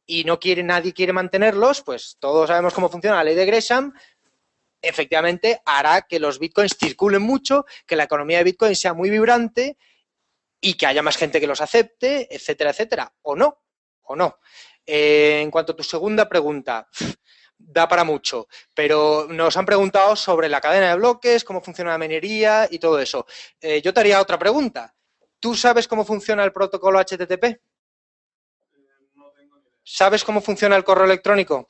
y 0.05 0.25
no 0.25 0.39
quiere, 0.39 0.61
nadie 0.61 0.93
quiere 0.93 1.13
mantenerlos, 1.13 1.81
pues 1.83 2.17
todos 2.19 2.49
sabemos 2.49 2.73
cómo 2.73 2.89
funciona 2.89 3.15
la 3.15 3.23
ley 3.23 3.35
de 3.35 3.45
Gresham, 3.45 3.93
efectivamente 4.81 5.61
hará 5.65 6.01
que 6.01 6.19
los 6.19 6.39
bitcoins 6.39 6.75
circulen 6.77 7.21
mucho, 7.21 7.65
que 7.85 7.95
la 7.95 8.03
economía 8.03 8.39
de 8.39 8.43
bitcoin 8.45 8.75
sea 8.75 8.93
muy 8.93 9.09
vibrante 9.09 9.77
y 10.59 10.73
que 10.73 10.85
haya 10.85 11.01
más 11.01 11.17
gente 11.17 11.39
que 11.39 11.47
los 11.47 11.61
acepte, 11.61 12.27
etcétera, 12.33 12.71
etcétera. 12.71 13.13
O 13.21 13.35
no, 13.35 13.63
o 14.03 14.15
no. 14.15 14.39
Eh, 14.85 15.39
en 15.41 15.51
cuanto 15.51 15.73
a 15.73 15.75
tu 15.75 15.83
segunda 15.83 16.27
pregunta, 16.27 16.87
da 17.68 17.88
para 17.88 18.03
mucho, 18.03 18.47
pero 18.74 19.28
nos 19.30 19.55
han 19.57 19.66
preguntado 19.66 20.16
sobre 20.16 20.49
la 20.49 20.62
cadena 20.62 20.89
de 20.89 20.95
bloques, 20.95 21.43
cómo 21.43 21.62
funciona 21.62 21.91
la 21.91 21.97
minería 21.97 22.68
y 22.70 22.80
todo 22.80 22.99
eso. 22.99 23.26
Eh, 23.59 23.82
yo 23.82 23.93
te 23.93 23.99
haría 23.99 24.22
otra 24.22 24.38
pregunta. 24.38 24.93
¿Tú 25.39 25.55
sabes 25.55 25.88
cómo 25.88 26.05
funciona 26.05 26.43
el 26.43 26.51
protocolo 26.53 26.99
HTTP? 26.99 27.43
Eh, 27.45 27.59
No 29.16 29.32
tengo 29.32 29.55
ni 29.57 29.62
idea. 29.64 29.80
¿Sabes 29.84 30.24
cómo 30.24 30.41
funciona 30.41 30.76
el 30.76 30.84
correo 30.84 31.05
electrónico? 31.05 31.70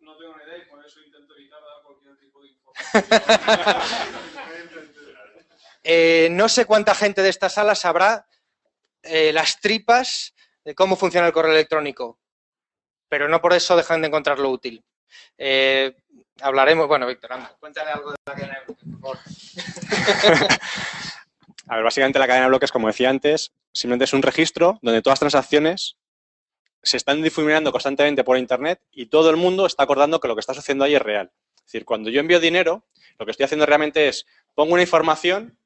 No 0.00 0.16
tengo 0.16 0.36
ni 0.36 0.44
idea 0.44 0.58
y 0.58 0.70
por 0.70 0.84
eso 0.84 1.00
intento 1.00 1.34
evitar 1.36 1.60
dar 1.60 1.82
cualquier 1.84 2.18
tipo 2.18 2.40
de 2.40 2.48
información. 2.48 4.14
Eh, 5.86 6.28
no 6.30 6.48
sé 6.48 6.64
cuánta 6.64 6.94
gente 6.94 7.20
de 7.20 7.28
esta 7.28 7.50
sala 7.50 7.74
sabrá 7.74 8.26
eh, 9.02 9.34
las 9.34 9.60
tripas 9.60 10.34
de 10.64 10.74
cómo 10.74 10.96
funciona 10.96 11.26
el 11.26 11.32
correo 11.34 11.52
electrónico, 11.52 12.18
pero 13.10 13.28
no 13.28 13.42
por 13.42 13.52
eso 13.52 13.76
dejan 13.76 14.00
de 14.00 14.08
encontrarlo 14.08 14.48
útil. 14.48 14.82
Eh, 15.38 15.94
hablaremos, 16.40 16.86
bueno, 16.88 17.06
Víctor, 17.06 17.32
anda, 17.32 17.54
cuéntale 17.60 17.90
algo 17.90 18.10
de 18.10 18.16
la 18.26 18.34
cadena 18.34 18.58
de 18.58 18.64
bloques, 18.66 18.84
por 18.90 19.00
favor. 19.00 19.18
A 21.66 21.76
ver, 21.76 21.84
básicamente 21.84 22.18
la 22.18 22.26
cadena 22.26 22.44
de 22.44 22.50
bloques, 22.50 22.70
como 22.70 22.88
decía 22.88 23.08
antes, 23.08 23.52
simplemente 23.72 24.04
es 24.04 24.12
un 24.12 24.22
registro 24.22 24.78
donde 24.82 25.00
todas 25.00 25.14
las 25.14 25.30
transacciones 25.30 25.96
se 26.82 26.98
están 26.98 27.22
difuminando 27.22 27.72
constantemente 27.72 28.22
por 28.22 28.36
Internet 28.36 28.82
y 28.90 29.06
todo 29.06 29.30
el 29.30 29.36
mundo 29.36 29.64
está 29.64 29.84
acordando 29.84 30.20
que 30.20 30.28
lo 30.28 30.34
que 30.34 30.40
está 30.40 30.52
sucediendo 30.52 30.84
ahí 30.84 30.94
es 30.94 31.00
real. 31.00 31.32
Es 31.56 31.64
decir, 31.64 31.86
cuando 31.86 32.10
yo 32.10 32.20
envío 32.20 32.38
dinero, 32.40 32.84
lo 33.18 33.24
que 33.24 33.30
estoy 33.30 33.44
haciendo 33.44 33.64
realmente 33.64 34.08
es 34.08 34.26
pongo 34.54 34.74
una 34.74 34.82
información 34.82 35.58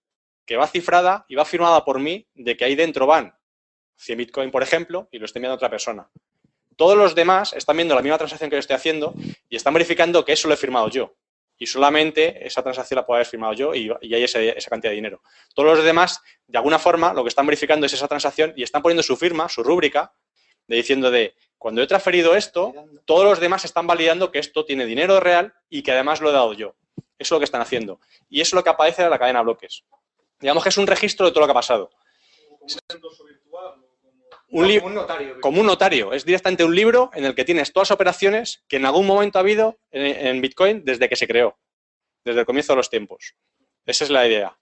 que 0.47 0.57
va 0.57 0.69
cifrada 0.69 1.27
y 1.29 1.35
va 1.35 1.45
firmada 1.45 1.85
por 1.85 1.99
mí 1.99 2.27
de 2.35 2.57
que 2.57 2.65
ahí 2.65 2.77
dentro 2.77 3.07
van 3.07 3.37
100 3.97 4.19
Bitcoin, 4.19 4.51
por 4.51 4.63
ejemplo, 4.63 5.09
y 5.11 5.19
lo 5.19 5.27
estoy 5.27 5.41
enviando 5.41 5.55
a 5.55 5.57
otra 5.57 5.71
persona. 5.71 6.09
Todos 6.79 6.97
los 6.97 7.15
demás 7.17 7.53
están 7.55 7.77
viendo 7.77 7.95
la 7.95 8.03
misma 8.03 8.19
transacción 8.19 8.49
que 8.49 8.55
yo 8.57 8.61
estoy 8.61 8.77
haciendo 8.77 9.13
y 9.49 9.57
están 9.57 9.75
verificando 9.75 10.25
que 10.25 10.33
eso 10.33 10.47
lo 10.47 10.55
he 10.55 10.57
firmado 10.57 10.89
yo. 10.89 11.17
Y 11.59 11.67
solamente 11.67 12.47
esa 12.47 12.63
transacción 12.63 12.97
la 12.97 13.05
puedo 13.05 13.17
haber 13.17 13.27
firmado 13.27 13.53
yo 13.53 13.75
y, 13.75 13.91
y 14.01 14.15
hay 14.15 14.23
esa 14.23 14.71
cantidad 14.71 14.93
de 14.93 14.95
dinero. 14.95 15.21
Todos 15.55 15.77
los 15.77 15.85
demás, 15.85 16.23
de 16.47 16.57
alguna 16.57 16.79
forma, 16.79 17.13
lo 17.13 17.25
que 17.25 17.31
están 17.31 17.47
verificando 17.47 17.85
es 17.85 17.93
esa 17.93 18.07
transacción 18.07 18.53
y 18.55 18.63
están 18.63 18.81
poniendo 18.81 19.03
su 19.03 19.17
firma, 19.17 19.49
su 19.49 19.65
rúbrica, 19.65 20.15
de 20.69 20.77
diciendo 20.77 21.11
de, 21.11 21.35
cuando 21.59 21.83
he 21.83 21.87
transferido 21.89 22.37
esto, 22.37 22.73
todos 23.05 23.25
los 23.25 23.41
demás 23.41 23.65
están 23.65 23.89
validando 23.89 24.31
que 24.31 24.39
esto 24.39 24.65
tiene 24.65 24.87
dinero 24.87 25.19
real 25.19 25.53
y 25.69 25.83
que 25.83 25.91
además 25.91 26.21
lo 26.21 26.31
he 26.31 26.33
dado 26.33 26.53
yo. 26.55 26.77
Eso 26.97 27.05
es 27.19 27.31
lo 27.33 27.39
que 27.41 27.45
están 27.45 27.61
haciendo. 27.61 28.01
Y 28.31 28.41
eso 28.41 28.51
es 28.51 28.55
lo 28.55 28.63
que 28.63 28.71
aparece 28.71 29.03
en 29.03 29.11
la 29.11 29.19
cadena 29.19 29.41
de 29.41 29.45
bloques. 29.45 29.85
Digamos 30.39 30.63
que 30.63 30.69
es 30.69 30.79
un 30.79 30.87
registro 30.87 31.27
de 31.27 31.33
todo 31.33 31.41
lo 31.41 31.47
que 31.49 31.53
ha 31.53 31.55
pasado 31.55 31.91
endoso 32.89 33.25
virtual 33.25 33.81
o 33.81 33.99
como... 34.01 34.25
Un 34.51 34.67
Como 34.81 34.87
un 34.87 34.95
notario. 34.95 35.41
como 35.41 35.61
un 35.61 35.67
notario. 35.67 36.13
Es 36.15 36.25
directamente 36.25 36.65
un 36.65 36.75
libro 36.75 37.11
en 37.15 37.25
el 37.27 37.35
que 37.35 37.45
tienes 37.45 37.73
todas 37.73 37.91
las 37.91 37.95
operaciones 37.97 38.65
que 38.69 38.77
en 38.77 38.87
algún 38.87 39.07
momento 39.07 39.39
ha 39.39 39.43
habido 39.43 39.79
en, 39.91 40.27
en 40.27 40.41
Bitcoin 40.41 40.85
desde 40.85 41.09
que 41.09 41.17
se 41.17 41.27
creó, 41.29 41.59
desde 42.25 42.41
el 42.41 42.47
comienzo 42.47 42.73
de 42.73 42.79
los 42.79 42.89
tiempos. 42.91 43.35
Esa 43.85 44.05
es 44.05 44.11
la 44.11 44.27
idea. 44.27 44.59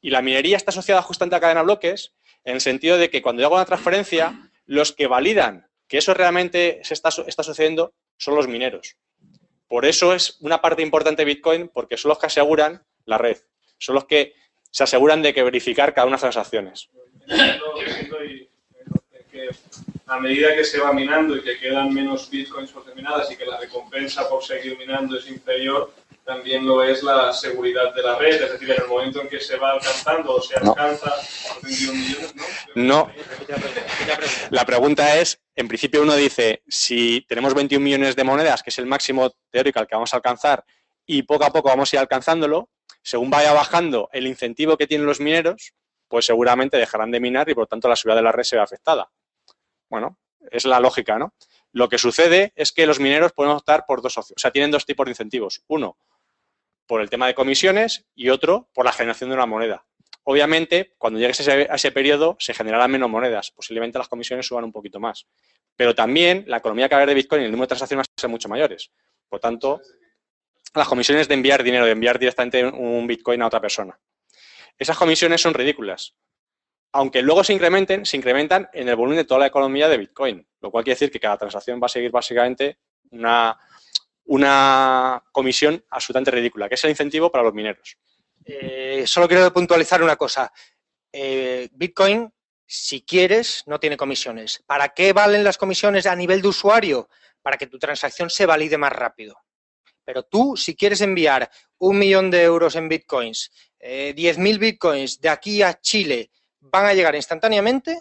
Y 0.00 0.10
la 0.10 0.22
minería 0.22 0.56
está 0.56 0.70
asociada 0.70 1.02
justamente 1.02 1.36
a 1.36 1.40
cadena 1.40 1.60
de 1.60 1.64
bloques 1.66 2.14
en 2.44 2.54
el 2.54 2.60
sentido 2.60 2.98
de 2.98 3.10
que 3.10 3.22
cuando 3.22 3.40
yo 3.40 3.46
hago 3.46 3.56
una 3.56 3.64
transferencia, 3.64 4.50
los 4.66 4.92
que 4.92 5.06
validan 5.06 5.68
que 5.86 5.98
eso 5.98 6.14
realmente 6.14 6.80
se 6.82 6.94
está, 6.94 7.10
su- 7.10 7.22
está 7.22 7.42
sucediendo 7.42 7.94
son 8.16 8.34
los 8.34 8.48
mineros. 8.48 8.96
Por 9.68 9.84
eso 9.86 10.14
es 10.14 10.36
una 10.40 10.60
parte 10.60 10.82
importante 10.82 11.22
de 11.24 11.26
Bitcoin, 11.34 11.68
porque 11.68 11.96
son 11.96 12.08
los 12.10 12.18
que 12.18 12.26
aseguran 12.26 12.84
la 13.04 13.18
red. 13.18 13.38
Son 13.78 13.94
los 13.94 14.04
que 14.06 14.34
se 14.70 14.82
aseguran 14.84 15.22
de 15.22 15.32
que 15.32 15.42
verificar 15.42 15.94
cada 15.94 16.06
una 16.06 16.16
de 16.16 16.22
las 16.22 16.32
transacciones. 16.32 16.90
Que 19.38 19.56
a 20.06 20.18
medida 20.20 20.54
que 20.54 20.64
se 20.64 20.78
va 20.80 20.92
minando 20.92 21.36
y 21.36 21.42
que 21.42 21.58
quedan 21.58 21.92
menos 21.92 22.28
bitcoins 22.30 22.70
por 22.72 22.84
terminadas 22.84 23.30
y 23.30 23.36
que 23.36 23.44
la 23.46 23.58
recompensa 23.58 24.28
por 24.28 24.42
seguir 24.42 24.76
minando 24.78 25.18
es 25.18 25.28
inferior, 25.28 25.92
también 26.24 26.66
lo 26.66 26.82
es 26.82 27.02
la 27.02 27.32
seguridad 27.32 27.94
de 27.94 28.02
la 28.02 28.18
red. 28.18 28.42
Es 28.42 28.52
decir, 28.52 28.70
en 28.70 28.82
el 28.82 28.88
momento 28.88 29.20
en 29.20 29.28
que 29.28 29.40
se 29.40 29.56
va 29.56 29.72
alcanzando 29.72 30.34
o 30.36 30.42
se 30.42 30.58
No. 30.60 30.70
alcanza 30.72 31.10
los 31.16 31.62
21 31.62 31.94
millones, 31.94 32.34
¿no? 32.34 32.44
No, 32.74 33.10
La 34.50 34.64
pregunta 34.64 35.16
es, 35.18 35.40
en 35.56 35.68
principio 35.68 36.02
uno 36.02 36.14
dice, 36.16 36.62
si 36.68 37.24
tenemos 37.28 37.54
21 37.54 37.82
millones 37.84 38.16
de 38.16 38.24
monedas, 38.24 38.62
que 38.62 38.70
es 38.70 38.78
el 38.78 38.86
máximo 38.86 39.32
teórico 39.50 39.78
al 39.78 39.86
que 39.86 39.94
vamos 39.94 40.12
a 40.12 40.16
alcanzar, 40.16 40.64
y 41.06 41.22
poco 41.22 41.44
a 41.44 41.50
poco 41.50 41.68
vamos 41.68 41.92
a 41.92 41.96
ir 41.96 42.00
alcanzándolo, 42.00 42.68
según 43.02 43.30
vaya 43.30 43.52
bajando 43.52 44.08
el 44.12 44.26
incentivo 44.26 44.76
que 44.76 44.86
tienen 44.86 45.06
los 45.06 45.20
mineros, 45.20 45.72
pues 46.08 46.26
seguramente 46.26 46.76
dejarán 46.76 47.10
de 47.10 47.20
minar 47.20 47.48
y 47.48 47.54
por 47.54 47.66
tanto 47.66 47.88
la 47.88 47.96
seguridad 47.96 48.16
de 48.16 48.22
la 48.24 48.32
red 48.32 48.42
se 48.42 48.56
ve 48.56 48.62
afectada. 48.62 49.08
Bueno, 49.88 50.18
es 50.50 50.64
la 50.64 50.80
lógica, 50.80 51.18
¿no? 51.18 51.34
Lo 51.72 51.88
que 51.88 51.98
sucede 51.98 52.52
es 52.56 52.72
que 52.72 52.86
los 52.86 53.00
mineros 53.00 53.32
pueden 53.32 53.52
optar 53.52 53.84
por 53.86 54.02
dos 54.02 54.16
opciones, 54.16 54.38
o 54.38 54.40
sea, 54.40 54.50
tienen 54.50 54.70
dos 54.70 54.86
tipos 54.86 55.04
de 55.04 55.12
incentivos. 55.12 55.62
Uno, 55.68 55.98
por 56.86 57.00
el 57.02 57.10
tema 57.10 57.26
de 57.26 57.34
comisiones 57.34 58.06
y 58.14 58.30
otro, 58.30 58.68
por 58.72 58.84
la 58.84 58.92
generación 58.92 59.30
de 59.30 59.36
una 59.36 59.46
moneda. 59.46 59.86
Obviamente, 60.24 60.94
cuando 60.98 61.18
llegues 61.18 61.46
a 61.48 61.74
ese, 61.74 61.92
periodo, 61.92 62.36
se 62.38 62.52
generarán 62.52 62.90
menos 62.90 63.08
monedas. 63.08 63.50
Posiblemente 63.50 63.98
las 63.98 64.08
comisiones 64.08 64.46
suban 64.46 64.64
un 64.64 64.72
poquito 64.72 65.00
más. 65.00 65.26
Pero 65.76 65.94
también 65.94 66.44
la 66.46 66.58
economía 66.58 66.88
que 66.88 66.94
va 66.94 67.00
a 67.00 67.02
haber 67.02 67.14
de 67.14 67.14
Bitcoin 67.14 67.42
y 67.42 67.44
el 67.46 67.50
número 67.50 67.64
de 67.64 67.68
transacciones 67.68 68.06
van 68.06 68.14
a 68.14 68.20
ser 68.20 68.30
mucho 68.30 68.48
mayores. 68.48 68.90
Por 69.28 69.40
tanto, 69.40 69.80
las 70.74 70.88
comisiones 70.88 71.28
de 71.28 71.34
enviar 71.34 71.62
dinero, 71.62 71.86
de 71.86 71.92
enviar 71.92 72.18
directamente 72.18 72.64
un 72.64 73.06
Bitcoin 73.06 73.40
a 73.42 73.46
otra 73.46 73.60
persona. 73.60 73.98
Esas 74.78 74.96
comisiones 74.96 75.40
son 75.40 75.54
ridículas. 75.54 76.14
Aunque 76.92 77.22
luego 77.22 77.44
se 77.44 77.52
incrementen, 77.52 78.06
se 78.06 78.16
incrementan 78.16 78.68
en 78.72 78.88
el 78.88 78.96
volumen 78.96 79.18
de 79.18 79.24
toda 79.24 79.40
la 79.40 79.46
economía 79.46 79.88
de 79.88 79.98
Bitcoin. 79.98 80.46
Lo 80.60 80.70
cual 80.70 80.84
quiere 80.84 80.94
decir 80.94 81.10
que 81.10 81.20
cada 81.20 81.36
transacción 81.36 81.80
va 81.82 81.86
a 81.86 81.90
seguir 81.90 82.10
básicamente 82.10 82.78
una, 83.10 83.58
una 84.24 85.22
comisión 85.32 85.84
absolutamente 85.90 86.30
ridícula, 86.30 86.68
que 86.68 86.74
es 86.74 86.84
el 86.84 86.90
incentivo 86.90 87.30
para 87.30 87.44
los 87.44 87.54
mineros. 87.54 87.96
Eh, 88.44 89.04
solo 89.06 89.28
quiero 89.28 89.52
puntualizar 89.52 90.02
una 90.02 90.16
cosa. 90.16 90.52
Eh, 91.12 91.68
Bitcoin, 91.72 92.32
si 92.66 93.02
quieres, 93.02 93.62
no 93.66 93.78
tiene 93.78 93.96
comisiones. 93.96 94.62
¿Para 94.66 94.90
qué 94.90 95.12
valen 95.12 95.44
las 95.44 95.58
comisiones 95.58 96.06
a 96.06 96.16
nivel 96.16 96.42
de 96.42 96.48
usuario? 96.48 97.08
Para 97.42 97.56
que 97.56 97.66
tu 97.66 97.78
transacción 97.78 98.30
se 98.30 98.46
valide 98.46 98.76
más 98.76 98.92
rápido. 98.92 99.36
Pero 100.04 100.22
tú, 100.22 100.56
si 100.56 100.74
quieres 100.74 101.02
enviar 101.02 101.50
un 101.78 101.98
millón 101.98 102.30
de 102.30 102.42
euros 102.42 102.76
en 102.76 102.88
bitcoins, 102.88 103.50
eh, 103.78 104.14
10.000 104.16 104.58
bitcoins 104.58 105.20
de 105.20 105.28
aquí 105.28 105.62
a 105.62 105.80
Chile, 105.80 106.30
van 106.60 106.86
a 106.86 106.94
llegar 106.94 107.14
instantáneamente 107.14 108.00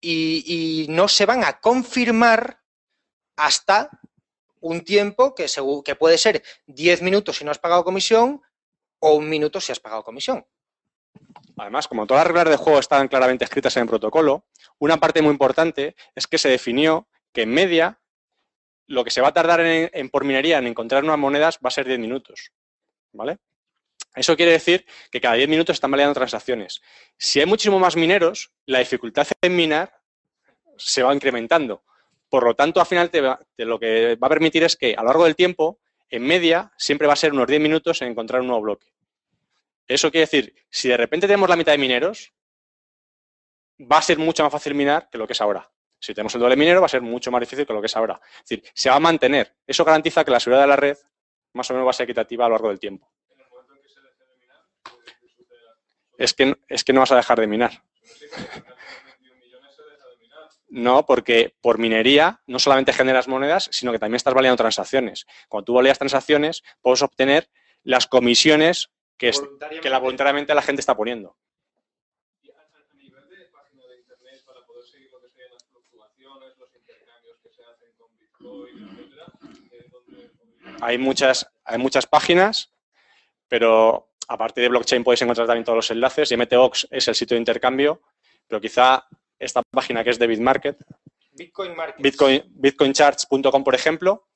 y, 0.00 0.86
no 0.88 1.08
se 1.08 1.26
van 1.26 1.44
a 1.44 1.60
confirmar 1.60 2.62
hasta 3.36 3.90
un 4.60 4.82
tiempo 4.82 5.34
que, 5.34 5.46
puede 5.98 6.18
ser 6.18 6.42
10 6.66 7.02
minutos 7.02 7.36
si 7.36 7.44
no 7.44 7.50
has 7.50 7.58
pagado 7.58 7.84
comisión 7.84 8.42
o 9.00 9.14
un 9.14 9.28
minuto 9.28 9.60
si 9.60 9.72
has 9.72 9.80
pagado 9.80 10.04
comisión. 10.04 10.46
Además, 11.56 11.88
como 11.88 12.06
todas 12.06 12.24
las 12.24 12.28
reglas 12.28 12.50
de 12.50 12.64
juego 12.64 12.78
estaban 12.78 13.08
claramente 13.08 13.44
escritas 13.44 13.76
en 13.76 13.82
el 13.82 13.88
protocolo, 13.88 14.44
una 14.78 14.98
parte 14.98 15.22
muy 15.22 15.32
importante 15.32 15.96
es 16.14 16.26
que 16.26 16.38
se 16.38 16.48
definió 16.48 17.08
que 17.32 17.42
en 17.42 17.50
media 17.50 18.00
lo 18.86 19.04
que 19.04 19.10
se 19.10 19.20
va 19.20 19.28
a 19.28 19.34
tardar 19.34 19.60
en, 19.60 20.10
por 20.10 20.24
minería 20.24 20.58
en 20.58 20.66
encontrar 20.66 21.04
unas 21.04 21.18
monedas 21.18 21.58
va 21.64 21.68
a 21.68 21.72
ser 21.72 21.86
10 21.86 21.98
minutos. 21.98 22.52
¿Vale? 23.12 23.38
Eso 24.18 24.36
quiere 24.36 24.52
decir 24.52 24.84
que 25.10 25.20
cada 25.20 25.34
10 25.34 25.48
minutos 25.48 25.74
están 25.74 25.90
validando 25.90 26.14
transacciones. 26.14 26.80
Si 27.16 27.40
hay 27.40 27.46
muchísimo 27.46 27.78
más 27.78 27.96
mineros, 27.96 28.50
la 28.66 28.80
dificultad 28.80 29.26
en 29.40 29.56
minar 29.56 29.92
se 30.76 31.02
va 31.02 31.14
incrementando. 31.14 31.84
Por 32.28 32.44
lo 32.44 32.54
tanto, 32.54 32.80
al 32.80 32.86
final 32.86 33.10
te 33.10 33.64
lo 33.64 33.78
que 33.78 34.16
va 34.16 34.26
a 34.26 34.30
permitir 34.30 34.64
es 34.64 34.76
que 34.76 34.94
a 34.94 35.02
lo 35.02 35.08
largo 35.08 35.24
del 35.24 35.36
tiempo, 35.36 35.80
en 36.10 36.22
media, 36.22 36.72
siempre 36.76 37.06
va 37.06 37.14
a 37.14 37.16
ser 37.16 37.32
unos 37.32 37.46
10 37.46 37.60
minutos 37.60 38.02
en 38.02 38.08
encontrar 38.08 38.40
un 38.40 38.48
nuevo 38.48 38.62
bloque. 38.62 38.92
Eso 39.86 40.10
quiere 40.10 40.26
decir, 40.26 40.54
si 40.68 40.88
de 40.88 40.96
repente 40.96 41.26
tenemos 41.26 41.48
la 41.48 41.56
mitad 41.56 41.72
de 41.72 41.78
mineros, 41.78 42.32
va 43.80 43.98
a 43.98 44.02
ser 44.02 44.18
mucho 44.18 44.42
más 44.42 44.52
fácil 44.52 44.74
minar 44.74 45.08
que 45.10 45.18
lo 45.18 45.26
que 45.26 45.32
es 45.32 45.40
ahora. 45.40 45.70
Si 46.00 46.14
tenemos 46.14 46.34
el 46.34 46.40
doble 46.40 46.56
minero, 46.56 46.80
va 46.80 46.86
a 46.86 46.90
ser 46.90 47.02
mucho 47.02 47.30
más 47.30 47.40
difícil 47.40 47.66
que 47.66 47.72
lo 47.72 47.80
que 47.80 47.86
es 47.86 47.96
ahora. 47.96 48.20
Es 48.42 48.48
decir, 48.48 48.70
se 48.74 48.88
va 48.90 48.96
a 48.96 49.00
mantener. 49.00 49.54
Eso 49.66 49.84
garantiza 49.84 50.24
que 50.24 50.30
la 50.30 50.40
seguridad 50.40 50.62
de 50.62 50.68
la 50.68 50.76
red 50.76 50.96
más 51.54 51.70
o 51.70 51.74
menos 51.74 51.86
va 51.86 51.90
a 51.90 51.94
ser 51.94 52.04
equitativa 52.04 52.44
a 52.44 52.48
lo 52.48 52.54
largo 52.54 52.68
del 52.68 52.78
tiempo. 52.78 53.10
En 53.30 53.40
el 53.40 53.48
momento 53.48 53.74
en 53.74 53.82
que 53.82 53.88
se 53.88 54.00
deje 54.00 54.24
de 54.24 54.36
minar, 54.36 54.62
puede 54.82 55.04
que 55.20 55.28
suceda. 55.28 55.78
Es 56.18 56.34
que, 56.34 56.54
es 56.68 56.84
que 56.84 56.92
no 56.92 57.00
vas 57.00 57.12
a 57.12 57.16
dejar 57.16 57.40
de 57.40 57.46
minar. 57.46 57.70
Pero 57.72 58.04
sí, 58.04 58.26
porque 58.30 58.42
al 58.42 58.48
final 58.60 58.76
con 58.84 59.04
21 59.06 59.40
millones 59.40 59.74
se 59.76 59.82
deja 59.84 60.08
de 60.08 60.16
minar. 60.18 60.48
No, 60.68 61.06
porque 61.06 61.54
por 61.62 61.78
minería 61.78 62.42
no 62.46 62.58
solamente 62.58 62.92
generas 62.92 63.28
monedas, 63.28 63.68
sino 63.72 63.92
que 63.92 63.98
también 63.98 64.16
estás 64.16 64.34
validando 64.34 64.56
transacciones. 64.62 65.26
Cuando 65.48 65.64
tú 65.64 65.74
validas 65.74 65.98
transacciones, 65.98 66.62
puedes 66.82 67.00
obtener 67.02 67.48
las 67.84 68.06
comisiones 68.06 68.90
que, 69.16 69.28
es- 69.30 69.42
que 69.80 69.88
la 69.90 69.98
voluntariamente 69.98 70.54
la 70.54 70.62
gente 70.62 70.80
está 70.80 70.96
poniendo. 70.96 71.36
Y 72.42 72.50
a, 72.50 72.54
a- 72.54 72.90
a 72.92 72.94
nivel 72.96 73.28
de 73.30 73.44
página 73.46 73.86
de 73.86 73.96
internet, 73.98 74.42
para 74.44 74.66
poder 74.66 74.84
seguir 74.86 75.10
lo 75.12 75.20
que 75.20 75.30
sean 75.30 75.50
las 75.52 75.64
fluctuaciones, 75.70 76.58
los 76.58 76.74
intercambios 76.74 77.38
que 77.42 77.50
se 77.50 77.62
hacen 77.64 77.88
con 77.96 78.08
Bitcoin, 78.18 78.88
etcétera, 78.90 79.26
¿dónde 79.40 79.88
podría- 79.88 80.76
Hay 80.86 80.98
muchas, 80.98 81.48
hay 81.64 81.78
muchas 81.78 82.06
páginas, 82.06 82.72
pero 83.48 84.07
aparte 84.28 84.60
de 84.60 84.68
blockchain 84.68 85.02
podéis 85.02 85.22
encontrar 85.22 85.46
también 85.46 85.64
todos 85.64 85.76
los 85.76 85.90
enlaces. 85.90 86.30
Y 86.30 86.36
MTOX 86.36 86.88
es 86.90 87.08
el 87.08 87.14
sitio 87.14 87.34
de 87.34 87.40
intercambio, 87.40 88.02
pero 88.46 88.60
quizá 88.60 89.06
esta 89.38 89.62
página 89.70 90.04
que 90.04 90.10
es 90.10 90.18
de 90.18 90.26
Bitmarket, 90.26 90.78
Bitcoin. 91.32 91.72
Bitcoin, 91.98 92.42
bitcoincharts.com, 92.48 93.62
por 93.62 93.74
ejemplo, 93.74 94.28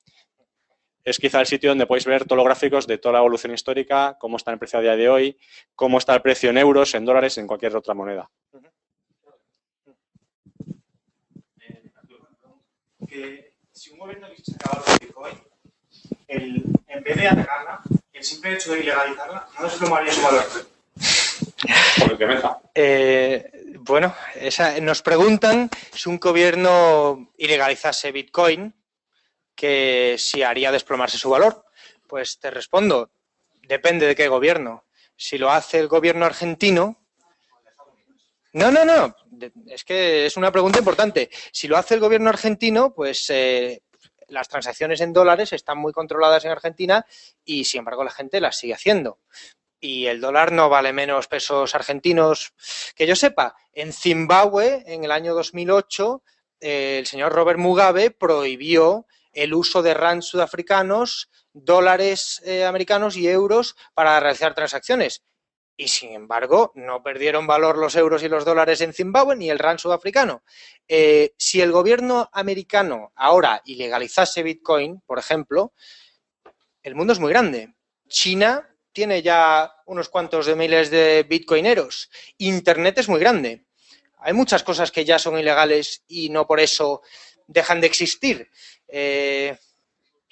es 1.03 1.17
quizá 1.17 1.41
el 1.41 1.47
sitio 1.47 1.71
donde 1.71 1.85
podéis 1.85 2.05
ver 2.05 2.23
todos 2.23 2.37
los 2.37 2.45
gráficos 2.45 2.87
de 2.87 2.97
toda 2.97 3.13
la 3.13 3.19
evolución 3.19 3.53
histórica, 3.53 4.17
cómo 4.19 4.37
está 4.37 4.51
el 4.51 4.59
precio 4.59 4.79
a 4.79 4.81
día 4.81 4.95
de 4.95 5.09
hoy, 5.09 5.37
cómo 5.75 5.97
está 5.97 6.15
el 6.15 6.21
precio 6.21 6.49
en 6.49 6.57
euros, 6.57 6.95
en 6.95 7.03
dólares, 7.03 7.37
en 7.37 7.47
cualquier 7.47 7.75
otra 7.75 7.93
moneda. 7.93 8.29
que 13.05 13.53
si 13.71 13.91
un 13.91 13.99
gobierno 13.99 14.27
quisiese 14.29 14.55
acabar 14.55 14.83
con 14.83 14.97
Bitcoin, 14.99 15.35
el, 16.27 16.63
en 16.87 17.03
vez 17.03 17.15
de 17.15 17.27
atacarla, 17.27 17.81
el 18.13 18.23
simple 18.23 18.53
hecho 18.53 18.71
de 18.73 18.79
ilegalizarla 18.81 19.47
no 19.59 19.65
desplomaría 19.65 20.13
su 20.13 20.21
valor. 20.21 20.45
Eh, 22.75 23.51
bueno, 23.79 24.15
esa- 24.35 24.79
nos 24.79 25.01
preguntan 25.01 25.69
si 25.93 26.09
un 26.09 26.19
gobierno 26.19 27.31
ilegalizase 27.37 28.11
Bitcoin, 28.11 28.73
que 29.55 30.15
si 30.19 30.43
haría 30.43 30.71
desplomarse 30.71 31.17
su 31.17 31.29
valor. 31.29 31.65
Pues 32.07 32.39
te 32.39 32.51
respondo, 32.51 33.11
depende 33.63 34.05
de 34.07 34.15
qué 34.15 34.27
gobierno. 34.27 34.85
Si 35.15 35.37
lo 35.37 35.51
hace 35.51 35.79
el 35.79 35.87
gobierno 35.87 36.25
argentino, 36.25 36.97
no, 38.53 38.69
no, 38.71 38.85
no. 38.85 39.15
Es 39.67 39.83
que 39.83 40.27
es 40.27 40.37
una 40.37 40.51
pregunta 40.51 40.77
importante. 40.79 41.29
Si 41.51 41.67
lo 41.67 41.75
hace 41.77 41.95
el 41.95 41.99
gobierno 41.99 42.29
argentino, 42.29 42.93
pues 42.93 43.27
eh, 43.29 43.81
las 44.33 44.49
transacciones 44.49 44.99
en 45.01 45.13
dólares 45.13 45.53
están 45.53 45.77
muy 45.77 45.93
controladas 45.93 46.43
en 46.45 46.51
Argentina 46.51 47.05
y, 47.45 47.65
sin 47.65 47.79
embargo, 47.79 48.03
la 48.03 48.11
gente 48.11 48.41
las 48.41 48.57
sigue 48.57 48.73
haciendo. 48.73 49.19
Y 49.79 50.07
el 50.07 50.21
dólar 50.21 50.51
no 50.51 50.69
vale 50.69 50.93
menos 50.93 51.27
pesos 51.27 51.75
argentinos 51.75 52.53
que 52.95 53.07
yo 53.07 53.15
sepa. 53.15 53.55
En 53.73 53.93
Zimbabue, 53.93 54.83
en 54.85 55.03
el 55.03 55.11
año 55.11 55.33
2008, 55.33 56.23
eh, 56.61 56.97
el 56.99 57.05
señor 57.05 57.33
Robert 57.33 57.59
Mugabe 57.59 58.11
prohibió 58.11 59.05
el 59.33 59.53
uso 59.53 59.81
de 59.81 59.93
rands 59.93 60.27
sudafricanos, 60.27 61.29
dólares 61.53 62.41
eh, 62.45 62.65
americanos 62.65 63.17
y 63.17 63.27
euros 63.27 63.75
para 63.93 64.19
realizar 64.19 64.53
transacciones 64.53 65.23
y 65.75 65.87
sin 65.87 66.13
embargo 66.13 66.71
no 66.75 67.01
perdieron 67.01 67.47
valor 67.47 67.77
los 67.77 67.95
euros 67.95 68.23
y 68.23 68.29
los 68.29 68.45
dólares 68.45 68.81
en 68.81 68.93
Zimbabue 68.93 69.35
ni 69.35 69.49
el 69.49 69.59
rand 69.59 69.79
sudafricano. 69.79 70.43
Eh, 70.87 71.33
si 71.37 71.61
el 71.61 71.71
gobierno 71.71 72.29
americano 72.31 73.11
ahora 73.15 73.61
ilegalizase 73.65 74.43
Bitcoin, 74.43 75.01
por 75.05 75.19
ejemplo, 75.19 75.73
el 76.83 76.95
mundo 76.95 77.13
es 77.13 77.19
muy 77.19 77.31
grande. 77.31 77.73
China 78.07 78.69
tiene 78.91 79.21
ya 79.21 79.73
unos 79.85 80.09
cuantos 80.09 80.45
de 80.45 80.55
miles 80.55 80.91
de 80.91 81.25
bitcoineros. 81.27 82.11
Internet 82.37 82.99
es 82.99 83.09
muy 83.09 83.19
grande. 83.19 83.65
Hay 84.19 84.33
muchas 84.33 84.63
cosas 84.63 84.91
que 84.91 85.03
ya 85.03 85.17
son 85.17 85.37
ilegales 85.37 86.03
y 86.07 86.29
no 86.29 86.45
por 86.45 86.59
eso 86.59 87.01
dejan 87.47 87.81
de 87.81 87.87
existir. 87.87 88.49
Eh, 88.87 89.57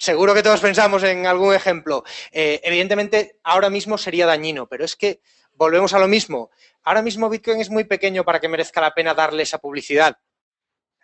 seguro 0.02 0.34
que 0.34 0.42
todos 0.42 0.60
pensamos 0.60 1.04
en 1.04 1.26
algún 1.26 1.54
ejemplo. 1.54 2.02
Eh, 2.32 2.60
evidentemente, 2.64 3.38
ahora 3.44 3.70
mismo 3.70 3.96
sería 3.96 4.26
dañino, 4.26 4.66
pero 4.66 4.84
es 4.84 4.96
que 4.96 5.20
volvemos 5.54 5.94
a 5.94 6.00
lo 6.00 6.08
mismo. 6.08 6.50
Ahora 6.82 7.02
mismo 7.02 7.30
Bitcoin 7.30 7.60
es 7.60 7.70
muy 7.70 7.84
pequeño 7.84 8.24
para 8.24 8.40
que 8.40 8.48
merezca 8.48 8.80
la 8.80 8.94
pena 8.94 9.14
darle 9.14 9.44
esa 9.44 9.58
publicidad. 9.58 10.16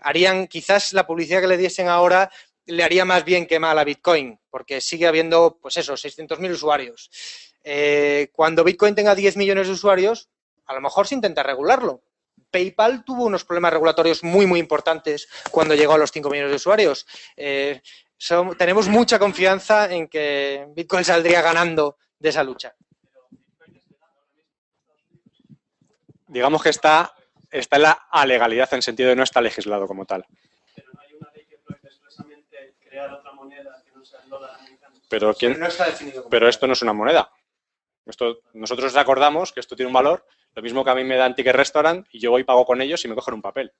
Harían, 0.01 0.49
quizás 0.49 0.93
la 0.95 1.07
publicidad 1.07 1.41
que 1.41 1.47
le 1.47 1.57
diesen 1.57 1.87
ahora 1.87 2.29
le 2.67 2.83
haría 2.83 3.05
más 3.05 3.25
bien 3.25 3.47
que 3.47 3.61
mal 3.61 3.79
a 3.79 3.85
Bitcoin, 3.85 4.41
porque 4.51 4.81
sigue 4.81 5.07
habiendo, 5.07 5.59
pues 5.63 5.77
eso, 5.77 5.95
600.000 5.95 6.51
usuarios. 6.51 7.09
Eh, 7.63 8.31
cuando 8.33 8.65
Bitcoin 8.65 8.97
tenga 8.97 9.15
10 9.15 9.37
millones 9.37 9.69
de 9.69 9.75
usuarios, 9.75 10.29
a 10.67 10.75
lo 10.75 10.81
mejor 10.81 11.07
se 11.07 11.15
intenta 11.15 11.45
regularlo. 11.45 12.03
PayPal 12.51 13.05
tuvo 13.05 13.25
unos 13.25 13.45
problemas 13.45 13.73
regulatorios 13.73 14.25
muy, 14.25 14.47
muy 14.47 14.59
importantes 14.59 15.29
cuando 15.53 15.77
llegó 15.77 15.93
a 15.93 15.99
los 15.99 16.11
5 16.11 16.31
millones 16.31 16.51
de 16.51 16.57
usuarios. 16.57 17.07
Eh, 17.37 17.81
tenemos 18.57 18.89
mucha 18.89 19.19
confianza 19.19 19.93
en 19.93 20.09
que 20.09 20.67
Bitcoin 20.71 21.05
saldría 21.05 21.41
ganando 21.41 21.97
de 22.19 22.29
esa 22.29 22.43
lucha. 22.43 22.75
Digamos 26.27 26.63
que 26.63 26.71
está, 26.71 27.15
está 27.51 27.77
en 27.77 27.83
la 27.83 28.09
alegalidad 28.11 28.73
en 28.75 28.83
sentido 28.83 29.09
de 29.09 29.17
no 29.17 29.23
está 29.23 29.41
legislado 29.41 29.87
como 29.87 30.05
tal. 30.05 30.27
Pero 30.75 30.89
no 30.93 31.01
hay 31.01 31.15
una 31.15 31.31
ley 31.33 31.47
que 31.47 31.59
prohíbe 31.59 31.89
expresamente 31.89 32.75
crear 32.81 33.13
otra 33.13 33.33
moneda 33.33 33.83
que 33.85 33.93
no 33.93 34.05
sea 34.05 34.21
el 34.23 34.29
dólar 34.29 34.51
americano. 34.59 34.97
Pero, 35.09 35.33
¿quién, 35.33 35.59
No 35.59 35.67
está 35.67 35.87
definido 35.87 36.23
como 36.23 36.31
pero 36.31 36.49
esto 36.49 36.67
no 36.67 36.75
es 36.75 36.83
una 36.83 36.93
moneda. 36.93 37.33
Esto, 38.05 38.41
nosotros 38.53 38.95
acordamos 38.97 39.53
que 39.53 39.61
esto 39.61 39.77
tiene 39.77 39.89
un 39.89 39.95
valor, 39.95 40.27
lo 40.55 40.63
mismo 40.63 40.85
que 40.85 40.91
a 40.91 40.95
mí 40.95 41.05
me 41.05 41.17
dan 41.17 41.35
ticket 41.35 41.55
restaurant 41.55 42.07
y 42.11 42.19
yo 42.19 42.31
voy 42.31 42.41
y 42.41 42.45
pago 42.45 42.67
con 42.67 42.81
ellos 42.81 43.05
y 43.05 43.09
me 43.09 43.15
cogen 43.15 43.35
un 43.35 43.43
papel. 43.43 43.73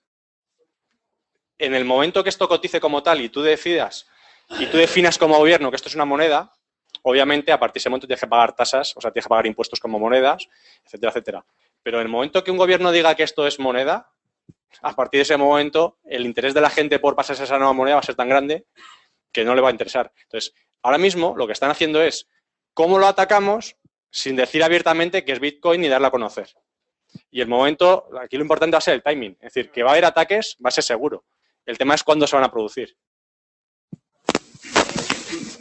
En 1.59 1.75
el 1.75 1.85
momento 1.85 2.23
que 2.23 2.29
esto 2.29 2.49
cotice 2.49 2.81
como 2.81 3.03
tal 3.03 3.21
y 3.21 3.31
tú 3.31 3.43
decidas 3.43 4.07
y 4.51 4.67
tú 4.67 4.77
definas 4.77 5.19
como 5.19 5.37
gobierno 5.37 5.71
que 5.71 5.77
esto 5.77 5.89
es 5.89 5.95
una 5.95 6.05
moneda, 6.05 6.53
obviamente 7.03 7.53
a 7.53 7.59
partir 7.59 7.75
de 7.75 7.79
ese 7.81 7.91
momento 7.91 8.07
tienes 8.07 8.21
que 8.21 8.27
pagar 8.27 8.55
tasas, 8.55 8.97
o 8.97 9.01
sea, 9.01 9.11
tienes 9.11 9.27
que 9.27 9.31
pagar 9.31 9.47
impuestos 9.47 9.81
como 9.81 9.99
monedas, 9.99 10.49
etcétera, 10.85 11.11
etcétera. 11.11 11.47
Pero 11.83 11.99
en 11.99 12.07
el 12.07 12.09
momento 12.09 12.43
que 12.43 12.51
un 12.51 12.57
gobierno 12.57 12.91
diga 12.91 13.15
que 13.15 13.23
esto 13.23 13.47
es 13.47 13.59
moneda, 13.59 14.11
a 14.83 14.95
partir 14.95 15.19
de 15.19 15.23
ese 15.23 15.37
momento 15.37 15.99
el 16.05 16.27
interés 16.27 16.55
de 16.55 16.61
la 16.61 16.71
gente 16.71 16.99
por 16.99 17.17
pasarse 17.17 17.43
a 17.43 17.45
esa 17.45 17.59
nueva 17.59 17.73
moneda 17.73 17.97
va 17.97 18.01
a 18.01 18.05
ser 18.05 18.15
tan 18.15 18.29
grande 18.29 18.67
que 19.33 19.45
no 19.45 19.55
le 19.55 19.61
va 19.61 19.69
a 19.69 19.73
interesar. 19.73 20.13
Entonces, 20.23 20.55
ahora 20.83 20.99
mismo 20.99 21.35
lo 21.37 21.47
que 21.47 21.53
están 21.53 21.71
haciendo 21.71 22.03
es 22.03 22.29
cómo 22.75 22.99
lo 22.99 23.07
atacamos 23.07 23.77
sin 24.11 24.37
decir 24.37 24.63
abiertamente 24.63 25.25
que 25.25 25.33
es 25.33 25.41
Bitcoin 25.41 25.81
ni 25.81 25.89
darlo 25.89 26.07
a 26.09 26.11
conocer. 26.11 26.49
Y 27.31 27.41
el 27.41 27.49
momento, 27.49 28.09
aquí 28.21 28.37
lo 28.37 28.43
importante 28.43 28.75
va 28.75 28.79
a 28.79 28.83
ser 28.83 28.95
el 28.95 29.03
timing. 29.03 29.37
Es 29.41 29.53
decir, 29.55 29.71
que 29.71 29.83
va 29.83 29.91
a 29.91 29.93
haber 29.93 30.05
ataques, 30.05 30.57
va 30.65 30.69
a 30.69 30.73
ser 30.73 30.85
seguro. 30.85 31.25
El 31.65 31.79
tema 31.79 31.95
es 31.95 32.03
cuándo 32.03 32.27
se 32.27 32.37
van 32.37 32.45
a 32.45 32.51
producir. 32.51 32.97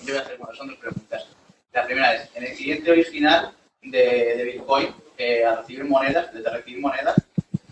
Yo 0.07 0.13
voy 0.13 0.21
a 0.21 0.25
hacer, 0.25 0.37
bueno, 0.37 0.55
son 0.55 0.67
dos 0.67 0.77
preguntas. 0.77 1.27
La 1.73 1.85
primera 1.85 2.13
es, 2.13 2.29
en 2.33 2.45
el 2.45 2.55
cliente 2.55 2.91
original 2.91 3.51
de, 3.81 4.35
de 4.37 4.43
Bitcoin, 4.45 4.95
eh, 5.17 5.43
al 5.43 5.57
recibir 5.57 5.83
monedas, 5.83 6.33
desde 6.33 6.49
recibir 6.49 6.79
monedas, 6.79 7.15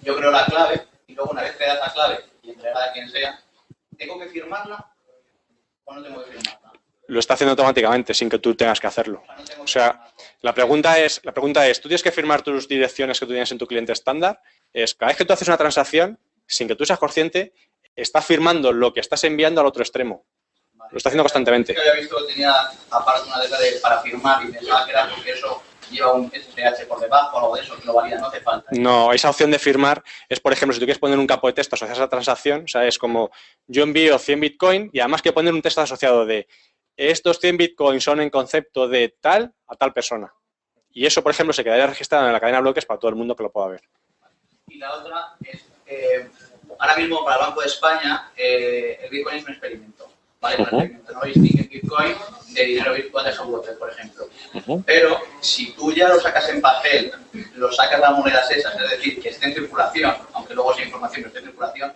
yo 0.01 0.17
creo 0.17 0.31
la 0.31 0.45
clave 0.45 0.81
y 1.07 1.13
luego 1.13 1.31
una 1.31 1.43
vez 1.43 1.55
que 1.55 1.65
das 1.65 1.79
la 1.79 1.93
clave 1.93 2.19
y 2.43 2.49
entregada 2.49 2.89
a 2.89 2.91
quien 2.91 3.09
sea, 3.09 3.39
¿tengo 3.97 4.19
que 4.19 4.27
firmarla 4.27 4.85
o 5.85 5.95
no 5.95 6.03
tengo 6.03 6.25
que 6.25 6.31
firmarla? 6.31 6.73
Lo 7.07 7.19
está 7.19 7.35
haciendo 7.35 7.51
automáticamente 7.51 8.13
sin 8.13 8.29
que 8.29 8.39
tú 8.39 8.53
tengas 8.53 8.81
que 8.81 8.87
hacerlo. 8.87 9.23
O 9.29 9.45
sea, 9.45 9.55
no 9.55 9.63
O 9.63 9.67
sea. 9.67 10.13
La 10.41 10.53
pregunta 10.53 10.99
es, 10.99 11.21
la 11.23 11.31
pregunta 11.31 11.65
es, 11.67 11.79
¿tú 11.79 11.87
tienes 11.87 12.03
que 12.03 12.11
firmar 12.11 12.41
tus 12.41 12.67
direcciones 12.67 13.17
que 13.17 13.25
tú 13.25 13.31
tienes 13.31 13.51
en 13.51 13.57
tu 13.57 13.65
cliente 13.65 13.93
estándar? 13.93 14.41
Es 14.73 14.93
cada 14.93 15.11
vez 15.11 15.17
que 15.17 15.25
tú 15.25 15.31
haces 15.31 15.47
una 15.47 15.57
transacción, 15.57 16.19
sin 16.45 16.67
que 16.67 16.75
tú 16.75 16.85
seas 16.85 16.99
consciente, 16.99 17.53
estás 17.95 18.25
firmando 18.25 18.73
lo 18.73 18.93
que 18.93 18.99
estás 18.99 19.23
enviando 19.23 19.61
al 19.61 19.67
otro 19.67 19.83
extremo. 19.83 20.25
Lo 20.91 20.97
está 20.97 21.09
haciendo 21.09 21.23
constantemente. 21.23 21.73
Yo 21.73 21.81
había 21.81 21.95
visto 21.95 22.17
que 22.17 22.33
tenía 22.33 22.53
aparte 22.91 23.27
una 23.27 23.39
letra 23.39 23.59
de, 23.59 23.71
para 23.81 24.01
firmar 24.01 24.43
y 24.43 24.51
pensaba 24.51 24.85
que 24.85 24.91
era 24.91 25.09
porque 25.09 25.31
eso 25.31 25.61
lleva 25.91 26.13
un 26.13 26.31
SSH 26.31 26.85
por 26.87 26.99
debajo 26.99 27.37
o 27.37 27.39
algo 27.39 27.55
de 27.55 27.61
eso, 27.61 27.77
que 27.77 27.85
lo 27.85 27.93
valida, 27.93 28.17
no 28.17 28.27
hace 28.27 28.41
falta. 28.41 28.69
No, 28.71 29.13
esa 29.13 29.29
opción 29.29 29.51
de 29.51 29.59
firmar 29.59 30.03
es, 30.29 30.39
por 30.39 30.53
ejemplo, 30.53 30.73
si 30.73 30.79
tú 30.79 30.85
quieres 30.85 30.99
poner 30.99 31.19
un 31.19 31.27
campo 31.27 31.47
de 31.47 31.53
texto 31.53 31.75
asociado 31.75 32.01
a 32.01 32.03
esa 32.03 32.09
transacción, 32.09 32.63
o 32.63 32.67
sea, 32.67 32.85
es 32.85 32.97
como 32.97 33.31
yo 33.67 33.83
envío 33.83 34.17
100 34.17 34.39
Bitcoin 34.39 34.89
y 34.93 34.99
además 34.99 35.21
que 35.21 35.33
poner 35.33 35.53
un 35.53 35.61
texto 35.61 35.81
asociado 35.81 36.25
de 36.25 36.47
estos 36.97 37.39
100 37.39 37.57
Bitcoin 37.57 38.01
son 38.01 38.21
en 38.21 38.29
concepto 38.29 38.87
de 38.87 39.15
tal 39.19 39.53
a 39.67 39.75
tal 39.75 39.93
persona. 39.93 40.33
Y 40.91 41.05
eso, 41.05 41.21
por 41.21 41.31
ejemplo, 41.31 41.53
se 41.53 41.63
quedaría 41.63 41.87
registrado 41.87 42.25
en 42.25 42.33
la 42.33 42.39
cadena 42.39 42.59
de 42.59 42.63
bloques 42.63 42.85
para 42.85 42.99
todo 42.99 43.09
el 43.09 43.15
mundo 43.15 43.35
que 43.35 43.43
lo 43.43 43.51
pueda 43.51 43.67
ver. 43.67 43.81
Y 44.67 44.77
la 44.77 44.93
otra 44.93 45.35
es, 45.43 45.65
eh, 45.85 46.29
ahora 46.79 46.95
mismo 46.95 47.23
para 47.23 47.37
el 47.37 47.47
Banco 47.47 47.61
de 47.61 47.67
España, 47.67 48.31
eh, 48.35 48.99
el 49.01 49.09
Bitcoin 49.09 49.37
es 49.37 49.43
un 49.43 49.51
experimento. 49.51 50.14
¿Vale? 50.45 50.99
No 51.13 51.21
distinguen 51.23 51.69
Bitcoin 51.69 52.15
de 52.49 52.63
dinero 52.63 52.93
virtual 52.93 53.25
de 53.25 53.33
software, 53.33 53.77
por 53.77 53.89
ejemplo. 53.89 54.29
Pero 54.85 55.19
si 55.41 55.71
tú 55.71 55.91
ya 55.91 56.07
lo 56.07 56.19
sacas 56.19 56.47
en 56.49 56.61
papel, 56.61 57.11
lo 57.55 57.71
sacas 57.71 57.99
las 57.99 58.11
monedas 58.11 58.49
esas, 58.51 58.75
es 58.79 58.89
decir, 58.91 59.21
que 59.21 59.29
esté 59.29 59.47
en 59.47 59.53
circulación, 59.53 60.15
aunque 60.33 60.53
luego 60.53 60.73
esa 60.73 60.83
información 60.83 61.23
no 61.23 61.27
esté 61.27 61.39
en 61.39 61.45
circulación, 61.45 61.93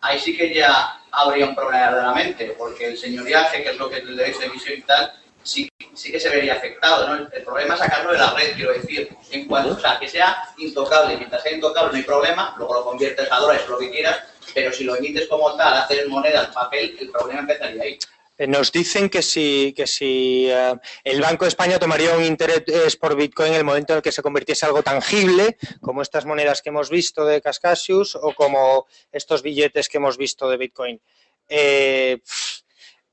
ahí 0.00 0.18
sí 0.18 0.36
que 0.36 0.52
ya 0.52 1.00
habría 1.10 1.46
un 1.46 1.54
problema 1.54 1.86
verdaderamente, 1.86 2.54
porque 2.58 2.86
el 2.86 2.98
señoriaje, 2.98 3.62
que 3.62 3.70
es 3.70 3.78
lo 3.78 3.88
que 3.88 3.98
es 3.98 4.02
el 4.02 4.16
derecho 4.16 4.40
de 4.40 4.46
emisión 4.46 4.78
y 4.78 4.82
tal, 4.82 5.12
sí, 5.42 5.68
sí 5.94 6.12
que 6.12 6.20
se 6.20 6.28
vería 6.28 6.54
afectado, 6.54 7.08
¿no? 7.08 7.28
El, 7.32 7.42
problema 7.42 7.74
es 7.74 7.80
sacarlo 7.80 8.12
de 8.12 8.18
la 8.18 8.34
red, 8.34 8.54
quiero 8.54 8.72
decir, 8.72 9.08
en 9.30 9.46
cuanto, 9.46 9.74
o 9.74 9.78
sea, 9.78 9.98
que 9.98 10.08
sea 10.08 10.42
intocable, 10.58 11.16
mientras 11.16 11.42
sea 11.42 11.52
intocable 11.52 11.92
no 11.92 11.98
hay 11.98 12.04
problema, 12.04 12.54
luego 12.58 12.74
lo 12.74 12.84
conviertes 12.84 13.30
a 13.30 13.38
dólares, 13.38 13.68
lo 13.68 13.78
que 13.78 13.90
quieras, 13.90 14.20
pero 14.54 14.72
si 14.72 14.84
lo 14.84 14.96
emites 14.96 15.28
como 15.28 15.54
tal, 15.56 15.74
hacer 15.74 16.08
moneda 16.08 16.44
en 16.44 16.52
papel, 16.52 16.96
el 17.00 17.10
problema 17.10 17.40
empezaría 17.40 17.82
ahí. 17.82 17.98
Eh, 18.38 18.46
Nos 18.46 18.72
dicen 18.72 19.08
que 19.08 19.22
si, 19.22 19.74
que 19.76 19.86
si 19.86 20.48
eh, 20.50 20.74
el 21.04 21.20
Banco 21.20 21.44
de 21.44 21.50
España 21.50 21.78
tomaría 21.78 22.16
un 22.16 22.24
interés 22.24 22.96
por 22.96 23.14
Bitcoin 23.14 23.52
en 23.52 23.58
el 23.58 23.64
momento 23.64 23.92
en 23.92 23.98
el 23.98 24.02
que 24.02 24.12
se 24.12 24.22
convirtiese 24.22 24.66
algo 24.66 24.82
tangible, 24.82 25.56
como 25.80 26.02
estas 26.02 26.24
monedas 26.24 26.62
que 26.62 26.70
hemos 26.70 26.90
visto 26.90 27.24
de 27.24 27.40
Cascasius 27.40 28.16
o 28.16 28.34
como 28.34 28.86
estos 29.10 29.42
billetes 29.42 29.88
que 29.88 29.98
hemos 29.98 30.16
visto 30.16 30.48
de 30.48 30.56
Bitcoin. 30.56 31.00
Eh, 31.48 32.20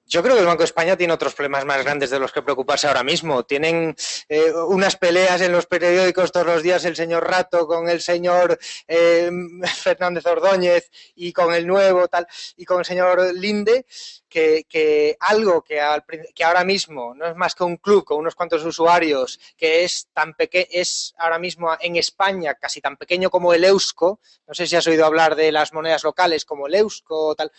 yo 0.10 0.24
creo 0.24 0.34
que 0.34 0.41
el 0.41 0.47
Banco 0.47 0.64
de 0.64 0.66
España 0.66 0.97
tiene 0.97 1.14
otros 1.14 1.36
problemas 1.36 1.66
más 1.66 1.84
grandes 1.84 2.10
de 2.10 2.18
los 2.18 2.32
que 2.32 2.41
preocuparse 2.41 2.88
ahora 2.88 3.03
mismo. 3.03 3.43
Tienen 3.43 3.95
eh, 4.28 4.51
unas 4.68 4.95
peleas 4.95 5.39
en 5.41 5.51
los 5.51 5.68
periódicos 5.68 6.32
todos 6.32 6.47
los 6.47 6.64
días 6.64 6.84
el 6.86 6.95
señor 6.95 7.30
Rato 7.30 7.68
con 7.68 7.88
el 7.88 8.01
señor 8.01 8.57
eh, 8.88 9.30
Fernández 9.76 10.26
Ordóñez 10.26 10.89
y 11.16 11.32
con 11.32 11.53
el 11.53 11.68
nuevo 11.68 12.07
tal 12.07 12.26
y 12.57 12.66
con 12.66 12.80
el 12.80 12.86
señor 12.86 13.36
Linde 13.36 13.86
que, 14.30 15.18
algo 15.20 15.64
que, 15.64 15.82
ahora 15.82 16.64
mismo 16.64 17.14
no 17.16 17.26
es 17.26 17.36
más 17.36 17.55
que 17.55 17.64
un 17.64 17.78
club 17.78 18.05
con 18.05 18.20
unos 18.20 18.36
cuantos 18.36 18.64
usuarios, 18.64 19.39
que 19.57 19.84
es 19.84 20.07
tan 20.14 20.34
pequeño, 20.36 20.68
es 20.70 21.14
ahora 21.18 21.39
mismo 21.39 21.76
en 21.80 21.95
España 21.95 22.53
casi 22.55 22.80
tan 22.80 22.95
pequeño 22.97 23.30
como 23.30 23.53
el 23.53 23.66
Eusko, 23.66 24.20
no 24.47 24.53
sé 24.53 24.68
si 24.68 24.76
has 24.76 24.88
oído 24.88 25.05
hablar 25.05 25.36
de 25.36 25.51
las 25.51 25.74
monedas 25.74 26.03
locales 26.03 26.45
como 26.45 26.68
el 26.68 26.76
Eusko 26.76 27.30
o 27.30 27.36
tal. 27.36 27.51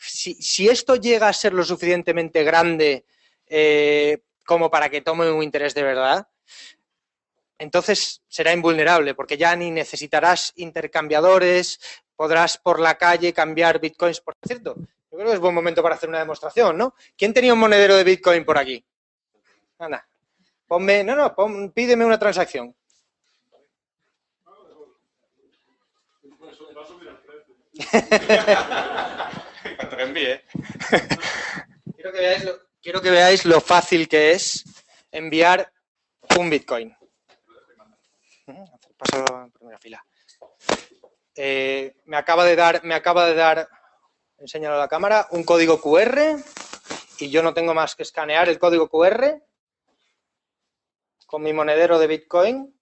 Si, 0.00 0.34
si 0.34 0.68
esto 0.68 0.96
llega 0.96 1.28
a 1.28 1.32
ser 1.32 1.52
lo 1.52 1.62
suficientemente 1.64 2.42
grande 2.42 3.04
eh, 3.46 4.18
como 4.46 4.70
para 4.70 4.88
que 4.88 5.02
tome 5.02 5.30
un 5.30 5.42
interés 5.42 5.74
de 5.74 5.82
verdad, 5.82 6.26
entonces 7.58 8.22
será 8.28 8.52
invulnerable 8.52 9.14
porque 9.14 9.36
ya 9.36 9.54
ni 9.54 9.70
necesitarás 9.70 10.52
intercambiadores, 10.56 11.78
podrás 12.16 12.56
por 12.58 12.80
la 12.80 12.96
calle 12.96 13.32
cambiar 13.34 13.78
bitcoins. 13.80 14.20
Por 14.20 14.34
cierto, 14.46 14.74
Yo 15.10 15.18
creo 15.18 15.26
que 15.28 15.34
es 15.34 15.40
buen 15.40 15.54
momento 15.54 15.82
para 15.82 15.96
hacer 15.96 16.08
una 16.08 16.20
demostración, 16.20 16.78
¿no? 16.78 16.94
¿Quién 17.16 17.34
tenía 17.34 17.52
un 17.52 17.58
monedero 17.58 17.96
de 17.96 18.04
Bitcoin 18.04 18.44
por 18.44 18.56
aquí? 18.56 18.82
Anda. 19.78 20.06
Ponme, 20.66 21.02
no, 21.04 21.16
no, 21.16 21.34
pon- 21.34 21.72
pídeme 21.72 22.04
una 22.04 22.18
transacción. 22.18 22.74
Envíe. 30.10 30.42
Quiero 31.94 32.12
que, 32.12 32.18
veáis 32.18 32.44
lo, 32.44 32.60
quiero 32.82 33.00
que 33.00 33.10
veáis 33.10 33.44
lo 33.44 33.60
fácil 33.60 34.08
que 34.08 34.32
es 34.32 34.64
enviar 35.12 35.72
un 36.36 36.50
Bitcoin. 36.50 36.96
Pásalo 38.96 39.44
en 39.44 39.52
primera 39.52 39.78
fila. 39.78 40.04
Eh, 41.36 41.94
me 42.06 42.16
acaba 42.16 42.44
de 42.44 42.56
dar, 42.56 42.82
me 42.84 42.94
acaba 42.94 43.26
de 43.26 43.34
dar, 43.34 43.68
enséñalo 44.38 44.76
a 44.76 44.78
la 44.78 44.88
cámara, 44.88 45.28
un 45.30 45.44
código 45.44 45.80
QR 45.80 46.42
y 47.18 47.30
yo 47.30 47.42
no 47.42 47.54
tengo 47.54 47.74
más 47.74 47.94
que 47.94 48.02
escanear 48.02 48.48
el 48.48 48.58
código 48.58 48.88
QR 48.88 49.40
con 51.26 51.42
mi 51.42 51.52
monedero 51.52 51.98
de 51.98 52.06
Bitcoin. 52.08 52.74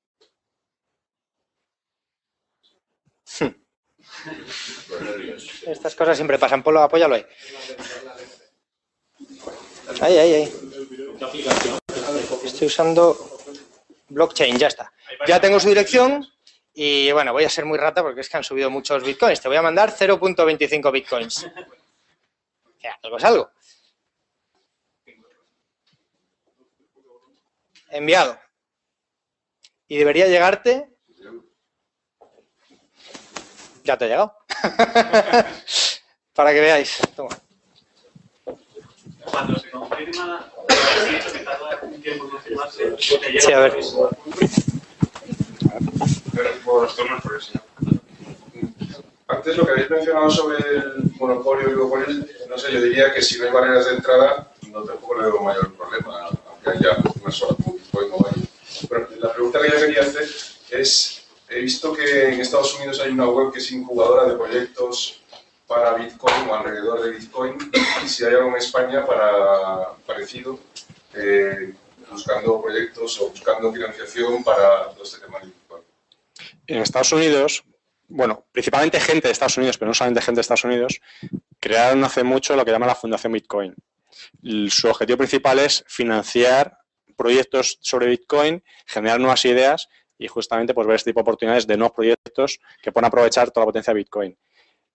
Estas 5.67 5.95
cosas 5.95 6.17
siempre 6.17 6.39
pasan. 6.39 6.63
Polo, 6.63 6.83
apóyalo 6.83 7.15
ahí. 7.15 7.27
Ahí, 10.01 10.19
ahí, 10.19 10.35
ahí. 10.35 10.53
Estoy 12.45 12.67
usando 12.67 13.39
blockchain, 14.09 14.59
ya 14.59 14.69
está. 14.69 14.93
Ya 15.27 15.41
tengo 15.41 15.59
su 15.61 15.69
dirección 15.69 16.27
y 16.75 17.11
bueno, 17.13 17.33
voy 17.33 17.45
a 17.45 17.51
ser 17.51 17.65
muy 17.65 17.79
rata 17.79 18.03
porque 18.03 18.21
es 18.21 18.29
que 18.29 18.37
han 18.37 18.45
subido 18.45 18.71
muchos 18.71 19.03
bitcoins. 19.03 19.41
Te 19.41 19.49
voy 19.49 19.57
a 19.57 19.63
mandar 19.63 19.93
0.25 19.93 20.93
bitcoins. 20.93 21.45
O 21.45 23.07
algo 23.07 23.17
es 23.17 23.25
algo. 23.25 23.51
Enviado. 27.91 28.39
Y 29.89 29.97
debería 29.97 30.27
llegarte. 30.27 30.98
Ya 33.89 33.97
te 33.97 34.05
ha 34.05 34.09
llegado. 34.09 34.35
Para 36.35 36.53
que 36.53 36.61
veáis. 36.61 36.99
Toma. 37.17 37.35
Cuando 39.25 39.59
se 39.59 39.71
confirma, 39.71 40.53
que 41.33 41.39
tarda 41.39 41.79
un 41.81 42.03
tiempo 42.03 42.25
en 42.25 42.31
confirmarse, 42.33 42.91
te 42.91 43.33
llega 43.33 43.41
Sí, 43.41 43.53
a 43.53 43.61
ver. 43.61 43.79
Antes 49.29 49.57
lo 49.57 49.65
que 49.65 49.73
habéis 49.73 49.89
mencionado 49.89 50.31
sobre 50.33 50.59
el 50.59 51.11
monopolio 51.19 51.63
y 51.63 51.73
oligopolio, 51.73 52.27
no 52.47 52.59
sé, 52.59 52.71
yo 52.71 52.83
diría 52.83 53.15
que 53.15 53.23
si 53.23 53.39
no 53.39 53.47
hay 53.47 53.53
barreras 53.53 53.87
de 53.87 53.95
entrada, 53.95 54.53
no 54.71 54.83
tampoco 54.83 55.15
le 55.15 55.31
veo 55.31 55.41
mayor 55.41 55.75
problema, 55.75 56.29
aunque 56.47 56.71
haya 56.73 56.99
una 57.23 57.33
sola 57.33 57.57
hay. 58.35 58.49
Pero 58.87 59.09
la 59.19 59.33
pregunta 59.33 59.63
que 59.63 59.71
yo 59.71 59.77
quería 59.77 60.03
hacer 60.03 60.29
es, 60.73 61.28
he 61.51 61.61
visto 61.61 61.93
que 61.93 62.29
en 62.29 62.41
Estados 62.41 62.75
Unidos 62.77 63.01
hay 63.01 63.11
una 63.11 63.29
web 63.29 63.53
que 63.53 63.59
es 63.59 63.73
incubadora 63.73 64.27
de 64.27 64.37
proyectos 64.37 65.21
para 65.67 65.95
Bitcoin 65.95 66.49
o 66.49 66.55
alrededor 66.55 67.03
de 67.03 67.11
Bitcoin, 67.11 67.59
y 68.05 68.09
si 68.09 68.25
hay 68.25 68.35
algo 68.35 68.49
en 68.51 68.57
España 68.57 69.05
para 69.05 69.93
parecido, 70.07 70.59
eh, 71.15 71.75
buscando 72.11 72.61
proyectos 72.63 73.21
o 73.21 73.31
buscando 73.31 73.73
financiación 73.73 74.43
para 74.43 74.89
todo 74.91 75.05
este 75.05 75.21
tema 75.21 75.39
de 75.41 75.47
Bitcoin. 75.47 75.83
En 76.67 76.79
Estados 76.79 77.13
Unidos, 77.13 77.65
bueno, 78.09 78.47
principalmente 78.51 78.99
gente 78.99 79.29
de 79.29 79.33
Estados 79.33 79.59
Unidos, 79.59 79.77
pero 79.77 79.91
no 79.91 79.95
solamente 79.95 80.23
gente 80.23 80.39
de 80.39 80.43
Estados 80.43 80.65
Unidos, 80.65 81.01
crearon 81.61 82.03
hace 82.05 82.25
mucho 82.25 82.57
lo 82.57 82.65
que 82.65 82.71
llama 82.71 82.87
la 82.87 82.95
Fundación 82.95 83.33
Bitcoin. 83.33 83.75
Su 84.71 84.89
objetivo 84.89 85.19
principal 85.19 85.59
es 85.59 85.85
financiar 85.87 86.79
proyectos 87.17 87.79
sobre 87.83 88.07
Bitcoin, 88.07 88.65
generar 88.87 89.21
nuevas 89.21 89.45
ideas 89.45 89.89
y 90.19 90.27
justamente 90.29 90.75
pues, 90.75 90.87
ver 90.87 90.97
este 90.97 91.11
tipo 91.11 91.21
de 91.21 91.23
oportunidades 91.23 91.67
de 91.67 91.77
nuevos 91.77 91.95
proyectos 91.95 92.59
que 92.83 92.93
puedan 92.93 93.07
aprovechar 93.09 93.51
toda 93.51 93.63
la 93.65 93.69
potencia 93.69 93.93
de 93.95 93.99
Bitcoin. 93.99 94.39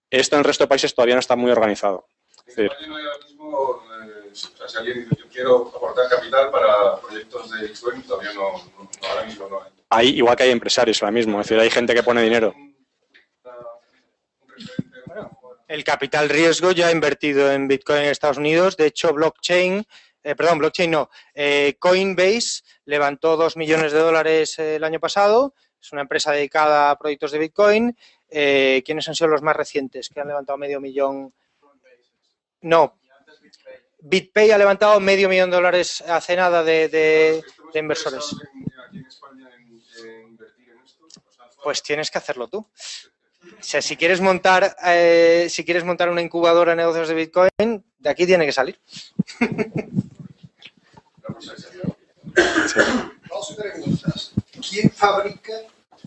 Esto 0.10 0.36
en 0.36 0.40
el 0.40 0.46
resto 0.46 0.64
de 0.66 0.68
países 0.68 0.94
todavía 0.94 1.16
no 1.16 1.20
está 1.22 1.36
muy 1.36 1.50
organizado. 1.52 2.08
Es 2.46 2.58
En 2.58 2.66
decir, 2.66 2.72
España 2.72 2.88
no 2.88 2.96
hay 2.98 3.06
ahora 3.06 3.26
mismo, 3.26 3.84
eh, 4.04 4.30
o 4.32 4.36
sea, 4.36 4.68
si 4.68 4.78
alguien 4.78 5.00
dice 5.10 5.16
yo 5.18 5.26
quiero 5.32 5.72
aportar 5.76 6.10
capital 6.10 6.52
para 6.52 6.98
proyectos 7.00 7.50
de 7.52 7.68
Bitcoin, 7.68 8.04
todavía 8.04 8.34
no, 8.34 8.52
no- 8.52 8.84
no, 8.84 8.90
ahora 9.10 9.24
mismo 9.26 9.48
no 9.50 9.64
hay. 9.64 9.72
hay, 9.90 10.10
igual 10.18 10.36
que 10.36 10.44
hay 10.44 10.52
empresarios 10.52 11.02
ahora 11.02 11.12
mismo, 11.14 11.40
es 11.40 11.48
decir, 11.48 11.60
hay 11.62 11.70
gente 11.70 11.94
que 11.96 12.04
pone 12.04 12.22
dinero. 12.22 12.54
El 15.68 15.84
capital 15.84 16.30
riesgo 16.30 16.72
ya 16.72 16.88
ha 16.88 16.92
invertido 16.92 17.52
en 17.52 17.68
Bitcoin 17.68 18.00
en 18.04 18.10
Estados 18.10 18.38
Unidos. 18.38 18.78
De 18.78 18.86
hecho, 18.86 19.14
blockchain, 19.14 19.86
eh, 20.24 20.36
perdón, 20.36 20.60
blockchain 20.60 20.90
no, 20.90 21.10
eh, 21.34 21.76
Coinbase 21.78 22.64
levantó 22.86 23.36
2 23.36 23.58
millones 23.58 23.92
de 23.92 24.00
dólares 24.00 24.58
eh, 24.58 24.78
el 24.78 24.84
año 24.86 25.00
pasado. 25.00 25.54
Es 25.82 25.92
una 25.92 26.02
empresa 26.02 26.32
dedicada 26.32 26.90
a 26.90 26.98
proyectos 26.98 27.32
de 27.32 27.40
Bitcoin. 27.40 27.98
¿Quiénes 28.30 29.08
han 29.08 29.16
sido 29.16 29.28
los 29.28 29.44
más 29.44 29.56
recientes 29.56 30.10
que 30.10 30.20
han 30.20 30.28
levantado 30.28 30.58
medio 30.58 30.80
millón? 30.80 31.34
No. 32.62 32.98
BitPay 34.00 34.52
ha 34.52 34.58
levantado 34.58 35.00
medio 35.00 35.30
millón 35.30 35.52
de 35.52 35.58
dólares 35.58 36.02
hace 36.08 36.36
nada 36.38 36.64
de, 36.64 37.44
inversores. 37.76 38.36
Pues 41.64 41.84
tienes 41.84 42.10
que 42.10 42.18
hacerlo 42.18 42.48
tú. 42.48 42.60
O 42.60 43.64
sea, 43.64 43.82
si 43.82 43.98
quieres 43.98 44.22
montar, 44.22 44.78
si 45.50 45.66
quieres 45.66 45.84
montar 45.84 46.10
una 46.10 46.22
incubadora 46.22 46.72
de 46.72 46.78
negocios 46.78 47.10
de 47.10 47.16
Bitcoin, 47.16 47.86
de 48.00 48.10
aquí 48.10 48.26
tiene 48.26 48.46
que 48.46 48.54
salir. 48.54 48.80
Dos 53.30 53.56
preguntas. 53.56 54.32
¿Quién 54.70 54.90
fabrica 54.92 55.54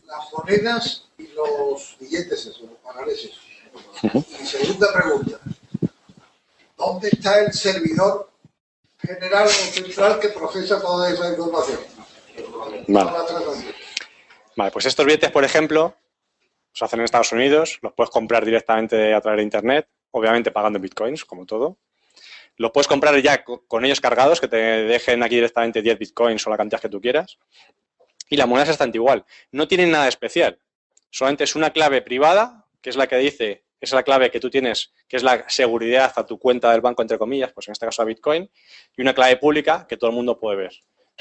las 0.05 0.33
monedas 0.33 1.09
y 1.19 1.29
los 1.29 1.97
billetes, 2.01 2.47
esos, 2.47 2.63
los 2.63 3.09
esos? 3.09 3.41
Y 4.41 4.47
segunda 4.47 4.93
pregunta. 4.93 5.39
¿Dónde 6.77 7.09
está 7.09 7.41
el 7.41 7.53
servidor 7.53 8.31
general 8.99 9.47
o 9.47 9.51
central 9.51 10.21
que 10.21 10.29
procesa 10.29 10.81
toda 10.81 11.11
esa 11.11 11.31
información? 11.31 11.79
Vale. 12.89 13.11
Vale, 14.57 14.71
pues 14.71 14.87
estos 14.87 15.05
billetes, 15.05 15.31
por 15.31 15.45
ejemplo, 15.45 15.95
se 16.73 16.85
hacen 16.85 17.01
en 17.01 17.05
Estados 17.05 17.33
Unidos, 17.33 17.79
los 17.83 17.93
puedes 17.93 18.11
comprar 18.11 18.45
directamente 18.45 19.15
a 19.15 19.21
través 19.21 19.39
de 19.39 19.45
Internet, 19.45 19.89
obviamente 20.11 20.51
pagando 20.51 20.79
bitcoins, 20.79 21.25
como 21.25 21.47
todo. 21.47 21.79
Los 22.57 22.71
puedes 22.73 22.89
comprar 22.89 23.17
ya 23.21 23.45
co- 23.45 23.65
con 23.67 23.85
ellos 23.85 24.01
cargados, 24.01 24.41
que 24.41 24.49
te 24.49 24.57
dejen 24.57 25.23
aquí 25.23 25.35
directamente 25.37 25.83
10 25.83 25.99
bitcoins 25.99 26.47
o 26.47 26.51
la 26.51 26.57
cantidad 26.57 26.81
que 26.81 26.89
tú 26.89 27.01
quieras. 27.01 27.39
Y 28.29 28.37
la 28.37 28.47
moneda 28.47 28.65
es 28.65 28.69
bastante 28.71 28.99
igual. 28.99 29.25
No 29.53 29.69
tienen 29.69 29.91
nada 29.91 30.09
especial. 30.09 30.59
Solamente 31.11 31.45
es 31.45 31.55
una 31.55 31.71
clave 31.71 32.03
privada, 32.03 32.67
que 32.81 32.91
es 32.91 32.97
la 32.97 33.07
que 33.07 33.17
dice, 33.17 33.65
es 33.81 33.93
la 33.93 34.03
clave 34.03 34.31
que 34.31 34.41
tú 34.41 34.51
tienes, 34.51 34.93
que 35.09 35.17
es 35.17 35.23
la 35.23 35.45
seguridad 35.49 36.13
a 36.17 36.27
tu 36.27 36.39
cuenta 36.39 36.73
del 36.73 36.81
banco, 36.81 37.03
entre 37.03 37.19
comillas, 37.19 37.53
pues 37.53 37.69
en 37.69 37.73
este 37.73 37.87
caso 37.87 38.03
a 38.03 38.05
Bitcoin, 38.05 38.51
y 38.97 39.03
una 39.03 39.15
clave 39.15 39.37
pública 39.37 39.87
que 39.89 39.97
todo 39.97 40.11
el 40.11 40.17
mundo 40.17 40.39
puede 40.41 40.57
ver. 40.57 40.73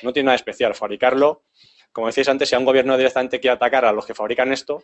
No 0.03 0.11
tiene 0.13 0.27
nada 0.27 0.35
especial. 0.35 0.73
Fabricarlo, 0.73 1.43
como 1.91 2.07
decíais 2.07 2.27
antes, 2.27 2.49
si 2.49 2.55
a 2.55 2.59
un 2.59 2.65
gobierno 2.65 2.97
directamente 2.97 3.39
quiere 3.39 3.53
atacar 3.55 3.85
a 3.85 3.91
los 3.91 4.05
que 4.05 4.13
fabrican 4.15 4.51
esto, 4.51 4.83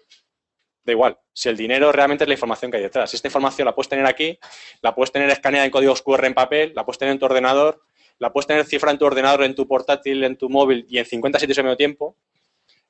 da 0.84 0.92
igual. 0.92 1.18
Si 1.34 1.50
el 1.50 1.58
dinero 1.58 1.92
realmente 1.92 2.24
es 2.24 2.28
la 2.28 2.34
información 2.34 2.72
que 2.72 2.78
hay 2.78 2.84
detrás. 2.84 3.14
Esta 3.14 3.28
información 3.28 3.66
la 3.66 3.76
puedes 3.76 3.90
tener 3.90 4.06
aquí, 4.06 4.38
la 4.82 4.96
puedes 4.96 5.12
tener 5.12 5.30
escaneada 5.30 5.66
en 5.66 5.72
códigos 5.72 6.02
QR 6.02 6.26
en 6.26 6.34
papel, 6.34 6.74
la 6.76 6.86
puedes 6.86 6.98
tener 6.98 7.14
en 7.14 7.20
tu 7.20 7.26
ordenador, 7.26 7.84
la 8.20 8.32
puedes 8.32 8.48
tener 8.48 8.66
cifra 8.66 8.92
en 8.92 8.98
tu 8.98 9.06
ordenador, 9.06 9.44
en 9.44 9.56
tu 9.56 9.68
portátil, 9.68 10.24
en 10.24 10.38
tu 10.38 10.50
móvil 10.50 10.86
y 10.90 10.98
en 10.98 11.06
50 11.06 11.40
sitios 11.40 11.58
al 11.58 11.66
mismo 11.66 11.78
tiempo, 11.78 12.16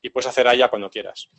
y 0.02 0.10
puedes 0.10 0.28
hacer 0.28 0.48
allá 0.48 0.70
cuando 0.70 0.90
quieras. 0.90 1.30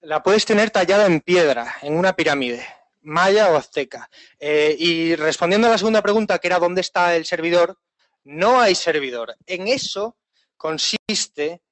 La 0.00 0.22
puedes 0.22 0.44
tener 0.44 0.70
tallada 0.70 1.06
en 1.06 1.20
piedra, 1.20 1.76
en 1.82 1.96
una 1.96 2.14
pirámide, 2.14 2.66
maya 3.02 3.50
o 3.50 3.56
azteca. 3.56 4.08
Eh, 4.38 4.76
y 4.78 5.14
respondiendo 5.16 5.66
a 5.66 5.70
la 5.70 5.78
segunda 5.78 6.02
pregunta, 6.02 6.38
que 6.38 6.48
era 6.48 6.58
dónde 6.58 6.80
está 6.80 7.16
el 7.16 7.24
servidor, 7.24 7.78
no 8.24 8.60
hay 8.60 8.74
servidor. 8.74 9.36
En 9.46 9.68
eso 9.68 10.16
consiste 10.56 11.62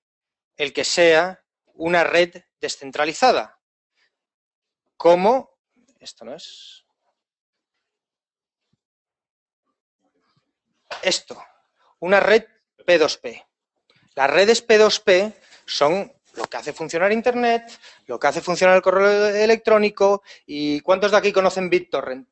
el 0.57 0.73
que 0.73 0.85
sea 0.85 1.43
una 1.75 2.05
red 2.05 2.43
descentralizada. 2.61 3.59
Como, 5.03 5.59
esto 5.99 6.25
no 6.25 6.33
es, 6.33 6.85
esto, 11.03 11.43
una 11.99 12.21
red 12.21 12.45
P2P. 12.87 13.45
Las 14.15 14.31
redes 14.31 14.65
P2P 14.65 15.35
son 15.67 16.13
lo 16.35 16.45
que 16.45 16.57
hace 16.57 16.73
funcionar 16.73 17.11
Internet, 17.11 17.65
lo 18.07 18.21
que 18.21 18.29
hace 18.29 18.41
funcionar 18.43 18.77
el 18.77 18.83
correo 18.83 19.27
electrónico 19.35 20.23
y 20.47 20.79
¿cuántos 20.83 21.11
de 21.11 21.17
aquí 21.17 21.33
conocen 21.33 21.69
BitTorrent? 21.69 22.29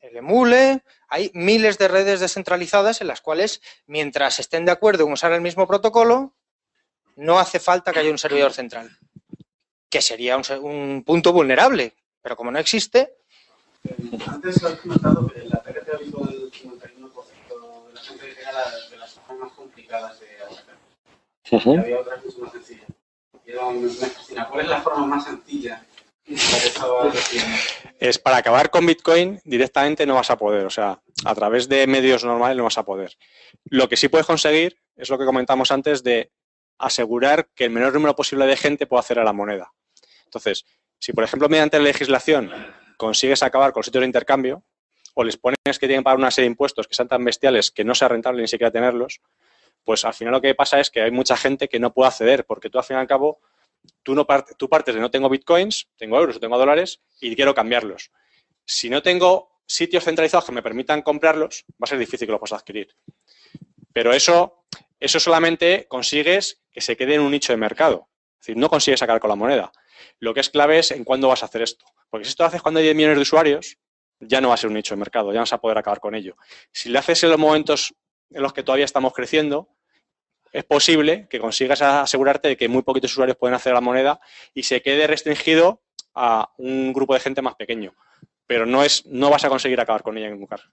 El 0.00 0.16
Emule, 0.16 0.82
hay 1.08 1.30
miles 1.34 1.76
de 1.76 1.88
redes 1.88 2.20
descentralizadas 2.20 3.02
en 3.02 3.08
las 3.08 3.20
cuales, 3.20 3.60
mientras 3.84 4.38
estén 4.38 4.64
de 4.64 4.72
acuerdo 4.72 5.04
en 5.04 5.12
usar 5.12 5.32
el 5.32 5.42
mismo 5.42 5.66
protocolo, 5.66 6.34
no 7.16 7.38
hace 7.38 7.60
falta 7.60 7.92
que 7.92 7.98
haya 7.98 8.10
un 8.10 8.16
servidor 8.16 8.54
central, 8.54 8.98
que 9.88 10.00
sería 10.02 10.36
un, 10.36 10.44
se- 10.44 10.58
un 10.58 11.02
punto 11.04 11.32
vulnerable, 11.32 11.94
pero 12.22 12.36
como 12.36 12.50
no 12.50 12.58
existe, 12.58 13.12
Antes 14.26 14.64
has 14.64 14.80
comentado 14.80 15.28
que 15.28 15.40
el 15.42 15.52
ataque 15.52 15.80
teórico 15.80 16.24
del 16.26 16.50
51% 16.50 17.86
de 17.86 17.94
la 17.94 18.00
gente 18.00 18.36
era 18.40 18.52
la- 18.52 18.88
de 18.90 18.96
las 18.96 19.14
formas 19.14 19.38
más 19.48 19.52
complicadas 19.52 20.18
de 20.20 20.26
atacar. 20.42 20.76
Y 21.48 21.76
había 21.78 22.00
otras 22.00 22.24
mucho 22.24 22.38
más 22.40 22.52
sencillas. 22.52 22.86
Y 23.46 23.50
era 23.52 23.64
un- 23.66 23.84
me 23.84 23.88
fascina. 23.90 24.48
¿Cuál 24.48 24.60
es 24.64 24.68
la 24.68 24.80
forma 24.82 25.06
más 25.06 25.24
sencilla 25.24 25.84
la 26.26 27.12
que 27.12 28.08
es 28.08 28.18
para 28.18 28.38
acabar 28.38 28.70
con 28.70 28.84
Bitcoin 28.84 29.40
directamente 29.44 30.04
no 30.06 30.16
vas 30.16 30.30
a 30.32 30.36
poder, 30.36 30.66
o 30.66 30.70
sea, 30.70 31.00
a 31.24 31.34
través 31.36 31.68
de 31.68 31.86
medios 31.86 32.24
normales 32.24 32.56
no 32.56 32.64
vas 32.64 32.78
a 32.78 32.84
poder. 32.84 33.16
Lo 33.66 33.88
que 33.88 33.96
sí 33.96 34.08
puedes 34.08 34.26
conseguir 34.26 34.76
es 34.96 35.08
lo 35.08 35.16
que 35.18 35.24
comentamos 35.24 35.70
antes 35.70 36.02
de 36.02 36.32
asegurar 36.78 37.48
que 37.54 37.64
el 37.64 37.70
menor 37.70 37.94
número 37.94 38.14
posible 38.16 38.46
de 38.46 38.56
gente 38.56 38.86
pueda 38.86 39.00
hacer 39.00 39.18
a 39.18 39.24
la 39.24 39.32
moneda. 39.32 39.72
Entonces, 40.24 40.66
si 40.98 41.12
por 41.12 41.24
ejemplo 41.24 41.48
mediante 41.48 41.78
la 41.78 41.84
legislación 41.84 42.50
consigues 42.96 43.42
acabar 43.42 43.72
con 43.72 43.80
los 43.80 43.86
sitios 43.86 44.02
de 44.02 44.06
intercambio 44.06 44.62
o 45.14 45.24
les 45.24 45.36
pones 45.36 45.56
que 45.64 45.86
tienen 45.86 46.00
que 46.00 46.04
pagar 46.04 46.18
una 46.18 46.30
serie 46.30 46.48
de 46.48 46.52
impuestos 46.52 46.86
que 46.86 46.94
sean 46.94 47.08
tan 47.08 47.24
bestiales 47.24 47.70
que 47.70 47.84
no 47.84 47.94
sea 47.94 48.08
rentable 48.08 48.42
ni 48.42 48.48
siquiera 48.48 48.70
tenerlos, 48.70 49.20
pues 49.84 50.04
al 50.04 50.14
final 50.14 50.32
lo 50.32 50.40
que 50.40 50.54
pasa 50.54 50.80
es 50.80 50.90
que 50.90 51.00
hay 51.00 51.10
mucha 51.10 51.36
gente 51.36 51.68
que 51.68 51.78
no 51.78 51.92
puede 51.92 52.08
acceder 52.08 52.44
porque 52.44 52.70
tú 52.70 52.78
al 52.78 52.84
fin 52.84 52.96
y 52.96 53.00
al 53.00 53.06
cabo 53.06 53.40
tú, 54.02 54.14
no 54.14 54.26
part- 54.26 54.56
tú 54.56 54.68
partes 54.68 54.94
de 54.94 55.00
no 55.00 55.10
tengo 55.10 55.28
bitcoins, 55.28 55.88
tengo 55.96 56.18
euros 56.18 56.36
o 56.36 56.40
tengo 56.40 56.58
dólares 56.58 57.00
y 57.20 57.34
quiero 57.36 57.54
cambiarlos. 57.54 58.10
Si 58.64 58.90
no 58.90 59.00
tengo 59.02 59.60
sitios 59.66 60.04
centralizados 60.04 60.44
que 60.44 60.52
me 60.52 60.62
permitan 60.62 61.02
comprarlos, 61.02 61.64
va 61.72 61.84
a 61.84 61.86
ser 61.86 61.98
difícil 61.98 62.26
que 62.26 62.32
los 62.32 62.40
puedas 62.40 62.60
adquirir. 62.60 62.94
Pero 63.92 64.12
eso, 64.12 64.64
eso 64.98 65.20
solamente 65.20 65.86
consigues 65.88 66.62
que 66.76 66.82
se 66.82 66.94
quede 66.94 67.14
en 67.14 67.22
un 67.22 67.30
nicho 67.30 67.54
de 67.54 67.56
mercado. 67.56 68.10
Es 68.34 68.40
decir, 68.40 68.58
no 68.58 68.68
consigues 68.68 69.00
sacar 69.00 69.18
con 69.18 69.30
la 69.30 69.34
moneda. 69.34 69.72
Lo 70.18 70.34
que 70.34 70.40
es 70.40 70.50
clave 70.50 70.78
es 70.78 70.90
en 70.90 71.04
cuándo 71.04 71.28
vas 71.28 71.42
a 71.42 71.46
hacer 71.46 71.62
esto. 71.62 71.86
Porque 72.10 72.26
si 72.26 72.28
esto 72.28 72.42
lo 72.42 72.48
haces 72.48 72.60
cuando 72.60 72.80
hay 72.80 72.84
10 72.84 72.96
millones 72.96 73.16
de 73.16 73.22
usuarios, 73.22 73.78
ya 74.20 74.42
no 74.42 74.48
va 74.48 74.54
a 74.54 74.56
ser 74.58 74.68
un 74.68 74.74
nicho 74.74 74.94
de 74.94 74.98
mercado, 74.98 75.32
ya 75.32 75.36
no 75.36 75.44
vas 75.44 75.54
a 75.54 75.58
poder 75.58 75.78
acabar 75.78 76.00
con 76.00 76.14
ello. 76.14 76.36
Si 76.72 76.90
lo 76.90 76.98
haces 76.98 77.22
en 77.24 77.30
los 77.30 77.38
momentos 77.38 77.94
en 78.30 78.42
los 78.42 78.52
que 78.52 78.62
todavía 78.62 78.84
estamos 78.84 79.14
creciendo, 79.14 79.70
es 80.52 80.64
posible 80.64 81.26
que 81.30 81.40
consigas 81.40 81.80
asegurarte 81.80 82.48
de 82.48 82.56
que 82.58 82.68
muy 82.68 82.82
poquitos 82.82 83.10
usuarios 83.10 83.38
pueden 83.38 83.54
hacer 83.54 83.72
la 83.72 83.80
moneda 83.80 84.20
y 84.52 84.64
se 84.64 84.82
quede 84.82 85.06
restringido 85.06 85.82
a 86.12 86.52
un 86.58 86.92
grupo 86.92 87.14
de 87.14 87.20
gente 87.20 87.40
más 87.40 87.54
pequeño. 87.54 87.94
Pero 88.46 88.66
no, 88.66 88.84
es, 88.84 89.06
no 89.06 89.30
vas 89.30 89.46
a 89.46 89.48
conseguir 89.48 89.80
acabar 89.80 90.02
con 90.02 90.18
ella 90.18 90.26
en 90.26 90.32
ningún 90.32 90.46
caso. 90.46 90.68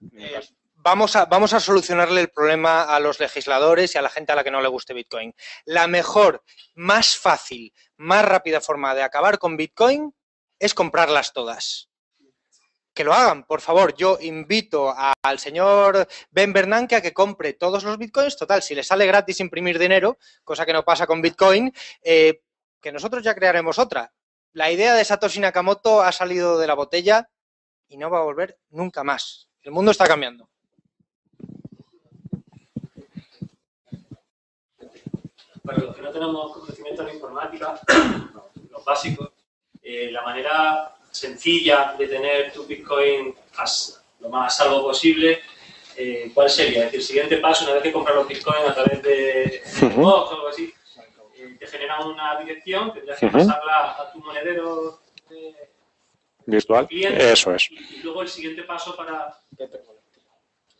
Vamos 0.84 1.16
a, 1.16 1.60
solucionarle 1.60 2.20
el 2.20 2.28
problema 2.28 2.82
a 2.82 3.00
los 3.00 3.18
legisladores 3.18 3.94
y 3.94 3.98
a 3.98 4.02
la 4.02 4.10
gente 4.10 4.32
a 4.32 4.34
la 4.34 4.44
que 4.44 4.50
no 4.50 4.60
le 4.60 4.68
guste 4.68 4.92
Bitcoin. 4.92 5.34
La 5.64 5.86
mejor, 5.86 6.44
más 6.74 7.16
fácil, 7.16 7.72
más 7.96 8.22
rápida 8.22 8.60
forma 8.60 8.94
de 8.94 9.02
acabar 9.02 9.38
con 9.38 9.56
Bitcoin 9.56 10.14
es 10.58 10.74
comprarlas 10.74 11.32
todas. 11.32 11.88
Que 12.92 13.02
lo 13.02 13.14
hagan, 13.14 13.44
por 13.44 13.62
favor. 13.62 13.94
Yo 13.94 14.18
invito 14.20 14.94
al 15.22 15.38
señor 15.38 16.06
Ben 16.30 16.52
Bernanke 16.52 16.96
a 16.96 17.00
que 17.00 17.14
compre 17.14 17.54
todos 17.54 17.82
los 17.82 17.96
Bitcoins. 17.96 18.36
Total, 18.36 18.62
si 18.62 18.74
le 18.74 18.84
sale 18.84 19.06
gratis 19.06 19.40
imprimir 19.40 19.78
dinero, 19.78 20.18
cosa 20.44 20.66
que 20.66 20.74
no 20.74 20.84
pasa 20.84 21.06
con 21.06 21.22
Bitcoin, 21.22 21.72
eh, 22.02 22.42
que 22.82 22.92
nosotros 22.92 23.24
ya 23.24 23.34
crearemos 23.34 23.78
otra. 23.78 24.12
La 24.52 24.70
idea 24.70 24.92
de 24.92 25.04
Satoshi 25.06 25.40
Nakamoto 25.40 26.02
ha 26.02 26.12
salido 26.12 26.58
de 26.58 26.66
la 26.66 26.74
botella 26.74 27.30
y 27.88 27.96
no 27.96 28.10
va 28.10 28.18
a 28.18 28.24
volver 28.24 28.58
nunca 28.68 29.02
más. 29.02 29.48
El 29.62 29.72
mundo 29.72 29.90
está 29.90 30.06
cambiando. 30.06 30.50
Para 35.64 35.78
los 35.78 35.96
que 35.96 36.02
no 36.02 36.10
tenemos 36.10 36.52
conocimiento 36.52 37.02
en 37.08 37.14
informática, 37.14 37.80
los 38.70 38.84
básicos, 38.84 39.30
eh, 39.82 40.10
la 40.10 40.22
manera 40.22 40.94
sencilla 41.10 41.94
de 41.98 42.06
tener 42.08 42.52
tu 42.52 42.66
Bitcoin 42.66 43.34
as- 43.56 44.02
lo 44.20 44.28
más 44.28 44.56
salvo 44.56 44.82
posible, 44.82 45.40
eh, 45.96 46.30
¿cuál 46.34 46.50
sería? 46.50 46.80
Es 46.80 46.84
decir, 46.86 47.00
el 47.00 47.06
siguiente 47.06 47.36
paso, 47.38 47.64
una 47.64 47.74
vez 47.74 47.82
que 47.82 47.92
compras 47.92 48.16
los 48.16 48.28
Bitcoin 48.28 48.64
a 48.68 48.74
través 48.74 49.02
de. 49.02 49.62
Box 49.96 50.32
o 50.32 50.34
algo 50.34 50.48
así, 50.48 50.72
eh, 51.36 51.56
te 51.58 51.66
genera 51.66 52.00
una 52.04 52.38
dirección, 52.40 52.92
tendrías 52.92 53.18
que 53.18 53.26
pasarla 53.46 53.90
a 53.92 54.12
tu 54.12 54.18
monedero 54.18 55.00
de 55.30 55.54
Virtual, 56.46 56.86
cliente 56.86 57.32
eso 57.32 57.54
es. 57.54 57.70
y, 57.70 57.74
y 57.76 58.00
luego 58.02 58.20
el 58.22 58.28
siguiente 58.28 58.64
paso 58.64 58.94
para... 58.96 59.38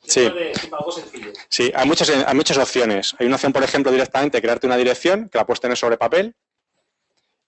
Sí. 0.07 0.21
Dentro 0.21 0.39
de- 0.41 0.53
algo 0.73 0.93
sencillo. 0.93 1.33
Sí, 1.49 1.73
hay 1.75 1.87
muchas, 1.87 2.11
hay 2.11 2.35
muchas 2.35 2.59
opciones. 2.59 3.15
Hay 3.19 3.27
una 3.27 3.37
opción, 3.37 3.53
por 3.53 3.63
ejemplo, 3.63 3.91
directamente 3.93 4.41
crearte 4.41 4.67
una 4.67 4.77
dirección 4.77 5.29
que 5.29 5.39
la 5.39 5.47
puedes 5.47 5.61
tener 5.61 5.77
sobre 5.77 5.97
papel 5.97 6.35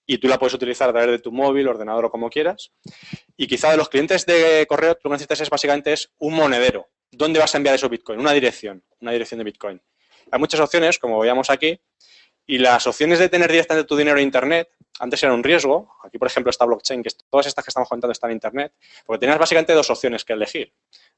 y 0.07 0.19
tú 0.19 0.29
la 0.29 0.39
puedes 0.39 0.55
utilizar 0.55 0.89
a 0.89 0.93
través 0.93 1.11
de 1.11 1.19
tu 1.19 1.33
móvil, 1.33 1.67
ordenador 1.69 2.05
o 2.07 2.11
como 2.11 2.31
quieras. 2.31 2.71
Y 3.37 3.47
quizá 3.47 3.71
de 3.71 3.77
los 3.77 3.89
clientes 3.89 4.25
de 4.27 4.65
correo, 4.69 4.95
tú 4.95 5.01
lo 5.05 5.11
que 5.11 5.15
necesitas 5.15 5.41
es 5.41 5.51
básicamente 5.51 5.93
es 5.93 6.11
un 6.19 6.35
monedero. 6.35 6.89
¿Dónde 7.11 7.39
vas 7.41 7.55
a 7.55 7.59
enviar 7.59 7.75
esos 7.75 7.91
Bitcoin? 7.91 8.21
Una 8.21 8.33
dirección, 8.33 8.83
una 9.01 9.13
dirección 9.13 9.39
de 9.39 9.45
Bitcoin. 9.45 9.83
Hay 10.31 10.39
muchas 10.41 10.61
opciones, 10.61 10.99
como 10.99 11.19
veíamos 11.19 11.51
aquí, 11.51 11.81
y 12.47 12.59
las 12.59 12.87
opciones 12.87 13.19
de 13.19 13.29
tener 13.29 13.51
directamente 13.51 13.87
tu 13.89 13.97
dinero 13.97 14.19
en 14.19 14.25
Internet, 14.25 14.71
antes 15.01 15.21
era 15.23 15.33
un 15.35 15.43
riesgo. 15.43 15.93
Aquí, 16.05 16.19
por 16.19 16.29
ejemplo, 16.29 16.51
está 16.51 16.65
blockchain, 16.65 17.03
que 17.03 17.11
todas 17.29 17.47
estas 17.47 17.65
que 17.65 17.71
estamos 17.71 17.89
comentando 17.89 18.13
están 18.13 18.31
en 18.31 18.37
Internet, 18.37 18.73
porque 19.05 19.21
tenías 19.21 19.39
básicamente 19.39 19.73
dos 19.73 19.91
opciones 19.91 20.25
que 20.25 20.33
elegir. 20.35 20.73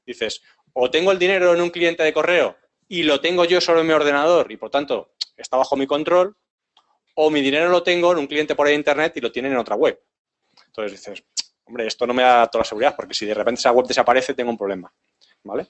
Dices, 0.09 0.41
o 0.73 0.89
tengo 0.89 1.11
el 1.11 1.19
dinero 1.19 1.53
en 1.53 1.61
un 1.61 1.69
cliente 1.69 2.01
de 2.01 2.11
correo 2.11 2.57
y 2.87 3.03
lo 3.03 3.21
tengo 3.21 3.45
yo 3.45 3.61
sobre 3.61 3.83
mi 3.83 3.91
ordenador 3.93 4.51
y 4.51 4.57
por 4.57 4.71
tanto 4.71 5.13
está 5.37 5.55
bajo 5.55 5.77
mi 5.77 5.85
control, 5.85 6.35
o 7.13 7.29
mi 7.29 7.41
dinero 7.41 7.69
lo 7.69 7.83
tengo 7.83 8.11
en 8.11 8.17
un 8.17 8.25
cliente 8.25 8.55
por 8.55 8.65
ahí 8.65 8.73
internet 8.73 9.15
y 9.17 9.21
lo 9.21 9.31
tienen 9.31 9.51
en 9.51 9.59
otra 9.59 9.75
web. 9.75 10.01
Entonces 10.65 10.93
dices, 10.93 11.23
hombre, 11.63 11.85
esto 11.85 12.07
no 12.07 12.15
me 12.15 12.23
da 12.23 12.47
toda 12.47 12.63
la 12.63 12.67
seguridad 12.67 12.95
porque 12.95 13.13
si 13.13 13.27
de 13.27 13.35
repente 13.35 13.59
esa 13.59 13.71
web 13.71 13.85
desaparece 13.85 14.33
tengo 14.33 14.49
un 14.49 14.57
problema. 14.57 14.91
¿Vale? 15.43 15.67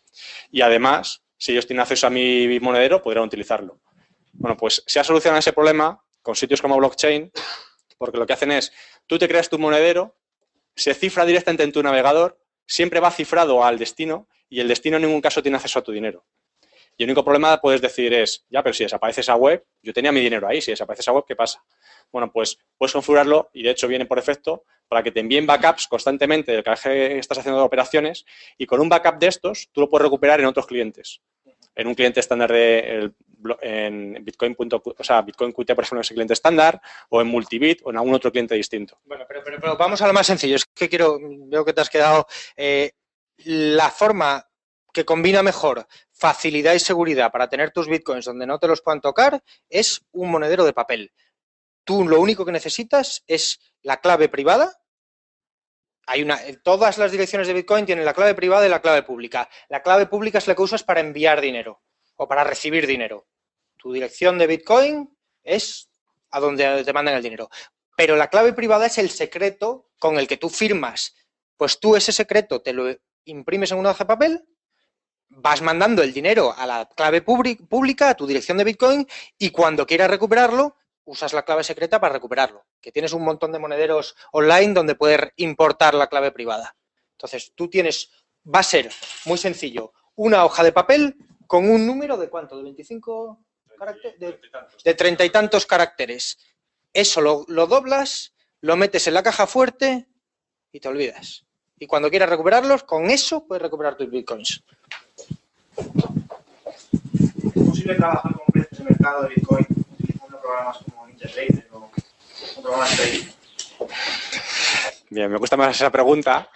Y 0.52 0.62
además, 0.62 1.22
si 1.38 1.52
ellos 1.52 1.68
tienen 1.68 1.82
acceso 1.82 2.08
a 2.08 2.10
mi 2.10 2.62
monedero, 2.62 3.02
podrán 3.02 3.26
utilizarlo. 3.26 3.82
Bueno, 4.32 4.56
pues 4.56 4.82
se 4.88 5.02
ha 5.02 5.04
solucionado 5.04 5.40
ese 5.40 5.52
problema 5.52 6.02
con 6.22 6.34
sitios 6.34 6.62
como 6.62 6.78
blockchain, 6.78 7.30
porque 7.98 8.18
lo 8.18 8.26
que 8.26 8.34
hacen 8.34 8.54
es, 8.54 8.72
tú 9.06 9.20
te 9.20 9.28
creas 9.28 9.50
tu 9.50 9.60
monedero, 9.60 10.16
se 10.78 10.94
cifra 10.94 11.26
directamente 11.26 11.64
en 11.64 11.74
tu 11.74 11.84
navegador, 11.84 12.39
siempre 12.70 13.00
va 13.00 13.10
cifrado 13.10 13.66
al 13.66 13.80
destino 13.80 14.28
y 14.48 14.60
el 14.60 14.68
destino 14.68 14.98
en 14.98 15.04
ningún 15.04 15.22
caso 15.22 15.42
tiene 15.42 15.58
acceso 15.58 15.80
a 15.80 15.82
tu 15.82 15.92
dinero. 15.92 16.24
Y 16.96 17.04
el 17.04 17.10
único 17.10 17.24
problema 17.24 17.60
puedes 17.60 17.82
decir 17.82 18.14
es, 18.14 18.46
ya, 18.50 18.62
pero 18.62 18.74
si 18.74 18.84
desaparece 18.84 19.22
esa 19.22 19.36
web, 19.36 19.66
yo 19.82 19.92
tenía 19.92 20.12
mi 20.12 20.20
dinero 20.20 20.48
ahí, 20.48 20.62
si 20.62 20.72
desaparece 20.72 21.02
esa 21.02 21.12
web, 21.12 21.24
¿qué 21.28 21.36
pasa? 21.36 21.64
Bueno, 22.12 22.32
pues 22.32 22.60
puedes 22.78 22.94
configurarlo 22.94 23.50
y 23.54 23.64
de 23.64 23.72
hecho 23.72 23.88
viene 23.88 24.06
por 24.06 24.20
defecto 24.20 24.66
para 24.88 25.02
que 25.02 25.12
te 25.12 25.20
envíen 25.20 25.48
backups 25.48 25.88
constantemente 25.88 26.52
del 26.52 26.64
que 26.64 27.18
estás 27.18 27.40
haciendo 27.40 27.64
operaciones 27.64 28.26
y 28.58 28.66
con 28.66 28.80
un 28.82 28.90
backup 28.90 29.18
de 29.18 29.28
estos 29.28 29.70
tú 29.72 29.82
lo 29.82 29.90
puedes 29.90 30.04
recuperar 30.04 30.40
en 30.40 30.46
otros 30.46 30.68
clientes. 30.68 31.22
En 31.76 31.88
un 31.88 31.96
cliente 31.96 32.20
estándar 32.20 32.52
de 32.52 33.14
en 33.62 34.24
Bitcoin.qt, 34.24 34.74
o 35.00 35.04
sea, 35.04 35.22
Bitcoin 35.22 35.52
Qt, 35.52 35.74
por 35.76 35.84
ejemplo, 35.84 36.02
es 36.02 36.12
el 36.12 36.16
cliente 36.16 36.34
estándar, 36.34 36.82
o 37.10 37.22
en 37.22 37.28
Multibit 37.28 37.82
o 37.84 37.90
en 37.92 37.98
algún 37.98 38.14
otro 38.14 38.32
cliente 38.32 38.56
distinto. 38.56 39.00
Bueno, 39.06 39.26
pero, 39.28 39.42
pero- 39.44 39.60
pero 39.60 39.78
vamos 39.78 40.02
a 40.02 40.08
lo 40.08 40.14
más 40.14 40.28
sencillo. 40.28 40.56
Es 40.56 40.66
que 40.66 40.90
quiero, 40.90 41.18
veo 41.22 41.64
que 41.66 41.74
te 41.74 41.82
has 41.82 41.90
quedado. 41.90 42.28
eh, 42.56 42.92
la 43.46 43.90
forma 43.90 44.46
que 44.92 45.06
combina 45.06 45.42
mejor 45.44 45.88
facilidad 46.12 46.74
y 46.74 46.80
seguridad 46.80 47.32
para 47.32 47.48
tener 47.48 47.72
tus 47.72 47.88
bitcoins 47.88 48.26
donde 48.26 48.46
no 48.46 48.60
te 48.60 48.68
los 48.68 48.82
puedan 48.82 49.00
tocar 49.00 49.42
es 49.70 50.02
un 50.12 50.30
monedero 50.32 50.66
de 50.66 50.74
papel. 50.74 51.14
Tú 51.86 52.08
lo 52.08 52.20
único 52.20 52.44
que 52.46 52.52
necesitas 52.52 53.24
es 53.28 53.60
la 53.82 53.98
clave 54.02 54.28
privada. 54.28 54.78
Hay 56.08 56.22
una, 56.24 56.40
todas 56.64 56.98
las 56.98 57.12
direcciones 57.12 57.48
de 57.48 57.54
Bitcoin 57.54 57.86
tienen 57.86 58.04
la 58.04 58.14
clave 58.14 58.34
privada 58.34 58.66
y 58.66 58.70
la 58.70 58.82
clave 58.82 59.04
pública. 59.04 59.48
La 59.70 59.82
clave 59.84 60.08
pública 60.08 60.40
es 60.40 60.48
la 60.48 60.56
que 60.56 60.64
usas 60.64 60.84
para 60.84 61.00
enviar 61.02 61.40
dinero 61.40 61.82
o 62.20 62.28
para 62.28 62.44
recibir 62.44 62.86
dinero. 62.86 63.28
Tu 63.78 63.94
dirección 63.94 64.38
de 64.38 64.46
Bitcoin 64.46 65.10
es 65.42 65.90
a 66.32 66.40
donde 66.42 66.84
te 66.84 66.94
mandan 66.94 67.16
el 67.16 67.24
dinero. 67.24 67.50
Pero 67.96 68.18
la 68.18 68.28
clave 68.28 68.52
privada 68.52 68.88
es 68.88 68.98
el 68.98 69.10
secreto 69.10 69.90
con 69.98 70.20
el 70.20 70.28
que 70.28 70.36
tú 70.36 70.50
firmas. 70.50 71.16
Pues 71.56 71.80
tú 71.80 71.96
ese 71.96 72.12
secreto 72.12 72.62
te 72.62 72.74
lo 72.74 72.94
imprimes 73.24 73.72
en 73.72 73.78
una 73.78 73.92
hoja 73.92 74.04
de 74.04 74.08
papel, 74.08 74.46
vas 75.30 75.62
mandando 75.62 76.04
el 76.04 76.12
dinero 76.12 76.54
a 76.56 76.66
la 76.66 76.90
clave 76.94 77.22
pública, 77.22 78.10
a 78.10 78.16
tu 78.16 78.28
dirección 78.28 78.58
de 78.58 78.66
Bitcoin, 78.66 79.08
y 79.38 79.52
cuando 79.52 79.88
quieras 79.88 80.10
recuperarlo, 80.10 80.76
usas 81.06 81.32
la 81.32 81.44
clave 81.44 81.64
secreta 81.64 82.02
para 82.02 82.14
recuperarlo. 82.14 82.66
Que 82.82 82.92
tienes 82.92 83.14
un 83.14 83.24
montón 83.24 83.54
de 83.54 83.60
monederos 83.60 84.16
online 84.34 84.74
donde 84.74 84.96
puedes 84.96 85.32
importar 85.38 85.94
la 85.94 86.08
clave 86.08 86.32
privada. 86.32 86.76
Entonces, 87.14 87.54
tú 87.56 87.70
tienes, 87.70 88.12
va 88.46 88.60
a 88.60 88.64
ser 88.64 88.92
muy 89.24 89.38
sencillo, 89.38 89.94
una 90.16 90.44
hoja 90.44 90.64
de 90.64 90.74
papel 90.74 91.16
con 91.50 91.68
un 91.68 91.88
número 91.88 92.16
de 92.16 92.30
cuánto, 92.30 92.56
de 92.58 92.62
25 92.62 93.44
caracteres, 93.80 94.20
de, 94.20 94.40
de 94.86 94.94
treinta 94.94 95.26
y 95.26 95.32
tantos 95.32 95.66
caracteres. 95.66 96.38
Eso 96.94 97.22
lo, 97.22 97.44
lo 97.48 97.66
doblas, 97.66 98.36
lo 98.62 98.78
metes 98.78 99.08
en 99.08 99.16
la 99.16 99.24
caja 99.24 99.48
fuerte 99.48 100.08
y 100.72 100.80
te 100.80 100.88
olvidas. 100.88 101.48
Y 101.80 101.88
cuando 101.88 102.12
quieras 102.12 102.30
recuperarlos, 102.30 102.84
con 102.84 103.10
eso 103.10 103.48
puedes 103.48 103.64
recuperar 103.64 103.98
tus 103.98 104.12
bitcoins. 104.12 104.64
¿Es 107.56 107.64
posible 107.68 107.96
trabajar 107.96 108.32
con 108.32 108.46
precios 108.54 108.78
de 108.78 108.84
mercado 108.84 109.24
de 109.24 109.30
Bitcoin 109.30 109.66
utilizando 109.94 110.40
programas 110.40 110.78
como 110.78 111.10
Intertrader 111.10 111.68
o, 111.72 111.78
o 111.78 112.62
programas 112.62 112.92
de 112.92 112.96
trading? 112.96 113.28
Bien, 115.10 115.32
me 115.32 115.38
gusta 115.40 115.58
más 115.58 115.76
esa 115.76 115.90
pregunta 115.90 116.48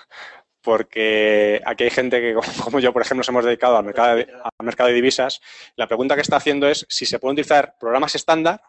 porque 0.64 1.62
aquí 1.66 1.84
hay 1.84 1.90
gente 1.90 2.22
que, 2.22 2.36
como 2.64 2.80
yo, 2.80 2.94
por 2.94 3.02
ejemplo, 3.02 3.20
nos 3.20 3.30
hemos 3.30 3.46
dedicado 3.46 3.78
al 3.78 3.84
mercado 3.84 4.16
de, 4.16 4.28
al 4.32 4.66
mercado 4.66 4.90
de 4.90 4.96
divisas. 4.96 5.42
La 5.76 5.88
pregunta 5.88 6.16
que 6.16 6.22
está 6.22 6.38
haciendo 6.38 6.68
es 6.68 6.86
si 6.90 7.06
se 7.06 7.20
pueden 7.20 7.34
utilizar 7.34 7.76
programas 7.80 8.16
estándar 8.16 8.62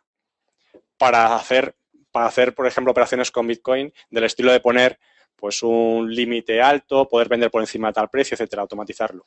para 0.98 1.34
hacer, 1.36 1.76
para 2.10 2.26
hacer, 2.26 2.54
por 2.54 2.66
ejemplo, 2.66 2.90
operaciones 2.90 3.30
con 3.30 3.46
Bitcoin 3.46 3.92
del 4.10 4.24
estilo 4.24 4.52
de 4.52 4.60
poner 4.60 4.98
pues 5.36 5.62
un 5.62 6.12
límite 6.12 6.60
alto, 6.60 7.08
poder 7.08 7.28
vender 7.28 7.50
por 7.50 7.62
encima 7.62 7.88
de 7.88 7.94
tal 7.94 8.08
precio, 8.08 8.34
etcétera, 8.34 8.62
automatizarlo. 8.62 9.26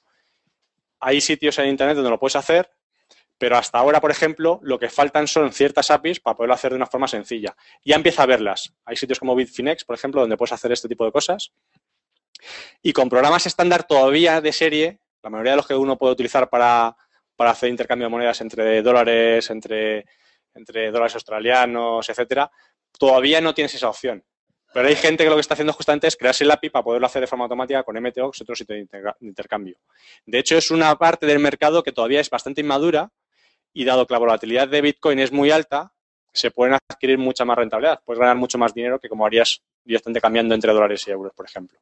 Hay 1.00 1.22
sitios 1.22 1.58
en 1.60 1.70
Internet 1.70 1.96
donde 1.96 2.10
lo 2.10 2.20
puedes 2.20 2.36
hacer, 2.36 2.70
pero 3.38 3.56
hasta 3.56 3.78
ahora, 3.78 4.02
por 4.02 4.10
ejemplo, 4.10 4.60
lo 4.64 4.80
que 4.80 4.90
faltan 4.90 5.28
son 5.28 5.54
ciertas 5.54 5.92
APIs 5.92 6.20
para 6.20 6.36
poderlo 6.36 6.56
hacer 6.56 6.72
de 6.72 6.78
una 6.78 6.88
forma 6.88 7.08
sencilla. 7.08 7.56
Ya 7.86 7.96
empieza 7.96 8.24
a 8.24 8.26
verlas. 8.26 8.74
Hay 8.84 8.96
sitios 8.96 9.20
como 9.20 9.36
Bitfinex, 9.36 9.84
por 9.86 9.96
ejemplo, 9.96 10.22
donde 10.22 10.38
puedes 10.38 10.54
hacer 10.54 10.72
este 10.72 10.88
tipo 10.88 11.06
de 11.06 11.12
cosas. 11.12 11.54
Y 12.82 12.94
con 12.94 13.10
programas 13.10 13.46
estándar 13.46 13.86
todavía 13.86 14.42
de 14.42 14.52
serie, 14.52 15.00
la 15.24 15.30
mayoría 15.30 15.52
de 15.52 15.58
los 15.58 15.68
que 15.68 15.76
uno 15.76 15.98
puede 15.98 16.14
utilizar 16.14 16.50
para, 16.50 16.96
hacer 17.38 17.70
intercambio 17.70 18.06
de 18.06 18.12
monedas 18.12 18.42
entre 18.42 18.82
dólares, 18.82 19.50
entre, 19.50 20.06
dólares 20.92 21.16
australianos, 21.16 22.08
etcétera, 22.10 22.50
todavía 22.98 23.42
no 23.42 23.54
tienes 23.54 23.74
esa 23.76 23.90
opción. 23.90 24.24
Pero 24.74 24.88
hay 24.90 24.96
gente 24.96 25.24
que 25.24 25.30
lo 25.30 25.36
que 25.36 25.42
está 25.42 25.54
haciendo 25.54 25.74
justamente 25.74 26.08
es 26.08 26.18
crearse 26.18 26.44
el 26.44 26.52
API 26.52 26.70
para 26.70 26.84
poderlo 26.84 27.08
hacer 27.08 27.22
de 27.22 27.28
forma 27.28 27.46
automática 27.46 27.84
con 27.84 27.96
MTOX 28.00 28.40
y 28.40 28.44
otros 28.44 28.58
sitios 28.58 28.88
de 28.90 29.02
intercambio. 29.22 29.78
De 30.26 30.40
hecho, 30.40 30.58
es 30.58 30.72
una 30.72 30.96
parte 30.98 31.26
del 31.26 31.40
mercado 31.40 31.84
que 31.84 31.92
todavía 31.92 32.20
es 32.20 32.30
bastante 32.30 32.62
inmadura 32.62 33.12
y 33.74 33.86
dado 33.86 34.06
que 34.06 34.14
la 34.14 34.20
volatilidad 34.20 34.68
de 34.68 34.82
Bitcoin 34.82 35.20
es 35.20 35.32
muy 35.32 35.52
alta, 35.52 35.94
se 36.34 36.52
pueden 36.52 36.76
adquirir 36.90 37.18
mucha 37.18 37.46
más 37.46 37.58
rentabilidad. 37.58 38.02
Puedes 38.06 38.20
ganar 38.20 38.36
mucho 38.36 38.58
más 38.58 38.74
dinero 38.74 39.00
que 39.00 39.10
como 39.10 39.26
harías 39.26 39.62
directamente 39.84 40.22
cambiando 40.22 40.54
entre 40.54 40.72
dólares 40.72 41.08
y 41.08 41.12
euros, 41.12 41.34
por 41.34 41.46
ejemplo. 41.46 41.80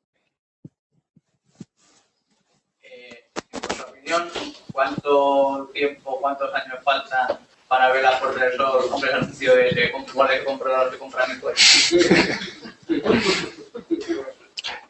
¿Cuánto 4.71 5.69
tiempo, 5.73 6.19
cuántos 6.19 6.53
años 6.53 6.79
faltan 6.83 7.39
para 7.67 7.91
ver 7.91 8.05
a 8.05 8.19
profesor 8.19 8.85
un 8.91 9.05
ejercicio 9.05 9.55
de 9.55 9.91
igual 10.07 10.29
de 10.29 10.43
comprar 10.43 10.91
de 10.91 10.97
comprar 10.97 11.29
Bitcoin? 11.29 11.55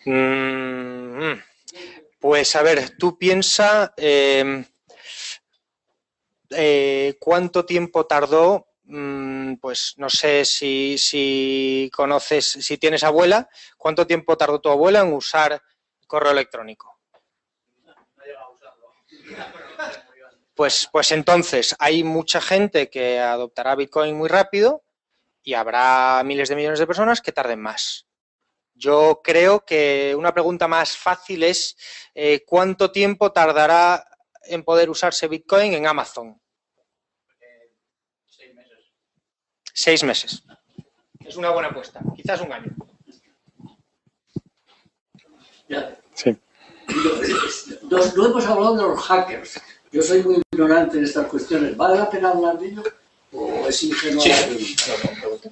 Mm, 0.07 1.33
pues 2.19 2.55
a 2.55 2.61
ver, 2.61 2.95
tú 2.97 3.17
piensa 3.17 3.93
eh, 3.97 4.63
eh, 6.51 7.15
cuánto 7.19 7.65
tiempo 7.65 8.05
tardó, 8.05 8.67
mm, 8.83 9.55
pues 9.55 9.95
no 9.97 10.09
sé 10.09 10.45
si, 10.45 10.97
si 10.99 11.89
conoces, 11.93 12.45
si 12.45 12.77
tienes 12.77 13.03
abuela, 13.03 13.49
cuánto 13.77 14.05
tiempo 14.05 14.37
tardó 14.37 14.61
tu 14.61 14.69
abuela 14.69 15.01
en 15.01 15.13
usar 15.13 15.61
correo 16.05 16.31
electrónico. 16.31 16.94
Pues, 20.55 20.87
pues 20.89 21.11
entonces 21.11 21.75
hay 21.79 22.03
mucha 22.03 22.39
gente 22.39 22.89
que 22.89 23.19
adoptará 23.19 23.75
Bitcoin 23.75 24.15
muy 24.15 24.29
rápido 24.29 24.83
y 25.43 25.53
habrá 25.53 26.23
miles 26.23 26.47
de 26.47 26.55
millones 26.55 26.79
de 26.79 26.87
personas 26.87 27.21
que 27.21 27.33
tarden 27.33 27.61
más. 27.61 28.07
Yo 28.73 29.21
creo 29.21 29.65
que 29.65 30.15
una 30.17 30.33
pregunta 30.33 30.67
más 30.69 30.97
fácil 30.97 31.43
es 31.43 31.77
eh, 32.13 32.43
¿cuánto 32.45 32.91
tiempo 32.91 33.33
tardará 33.33 34.07
en 34.43 34.63
poder 34.63 34.89
usarse 34.89 35.27
Bitcoin 35.27 35.73
en 35.73 35.87
Amazon? 35.87 36.41
seis 38.25 38.53
meses. 38.55 38.79
Seis 39.73 40.03
meses. 40.03 40.43
Es 41.19 41.35
una 41.35 41.49
buena 41.49 41.67
apuesta. 41.67 41.99
Quizás 42.15 42.39
un 42.39 42.53
año. 42.53 42.71
Ya. 45.67 45.97
Sí. 46.13 46.37
No, 47.83 48.05
no 48.15 48.25
hemos 48.27 48.45
hablado 48.45 48.75
de 48.77 48.83
los 48.83 49.01
hackers. 49.01 49.61
Yo 49.91 50.01
soy 50.01 50.23
muy 50.23 50.41
ignorante 50.51 50.97
en 50.97 51.05
estas 51.05 51.27
cuestiones. 51.27 51.75
¿Vale 51.77 51.97
la 51.97 52.09
pena 52.09 52.29
hablar 52.31 52.57
de 52.59 52.67
ello? 52.67 52.83
¿O 53.31 53.67
es 53.67 53.83
ingenuo 53.83 54.21
Sí. 54.21 54.29
la 54.29 55.09
pregunta? 55.19 55.49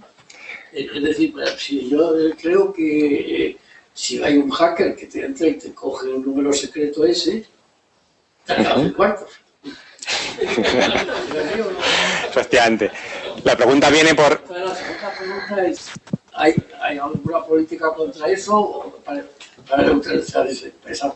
Eh, 0.73 0.89
Es 0.95 1.03
decir, 1.03 1.33
si 1.57 1.89
yo 1.89 2.17
eh, 2.19 2.33
creo 2.41 2.73
que 2.73 3.47
eh, 3.49 3.57
si 3.93 4.21
hay 4.23 4.37
un 4.37 4.49
hacker 4.49 4.95
que 4.95 5.05
te 5.07 5.25
entra 5.25 5.47
y 5.47 5.53
te 5.53 5.73
coge 5.73 6.07
el 6.07 6.21
número 6.23 6.51
secreto 6.51 7.05
ese, 7.05 7.45
te 8.45 8.55
dado 8.63 8.81
mil 8.83 8.93
cuartos. 8.93 9.29
Efectivamente. 12.27 12.91
La 13.43 13.55
pregunta 13.55 13.89
viene 13.89 14.15
por... 14.15 14.41
La 14.49 14.75
segunda 14.75 15.13
pregunta 15.17 15.67
es, 15.67 15.91
¿hay, 16.33 16.55
hay 16.81 16.97
alguna 16.97 17.45
política 17.45 17.93
contra 17.93 18.27
eso 18.29 18.57
o 18.57 18.95
para, 19.05 19.23
para 19.69 19.83
neutralizar 19.83 20.47
esas? 20.47 21.13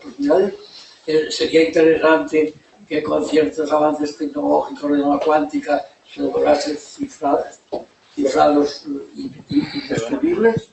Eh, 1.08 1.32
sería 1.32 1.64
interesante 1.64 2.54
que 2.88 3.04
con 3.04 3.26
ciertos 3.26 3.72
avances 3.72 4.18
tecnológicos 4.18 4.92
de 4.92 4.98
la 4.98 5.20
cuántica 5.20 5.86
se 6.06 6.22
lograse 6.22 6.76
cifrados 6.76 8.86
in- 9.16 9.46
in- 9.50 9.68
indescriptibles. 9.74 10.72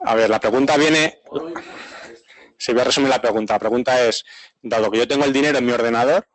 A 0.00 0.14
ver, 0.14 0.30
la 0.30 0.40
pregunta 0.40 0.76
viene... 0.76 1.20
Se 2.56 2.72
voy 2.72 2.82
a 2.82 2.84
resumir 2.84 3.10
la 3.10 3.20
pregunta. 3.20 3.54
La 3.54 3.58
pregunta 3.58 4.06
es, 4.06 4.24
dado 4.62 4.90
que 4.90 4.98
yo 4.98 5.08
tengo 5.08 5.24
el 5.24 5.32
dinero 5.32 5.58
en 5.58 5.66
mi 5.66 5.72
ordenador, 5.72 6.26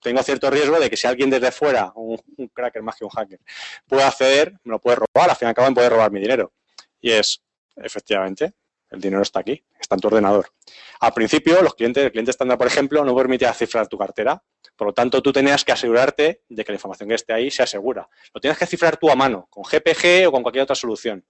tengo 0.00 0.22
cierto 0.22 0.50
riesgo 0.50 0.80
de 0.80 0.90
que 0.90 0.96
si 0.96 1.06
alguien 1.06 1.30
desde 1.30 1.52
fuera, 1.52 1.92
un, 1.94 2.18
un 2.38 2.48
cracker 2.48 2.82
más 2.82 2.96
que 2.96 3.04
un 3.04 3.10
hacker, 3.10 3.38
puede 3.86 4.02
acceder, 4.02 4.54
me 4.64 4.72
lo 4.72 4.78
puede 4.80 4.96
robar, 4.96 5.30
al 5.30 5.36
fin 5.36 5.46
y 5.46 5.50
al 5.50 5.54
cabo 5.54 5.68
me 5.68 5.74
puede 5.74 5.90
robar 5.90 6.10
mi 6.10 6.20
dinero. 6.20 6.52
Y 7.00 7.12
es, 7.12 7.40
efectivamente, 7.76 8.54
el 8.90 9.00
dinero 9.00 9.22
está 9.22 9.40
aquí, 9.40 9.64
está 9.78 9.94
en 9.94 10.00
tu 10.00 10.08
ordenador. 10.08 10.52
Al 11.00 11.12
principio, 11.12 11.62
los 11.62 11.74
clientes, 11.74 12.04
el 12.04 12.10
cliente 12.10 12.30
estándar, 12.30 12.58
por 12.58 12.66
ejemplo, 12.66 13.04
no 13.04 13.14
permitía 13.14 13.52
cifrar 13.54 13.86
tu 13.88 13.96
cartera. 13.96 14.42
Por 14.76 14.88
lo 14.88 14.92
tanto, 14.92 15.22
tú 15.22 15.32
tenías 15.32 15.64
que 15.64 15.72
asegurarte 15.72 16.42
de 16.48 16.64
que 16.64 16.72
la 16.72 16.76
información 16.76 17.08
que 17.08 17.14
esté 17.14 17.32
ahí 17.32 17.50
sea 17.50 17.66
segura. 17.66 18.08
Lo 18.34 18.40
tienes 18.40 18.58
que 18.58 18.66
cifrar 18.66 18.96
tú 18.96 19.10
a 19.10 19.14
mano, 19.14 19.46
con 19.50 19.62
GPG 19.62 20.26
o 20.28 20.32
con 20.32 20.42
cualquier 20.42 20.64
otra 20.64 20.74
solución. 20.74 21.24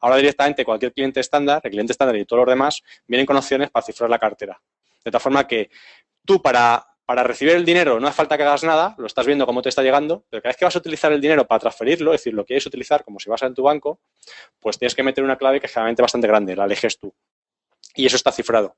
Ahora 0.00 0.16
directamente 0.16 0.64
cualquier 0.64 0.92
cliente 0.92 1.20
estándar, 1.20 1.60
el 1.62 1.70
cliente 1.70 1.92
estándar 1.92 2.16
y 2.16 2.24
todos 2.24 2.44
los 2.44 2.52
demás, 2.52 2.82
vienen 3.06 3.26
con 3.26 3.36
opciones 3.36 3.70
para 3.70 3.84
cifrar 3.84 4.10
la 4.10 4.18
cartera. 4.18 4.60
De 5.04 5.10
tal 5.10 5.20
forma 5.20 5.46
que 5.46 5.70
tú 6.24 6.40
para, 6.40 6.84
para 7.04 7.22
recibir 7.22 7.54
el 7.54 7.64
dinero 7.64 7.98
no 7.98 8.06
hace 8.06 8.16
falta 8.16 8.36
que 8.36 8.42
hagas 8.42 8.64
nada, 8.64 8.94
lo 8.98 9.06
estás 9.06 9.26
viendo 9.26 9.44
cómo 9.46 9.62
te 9.62 9.68
está 9.68 9.82
llegando, 9.82 10.24
pero 10.30 10.42
cada 10.42 10.50
vez 10.50 10.56
que 10.56 10.64
vas 10.64 10.76
a 10.76 10.78
utilizar 10.78 11.12
el 11.12 11.20
dinero 11.20 11.46
para 11.46 11.60
transferirlo, 11.60 12.14
es 12.14 12.20
decir, 12.20 12.34
lo 12.34 12.44
quieres 12.44 12.64
utilizar 12.66 13.04
como 13.04 13.18
si 13.18 13.28
vas 13.28 13.42
en 13.42 13.54
tu 13.54 13.62
banco, 13.62 14.00
pues 14.60 14.78
tienes 14.78 14.94
que 14.94 15.02
meter 15.02 15.24
una 15.24 15.36
clave 15.36 15.60
que 15.60 15.66
es 15.66 15.72
generalmente 15.72 16.02
bastante 16.02 16.26
grande, 16.26 16.56
la 16.56 16.64
eliges 16.64 16.98
tú. 16.98 17.12
Y 17.94 18.06
eso 18.06 18.16
está 18.16 18.32
cifrado. 18.32 18.76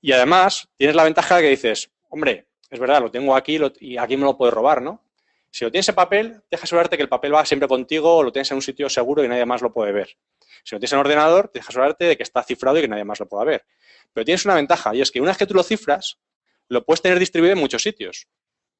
Y 0.00 0.12
además 0.12 0.68
tienes 0.76 0.96
la 0.96 1.04
ventaja 1.04 1.36
de 1.36 1.42
que 1.42 1.48
dices, 1.50 1.90
hombre, 2.08 2.46
es 2.70 2.78
verdad, 2.78 3.00
lo 3.00 3.10
tengo 3.10 3.36
aquí 3.36 3.58
y 3.80 3.96
aquí 3.98 4.16
me 4.16 4.24
lo 4.24 4.36
puedes 4.36 4.54
robar, 4.54 4.80
¿no? 4.80 5.04
Si 5.50 5.64
lo 5.64 5.70
tienes 5.70 5.88
en 5.88 5.94
papel, 5.96 6.42
deja 6.50 6.64
asegurarte 6.64 6.96
que 6.96 7.02
el 7.02 7.08
papel 7.08 7.34
va 7.34 7.44
siempre 7.44 7.68
contigo 7.68 8.16
o 8.16 8.22
lo 8.22 8.30
tienes 8.30 8.50
en 8.52 8.56
un 8.56 8.62
sitio 8.62 8.88
seguro 8.88 9.24
y 9.24 9.28
nadie 9.28 9.44
más 9.44 9.62
lo 9.62 9.72
puede 9.72 9.90
ver. 9.90 10.16
Si 10.62 10.74
lo 10.74 10.78
tienes 10.78 10.92
en 10.92 11.00
ordenador, 11.00 11.50
deja 11.52 11.68
asegurarte 11.68 12.04
de 12.04 12.16
que 12.16 12.22
está 12.22 12.42
cifrado 12.42 12.78
y 12.78 12.82
que 12.82 12.88
nadie 12.88 13.04
más 13.04 13.18
lo 13.18 13.28
pueda 13.28 13.44
ver. 13.44 13.64
Pero 14.12 14.24
tienes 14.24 14.44
una 14.44 14.54
ventaja 14.54 14.94
y 14.94 15.00
es 15.00 15.10
que 15.10 15.20
una 15.20 15.30
vez 15.30 15.38
que 15.38 15.46
tú 15.46 15.54
lo 15.54 15.64
cifras, 15.64 16.18
lo 16.70 16.84
puedes 16.84 17.02
tener 17.02 17.18
distribuido 17.18 17.52
en 17.52 17.58
muchos 17.58 17.82
sitios. 17.82 18.28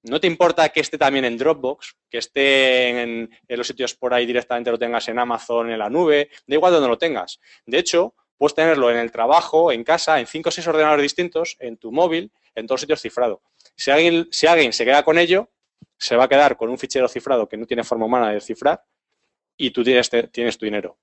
No 0.02 0.18
te 0.18 0.26
importa 0.26 0.68
que 0.70 0.80
esté 0.80 0.96
también 0.96 1.26
en 1.26 1.36
Dropbox, 1.36 1.96
que 2.08 2.18
esté 2.18 3.02
en, 3.02 3.30
los 3.48 3.66
sitios 3.66 3.94
por 3.94 4.14
ahí 4.14 4.24
directamente 4.24 4.70
lo 4.70 4.78
tengas 4.78 5.06
en 5.08 5.18
Amazon, 5.18 5.70
en 5.70 5.78
la 5.78 5.90
nube, 5.90 6.30
da 6.46 6.54
igual 6.54 6.72
donde 6.72 6.88
lo 6.88 6.96
tengas. 6.96 7.38
De 7.66 7.78
hecho, 7.78 8.14
puedes 8.38 8.54
tenerlo 8.54 8.90
en 8.90 8.96
el 8.96 9.12
trabajo, 9.12 9.72
en 9.72 9.84
casa, 9.84 10.18
en 10.18 10.26
cinco 10.26 10.48
o 10.48 10.52
seis 10.52 10.66
ordenadores 10.66 11.02
distintos, 11.02 11.56
en 11.58 11.76
tu 11.76 11.92
móvil, 11.92 12.32
en 12.54 12.66
todos 12.66 12.80
sitios 12.80 13.02
cifrado. 13.02 13.42
Si 13.76 13.90
alguien, 13.90 14.72
se 14.72 14.84
queda 14.84 15.02
con 15.02 15.18
ello, 15.18 15.50
se 15.98 16.16
va 16.16 16.24
a 16.24 16.28
quedar 16.28 16.56
con 16.56 16.70
un 16.70 16.78
fichero 16.78 17.08
cifrado 17.08 17.48
que 17.48 17.58
no 17.58 17.66
tiene 17.66 17.84
forma 17.84 18.06
humana 18.06 18.32
de 18.32 18.40
cifrar 18.40 18.82
y 19.56 19.70
tú 19.70 19.84
tienes, 19.84 20.08
tienes 20.32 20.56
tu 20.56 20.64
dinero. 20.64 20.98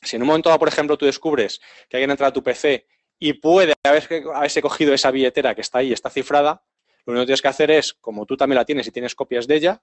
Si 0.00 0.16
en 0.16 0.22
un 0.22 0.28
momento 0.28 0.48
dado, 0.48 0.58
por 0.58 0.68
ejemplo, 0.68 0.96
tú 0.96 1.04
descubres 1.04 1.60
que 1.88 1.98
alguien 1.98 2.10
entra 2.10 2.28
a 2.28 2.32
tu 2.32 2.42
PC 2.42 2.86
y 3.24 3.34
puede 3.34 3.74
haber- 3.84 4.24
haberse 4.34 4.60
cogido 4.60 4.92
esa 4.92 5.12
billetera 5.12 5.54
que 5.54 5.60
está 5.60 5.78
ahí, 5.78 5.92
está 5.92 6.10
cifrada, 6.10 6.64
lo 7.06 7.12
único 7.12 7.22
que 7.22 7.26
tienes 7.26 7.42
que 7.42 7.46
hacer 7.48 7.70
es, 7.70 7.92
como 7.94 8.26
tú 8.26 8.36
también 8.36 8.56
la 8.56 8.64
tienes 8.64 8.84
y 8.88 8.90
tienes 8.90 9.14
copias 9.14 9.46
de 9.46 9.54
ella, 9.54 9.82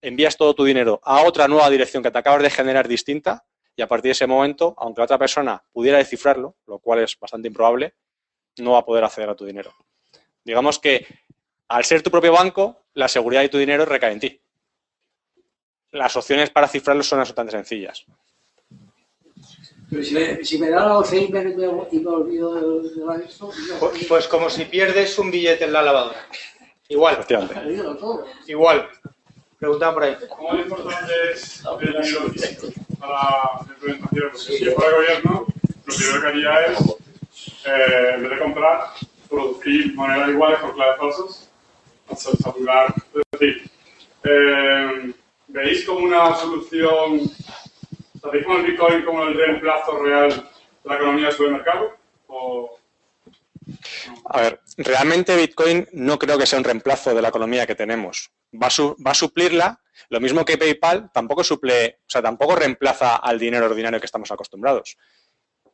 envías 0.00 0.36
todo 0.36 0.52
tu 0.52 0.64
dinero 0.64 1.00
a 1.04 1.22
otra 1.22 1.46
nueva 1.46 1.70
dirección 1.70 2.02
que 2.02 2.10
te 2.10 2.18
acabas 2.18 2.42
de 2.42 2.50
generar 2.50 2.88
distinta 2.88 3.44
y 3.76 3.82
a 3.82 3.86
partir 3.86 4.08
de 4.08 4.12
ese 4.12 4.26
momento, 4.26 4.74
aunque 4.76 5.00
la 5.00 5.04
otra 5.04 5.18
persona 5.18 5.62
pudiera 5.72 5.98
descifrarlo, 5.98 6.56
lo 6.66 6.80
cual 6.80 6.98
es 7.04 7.16
bastante 7.16 7.46
improbable, 7.46 7.94
no 8.58 8.72
va 8.72 8.78
a 8.80 8.84
poder 8.84 9.04
acceder 9.04 9.30
a 9.30 9.36
tu 9.36 9.44
dinero. 9.44 9.72
Digamos 10.44 10.80
que 10.80 11.06
al 11.68 11.84
ser 11.84 12.02
tu 12.02 12.10
propio 12.10 12.32
banco, 12.32 12.86
la 12.94 13.06
seguridad 13.06 13.42
de 13.42 13.50
tu 13.50 13.58
dinero 13.58 13.84
recae 13.84 14.12
en 14.14 14.18
ti. 14.20 14.40
Las 15.92 16.16
opciones 16.16 16.50
para 16.50 16.66
cifrarlo 16.66 17.04
son 17.04 17.20
absolutamente 17.20 17.56
sencillas. 17.56 18.04
Pero 19.92 20.04
si 20.04 20.14
me, 20.14 20.42
si 20.42 20.58
me 20.58 20.70
da 20.70 20.86
la 20.86 20.96
Alzheimer 20.96 21.48
y 21.48 21.54
me, 21.54 21.66
y 21.90 22.00
me 22.00 22.10
olvido 22.10 22.54
de, 22.54 22.88
de 22.88 23.04
la 23.04 23.16
esto, 23.16 23.50
yo 23.68 23.78
Pues, 23.78 24.06
pues 24.06 24.26
como 24.26 24.48
si 24.48 24.64
pierdes 24.64 25.18
un 25.18 25.30
billete 25.30 25.64
en 25.64 25.72
la 25.74 25.82
lavadora. 25.82 26.26
Igual. 26.88 27.18
Igual. 28.46 28.88
Preguntaban 29.58 29.94
por 29.94 30.04
ahí. 30.04 30.16
¿Cómo 30.34 30.54
de 30.54 30.62
importante 30.62 31.12
es 31.34 31.62
el 31.62 31.78
dinero 31.92 32.30
físico 32.30 32.68
para 32.98 33.12
la 33.12 33.66
implementación? 33.68 34.30
Porque 34.30 34.38
si 34.38 34.64
yo 34.64 34.72
fuera 34.72 34.96
gobierno, 34.96 35.46
lo 35.84 35.94
primero 35.94 36.20
que 36.22 36.26
haría 36.26 36.60
es 36.64 36.78
eh, 37.66 38.12
en 38.14 38.22
vez 38.22 38.30
de 38.30 38.38
comprar, 38.38 38.80
producir 39.28 39.94
monedas 39.94 40.30
iguales 40.30 40.58
con 40.60 40.72
claves 40.72 40.96
falsas 40.96 41.50
hasta 42.08 42.30
saturar. 42.38 42.94
Es 43.14 43.40
decir, 43.40 43.70
eh, 44.24 45.12
¿veis 45.48 45.84
como 45.84 46.06
una 46.06 46.34
solución, 46.36 47.30
¿veis 48.30 48.44
como 48.44 48.58
el 48.58 48.64
Bitcoin 48.66 49.04
como 49.04 49.22
el 49.24 49.34
reemplazo 49.34 49.98
real 49.98 50.30
de 50.30 50.88
la 50.88 50.94
economía 50.96 51.26
de 51.26 51.32
supermercado? 51.32 51.96
¿O 52.28 52.78
A 54.26 54.40
ver, 54.40 54.60
realmente 54.76 55.36
Bitcoin 55.36 55.86
no 55.92 56.18
creo 56.18 56.38
que 56.38 56.46
sea 56.46 56.58
un 56.58 56.64
reemplazo 56.64 57.14
de 57.14 57.22
la 57.22 57.28
economía 57.28 57.66
que 57.66 57.74
tenemos. 57.74 58.30
Va 58.60 58.66
a, 58.66 58.70
su- 58.70 58.96
va 59.04 59.12
a 59.12 59.14
suplirla, 59.14 59.80
lo 60.08 60.20
mismo 60.20 60.44
que 60.44 60.58
PayPal 60.58 61.10
tampoco 61.12 61.44
suple, 61.44 61.98
o 62.00 62.10
sea, 62.10 62.22
tampoco 62.22 62.56
reemplaza 62.56 63.16
al 63.16 63.38
dinero 63.38 63.66
ordinario 63.66 64.00
que 64.00 64.06
estamos 64.06 64.30
acostumbrados. 64.30 64.96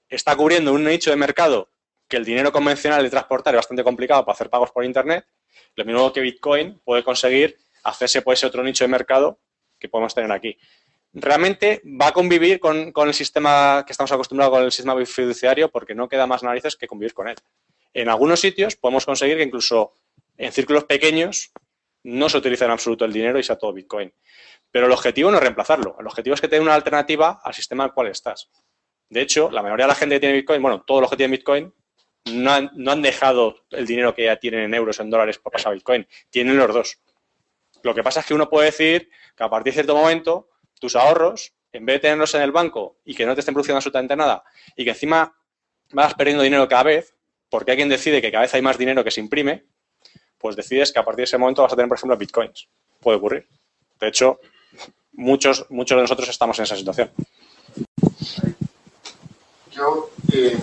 Está 0.09 0.37
cubriendo 0.37 0.73
un 0.73 0.85
nicho 0.85 1.11
de 1.11 1.17
mercado 1.17 1.71
que 2.09 2.17
el 2.17 2.25
dinero 2.25 2.53
convencional 2.53 3.03
de 3.03 3.11
transportar 3.11 3.55
es 3.55 3.59
bastante 3.59 3.85
complicado 3.85 4.25
para 4.25 4.35
hacer 4.35 4.49
pagos 4.49 4.71
por 4.71 4.85
Internet, 4.85 5.27
lo 5.75 5.85
mismo 5.85 6.13
que 6.13 6.21
Bitcoin 6.21 6.81
puede 6.85 7.05
conseguir 7.05 7.57
hacerse 7.85 8.23
por 8.23 8.35
ese 8.35 8.47
otro 8.47 8.63
nicho 8.63 8.85
de 8.85 8.89
mercado 8.89 9.39
que 9.79 9.89
podemos 9.89 10.15
tener 10.15 10.31
aquí. 10.33 10.59
Realmente 11.21 11.83
va 11.85 12.09
a 12.09 12.13
convivir 12.13 12.61
con, 12.61 12.93
el 12.95 13.15
sistema 13.15 13.83
que 13.87 13.93
estamos 13.93 14.13
acostumbrados 14.13 14.55
con 14.55 14.65
el 14.65 14.73
sistema 14.73 14.95
fiduciario 15.05 15.71
porque 15.71 15.95
no 15.95 16.09
queda 16.09 16.27
más 16.27 16.43
narices 16.43 16.77
que 16.77 16.87
convivir 16.87 17.15
con 17.15 17.29
él. 17.29 17.37
En 17.93 18.09
algunos 18.09 18.41
sitios 18.41 18.77
podemos 18.77 19.05
conseguir 19.05 19.37
que 19.37 19.43
incluso 19.43 19.95
en 20.37 20.53
círculos 20.53 20.85
pequeños 20.85 21.51
no 22.05 22.29
se 22.29 22.39
utilice 22.39 22.65
en 22.65 22.71
absoluto 22.71 23.05
el 23.05 23.13
dinero 23.13 23.39
y 23.39 23.43
sea 23.43 23.57
todo 23.57 23.73
Bitcoin. 23.73 24.13
Pero 24.71 24.87
el 24.87 24.93
objetivo 24.93 25.31
no 25.31 25.39
es 25.39 25.43
reemplazarlo. 25.43 25.97
El 25.99 26.07
objetivo 26.07 26.35
es 26.35 26.41
que 26.41 26.49
tenga 26.49 26.63
una 26.63 26.75
alternativa 26.75 27.41
al 27.43 27.55
sistema 27.55 27.85
al 27.85 27.93
cual 27.93 28.09
estás. 28.09 28.51
De 29.09 29.23
hecho, 29.23 29.51
la 29.51 29.63
mayoría 29.63 29.87
de 29.87 29.89
la 29.89 29.95
gente 29.95 30.17
que 30.17 30.21
tiene 30.21 30.37
Bitcoin, 30.37 30.63
bueno, 30.63 30.83
todos 30.83 31.01
los 31.01 31.11
que 31.11 31.17
tienen 31.17 31.33
Bitcoin, 31.33 31.75
no 32.33 32.53
han, 32.53 32.71
no 32.75 32.93
han 32.93 33.03
dejado 33.03 33.65
el 33.71 33.87
dinero 33.87 34.15
que 34.15 34.25
ya 34.25 34.37
tienen 34.37 34.61
en 34.61 34.75
euros, 34.75 35.01
en 35.01 35.11
dólares, 35.11 35.39
por 35.39 35.53
pasar 35.53 35.73
a 35.73 35.75
Bitcoin. 35.75 36.07
Tienen 36.31 36.57
los 36.59 36.73
dos. 36.73 36.99
Lo 37.83 37.95
que 37.95 38.03
pasa 38.03 38.21
es 38.21 38.27
que 38.27 38.35
uno 38.35 38.51
puede 38.51 38.67
decir 38.67 39.11
que 39.37 39.45
a 39.45 39.49
partir 39.49 39.73
de 39.73 39.77
cierto 39.77 39.97
momento, 39.97 40.51
tus 40.81 40.97
ahorros, 40.97 41.53
en 41.73 41.87
vez 41.87 41.97
de 41.97 42.01
tenerlos 42.01 42.35
en 42.35 42.43
el 42.43 42.53
banco 42.53 42.99
y 43.05 43.15
que 43.15 43.27
no 43.27 43.35
te 43.35 43.41
estén 43.41 43.55
produciendo 43.55 43.79
absolutamente 43.79 44.17
nada, 44.17 44.43
y 44.77 44.85
que 44.85 44.91
encima 44.91 45.35
vas 45.93 46.15
perdiendo 46.15 46.43
dinero 46.43 46.69
cada 46.69 46.85
vez, 46.85 47.15
porque 47.51 47.71
alguien 47.71 47.89
decide 47.89 48.21
que 48.21 48.31
cada 48.31 48.43
vez 48.43 48.55
hay 48.55 48.63
más 48.63 48.79
dinero 48.79 49.05
que 49.05 49.11
se 49.11 49.21
imprime, 49.21 49.65
pues 50.39 50.57
decides 50.57 50.93
que 50.93 50.99
a 50.99 51.05
partir 51.05 51.19
de 51.19 51.25
ese 51.25 51.39
momento 51.39 51.63
vas 51.63 51.73
a 51.73 51.77
tener, 51.77 51.89
por 51.89 51.99
ejemplo, 51.99 52.17
bitcoins. 52.17 52.69
Puede 53.01 53.19
ocurrir. 53.19 53.49
De 53.99 54.09
hecho, 54.09 54.41
muchos, 55.13 55.67
muchos 55.71 55.97
de 55.97 56.03
nosotros 56.03 56.29
estamos 56.29 56.59
en 56.59 56.65
esa 56.65 56.77
situación. 56.77 57.11
Yo 59.73 60.11
eh, 60.33 60.57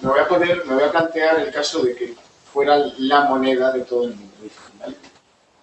me, 0.00 0.08
voy 0.08 0.20
a 0.20 0.28
poner, 0.28 0.64
me 0.66 0.74
voy 0.74 0.84
a 0.84 0.90
plantear 0.90 1.40
el 1.40 1.52
caso 1.52 1.82
de 1.82 1.94
que 1.94 2.14
fuera 2.52 2.76
la 2.98 3.24
moneda 3.24 3.72
de 3.72 3.82
todo 3.82 4.04
el 4.04 4.14
mundo. 4.14 4.32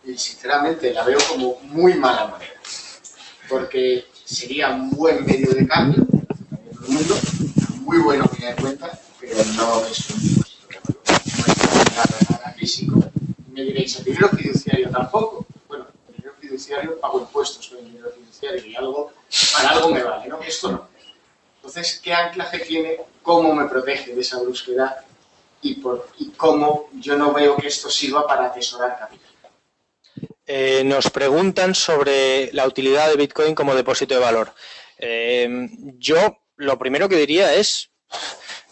Y 0.06 0.18
sinceramente 0.18 0.94
la 0.94 1.04
veo 1.04 1.20
como 1.30 1.60
muy 1.64 1.94
mala 1.96 2.28
moneda. 2.28 2.54
Porque 3.50 4.06
sería 4.26 4.70
un 4.70 4.92
buen 4.92 5.26
medio 5.26 5.52
de 5.52 5.68
cambio 5.68 6.06
el 6.90 6.94
mundo, 6.94 7.16
muy 7.82 7.98
bueno 8.00 8.26
a 8.26 8.28
tener 8.28 8.52
en 8.52 8.56
cuenta, 8.58 9.00
pero 9.20 9.44
no 9.56 9.86
es 9.86 10.10
un 10.12 10.30
de 10.30 11.92
nada, 11.96 12.18
nada 12.30 12.54
físico. 12.58 13.04
Me 13.52 13.64
diréis, 13.64 13.98
el 13.98 14.06
dinero 14.06 14.30
fiduciario 14.30 14.90
tampoco. 14.90 15.46
Bueno, 15.68 15.88
el 16.08 16.16
dinero 16.16 16.36
fiduciario 16.40 17.00
pago 17.00 17.20
impuestos 17.22 17.68
con 17.68 17.80
el 17.80 17.86
dinero 17.86 18.12
fiduciario 18.16 18.66
y 18.66 18.76
algo, 18.76 19.12
para 19.54 19.70
algo 19.70 19.90
me 19.90 20.04
vale, 20.04 20.28
¿no? 20.28 20.42
Esto 20.42 20.72
no. 20.72 20.88
Entonces, 21.56 22.00
¿qué 22.02 22.14
anclaje 22.14 22.60
tiene? 22.60 22.98
¿Cómo 23.22 23.54
me 23.54 23.66
protege 23.68 24.16
de 24.16 24.22
esa 24.22 24.40
brusquedad? 24.40 24.98
Y, 25.62 25.82
y 26.18 26.30
cómo 26.38 26.90
yo 26.94 27.18
no 27.18 27.34
veo 27.34 27.58
que 27.58 27.68
esto 27.68 27.90
sirva 27.90 28.26
para 28.26 28.46
atesorar 28.46 28.98
capital. 28.98 29.29
Eh, 30.52 30.84
nos 30.84 31.12
preguntan 31.12 31.76
sobre 31.76 32.52
la 32.54 32.66
utilidad 32.66 33.08
de 33.08 33.18
Bitcoin 33.18 33.54
como 33.54 33.76
depósito 33.76 34.16
de 34.16 34.20
valor. 34.20 34.52
Eh, 34.98 35.48
yo 36.00 36.42
lo 36.56 36.80
primero 36.80 37.08
que 37.08 37.18
diría 37.18 37.54
es, 37.54 37.92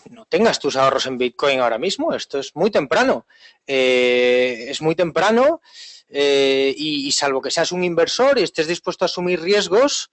no 0.10 0.26
tengas 0.26 0.58
tus 0.58 0.76
ahorros 0.76 1.06
en 1.06 1.20
Bitcoin 1.20 1.60
ahora 1.60 1.78
mismo, 1.78 2.16
esto 2.16 2.40
es 2.40 2.56
muy 2.56 2.72
temprano. 2.72 3.28
Eh, 3.68 4.66
es 4.70 4.82
muy 4.82 4.96
temprano 4.96 5.62
y, 6.10 7.06
y 7.08 7.12
salvo 7.12 7.44
que 7.44 7.52
seas 7.52 7.72
un 7.72 7.84
inversor 7.84 8.40
y 8.40 8.42
estés 8.42 8.66
dispuesto 8.66 9.06
a 9.06 9.12
asumir 9.12 9.40
riesgos, 9.40 10.10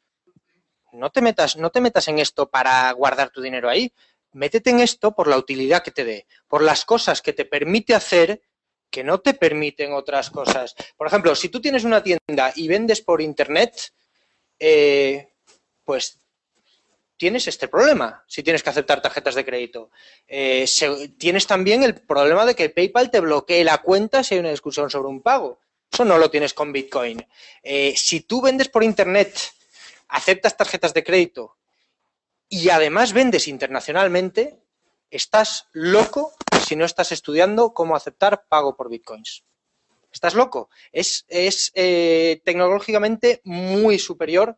no 0.93 1.09
te 1.09 1.23
metas, 1.23 1.57
no 1.57 1.71
te 1.71 1.81
metas 1.81 2.09
en 2.09 2.19
esto 2.19 2.51
para 2.51 2.93
guardar 2.93 3.31
tu 3.31 3.41
dinero 3.41 3.71
ahí. 3.71 3.91
Métete 4.33 4.69
en 4.69 4.81
esto 4.81 5.15
por 5.15 5.29
la 5.29 5.39
utilidad 5.39 5.83
que 5.83 5.93
te 5.93 6.05
dé, 6.05 6.27
por 6.47 6.63
las 6.63 6.85
cosas 6.85 7.23
que 7.23 7.33
te 7.33 7.47
permite 7.47 7.95
hacer 7.95 8.43
que 8.95 9.03
no 9.03 9.19
te 9.19 9.35
permiten 9.35 9.93
otras 9.93 10.31
cosas. 10.31 10.77
Por 10.97 11.09
ejemplo, 11.09 11.35
si 11.35 11.49
tú 11.49 11.61
tienes 11.61 11.83
una 11.83 12.01
tienda 12.01 12.53
y 12.55 12.69
vendes 12.69 13.01
por 13.01 13.21
internet, 13.21 13.93
eh, 14.57 15.33
pues 15.83 16.21
tienes 17.17 17.49
este 17.49 17.67
problema 17.67 18.23
si 18.29 18.45
tienes 18.45 18.63
que 18.63 18.71
aceptar 18.71 19.03
tarjetas 19.03 19.35
de 19.35 19.45
crédito. 19.45 19.91
Eh, 20.29 20.65
tienes 21.19 21.45
también 21.49 21.83
el 21.83 21.97
problema 21.97 22.47
de 22.47 22.55
que 22.55 22.71
PayPal 22.71 23.11
te 23.11 23.19
bloquee 23.19 23.65
la 23.65 23.79
cuenta 23.79 24.23
si 24.23 24.35
hay 24.35 24.41
una 24.41 24.51
discusión 24.51 24.89
sobre 24.89 25.09
un 25.09 25.23
pago. 25.23 25.59
Eso 25.93 26.05
no 26.05 26.17
lo 26.17 26.31
tienes 26.31 26.55
con 26.55 26.73
Bitcoin. 26.73 27.27
Eh, 27.65 27.95
si 27.97 28.21
tú 28.21 28.43
vendes 28.43 28.69
por 28.69 28.85
internet, 28.85 29.37
aceptas 30.07 30.57
tarjetas 30.57 30.95
de 30.95 31.03
crédito 31.03 31.57
y 32.49 32.69
además 32.69 33.13
vendes 33.13 33.49
internacionalmente, 33.49 34.57
estás 35.17 35.69
loco 35.73 36.33
si 36.67 36.77
no 36.77 36.85
estás 36.85 37.13
estudiando 37.13 37.73
cómo 37.73 37.95
aceptar 37.95 38.47
pago 38.49 38.77
por 38.77 38.91
bitcoins. 38.91 39.45
Estás 40.13 40.35
loco. 40.35 40.71
Es, 40.93 41.25
es 41.29 41.71
eh, 41.75 42.41
tecnológicamente 42.45 43.41
muy 43.45 43.99
superior 43.99 44.57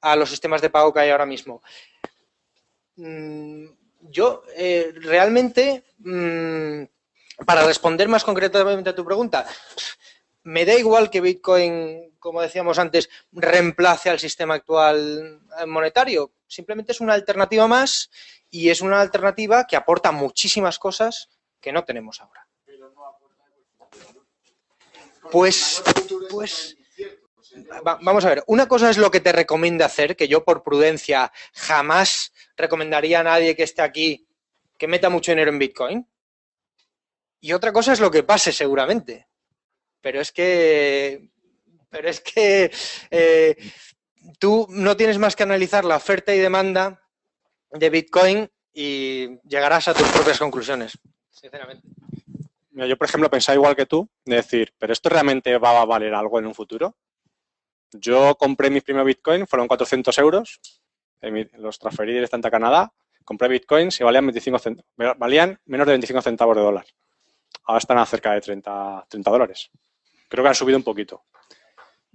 a 0.00 0.16
los 0.16 0.30
sistemas 0.30 0.60
de 0.62 0.70
pago 0.70 0.92
que 0.92 1.00
hay 1.00 1.10
ahora 1.10 1.26
mismo. 1.26 1.62
Mm, 2.96 3.66
yo 4.00 4.42
eh, 4.56 4.92
realmente, 4.96 5.84
mm, 5.98 6.82
para 7.46 7.64
responder 7.66 8.08
más 8.08 8.24
concretamente 8.24 8.90
a 8.90 8.94
tu 8.94 9.04
pregunta, 9.04 9.46
me 10.44 10.64
da 10.64 10.74
igual 10.74 11.10
que 11.10 11.20
Bitcoin, 11.20 12.14
como 12.18 12.42
decíamos 12.42 12.78
antes, 12.78 13.08
reemplace 13.30 14.10
al 14.10 14.18
sistema 14.18 14.54
actual 14.54 15.40
monetario. 15.66 16.32
Simplemente 16.46 16.92
es 16.92 17.00
una 17.00 17.14
alternativa 17.14 17.66
más 17.68 18.10
y 18.52 18.68
es 18.68 18.82
una 18.82 19.00
alternativa 19.00 19.66
que 19.66 19.76
aporta 19.76 20.12
muchísimas 20.12 20.78
cosas 20.78 21.30
que 21.60 21.72
no 21.72 21.84
tenemos 21.84 22.20
ahora. 22.20 22.46
Pues, 25.30 25.82
pues 26.30 26.76
va- 27.86 27.98
vamos 28.02 28.24
a 28.24 28.28
ver, 28.28 28.44
una 28.46 28.68
cosa 28.68 28.90
es 28.90 28.98
lo 28.98 29.10
que 29.10 29.20
te 29.20 29.32
recomienda 29.32 29.86
hacer, 29.86 30.16
que 30.16 30.28
yo 30.28 30.44
por 30.44 30.62
prudencia 30.62 31.32
jamás 31.54 32.32
recomendaría 32.56 33.20
a 33.20 33.24
nadie 33.24 33.56
que 33.56 33.62
esté 33.62 33.80
aquí 33.82 34.28
que 34.78 34.86
meta 34.88 35.08
mucho 35.08 35.32
dinero 35.32 35.50
en 35.50 35.58
Bitcoin. 35.58 36.08
Y 37.40 37.52
otra 37.54 37.72
cosa 37.72 37.92
es 37.92 38.00
lo 38.00 38.10
que 38.10 38.22
pase 38.22 38.52
seguramente. 38.52 39.28
Pero 40.00 40.20
es 40.20 40.30
que, 40.32 41.30
pero 41.88 42.08
es 42.08 42.20
que 42.20 42.70
eh, 43.10 43.56
tú 44.38 44.66
no 44.68 44.96
tienes 44.96 45.18
más 45.18 45.36
que 45.36 45.44
analizar 45.44 45.84
la 45.84 45.96
oferta 45.96 46.34
y 46.34 46.38
demanda 46.38 47.01
de 47.72 47.90
Bitcoin 47.90 48.48
y 48.72 49.38
llegarás 49.48 49.88
a 49.88 49.94
tus 49.94 50.08
propias 50.08 50.38
conclusiones, 50.38 50.98
sinceramente. 51.30 51.86
Mira, 52.70 52.86
yo, 52.86 52.96
por 52.96 53.06
ejemplo, 53.06 53.28
pensaba 53.30 53.56
igual 53.56 53.76
que 53.76 53.86
tú, 53.86 54.08
de 54.24 54.36
decir, 54.36 54.72
¿pero 54.78 54.92
esto 54.92 55.08
realmente 55.08 55.56
va 55.58 55.80
a 55.80 55.84
valer 55.84 56.14
algo 56.14 56.38
en 56.38 56.46
un 56.46 56.54
futuro? 56.54 56.96
Yo 57.92 58.34
compré 58.36 58.70
mis 58.70 58.82
primeros 58.82 59.06
Bitcoin, 59.06 59.46
fueron 59.46 59.68
400 59.68 60.16
euros, 60.18 60.60
eh, 61.20 61.50
los 61.58 61.78
transferí 61.78 62.14
directamente 62.14 62.48
a 62.48 62.50
Canadá, 62.50 62.92
compré 63.24 63.48
Bitcoins 63.48 64.00
y 64.00 64.04
valían, 64.04 64.26
25 64.26 64.58
cent- 64.58 64.84
valían 65.18 65.60
menos 65.66 65.86
de 65.86 65.92
25 65.92 66.22
centavos 66.22 66.56
de 66.56 66.62
dólar. 66.62 66.86
Ahora 67.64 67.78
están 67.78 67.98
a 67.98 68.06
cerca 68.06 68.32
de 68.32 68.40
30, 68.40 69.04
30 69.08 69.30
dólares. 69.30 69.70
Creo 70.28 70.42
que 70.42 70.48
han 70.48 70.54
subido 70.54 70.78
un 70.78 70.82
poquito. 70.84 71.24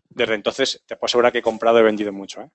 Desde 0.09 0.33
entonces, 0.33 0.81
te 0.87 0.95
puedo 0.95 1.05
asegurar 1.05 1.31
que 1.31 1.37
he 1.39 1.43
comprado 1.43 1.79
y 1.79 1.83
vendido 1.83 2.11
mucho. 2.11 2.41
¿eh? 2.41 2.49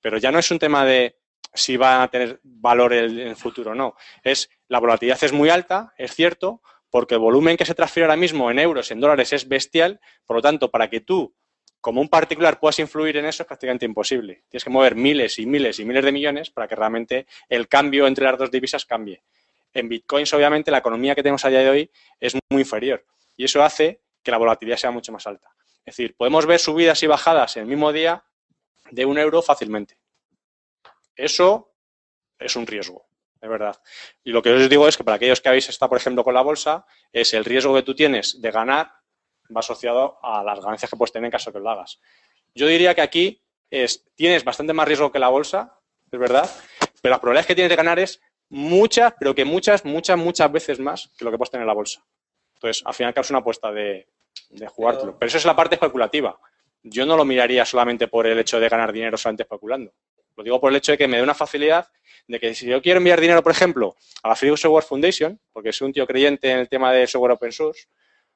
Pero 0.00 0.18
ya 0.18 0.30
no 0.30 0.38
es 0.38 0.48
un 0.52 0.60
tema 0.60 0.84
de 0.84 1.18
si 1.52 1.76
va 1.76 2.02
a 2.02 2.08
tener 2.08 2.40
valor 2.42 2.92
en 2.92 3.18
el 3.18 3.36
futuro 3.36 3.72
o 3.72 3.74
no. 3.74 3.94
Es 4.22 4.50
la 4.68 4.78
volatilidad 4.78 5.22
es 5.22 5.32
muy 5.32 5.48
alta, 5.48 5.92
es 5.98 6.14
cierto, 6.14 6.62
porque 6.90 7.14
el 7.14 7.20
volumen 7.20 7.56
que 7.56 7.64
se 7.64 7.74
transfiere 7.74 8.04
ahora 8.04 8.16
mismo 8.16 8.50
en 8.50 8.58
euros, 8.58 8.90
en 8.90 9.00
dólares, 9.00 9.32
es 9.32 9.48
bestial. 9.48 10.00
Por 10.26 10.36
lo 10.36 10.42
tanto, 10.42 10.70
para 10.70 10.88
que 10.88 11.00
tú, 11.00 11.34
como 11.80 12.00
un 12.00 12.08
particular, 12.08 12.58
puedas 12.58 12.78
influir 12.78 13.16
en 13.16 13.26
eso 13.26 13.42
es 13.42 13.46
prácticamente 13.46 13.86
imposible. 13.86 14.44
Tienes 14.48 14.64
que 14.64 14.70
mover 14.70 14.94
miles 14.94 15.38
y 15.38 15.46
miles 15.46 15.78
y 15.78 15.84
miles 15.84 16.04
de 16.04 16.12
millones 16.12 16.50
para 16.50 16.68
que 16.68 16.74
realmente 16.74 17.26
el 17.48 17.68
cambio 17.68 18.06
entre 18.06 18.24
las 18.24 18.38
dos 18.38 18.50
divisas 18.50 18.84
cambie. 18.84 19.22
En 19.72 19.88
bitcoins, 19.88 20.32
obviamente, 20.34 20.70
la 20.70 20.78
economía 20.78 21.14
que 21.14 21.22
tenemos 21.22 21.44
a 21.44 21.48
día 21.48 21.60
de 21.60 21.70
hoy 21.70 21.90
es 22.18 22.34
muy 22.50 22.62
inferior 22.62 23.04
y 23.36 23.44
eso 23.44 23.62
hace 23.62 24.00
que 24.22 24.30
la 24.30 24.36
volatilidad 24.36 24.76
sea 24.76 24.90
mucho 24.90 25.12
más 25.12 25.26
alta. 25.26 25.48
Es 25.84 25.96
decir, 25.96 26.14
podemos 26.16 26.44
ver 26.44 26.58
subidas 26.58 27.02
y 27.02 27.06
bajadas 27.06 27.56
en 27.56 27.62
el 27.62 27.68
mismo 27.68 27.92
día 27.92 28.24
de 28.90 29.04
un 29.06 29.18
euro 29.18 29.42
fácilmente. 29.42 29.99
Eso 31.20 31.74
es 32.38 32.56
un 32.56 32.66
riesgo. 32.66 33.06
es 33.40 33.48
verdad. 33.48 33.80
Y 34.24 34.32
lo 34.32 34.42
que 34.42 34.52
os 34.52 34.68
digo 34.68 34.88
es 34.88 34.96
que 34.96 35.04
para 35.04 35.16
aquellos 35.16 35.40
que 35.40 35.48
habéis 35.48 35.68
estado, 35.68 35.90
por 35.90 35.98
ejemplo, 35.98 36.24
con 36.24 36.34
la 36.34 36.42
bolsa, 36.42 36.86
es 37.12 37.34
el 37.34 37.44
riesgo 37.44 37.74
que 37.74 37.82
tú 37.82 37.94
tienes 37.94 38.40
de 38.40 38.50
ganar 38.50 38.92
va 39.54 39.60
asociado 39.60 40.18
a 40.22 40.42
las 40.42 40.60
ganancias 40.60 40.90
que 40.90 40.96
puedes 40.96 41.12
tener 41.12 41.26
en 41.26 41.32
caso 41.32 41.50
de 41.50 41.58
que 41.58 41.62
lo 41.62 41.70
hagas. 41.70 42.00
Yo 42.54 42.66
diría 42.66 42.94
que 42.94 43.02
aquí 43.02 43.42
es, 43.70 44.04
tienes 44.14 44.44
bastante 44.44 44.72
más 44.72 44.86
riesgo 44.86 45.10
que 45.10 45.18
la 45.18 45.28
bolsa, 45.28 45.78
es 46.10 46.18
verdad, 46.18 46.48
pero 47.02 47.14
la 47.14 47.20
probabilidad 47.20 47.46
que 47.46 47.54
tienes 47.54 47.70
de 47.70 47.76
ganar 47.76 47.98
es 47.98 48.20
muchas, 48.48 49.14
pero 49.18 49.34
que 49.34 49.44
muchas, 49.44 49.84
muchas, 49.84 50.16
muchas 50.16 50.50
veces 50.50 50.78
más 50.78 51.10
que 51.18 51.24
lo 51.24 51.30
que 51.30 51.38
puedes 51.38 51.50
tener 51.50 51.62
en 51.62 51.68
la 51.68 51.74
bolsa. 51.74 52.04
Entonces, 52.54 52.82
al 52.84 52.94
final, 52.94 53.14
es 53.16 53.30
una 53.30 53.38
apuesta 53.40 53.72
de, 53.72 54.08
de 54.50 54.66
jugártelo. 54.68 55.18
Pero 55.18 55.28
eso 55.28 55.38
es 55.38 55.44
la 55.44 55.56
parte 55.56 55.76
especulativa. 55.76 56.38
Yo 56.82 57.06
no 57.06 57.16
lo 57.16 57.24
miraría 57.24 57.64
solamente 57.64 58.08
por 58.08 58.26
el 58.26 58.38
hecho 58.38 58.60
de 58.60 58.68
ganar 58.68 58.92
dinero 58.92 59.16
solamente 59.16 59.44
especulando. 59.44 59.92
Lo 60.36 60.44
digo 60.44 60.60
por 60.60 60.70
el 60.70 60.76
hecho 60.76 60.92
de 60.92 60.98
que 60.98 61.08
me 61.08 61.16
dé 61.16 61.22
una 61.22 61.34
facilidad 61.34 61.88
de 62.26 62.38
que 62.38 62.54
si 62.54 62.66
yo 62.66 62.80
quiero 62.80 62.98
enviar 62.98 63.20
dinero, 63.20 63.42
por 63.42 63.52
ejemplo, 63.52 63.96
a 64.22 64.28
la 64.28 64.36
Free 64.36 64.56
Software 64.56 64.84
Foundation, 64.84 65.38
porque 65.52 65.72
soy 65.72 65.86
un 65.86 65.92
tío 65.92 66.06
creyente 66.06 66.50
en 66.50 66.58
el 66.58 66.68
tema 66.68 66.92
de 66.92 67.06
software 67.06 67.32
open 67.32 67.52
source, 67.52 67.88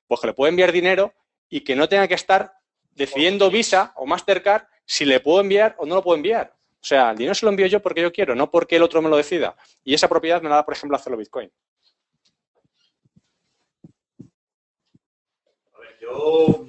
pues 0.06 0.20
que 0.20 0.26
le 0.26 0.32
puedo 0.34 0.48
enviar 0.48 0.72
dinero 0.72 1.14
y 1.48 1.60
que 1.60 1.76
no 1.76 1.88
tenga 1.88 2.08
que 2.08 2.14
estar 2.14 2.52
decidiendo 2.94 3.50
Visa 3.50 3.92
o 3.96 4.06
Mastercard 4.06 4.64
si 4.84 5.04
le 5.04 5.20
puedo 5.20 5.40
enviar 5.40 5.76
o 5.78 5.86
no 5.86 5.96
lo 5.96 6.02
puedo 6.02 6.16
enviar. 6.16 6.52
O 6.80 6.86
sea, 6.86 7.12
el 7.12 7.16
dinero 7.16 7.34
se 7.34 7.46
lo 7.46 7.50
envío 7.50 7.66
yo 7.66 7.80
porque 7.80 8.02
yo 8.02 8.12
quiero, 8.12 8.34
no 8.34 8.50
porque 8.50 8.76
el 8.76 8.82
otro 8.82 9.00
me 9.00 9.08
lo 9.08 9.16
decida. 9.16 9.56
Y 9.84 9.94
esa 9.94 10.08
propiedad 10.08 10.42
me 10.42 10.50
la 10.50 10.56
da, 10.56 10.64
por 10.64 10.74
ejemplo, 10.74 10.96
hacerlo 10.96 11.16
Bitcoin. 11.16 11.50
A 15.72 15.78
ver, 15.78 15.98
yo 16.00 16.66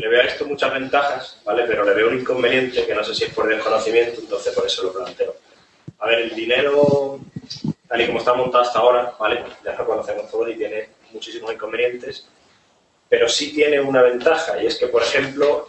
le 0.00 0.08
veo 0.08 0.22
a 0.22 0.24
esto 0.24 0.46
muchas 0.46 0.72
ventajas, 0.72 1.38
¿vale? 1.44 1.64
Pero 1.66 1.84
le 1.84 1.92
veo 1.92 2.08
un 2.08 2.20
inconveniente 2.20 2.86
que 2.86 2.94
no 2.94 3.04
sé 3.04 3.14
si 3.14 3.24
es 3.24 3.34
por 3.34 3.46
desconocimiento, 3.46 4.20
entonces 4.20 4.54
por 4.54 4.64
eso 4.64 4.84
lo 4.84 4.92
planteo. 4.94 5.36
A 5.98 6.06
ver, 6.06 6.20
el 6.20 6.34
dinero, 6.34 7.20
tal 7.86 8.00
y 8.00 8.06
como 8.06 8.20
está 8.20 8.32
montado 8.32 8.64
hasta 8.64 8.78
ahora, 8.78 9.14
¿vale? 9.20 9.44
Ya 9.62 9.76
lo 9.76 9.84
conocemos 9.84 10.30
todos 10.30 10.48
y 10.48 10.54
tiene 10.54 10.88
muchísimos 11.12 11.52
inconvenientes, 11.52 12.26
pero 13.10 13.28
sí 13.28 13.52
tiene 13.52 13.78
una 13.78 14.00
ventaja 14.00 14.62
y 14.62 14.66
es 14.66 14.78
que, 14.78 14.86
por 14.86 15.02
ejemplo, 15.02 15.68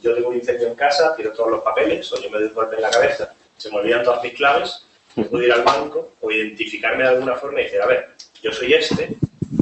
yo 0.00 0.14
tengo 0.14 0.28
un 0.28 0.36
incendio 0.36 0.68
en 0.68 0.76
casa, 0.76 1.16
pido 1.16 1.32
todos 1.32 1.50
los 1.50 1.62
papeles 1.62 2.12
o 2.12 2.22
yo 2.22 2.30
me 2.30 2.38
doy 2.38 2.48
un 2.48 2.54
golpe 2.54 2.76
en 2.76 2.82
la 2.82 2.90
cabeza, 2.90 3.34
se 3.56 3.70
me 3.70 3.78
olvidan 3.78 4.04
todas 4.04 4.22
mis 4.22 4.34
claves, 4.34 4.86
puedo 5.16 5.42
ir 5.42 5.52
al 5.52 5.62
banco 5.62 6.12
o 6.20 6.30
identificarme 6.30 7.02
de 7.02 7.08
alguna 7.08 7.34
forma 7.34 7.60
y 7.60 7.64
decir, 7.64 7.82
a 7.82 7.86
ver, 7.86 8.10
yo 8.40 8.52
soy 8.52 8.72
este, 8.74 9.16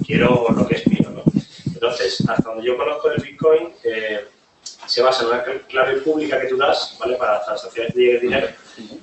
quiero 0.05 0.49
lo 0.55 0.67
que 0.67 0.75
es. 0.75 0.92
Entonces, 1.83 2.23
hasta 2.29 2.49
donde 2.49 2.65
yo 2.65 2.77
conozco 2.77 3.11
el 3.11 3.21
Bitcoin, 3.21 3.75
eh, 3.83 4.25
se 4.87 5.03
basa 5.03 5.23
en 5.23 5.31
una 5.31 5.43
clave 5.43 6.01
pública 6.01 6.41
que 6.41 6.47
tú 6.47 6.57
das, 6.57 6.97
¿vale? 7.01 7.17
Para 7.17 7.45
transacciones 7.45 7.93
de 7.93 8.21
dinero. 8.21 8.49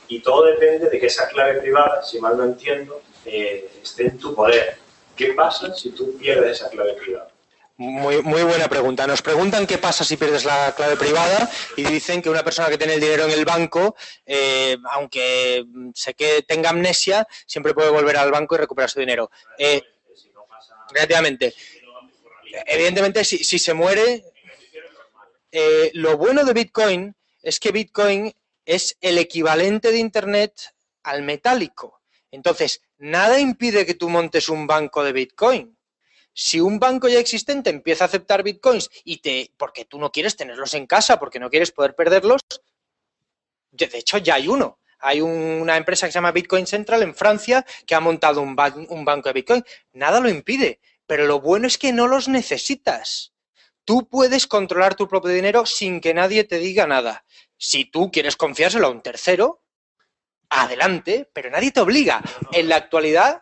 Y 0.07 0.21
todo 0.21 0.45
depende 0.45 0.89
de 0.89 0.97
que 0.97 1.07
esa 1.07 1.27
clave 1.27 1.59
privada, 1.59 2.01
si 2.01 2.21
mal 2.21 2.37
no 2.37 2.45
entiendo, 2.45 3.01
eh, 3.25 3.69
esté 3.83 4.03
en 4.03 4.17
tu 4.17 4.33
poder. 4.33 4.77
¿Qué 5.13 5.33
pasa 5.33 5.75
si 5.75 5.89
tú 5.89 6.17
pierdes 6.17 6.61
esa 6.61 6.69
clave 6.69 6.93
privada? 6.93 7.27
Muy, 7.75 8.21
muy 8.21 8.43
buena 8.43 8.69
pregunta. 8.69 9.05
Nos 9.05 9.21
preguntan 9.21 9.67
qué 9.67 9.77
pasa 9.77 10.05
si 10.05 10.15
pierdes 10.15 10.45
la 10.45 10.73
clave 10.73 10.95
privada 10.95 11.49
y 11.75 11.83
dicen 11.83 12.21
que 12.21 12.29
una 12.29 12.43
persona 12.43 12.69
que 12.69 12.77
tiene 12.77 12.93
el 12.93 13.01
dinero 13.01 13.25
en 13.25 13.31
el 13.31 13.43
banco, 13.43 13.97
eh, 14.25 14.77
aunque 14.91 15.65
sé 15.93 16.13
que 16.13 16.43
tenga 16.43 16.69
amnesia, 16.69 17.27
siempre 17.45 17.73
puede 17.73 17.89
volver 17.89 18.15
al 18.15 18.31
banco 18.31 18.55
y 18.55 18.59
recuperar 18.59 18.89
su 18.89 19.01
dinero. 19.01 19.29
Eh, 19.57 19.81
relativamente. 20.91 21.53
Evidentemente, 22.65 23.23
si, 23.23 23.59
se 23.59 23.73
muere, 23.73 24.23
eh, 25.51 25.91
lo 25.93 26.17
bueno 26.17 26.43
de 26.43 26.53
Bitcoin 26.53 27.15
es 27.41 27.59
que 27.59 27.71
Bitcoin 27.71 28.33
es 28.65 28.97
el 29.01 29.17
equivalente 29.17 29.91
de 29.91 29.99
Internet 29.99 30.53
al 31.03 31.23
metálico. 31.23 32.01
Entonces, 32.31 32.81
nada 32.97 33.39
impide 33.39 33.85
que 33.85 33.95
tú 33.95 34.09
montes 34.09 34.49
un 34.49 34.67
banco 34.67 35.03
de 35.03 35.13
Bitcoin. 35.13 35.77
Si 36.33 36.59
un 36.59 36.79
banco 36.79 37.07
ya 37.07 37.19
existente 37.19 37.69
empieza 37.69 38.05
a 38.05 38.07
aceptar 38.07 38.43
Bitcoins 38.43 38.89
y 39.03 39.17
te, 39.17 39.51
porque 39.57 39.85
tú 39.85 39.99
no 39.99 40.11
quieres 40.11 40.35
tenerlos 40.35 40.73
en 40.73 40.87
casa, 40.87 41.19
porque 41.19 41.39
no 41.39 41.49
quieres 41.49 41.71
poder 41.71 41.95
perderlos, 41.95 42.41
de 43.71 43.89
hecho 43.93 44.17
ya 44.19 44.35
hay 44.35 44.47
uno. 44.47 44.79
Hay 44.99 45.21
una 45.21 45.77
empresa 45.77 46.05
que 46.05 46.11
se 46.11 46.17
llama 46.17 46.31
Bitcoin 46.31 46.67
Central 46.67 47.03
en 47.03 47.15
Francia 47.15 47.65
que 47.85 47.95
ha 47.95 47.99
montado 47.99 48.41
un 48.41 48.55
banco 48.55 49.29
de 49.29 49.33
Bitcoin. 49.33 49.63
Nada 49.93 50.19
lo 50.19 50.29
impide, 50.29 50.79
pero 51.09 51.25
lo 51.25 51.41
bueno 51.41 51.65
es 51.65 51.79
que 51.79 51.91
no 51.91 52.05
los 52.05 52.27
necesitas. 52.27 53.33
Tú 53.83 54.07
puedes 54.07 54.45
controlar 54.45 54.93
tu 54.93 55.07
propio 55.07 55.31
dinero 55.31 55.65
sin 55.65 56.01
que 56.01 56.13
nadie 56.13 56.43
te 56.43 56.59
diga 56.59 56.85
nada. 56.85 57.25
Si 57.57 57.85
tú 57.85 58.11
quieres 58.11 58.35
confiárselo 58.35 58.85
a 58.85 58.91
un 58.91 59.01
tercero, 59.01 59.63
adelante, 60.49 61.27
pero 61.33 61.49
nadie 61.49 61.71
te 61.71 61.79
obliga. 61.79 62.21
En 62.51 62.69
la 62.69 62.75
actualidad 62.75 63.41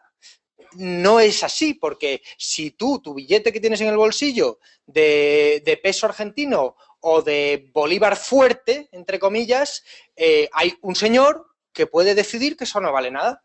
no 0.75 1.19
es 1.19 1.43
así, 1.43 1.73
porque 1.73 2.21
si 2.37 2.71
tú, 2.71 3.01
tu 3.01 3.13
billete 3.13 3.51
que 3.51 3.59
tienes 3.59 3.81
en 3.81 3.89
el 3.89 3.97
bolsillo 3.97 4.59
de, 4.85 5.79
peso 5.83 6.05
argentino 6.05 6.77
o 7.01 7.21
de 7.21 7.69
bolívar 7.73 8.15
fuerte, 8.15 8.87
entre 8.93 9.19
comillas, 9.19 9.83
eh, 10.15 10.47
hay 10.53 10.73
un 10.83 10.95
señor 10.95 11.45
que 11.73 11.85
puede 11.85 12.15
decidir 12.15 12.55
que 12.55 12.63
eso 12.63 12.79
no 12.79 12.93
vale 12.93 13.11
nada. 13.11 13.43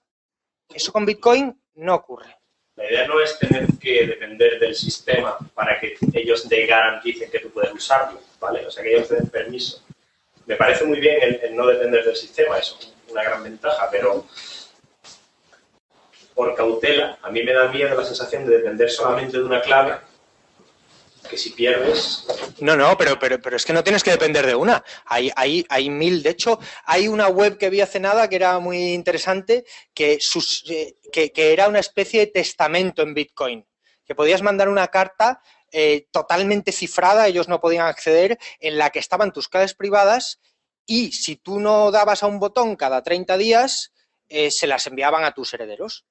Eso 0.68 0.92
con 0.92 1.06
Bitcoin 1.06 1.60
no 1.74 1.96
ocurre. 1.96 2.41
La 2.76 2.88
idea 2.88 3.06
no 3.06 3.20
es 3.20 3.38
tener 3.38 3.66
que 3.80 4.06
depender 4.06 4.58
del 4.58 4.74
sistema 4.74 5.36
para 5.54 5.78
que 5.78 5.96
ellos 6.14 6.48
te 6.48 6.66
garanticen 6.66 7.30
que 7.30 7.40
tú 7.40 7.50
puedes 7.50 7.72
usarlo, 7.72 8.20
¿vale? 8.40 8.66
O 8.66 8.70
sea, 8.70 8.82
que 8.82 8.94
ellos 8.94 9.08
te 9.08 9.16
den 9.16 9.28
permiso. 9.28 9.82
Me 10.46 10.56
parece 10.56 10.84
muy 10.84 10.98
bien 10.98 11.38
el, 11.42 11.54
no 11.54 11.66
depender 11.66 12.04
del 12.04 12.16
sistema, 12.16 12.58
eso 12.58 12.78
es 12.80 12.92
una 13.08 13.22
gran 13.22 13.42
ventaja, 13.42 13.88
pero 13.90 14.26
por 16.34 16.54
cautela, 16.54 17.18
a 17.22 17.30
mí 17.30 17.42
me 17.42 17.52
da 17.52 17.68
miedo 17.68 17.94
la 17.94 18.04
sensación 18.04 18.46
de 18.46 18.56
depender 18.56 18.90
solamente 18.90 19.36
de 19.36 19.44
una 19.44 19.60
clave 19.60 19.94
que 21.32 21.38
si 21.38 21.50
pierdes... 21.50 22.26
No, 22.60 22.76
no, 22.76 22.94
pero, 22.98 23.18
pero, 23.18 23.40
pero 23.40 23.56
es 23.56 23.64
que 23.64 23.72
no 23.72 23.82
tienes 23.82 24.04
que 24.04 24.10
depender 24.10 24.46
de 24.46 24.54
una. 24.54 24.84
Hay, 25.06 25.32
hay, 25.34 25.64
hay 25.70 25.88
mil. 25.88 26.22
De 26.22 26.28
hecho, 26.28 26.58
hay 26.84 27.08
una 27.08 27.28
web 27.28 27.56
que 27.56 27.70
vi 27.70 27.80
hace 27.80 27.98
nada 27.98 28.28
que 28.28 28.36
era 28.36 28.58
muy 28.58 28.92
interesante, 28.92 29.64
que, 29.94 30.18
sus, 30.20 30.62
eh, 30.68 30.96
que, 31.10 31.32
era 31.34 31.68
una 31.68 31.78
especie 31.78 32.20
de 32.20 32.26
testamento 32.26 33.00
en 33.00 33.14
Bitcoin. 33.14 33.66
Que 34.04 34.14
podías 34.14 34.42
mandar 34.42 34.68
una 34.68 34.88
carta 34.88 35.40
eh, 35.70 36.06
totalmente 36.10 36.70
cifrada, 36.70 37.26
ellos 37.26 37.48
no 37.48 37.62
podían 37.62 37.86
acceder, 37.86 38.38
en 38.60 38.76
la 38.76 38.90
que 38.90 38.98
estaban 38.98 39.32
tus 39.32 39.48
claves 39.48 39.72
privadas 39.72 40.38
y 40.84 41.12
si 41.12 41.36
tú 41.36 41.60
no 41.60 41.90
dabas 41.90 42.22
a 42.22 42.26
un 42.26 42.40
botón 42.40 42.76
cada 42.76 43.02
30 43.02 43.38
días, 43.38 43.94
eh, 44.28 44.50
se 44.50 44.66
las 44.66 44.86
enviaban 44.86 45.24
a 45.24 45.32
tus 45.32 45.54
herederos. 45.54 46.04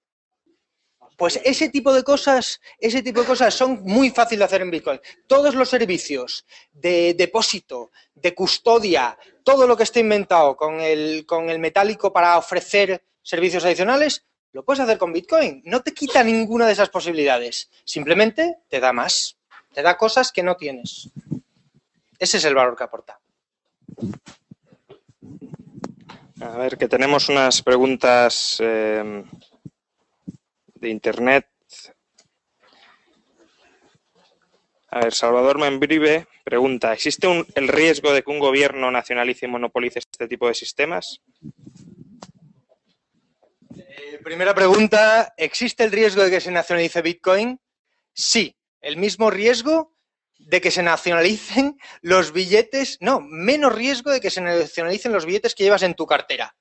Pues 1.21 1.39
ese 1.43 1.69
tipo 1.69 1.93
de 1.93 2.03
cosas, 2.03 2.59
ese 2.79 3.03
tipo 3.03 3.21
de 3.21 3.27
cosas 3.27 3.53
son 3.53 3.83
muy 3.83 4.09
fáciles 4.09 4.39
de 4.39 4.45
hacer 4.45 4.61
en 4.63 4.71
Bitcoin. 4.71 4.99
Todos 5.27 5.53
los 5.53 5.69
servicios 5.69 6.47
de 6.73 7.13
depósito, 7.13 7.91
de 8.15 8.33
custodia, 8.33 9.15
todo 9.43 9.67
lo 9.67 9.77
que 9.77 9.83
esté 9.83 9.99
inventado 9.99 10.57
con 10.57 10.81
el, 10.81 11.27
con 11.27 11.51
el 11.51 11.59
metálico 11.59 12.11
para 12.11 12.39
ofrecer 12.39 13.03
servicios 13.21 13.63
adicionales, 13.63 14.25
lo 14.51 14.65
puedes 14.65 14.79
hacer 14.79 14.97
con 14.97 15.13
Bitcoin. 15.13 15.61
No 15.63 15.83
te 15.83 15.93
quita 15.93 16.23
ninguna 16.23 16.65
de 16.65 16.73
esas 16.73 16.89
posibilidades. 16.89 17.69
Simplemente 17.85 18.57
te 18.67 18.79
da 18.79 18.91
más. 18.91 19.37
Te 19.75 19.83
da 19.83 19.97
cosas 19.97 20.31
que 20.31 20.41
no 20.41 20.57
tienes. 20.57 21.11
Ese 22.17 22.37
es 22.37 22.45
el 22.45 22.55
valor 22.55 22.75
que 22.75 22.83
aporta. 22.83 23.19
A 26.41 26.57
ver, 26.57 26.79
que 26.79 26.87
tenemos 26.87 27.29
unas 27.29 27.61
preguntas 27.61 28.57
eh, 28.59 29.23
de 30.81 30.89
Internet. 30.89 31.47
A 34.89 34.99
ver, 34.99 35.13
Salvador 35.13 35.57
Membrive 35.57 36.27
pregunta, 36.43 36.91
¿existe 36.91 37.27
el 37.55 37.67
riesgo 37.69 38.11
de 38.11 38.23
que 38.23 38.31
un 38.31 38.39
gobierno 38.39 38.91
nacionalice 38.91 39.45
y 39.45 39.49
monopolice 39.49 39.99
este 39.99 40.27
tipo 40.27 40.47
de 40.47 40.53
sistemas? 40.53 41.21
Eh, 43.73 44.19
primera 44.21 44.53
pregunta, 44.53 45.33
¿existe 45.37 45.85
el 45.85 45.93
riesgo 45.93 46.23
de 46.23 46.31
que 46.31 46.41
se 46.41 46.51
nacionalice 46.51 47.01
Bitcoin? 47.01 47.61
Sí, 48.13 48.57
el 48.81 48.97
mismo 48.97 49.29
riesgo 49.29 49.95
de 50.39 50.59
que 50.59 50.71
se 50.71 50.83
nacionalicen 50.83 51.77
los 52.01 52.33
billetes, 52.33 52.97
no, 52.99 53.21
menos 53.21 53.73
riesgo 53.73 54.11
de 54.11 54.19
que 54.19 54.31
se 54.31 54.41
nacionalicen 54.41 55.13
los 55.13 55.25
billetes 55.25 55.55
que 55.55 55.63
llevas 55.63 55.83
en 55.83 55.93
tu 55.93 56.05
cartera. 56.05 56.57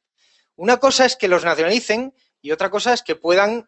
Una 0.55 0.77
cosa 0.77 1.07
es 1.07 1.17
que 1.17 1.27
los 1.27 1.45
nacionalicen 1.45 2.15
y 2.43 2.53
otra 2.53 2.71
cosa 2.71 2.93
es 2.93 3.03
que 3.03 3.17
puedan 3.17 3.67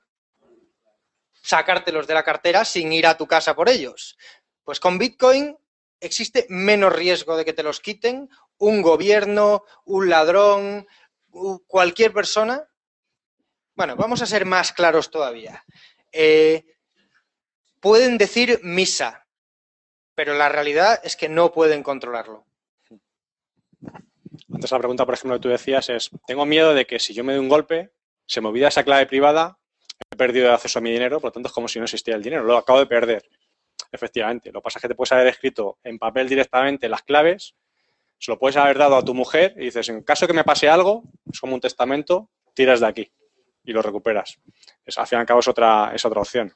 sacártelos 1.43 2.07
de 2.07 2.15
la 2.15 2.23
cartera 2.23 2.65
sin 2.65 2.93
ir 2.93 3.07
a 3.07 3.17
tu 3.17 3.27
casa 3.27 3.55
por 3.55 3.69
ellos. 3.69 4.17
Pues 4.65 4.81
con 4.81 4.99
Bitcoin 4.99 5.57
existe 6.01 6.47
menos 6.49 6.93
riesgo 6.93 7.37
de 7.37 7.45
que 7.45 7.53
te 7.53 7.63
los 7.63 7.81
quiten 7.81 8.31
un 8.59 8.81
gobierno, 8.81 9.65
un 9.85 10.09
ladrón, 10.09 10.87
cualquier 11.67 12.13
persona. 12.13 12.69
Bueno, 13.75 13.97
vamos 13.97 14.23
a 14.23 14.27
ser 14.27 14.47
más 14.47 14.73
claros 14.73 15.11
todavía. 15.11 15.65
Eh, 16.13 16.65
pueden 17.81 18.19
decir 18.19 18.61
misa, 18.63 19.27
pero 20.15 20.35
la 20.35 20.49
realidad 20.49 21.01
es 21.03 21.17
que 21.17 21.29
no 21.29 21.53
pueden 21.53 21.83
controlarlo. 21.83 22.47
Antes 24.53 24.71
la 24.71 24.79
pregunta, 24.79 25.07
por 25.07 25.15
ejemplo, 25.15 25.37
que 25.37 25.43
tú 25.43 25.49
decías 25.49 25.89
es, 25.89 26.11
tengo 26.27 26.47
miedo 26.47 26.75
de 26.75 26.87
que 26.87 26.99
si 26.99 27.15
yo 27.15 27.25
me 27.25 27.33
doy 27.33 27.41
un 27.41 27.49
golpe, 27.49 27.93
se 28.27 28.41
me 28.41 28.49
olvida 28.49 28.69
esa 28.69 28.85
clave 28.85 29.07
privada, 29.07 29.59
he 30.13 30.17
perdido 30.17 30.49
el 30.49 30.55
acceso 30.55 30.79
a 30.79 30.83
mi 30.83 30.93
dinero, 30.93 31.21
por 31.21 31.29
lo 31.29 31.33
tanto 31.33 31.49
es 31.49 31.53
como 31.53 31.69
si 31.69 31.79
no 31.79 31.85
existiera 31.85 32.17
el 32.17 32.23
dinero, 32.23 32.45
lo 32.45 32.57
acabo 32.57 32.79
de 32.79 32.87
perder. 32.87 33.23
Efectivamente, 33.91 34.53
lo 34.53 34.61
que 34.61 34.65
pasa 34.65 34.79
es 34.79 34.83
que 34.83 34.89
te 34.89 34.95
puedes 34.95 35.13
haber 35.13 35.27
escrito 35.27 35.79
en 35.83 35.99
papel 35.99 36.29
directamente 36.29 36.89
las 36.89 37.03
claves, 37.03 37.55
se 38.19 38.31
lo 38.31 38.39
puedes 38.39 38.57
haber 38.57 38.79
dado 38.79 38.97
a 38.97 39.05
tu 39.05 39.15
mujer 39.15 39.55
y 39.57 39.65
dices, 39.65 39.89
en 39.89 40.03
caso 40.03 40.27
que 40.27 40.33
me 40.33 40.45
pase 40.45 40.69
algo, 40.69 41.03
es 41.31 41.41
como 41.41 41.55
un 41.55 41.61
testamento, 41.61 42.31
tiras 42.55 42.81
de 42.81 42.87
aquí 42.87 43.13
y 43.65 43.73
lo 43.73 43.83
recuperas. 43.83 44.39
Es, 44.85 44.99
al 44.99 45.07
fin 45.07 45.19
y 45.19 45.21
al 45.21 45.27
cabo 45.27 45.41
es 45.41 45.49
otra, 45.49 45.93
es 45.95 46.05
otra 46.05 46.21
opción. 46.21 46.53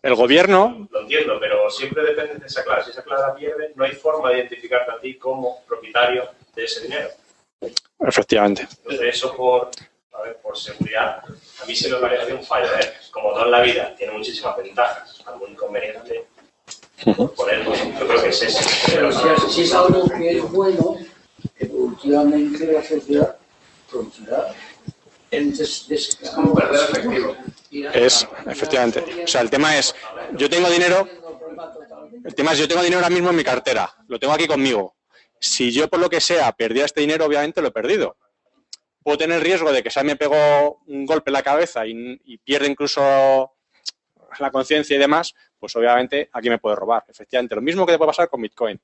El 0.00 0.14
gobierno... 0.14 0.88
Lo 0.90 1.00
entiendo, 1.00 1.38
pero 1.40 1.68
siempre 1.70 2.04
depende 2.04 2.36
de 2.36 2.46
esa 2.46 2.62
clave. 2.64 2.84
Si 2.84 2.90
esa 2.90 3.02
clave 3.02 3.22
la 3.22 3.34
pierde, 3.34 3.72
no 3.74 3.84
hay 3.84 3.92
forma 3.92 4.30
de 4.30 4.38
identificarte 4.38 4.92
a 4.92 5.00
ti 5.00 5.18
como 5.18 5.64
propietario 5.66 6.28
de 6.54 6.64
ese 6.64 6.82
dinero. 6.82 7.08
Efectivamente. 8.00 8.62
Entonces, 8.62 9.16
eso 9.16 9.36
por, 9.36 9.70
a 10.18 10.22
ver, 10.22 10.36
por 10.38 10.56
seguridad, 10.58 11.22
a 11.62 11.66
mí 11.66 11.74
se 11.74 11.88
me 11.88 11.96
parece 11.96 12.32
un 12.32 12.44
fallo. 12.44 12.66
¿eh? 12.78 12.92
Como 13.10 13.30
todo 13.30 13.44
en 13.44 13.50
la 13.50 13.60
vida, 13.60 13.94
tiene 13.96 14.12
muchísimas 14.12 14.56
ventajas. 14.56 15.22
Algún 15.26 15.52
inconveniente, 15.52 16.26
por 17.16 17.32
poner, 17.34 17.64
pues, 17.64 17.84
yo 17.98 18.06
creo 18.06 18.22
que 18.22 18.28
es 18.28 18.42
ese. 18.42 18.92
Pero 18.92 19.12
si 19.12 19.28
es, 19.28 19.52
si 19.52 19.62
es 19.62 19.74
algo 19.74 20.08
que 20.08 20.38
es 20.38 20.50
bueno, 20.50 20.96
evolutivamente 21.58 22.72
la 22.72 22.82
sociedad 22.82 23.36
producirá 23.90 24.54
Es 25.30 26.18
como 26.34 26.54
perder 26.54 26.90
efectivo. 26.90 27.36
Es, 27.70 28.26
efectivamente. 28.46 29.04
O 29.24 29.26
sea, 29.26 29.42
el 29.42 29.50
tema 29.50 29.76
es, 29.78 29.94
yo 30.32 30.50
tengo 30.50 30.68
dinero, 30.70 31.06
el 32.24 32.34
tema 32.34 32.52
es, 32.52 32.58
yo 32.58 32.66
tengo 32.66 32.82
dinero 32.82 32.98
ahora 32.98 33.10
mismo 33.10 33.30
en 33.30 33.36
mi 33.36 33.44
cartera, 33.44 33.94
lo 34.08 34.18
tengo 34.18 34.32
aquí 34.32 34.46
conmigo. 34.46 34.96
Si 35.40 35.70
yo 35.70 35.88
por 35.88 36.00
lo 36.00 36.10
que 36.10 36.20
sea 36.20 36.50
perdía 36.52 36.84
este 36.84 37.00
dinero, 37.02 37.24
obviamente 37.24 37.62
lo 37.62 37.68
he 37.68 37.72
perdido. 37.72 38.16
Puedo 39.08 39.16
tener 39.16 39.38
el 39.38 39.42
riesgo 39.42 39.72
de 39.72 39.82
que 39.82 39.88
se 39.88 40.04
me 40.04 40.16
pegó 40.16 40.82
un 40.86 41.06
golpe 41.06 41.30
en 41.30 41.32
la 41.32 41.42
cabeza 41.42 41.86
y, 41.86 42.36
pierde 42.44 42.66
incluso 42.66 43.00
la 44.38 44.50
conciencia 44.50 44.94
y 44.94 44.98
demás, 44.98 45.34
pues 45.58 45.74
obviamente 45.76 46.28
aquí 46.30 46.50
me 46.50 46.58
puede 46.58 46.76
robar. 46.76 47.04
Efectivamente, 47.08 47.54
lo 47.54 47.62
mismo 47.62 47.86
que 47.86 47.92
te 47.92 47.96
puede 47.96 48.10
pasar 48.10 48.28
con 48.28 48.42
Bitcoin. 48.42 48.78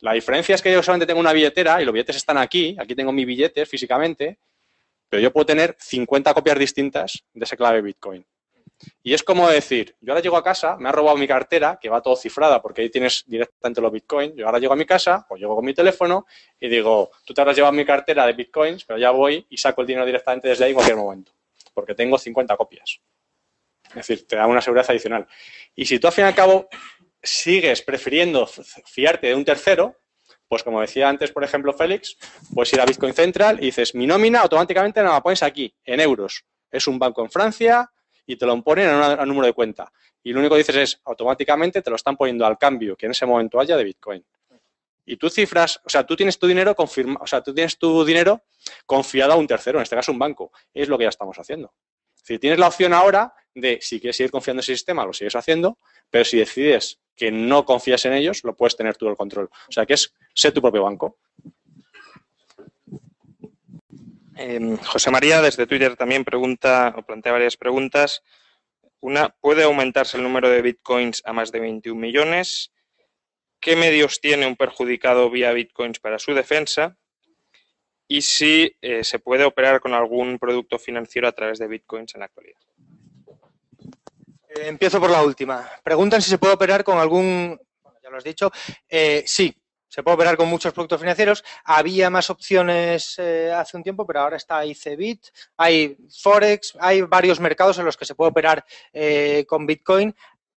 La 0.00 0.12
diferencia 0.12 0.56
es 0.56 0.60
que 0.60 0.72
yo 0.72 0.82
solamente 0.82 1.06
tengo 1.06 1.20
una 1.20 1.32
billetera 1.32 1.80
y 1.80 1.84
los 1.84 1.94
billetes 1.94 2.16
están 2.16 2.36
aquí, 2.36 2.76
aquí 2.80 2.96
tengo 2.96 3.12
mis 3.12 3.26
billetes 3.26 3.68
físicamente, 3.68 4.38
pero 5.08 5.22
yo 5.22 5.32
puedo 5.32 5.46
tener 5.46 5.76
50 5.78 6.34
copias 6.34 6.58
distintas 6.58 7.22
de 7.32 7.44
esa 7.44 7.56
clave 7.56 7.80
Bitcoin. 7.80 8.26
Y 9.02 9.14
es 9.14 9.22
como 9.22 9.48
decir, 9.48 9.96
yo 10.00 10.12
ahora 10.12 10.22
llego 10.22 10.36
a 10.36 10.42
casa, 10.42 10.76
me 10.78 10.88
ha 10.88 10.92
robado 10.92 11.16
mi 11.16 11.26
cartera, 11.26 11.78
que 11.80 11.88
va 11.88 12.00
todo 12.00 12.16
cifrada 12.16 12.62
porque 12.62 12.82
ahí 12.82 12.90
tienes 12.90 13.24
directamente 13.26 13.80
los 13.80 13.92
Bitcoin, 13.92 14.34
yo 14.34 14.46
ahora 14.46 14.58
llego 14.58 14.72
a 14.72 14.76
mi 14.76 14.86
casa, 14.86 15.26
o 15.28 15.36
llego 15.36 15.54
con 15.54 15.64
mi 15.64 15.74
teléfono 15.74 16.26
y 16.58 16.68
digo, 16.68 17.10
tú 17.24 17.34
te 17.34 17.40
habrás 17.40 17.56
llevado 17.56 17.72
mi 17.72 17.84
cartera 17.84 18.26
de 18.26 18.32
Bitcoins, 18.32 18.84
pero 18.84 18.98
ya 18.98 19.10
voy 19.10 19.46
y 19.50 19.56
saco 19.56 19.82
el 19.82 19.86
dinero 19.86 20.06
directamente 20.06 20.48
desde 20.48 20.64
ahí 20.64 20.70
en 20.70 20.74
cualquier 20.74 20.96
momento, 20.96 21.32
porque 21.72 21.94
tengo 21.94 22.18
50 22.18 22.56
copias. 22.56 23.00
Es 23.88 23.94
decir, 23.94 24.26
te 24.26 24.36
da 24.36 24.46
una 24.46 24.60
seguridad 24.60 24.86
adicional. 24.90 25.26
Y 25.74 25.84
si 25.84 25.98
tú 25.98 26.08
al 26.08 26.12
fin 26.12 26.24
y 26.24 26.28
al 26.28 26.34
cabo 26.34 26.68
sigues 27.22 27.82
prefiriendo 27.82 28.46
fiarte 28.46 29.28
de 29.28 29.34
un 29.34 29.44
tercero, 29.44 29.96
pues 30.48 30.62
como 30.62 30.80
decía 30.80 31.08
antes, 31.08 31.32
por 31.32 31.44
ejemplo, 31.44 31.72
Félix, 31.72 32.16
puedes 32.54 32.72
ir 32.72 32.80
a 32.80 32.84
Bitcoin 32.84 33.14
Central 33.14 33.58
y 33.60 33.66
dices, 33.66 33.94
mi 33.94 34.06
nómina 34.06 34.40
automáticamente 34.40 35.02
la 35.02 35.22
pones 35.22 35.42
aquí, 35.42 35.74
en 35.84 36.00
euros. 36.00 36.44
Es 36.70 36.86
un 36.86 36.98
banco 36.98 37.22
en 37.22 37.30
Francia 37.30 37.90
y 38.26 38.36
te 38.36 38.46
lo 38.46 38.62
ponen 38.62 38.88
a 38.88 39.22
un 39.22 39.28
número 39.28 39.46
de 39.46 39.52
cuenta. 39.52 39.92
Y 40.22 40.32
lo 40.32 40.40
único 40.40 40.54
que 40.54 40.58
dices 40.58 40.76
es, 40.76 41.00
automáticamente 41.04 41.82
te 41.82 41.90
lo 41.90 41.96
están 41.96 42.16
poniendo 42.16 42.46
al 42.46 42.58
cambio 42.58 42.96
que 42.96 43.06
en 43.06 43.12
ese 43.12 43.26
momento 43.26 43.60
haya 43.60 43.76
de 43.76 43.84
Bitcoin. 43.84 44.24
Y 45.06 45.16
tú 45.16 45.28
cifras, 45.28 45.80
o 45.84 45.90
sea, 45.90 46.06
tú 46.06 46.16
tienes 46.16 46.38
tu 46.38 46.46
dinero 46.46 46.74
confirma, 46.74 47.18
o 47.20 47.26
sea, 47.26 47.42
tú 47.42 47.52
tienes 47.52 47.78
tu 47.78 48.04
dinero 48.04 48.42
confiado 48.86 49.34
a 49.34 49.36
un 49.36 49.46
tercero, 49.46 49.78
en 49.78 49.82
este 49.82 49.96
caso 49.96 50.12
un 50.12 50.18
banco. 50.18 50.50
Es 50.72 50.88
lo 50.88 50.96
que 50.96 51.04
ya 51.04 51.10
estamos 51.10 51.38
haciendo. 51.38 51.74
Decir, 52.16 52.40
tienes 52.40 52.58
la 52.58 52.68
opción 52.68 52.94
ahora 52.94 53.34
de, 53.54 53.78
si 53.82 54.00
quieres 54.00 54.16
seguir 54.16 54.30
confiando 54.30 54.60
en 54.60 54.64
ese 54.64 54.72
sistema, 54.72 55.04
lo 55.04 55.12
sigues 55.12 55.36
haciendo, 55.36 55.78
pero 56.08 56.24
si 56.24 56.38
decides 56.38 56.98
que 57.14 57.30
no 57.30 57.66
confías 57.66 58.04
en 58.06 58.14
ellos, 58.14 58.42
lo 58.44 58.56
puedes 58.56 58.76
tener 58.76 58.96
tú 58.96 59.08
el 59.08 59.16
control. 59.16 59.50
O 59.68 59.72
sea, 59.72 59.84
que 59.84 59.94
es 59.94 60.14
ser 60.34 60.52
tu 60.52 60.62
propio 60.62 60.82
banco. 60.82 61.18
Eh, 64.36 64.78
José 64.84 65.10
María 65.10 65.40
desde 65.40 65.66
Twitter 65.66 65.96
también 65.96 66.24
pregunta 66.24 66.94
o 66.96 67.02
plantea 67.02 67.32
varias 67.32 67.56
preguntas. 67.56 68.22
Una, 69.00 69.28
¿puede 69.28 69.64
aumentarse 69.64 70.16
el 70.16 70.22
número 70.22 70.48
de 70.48 70.62
bitcoins 70.62 71.22
a 71.24 71.32
más 71.32 71.52
de 71.52 71.60
21 71.60 72.00
millones? 72.00 72.72
¿Qué 73.60 73.76
medios 73.76 74.20
tiene 74.20 74.46
un 74.46 74.56
perjudicado 74.56 75.30
vía 75.30 75.52
bitcoins 75.52 76.00
para 76.00 76.18
su 76.18 76.34
defensa? 76.34 76.96
Y 78.08 78.22
si 78.22 78.76
eh, 78.82 79.04
se 79.04 79.18
puede 79.18 79.44
operar 79.44 79.80
con 79.80 79.94
algún 79.94 80.38
producto 80.38 80.78
financiero 80.78 81.28
a 81.28 81.32
través 81.32 81.58
de 81.58 81.68
bitcoins 81.68 82.14
en 82.14 82.20
la 82.20 82.26
actualidad. 82.26 82.60
Eh, 84.54 84.68
empiezo 84.68 85.00
por 85.00 85.10
la 85.10 85.22
última. 85.22 85.68
Preguntan 85.82 86.20
si 86.22 86.30
se 86.30 86.38
puede 86.38 86.54
operar 86.54 86.84
con 86.84 86.98
algún, 86.98 87.58
bueno, 87.82 87.98
ya 88.02 88.10
lo 88.10 88.16
has 88.18 88.24
dicho, 88.24 88.50
eh, 88.88 89.24
sí, 89.26 89.54
se 89.94 90.02
puede 90.02 90.16
operar 90.16 90.36
con 90.36 90.48
muchos 90.48 90.72
productos 90.72 91.00
financieros. 91.00 91.44
Había 91.62 92.10
más 92.10 92.28
opciones 92.28 93.14
eh, 93.18 93.52
hace 93.52 93.76
un 93.76 93.84
tiempo, 93.84 94.04
pero 94.04 94.22
ahora 94.22 94.36
está 94.36 94.66
ICBIT, 94.66 95.26
hay 95.56 95.96
Forex, 96.20 96.76
hay 96.80 97.02
varios 97.02 97.38
mercados 97.38 97.78
en 97.78 97.84
los 97.84 97.96
que 97.96 98.04
se 98.04 98.16
puede 98.16 98.32
operar 98.32 98.64
eh, 98.92 99.44
con 99.46 99.66
Bitcoin 99.66 100.12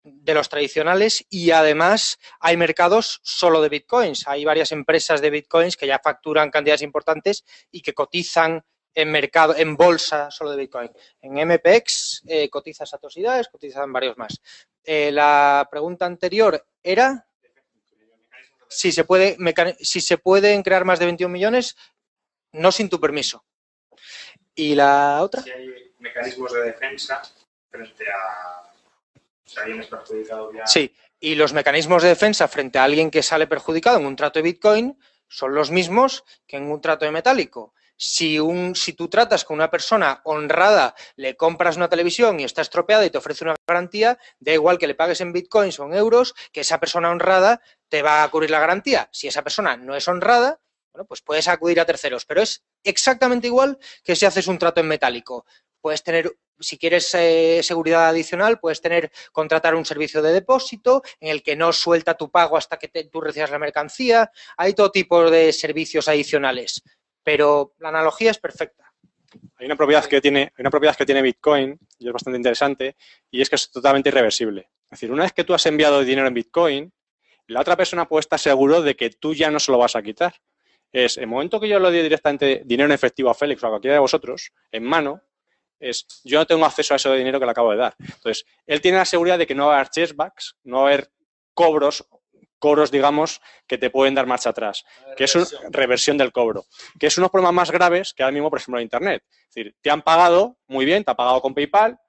de 0.04 0.34
los 0.34 0.48
tradicionales 0.48 1.26
y 1.30 1.50
además 1.50 2.20
hay 2.38 2.56
mercados 2.56 3.20
solo 3.24 3.60
de 3.60 3.70
bitcoins. 3.70 4.28
Hay 4.28 4.44
varias 4.44 4.70
empresas 4.70 5.20
de 5.20 5.30
bitcoins 5.30 5.76
que 5.76 5.88
ya 5.88 5.98
facturan 5.98 6.52
cantidades 6.52 6.82
importantes 6.82 7.44
y 7.72 7.82
que 7.82 7.92
cotizan 7.92 8.62
en 8.94 9.10
mercado, 9.10 9.56
en 9.56 9.76
bolsa 9.76 10.30
solo 10.30 10.52
de 10.52 10.58
Bitcoin. 10.58 10.92
En 11.20 11.32
MPX 11.32 12.22
eh, 12.28 12.48
cotiza 12.48 12.86
Satosidades, 12.86 13.48
cotizan 13.48 13.92
varios 13.92 14.16
más. 14.16 14.40
Eh, 14.84 15.10
la 15.10 15.66
pregunta 15.68 16.06
anterior 16.06 16.64
era 16.80 17.26
si 18.74 18.92
se 18.92 19.04
puede 19.04 19.36
si 19.80 20.00
se 20.00 20.18
pueden 20.18 20.62
crear 20.62 20.84
más 20.84 20.98
de 20.98 21.06
21 21.06 21.32
millones, 21.32 21.76
no 22.52 22.72
sin 22.72 22.88
tu 22.88 23.00
permiso. 23.00 23.44
¿Y 24.54 24.74
la 24.74 25.22
otra? 25.22 25.42
Si 25.42 25.50
hay 25.50 25.94
mecanismos 25.98 26.52
de 26.52 26.62
defensa 26.62 27.22
frente 27.70 28.04
a 28.08 28.70
si 29.44 29.58
alguien 29.58 29.80
es 29.80 29.86
perjudicado 29.86 30.50
vía... 30.50 30.66
Sí, 30.66 30.94
y 31.20 31.34
los 31.34 31.52
mecanismos 31.52 32.02
de 32.02 32.08
defensa 32.10 32.48
frente 32.48 32.78
a 32.78 32.84
alguien 32.84 33.10
que 33.10 33.22
sale 33.22 33.46
perjudicado 33.46 33.98
en 33.98 34.06
un 34.06 34.16
trato 34.16 34.38
de 34.38 34.44
Bitcoin 34.44 34.98
son 35.28 35.54
los 35.54 35.70
mismos 35.70 36.24
que 36.46 36.56
en 36.56 36.70
un 36.70 36.80
trato 36.80 37.04
de 37.04 37.10
metálico. 37.10 37.74
Si, 37.96 38.38
un, 38.40 38.74
si 38.74 38.92
tú 38.92 39.08
tratas 39.08 39.44
con 39.44 39.54
una 39.54 39.70
persona 39.70 40.20
honrada, 40.24 40.94
le 41.16 41.36
compras 41.36 41.76
una 41.76 41.88
televisión 41.88 42.40
y 42.40 42.44
está 42.44 42.62
estropeada 42.62 43.06
y 43.06 43.10
te 43.10 43.18
ofrece 43.18 43.44
una 43.44 43.54
garantía, 43.66 44.18
da 44.40 44.52
igual 44.52 44.78
que 44.78 44.86
le 44.86 44.94
pagues 44.94 45.20
en 45.20 45.32
bitcoins 45.32 45.78
o 45.78 45.86
en 45.86 45.94
euros, 45.94 46.34
que 46.52 46.60
esa 46.60 46.80
persona 46.80 47.10
honrada 47.10 47.60
te 47.88 48.02
va 48.02 48.22
a 48.22 48.30
cubrir 48.30 48.50
la 48.50 48.60
garantía. 48.60 49.08
Si 49.12 49.28
esa 49.28 49.42
persona 49.42 49.76
no 49.76 49.94
es 49.94 50.08
honrada, 50.08 50.60
bueno, 50.92 51.06
pues 51.06 51.22
puedes 51.22 51.48
acudir 51.48 51.80
a 51.80 51.84
terceros, 51.84 52.24
pero 52.24 52.42
es 52.42 52.62
exactamente 52.84 53.48
igual 53.48 53.78
que 54.04 54.14
si 54.14 54.26
haces 54.26 54.46
un 54.46 54.58
trato 54.58 54.80
en 54.80 54.86
metálico. 54.86 55.44
Puedes 55.80 56.02
tener, 56.02 56.32
si 56.60 56.78
quieres 56.78 57.12
eh, 57.14 57.60
seguridad 57.62 58.08
adicional, 58.08 58.60
puedes 58.60 58.80
tener, 58.80 59.10
contratar 59.32 59.74
un 59.74 59.84
servicio 59.84 60.22
de 60.22 60.32
depósito 60.32 61.02
en 61.18 61.30
el 61.30 61.42
que 61.42 61.56
no 61.56 61.72
suelta 61.72 62.16
tu 62.16 62.30
pago 62.30 62.56
hasta 62.56 62.76
que 62.76 62.88
te, 62.88 63.04
tú 63.04 63.20
recibas 63.20 63.50
la 63.50 63.58
mercancía. 63.58 64.30
Hay 64.56 64.72
todo 64.72 64.92
tipo 64.92 65.30
de 65.30 65.52
servicios 65.52 66.08
adicionales 66.08 66.82
pero 67.24 67.74
la 67.78 67.88
analogía 67.88 68.30
es 68.30 68.38
perfecta. 68.38 68.92
Hay 69.56 69.66
una 69.66 69.76
propiedad 69.76 70.04
que 70.04 70.20
tiene, 70.20 70.52
una 70.58 70.70
propiedad 70.70 70.94
que 70.94 71.06
tiene 71.06 71.22
Bitcoin 71.22 71.76
y 71.98 72.06
es 72.06 72.12
bastante 72.12 72.36
interesante 72.36 72.96
y 73.30 73.40
es 73.40 73.48
que 73.48 73.56
es 73.56 73.70
totalmente 73.70 74.10
irreversible. 74.10 74.68
Es 74.84 74.90
decir, 74.90 75.10
una 75.10 75.24
vez 75.24 75.32
que 75.32 75.42
tú 75.42 75.54
has 75.54 75.66
enviado 75.66 76.04
dinero 76.04 76.28
en 76.28 76.34
Bitcoin, 76.34 76.92
la 77.46 77.60
otra 77.60 77.76
persona 77.76 78.06
puede 78.06 78.20
estar 78.20 78.38
seguro 78.38 78.82
de 78.82 78.94
que 78.94 79.10
tú 79.10 79.34
ya 79.34 79.50
no 79.50 79.58
se 79.58 79.72
lo 79.72 79.78
vas 79.78 79.96
a 79.96 80.02
quitar. 80.02 80.34
Es 80.92 81.18
el 81.18 81.26
momento 81.26 81.58
que 81.58 81.68
yo 81.68 81.78
le 81.80 81.90
doy 81.90 82.02
directamente 82.02 82.62
dinero 82.64 82.86
en 82.86 82.92
efectivo 82.92 83.30
a 83.30 83.34
Félix 83.34 83.62
o 83.64 83.66
a 83.66 83.70
cualquiera 83.70 83.94
de 83.94 84.00
vosotros, 84.00 84.52
en 84.70 84.84
mano, 84.84 85.20
es 85.80 86.06
yo 86.24 86.38
no 86.38 86.46
tengo 86.46 86.64
acceso 86.64 86.94
a 86.94 86.96
ese 86.96 87.12
dinero 87.16 87.40
que 87.40 87.46
le 87.46 87.50
acabo 87.50 87.72
de 87.72 87.78
dar. 87.78 87.96
Entonces, 87.98 88.46
él 88.66 88.80
tiene 88.80 88.98
la 88.98 89.04
seguridad 89.04 89.38
de 89.38 89.46
que 89.46 89.54
no 89.54 89.66
va 89.66 89.72
a 89.72 89.76
haber 89.80 89.90
chessbacks, 89.90 90.56
no 90.62 90.78
va 90.78 90.82
a 90.82 90.86
haber 90.92 91.10
cobros 91.52 92.06
cobros, 92.64 92.90
digamos, 92.90 93.42
que 93.66 93.76
te 93.76 93.90
pueden 93.90 94.14
dar 94.14 94.26
marcha 94.26 94.48
atrás, 94.48 94.86
que 95.18 95.24
es 95.24 95.34
una 95.34 95.44
reversión 95.68 96.16
del 96.16 96.32
cobro, 96.32 96.64
que 96.98 97.08
es 97.08 97.18
unos 97.18 97.30
problemas 97.30 97.52
más 97.52 97.70
graves 97.70 98.14
que 98.14 98.22
ahora 98.22 98.32
mismo, 98.32 98.48
por 98.48 98.58
ejemplo, 98.58 98.78
en 98.78 98.84
Internet. 98.84 99.22
Es 99.28 99.54
decir, 99.54 99.76
te 99.82 99.90
han 99.90 100.00
pagado 100.00 100.56
muy 100.66 100.86
bien, 100.86 101.04
te 101.04 101.10
ha 101.10 101.14
pagado 101.14 101.42
con 101.42 101.52
PayPal, 101.52 102.00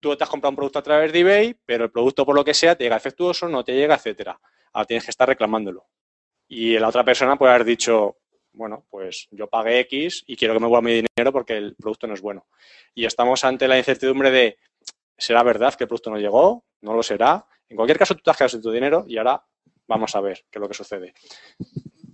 tú 0.00 0.16
te 0.16 0.24
has 0.24 0.30
comprado 0.30 0.50
un 0.50 0.56
producto 0.56 0.80
a 0.80 0.82
través 0.82 1.12
de 1.12 1.20
eBay, 1.20 1.56
pero 1.64 1.84
el 1.84 1.92
producto, 1.92 2.26
por 2.26 2.34
lo 2.34 2.44
que 2.44 2.54
sea, 2.54 2.74
te 2.74 2.82
llega 2.82 2.96
defectuoso, 2.96 3.48
no 3.48 3.62
te 3.62 3.72
llega, 3.72 3.94
etcétera. 3.94 4.40
Ahora 4.72 4.84
tienes 4.84 5.04
que 5.04 5.12
estar 5.12 5.28
reclamándolo. 5.28 5.86
Y 6.48 6.76
la 6.76 6.88
otra 6.88 7.04
persona 7.04 7.36
puede 7.36 7.52
haber 7.52 7.64
dicho, 7.64 8.16
bueno, 8.54 8.84
pues 8.90 9.28
yo 9.30 9.46
pagué 9.46 9.78
X 9.78 10.24
y 10.26 10.36
quiero 10.36 10.54
que 10.54 10.60
me 10.60 10.66
vuelva 10.66 10.82
mi 10.82 11.02
dinero 11.06 11.32
porque 11.32 11.56
el 11.56 11.76
producto 11.76 12.08
no 12.08 12.14
es 12.14 12.20
bueno. 12.20 12.48
Y 12.96 13.04
estamos 13.04 13.44
ante 13.44 13.68
la 13.68 13.78
incertidumbre 13.78 14.32
de, 14.32 14.58
¿será 15.16 15.44
verdad 15.44 15.72
que 15.74 15.84
el 15.84 15.88
producto 15.88 16.10
no 16.10 16.16
llegó? 16.18 16.64
¿No 16.80 16.94
lo 16.94 17.02
será? 17.04 17.46
En 17.68 17.76
cualquier 17.76 17.98
caso, 17.98 18.14
tú 18.14 18.22
te 18.22 18.30
has 18.30 18.36
quedado 18.36 18.48
sin 18.48 18.62
tu 18.62 18.70
dinero 18.70 19.04
y 19.06 19.18
ahora 19.18 19.44
vamos 19.88 20.14
a 20.14 20.20
ver 20.20 20.44
qué 20.50 20.58
es 20.58 20.60
lo 20.60 20.68
que 20.68 20.74
sucede. 20.74 21.14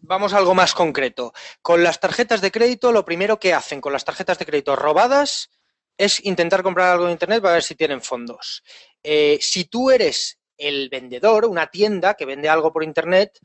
Vamos 0.06 0.32
a 0.32 0.38
algo 0.38 0.54
más 0.54 0.74
concreto. 0.74 1.32
Con 1.60 1.82
las 1.82 2.00
tarjetas 2.00 2.40
de 2.40 2.50
crédito, 2.50 2.92
lo 2.92 3.04
primero 3.04 3.38
que 3.38 3.52
hacen 3.52 3.80
con 3.80 3.92
las 3.92 4.04
tarjetas 4.04 4.38
de 4.38 4.46
crédito 4.46 4.76
robadas 4.76 5.50
es 5.96 6.24
intentar 6.24 6.62
comprar 6.62 6.92
algo 6.92 7.06
en 7.06 7.12
Internet 7.12 7.42
para 7.42 7.54
ver 7.54 7.62
si 7.62 7.74
tienen 7.74 8.00
fondos. 8.00 8.62
Eh, 9.02 9.38
si 9.40 9.64
tú 9.64 9.90
eres 9.90 10.38
el 10.56 10.88
vendedor, 10.88 11.46
una 11.46 11.66
tienda 11.66 12.14
que 12.14 12.26
vende 12.26 12.48
algo 12.48 12.72
por 12.72 12.84
Internet, 12.84 13.38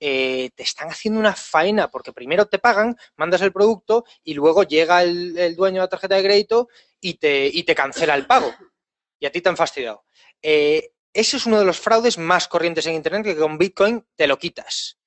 eh, 0.00 0.50
te 0.54 0.62
están 0.62 0.88
haciendo 0.88 1.20
una 1.20 1.34
faena 1.34 1.90
porque 1.90 2.12
primero 2.12 2.46
te 2.46 2.58
pagan, 2.58 2.96
mandas 3.16 3.42
el 3.42 3.52
producto 3.52 4.04
y 4.22 4.34
luego 4.34 4.64
llega 4.64 5.02
el, 5.02 5.56
dueño 5.56 5.76
de 5.76 5.84
la 5.84 5.88
tarjeta 5.88 6.16
de 6.16 6.24
crédito 6.24 6.68
y 7.00 7.14
te, 7.14 7.46
y 7.46 7.62
te 7.64 7.74
cancela 7.74 8.14
el 8.14 8.26
pago. 8.26 8.52
Y 9.18 9.26
a 9.26 9.32
ti 9.32 9.40
te 9.40 9.48
han 9.48 9.56
fastidiado. 9.56 10.04
Eh, 10.42 10.90
ese 11.14 11.36
es 11.36 11.46
uno 11.46 11.58
de 11.60 11.64
los 11.64 11.80
fraudes 11.80 12.18
más 12.18 12.48
corrientes 12.48 12.86
en 12.86 12.94
Internet 12.94 13.24
que 13.24 13.36
con 13.36 13.56
Bitcoin 13.56 14.04
te 14.16 14.26
lo 14.26 14.36
quitas. 14.36 14.98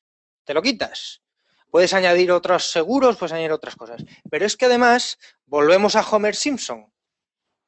Te 0.45 0.53
lo 0.53 0.61
quitas. 0.61 1.21
Puedes 1.69 1.93
añadir 1.93 2.31
otros 2.31 2.71
seguros, 2.71 3.17
puedes 3.17 3.33
añadir 3.33 3.51
otras 3.51 3.75
cosas. 3.75 4.03
Pero 4.31 4.45
es 4.45 4.55
que 4.55 4.65
además 4.65 5.19
volvemos 5.45 5.97
a 5.97 6.09
Homer 6.09 6.33
Simpson. 6.33 6.91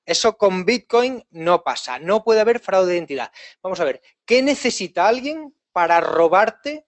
Eso 0.06 0.38
con 0.38 0.66
Bitcoin 0.66 1.24
no 1.32 1.64
pasa. 1.64 1.99
No 1.99 2.24
puede 2.24 2.40
haber 2.40 2.61
fraude 2.61 2.91
de 2.91 2.98
identidad. 2.98 3.32
Vamos 3.61 3.82
a 3.82 3.84
ver, 3.84 4.02
¿qué 4.26 4.41
necesita 4.41 5.07
alguien 5.07 5.53
para 5.74 5.99
robarte 5.99 6.88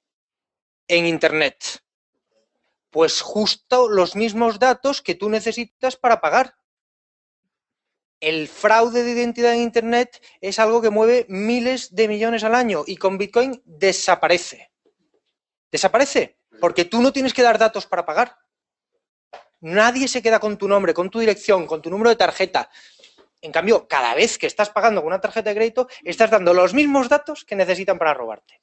en 0.87 1.05
Internet? 1.05 1.83
Pues 2.89 3.21
justo 3.21 3.89
los 3.89 4.15
mismos 4.15 4.57
datos 4.57 5.01
que 5.01 5.15
tú 5.15 5.29
necesitas 5.29 5.97
para 5.97 6.21
pagar. 6.21 6.55
El 8.21 8.47
fraude 8.47 9.03
de 9.03 9.11
identidad 9.11 9.55
en 9.55 9.61
Internet 9.61 10.23
es 10.41 10.59
algo 10.59 10.79
que 10.79 10.91
mueve 10.91 11.25
miles 11.27 11.95
de 11.95 12.07
millones 12.07 12.43
al 12.43 12.53
año 12.53 12.83
y 12.85 12.97
con 12.97 13.17
Bitcoin 13.17 13.63
desaparece. 13.65 14.71
Desaparece, 15.71 16.37
porque 16.59 16.85
tú 16.85 17.01
no 17.01 17.11
tienes 17.11 17.33
que 17.33 17.41
dar 17.41 17.57
datos 17.57 17.87
para 17.87 18.05
pagar. 18.05 18.37
Nadie 19.59 20.07
se 20.07 20.21
queda 20.21 20.39
con 20.39 20.59
tu 20.59 20.67
nombre, 20.67 20.93
con 20.93 21.09
tu 21.09 21.19
dirección, 21.19 21.65
con 21.65 21.81
tu 21.81 21.89
número 21.89 22.11
de 22.11 22.15
tarjeta. 22.15 22.69
En 23.41 23.51
cambio, 23.51 23.87
cada 23.87 24.13
vez 24.13 24.37
que 24.37 24.45
estás 24.45 24.69
pagando 24.69 25.01
con 25.01 25.07
una 25.07 25.19
tarjeta 25.19 25.49
de 25.49 25.55
crédito, 25.55 25.87
estás 26.03 26.29
dando 26.29 26.53
los 26.53 26.75
mismos 26.75 27.09
datos 27.09 27.43
que 27.43 27.55
necesitan 27.55 27.97
para 27.97 28.13
robarte. 28.13 28.61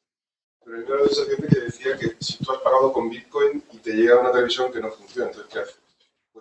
Pero 0.64 0.76
hay 0.76 0.84
una 0.84 1.08
sensación 1.08 1.48
que 1.48 1.60
decía 1.60 1.98
que 1.98 2.16
si 2.20 2.44
tú 2.44 2.52
has 2.52 2.60
pagado 2.60 2.92
con 2.92 3.10
Bitcoin 3.10 3.64
y 3.72 3.78
te 3.78 3.90
llega 3.90 4.20
una 4.20 4.30
televisión 4.30 4.70
que 4.70 4.80
no 4.80 4.92
funciona, 4.92 5.30
entonces 5.30 5.52
¿qué 5.52 5.58
haces? 5.58 5.87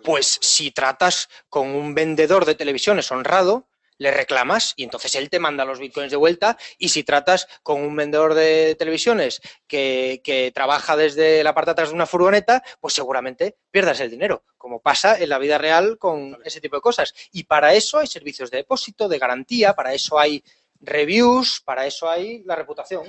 Pues 0.04 0.38
si 0.40 0.70
tratas 0.70 1.28
con 1.48 1.68
un 1.68 1.94
vendedor 1.94 2.44
de 2.44 2.54
televisiones 2.54 3.10
honrado, 3.10 3.68
le 3.98 4.12
reclamas 4.12 4.74
y 4.76 4.84
entonces 4.84 5.14
él 5.16 5.28
te 5.28 5.40
manda 5.40 5.64
los 5.64 5.80
bitcoins 5.80 6.10
de 6.10 6.16
vuelta. 6.16 6.56
Y 6.78 6.88
si 6.88 7.02
tratas 7.04 7.48
con 7.62 7.82
un 7.82 7.94
vendedor 7.94 8.34
de 8.34 8.76
televisiones 8.76 9.40
que, 9.66 10.20
que 10.24 10.52
trabaja 10.54 10.96
desde 10.96 11.42
la 11.42 11.54
parte 11.54 11.70
de 11.70 11.72
atrás 11.72 11.88
de 11.90 11.96
una 11.96 12.06
furgoneta, 12.06 12.62
pues 12.80 12.94
seguramente 12.94 13.58
pierdas 13.70 14.00
el 14.00 14.10
dinero, 14.10 14.44
como 14.56 14.80
pasa 14.80 15.18
en 15.18 15.28
la 15.28 15.38
vida 15.38 15.58
real 15.58 15.98
con 15.98 16.38
ese 16.44 16.60
tipo 16.60 16.76
de 16.76 16.82
cosas. 16.82 17.12
Y 17.32 17.44
para 17.44 17.74
eso 17.74 17.98
hay 17.98 18.06
servicios 18.06 18.50
de 18.50 18.58
depósito, 18.58 19.08
de 19.08 19.18
garantía, 19.18 19.74
para 19.74 19.92
eso 19.92 20.18
hay 20.18 20.42
reviews, 20.80 21.60
para 21.64 21.86
eso 21.86 22.08
hay 22.08 22.42
la 22.44 22.54
reputación, 22.54 23.04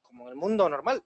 como 0.00 0.24
en 0.24 0.30
el 0.30 0.36
mundo 0.36 0.68
normal. 0.68 1.02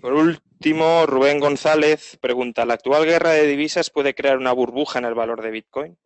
Por 0.00 0.12
último, 0.12 1.06
Rubén 1.06 1.40
González 1.40 2.16
pregunta, 2.20 2.64
¿la 2.64 2.74
actual 2.74 3.04
guerra 3.04 3.30
de 3.30 3.46
divisas 3.46 3.90
puede 3.90 4.14
crear 4.14 4.36
una 4.36 4.52
burbuja 4.52 4.98
en 4.98 5.04
el 5.04 5.14
valor 5.14 5.42
de 5.42 5.50
Bitcoin? 5.50 5.98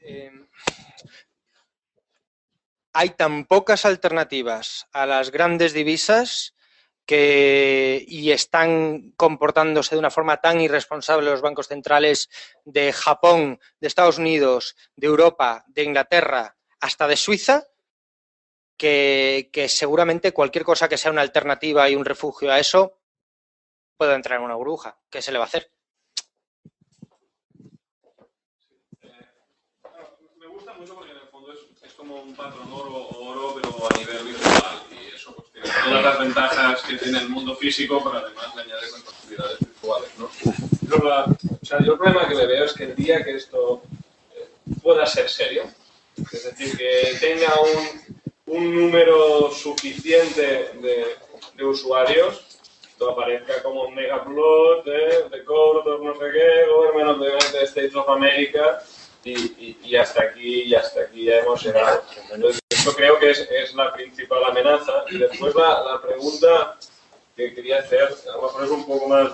Eh, 0.00 0.30
hay 2.92 3.10
tan 3.10 3.44
pocas 3.46 3.84
alternativas 3.84 4.86
a 4.92 5.06
las 5.06 5.30
grandes 5.30 5.72
divisas 5.72 6.54
que, 7.06 8.04
y 8.06 8.30
están 8.30 9.12
comportándose 9.16 9.94
de 9.94 9.98
una 9.98 10.10
forma 10.10 10.38
tan 10.38 10.60
irresponsable 10.60 11.30
los 11.30 11.42
bancos 11.42 11.68
centrales 11.68 12.30
de 12.64 12.92
Japón, 12.92 13.60
de 13.80 13.88
Estados 13.88 14.18
Unidos, 14.18 14.76
de 14.96 15.06
Europa, 15.06 15.64
de 15.68 15.84
Inglaterra, 15.84 16.56
hasta 16.80 17.06
de 17.06 17.16
Suiza, 17.16 17.66
que, 18.76 19.50
que 19.52 19.68
seguramente 19.68 20.32
cualquier 20.32 20.64
cosa 20.64 20.88
que 20.88 20.96
sea 20.98 21.10
una 21.10 21.22
alternativa 21.22 21.88
y 21.88 21.94
un 21.96 22.04
refugio 22.04 22.50
a 22.52 22.58
eso 22.58 22.98
puede 23.96 24.14
entrar 24.14 24.38
en 24.38 24.44
una 24.44 24.56
burbuja. 24.56 24.98
¿Qué 25.10 25.22
se 25.22 25.32
le 25.32 25.38
va 25.38 25.44
a 25.44 25.48
hacer? 25.48 25.70
Me 30.38 30.46
gusta 30.48 30.74
mucho 30.74 30.94
porque 30.94 31.12
en 31.12 31.18
el 31.18 31.28
fondo 31.28 31.52
es, 31.52 31.92
como 31.94 32.16
un 32.22 32.34
patrón 32.34 32.72
oro, 32.72 33.08
oro, 33.10 33.54
pero 33.54 33.88
a 33.88 33.98
nivel 33.98 34.24
virtual. 34.24 34.82
Y 34.90 35.14
eso 35.14 35.34
pues, 35.34 35.50
tiene 35.52 35.68
todas 35.84 36.02
las 36.04 36.18
ventajas 36.18 36.82
que 36.82 36.96
tiene 36.96 37.18
el 37.18 37.28
mundo 37.28 37.54
físico, 37.56 38.00
pero 38.04 38.18
además 38.18 38.54
le 38.56 38.62
añade 38.62 38.90
con 38.90 39.02
posibilidades 39.02 39.58
virtuales. 39.60 40.10
¿no? 40.18 40.30
La- 41.04 41.24
o 41.24 41.64
sea, 41.66 41.82
yo 41.82 41.92
el 41.92 41.98
problema 41.98 42.28
que 42.28 42.34
le 42.34 42.46
veo 42.46 42.64
es 42.64 42.72
que 42.72 42.84
el 42.84 42.94
día 42.94 43.24
que 43.24 43.36
esto 43.36 43.82
eh, 44.34 44.48
pueda 44.82 45.06
ser 45.06 45.28
serio, 45.28 45.64
es 46.16 46.44
decir, 46.44 46.76
que 46.76 47.16
tenga 47.20 47.52
un, 47.60 48.22
un 48.56 48.74
número 48.74 49.50
suficiente 49.50 50.70
de, 50.80 51.16
de 51.54 51.64
usuarios, 51.64 52.58
esto 52.88 53.10
aparezca 53.10 53.62
como 53.62 53.90
megaplot 53.90 54.84
de, 54.84 55.28
de 55.30 55.44
court 55.44 55.84
no 56.00 56.14
sé 56.14 56.24
qué, 56.32 56.66
government 56.70 57.08
of 57.10 57.18
the 57.20 57.30
United 57.32 57.62
States 57.64 57.94
of 57.96 58.08
America, 58.08 58.82
y, 59.24 59.32
y- 59.32 59.78
y 59.84 59.96
hasta 59.96 60.22
aquí, 60.24 60.62
y 60.64 60.74
hasta 60.74 61.00
aquí 61.02 61.24
ya 61.24 61.38
hemos 61.40 61.62
llegado. 61.64 62.02
Entonces, 62.30 62.60
esto 62.68 62.92
creo 62.94 63.18
que 63.18 63.30
es, 63.30 63.40
es 63.50 63.74
la 63.74 63.90
principal 63.92 64.44
amenaza. 64.44 65.04
Y 65.10 65.16
después 65.18 65.54
la, 65.54 65.82
la 65.82 66.02
pregunta 66.02 66.78
que 67.34 67.54
quería 67.54 67.78
hacer, 67.78 68.02
a 68.02 68.36
lo 68.36 68.42
mejor 68.42 68.64
es 68.64 68.70
un 68.70 68.86
poco 68.86 69.08
más 69.08 69.32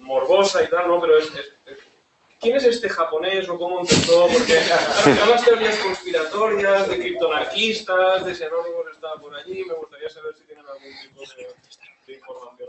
morbosa 0.00 0.62
y 0.62 0.68
tal, 0.68 0.88
¿no? 0.88 1.00
Pero 1.00 1.18
es, 1.18 1.26
es- 1.26 1.52
es- 1.66 1.85
¿quién 2.40 2.56
es 2.56 2.64
este 2.64 2.88
japonés 2.88 3.48
o 3.48 3.58
cómo 3.58 3.80
empezó? 3.80 4.28
Porque 4.28 4.58
claro, 4.66 5.26
las 5.30 5.44
teorías 5.44 5.76
conspiratorias 5.76 6.88
de 6.88 6.98
criptonarquistas, 6.98 8.24
de 8.24 8.46
Anonymous 8.46 8.92
estaba 8.92 9.20
por 9.20 9.34
allí, 9.34 9.64
me 9.64 9.74
gustaría 9.74 10.08
saber 10.08 10.34
si 10.36 10.44
tienen 10.44 10.64
algún 10.66 10.92
tipo 11.02 11.20
de, 11.20 11.46
de 12.06 12.18
información. 12.18 12.68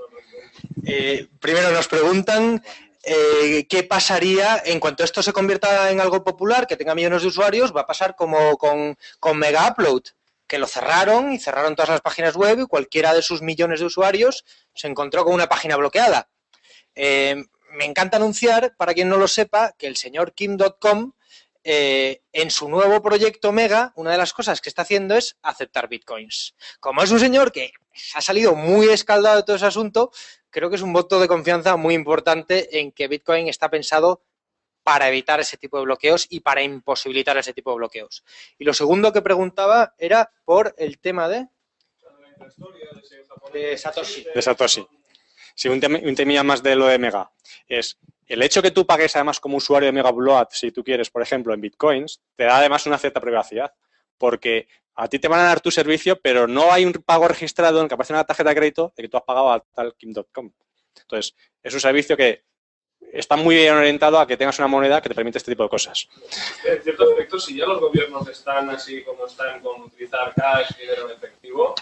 Eh, 0.86 1.28
primero 1.40 1.72
nos 1.72 1.88
preguntan 1.88 2.64
eh, 3.04 3.66
qué 3.70 3.84
pasaría 3.84 4.62
en 4.66 4.80
cuanto 4.80 5.04
esto 5.04 5.24
se 5.24 5.34
convierta 5.34 5.92
en 5.92 6.02
algo 6.02 6.24
popular, 6.24 6.68
que 6.68 6.76
tenga 6.76 6.96
millones 6.96 7.22
de 7.22 7.30
usuarios, 7.30 7.76
va 7.76 7.82
a 7.82 7.88
pasar 7.88 8.16
como 8.16 8.58
con, 8.58 8.98
con 9.20 9.38
Mega 9.38 9.70
Upload, 9.70 10.04
que 10.48 10.58
lo 10.58 10.68
cerraron 10.68 11.32
y 11.34 11.40
cerraron 11.40 11.76
todas 11.76 11.90
las 11.90 12.02
páginas 12.02 12.36
web 12.36 12.60
y 12.60 12.66
cualquiera 12.66 13.14
de 13.14 13.22
sus 13.22 13.42
millones 13.42 13.82
de 13.82 13.86
usuarios 13.86 14.46
se 14.74 14.88
encontró 14.88 15.26
con 15.26 15.34
una 15.34 15.48
página 15.48 15.76
bloqueada. 15.76 16.30
Eh, 16.96 17.44
me 17.78 17.86
encanta 17.86 18.18
anunciar, 18.18 18.76
para 18.76 18.94
quien 18.94 19.08
no 19.08 19.18
lo 19.18 19.28
sepa, 19.28 19.74
que 19.78 19.88
el 19.88 19.96
señor 19.96 20.34
Kim.com 20.34 21.14
eh, 21.64 22.22
en 22.32 22.50
su 22.50 22.70
nuevo 22.70 23.02
proyecto 23.02 23.52
Mega, 23.52 23.94
una 23.96 24.12
de 24.12 24.18
las 24.18 24.34
cosas 24.34 24.62
que 24.62 24.70
está 24.70 24.82
haciendo 24.82 25.16
es 25.16 25.38
aceptar 25.42 25.88
bitcoins. 25.88 26.56
Como 26.80 27.04
es 27.04 27.12
un 27.12 27.20
señor 27.20 27.52
que 27.52 27.72
ha 28.16 28.22
salido 28.22 28.56
muy 28.56 28.88
escaldado 28.88 29.38
de 29.38 29.44
todo 29.44 29.58
ese 29.58 29.66
asunto, 29.66 30.12
creo 30.50 30.70
que 30.70 30.78
es 30.78 30.82
un 30.82 30.94
voto 30.94 31.20
de 31.20 31.28
confianza 31.28 31.76
muy 31.76 31.94
importante 31.94 32.80
en 32.80 32.92
que 32.92 33.08
Bitcoin 33.08 33.48
está 33.48 33.70
pensado 33.70 34.24
para 34.82 35.10
evitar 35.10 35.40
ese 35.40 35.58
tipo 35.58 35.78
de 35.78 35.84
bloqueos 35.84 36.26
y 36.30 36.40
para 36.40 36.64
imposibilitar 36.64 37.38
ese 37.38 37.54
tipo 37.54 37.72
de 37.72 37.78
bloqueos. 37.78 38.24
Y 38.58 38.64
lo 38.64 38.74
segundo 38.74 39.12
que 39.12 39.22
preguntaba 39.22 39.94
era 39.98 40.32
por 40.46 40.74
el 40.78 41.00
tema 41.00 41.28
de, 41.28 41.48
de 43.54 43.78
Satoshi. 43.78 44.26
de 44.34 44.42
Satoshi. 44.42 44.88
Sí, 45.60 45.70
un, 45.70 45.80
tem- 45.82 46.02
un 46.08 46.16
temilla 46.16 46.44
más 46.44 46.62
de 46.62 46.76
lo 46.76 46.86
de 46.86 47.00
Mega. 47.00 47.32
Es 47.68 47.98
el 48.28 48.44
hecho 48.44 48.62
que 48.62 48.70
tú 48.72 48.86
pagues 48.86 49.16
además 49.16 49.40
como 49.40 49.58
usuario 49.58 49.88
de 49.88 49.92
Mega 49.94 50.12
Blood, 50.12 50.48
si 50.52 50.72
tú 50.72 50.84
quieres, 50.84 51.10
por 51.10 51.22
ejemplo, 51.24 51.54
en 51.54 51.62
bitcoins, 51.62 52.22
te 52.36 52.44
da 52.44 52.58
además 52.60 52.86
una 52.86 52.98
cierta 53.00 53.20
privacidad. 53.20 53.74
Porque 54.20 54.68
a 54.96 55.08
ti 55.08 55.18
te 55.20 55.28
van 55.28 55.40
a 55.40 55.44
dar 55.46 55.60
tu 55.60 55.72
servicio, 55.72 56.20
pero 56.22 56.48
no 56.48 56.72
hay 56.72 56.86
un 56.86 56.94
pago 56.94 57.28
registrado 57.28 57.82
en 57.82 57.88
que 57.88 57.96
aparece 57.96 58.14
una 58.14 58.24
tarjeta 58.24 58.50
de 58.52 58.56
crédito 58.56 58.94
de 58.96 59.04
que 59.04 59.10
tú 59.10 59.18
has 59.18 59.24
pagado 59.24 59.52
a 59.52 59.60
tal 59.74 59.96
kim.com. 59.98 60.52
Entonces, 61.02 61.36
es 61.64 61.74
un 61.74 61.80
servicio 61.80 62.16
que 62.18 62.44
está 63.12 63.36
muy 63.36 63.56
bien 63.56 63.74
orientado 63.76 64.20
a 64.20 64.28
que 64.28 64.38
tengas 64.38 64.60
una 64.60 64.68
moneda 64.68 65.02
que 65.02 65.10
te 65.10 65.16
permite 65.16 65.38
este 65.38 65.52
tipo 65.52 65.64
de 65.64 65.70
cosas. 65.70 66.08
En 66.66 66.82
cierto 66.82 67.04
aspecto, 67.04 67.40
si 67.40 67.58
ya 67.58 67.66
los 67.66 67.80
gobiernos 67.80 68.28
están 68.28 68.70
así 68.70 69.04
como 69.04 69.26
están 69.26 69.60
con 69.62 69.82
utilizar 69.82 70.34
cash 70.36 70.72
y 70.78 70.82
dinero 70.82 71.10
en 71.10 71.18
efectivo, 71.18 71.76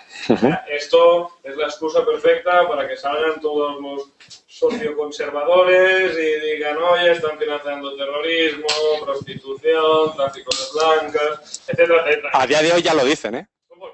esto 0.69 1.37
es 1.43 1.55
la 1.57 1.65
excusa 1.65 2.05
perfecta 2.05 2.67
para 2.67 2.87
que 2.87 2.95
salgan 2.95 3.39
todos 3.41 3.81
los 3.81 4.09
socioconservadores 4.47 6.17
y 6.17 6.53
digan, 6.53 6.77
oye, 6.77 7.11
están 7.11 7.37
financiando 7.37 7.95
terrorismo, 7.97 8.67
prostitución, 9.03 10.15
tráfico 10.15 10.51
de 10.55 10.79
blancas, 10.79 11.63
etcétera, 11.67 12.03
etcétera. 12.05 12.29
A 12.33 12.47
día 12.47 12.61
de 12.61 12.71
hoy 12.71 12.81
ya 12.81 12.93
lo 12.93 13.03
dicen, 13.03 13.35
¿eh? 13.35 13.47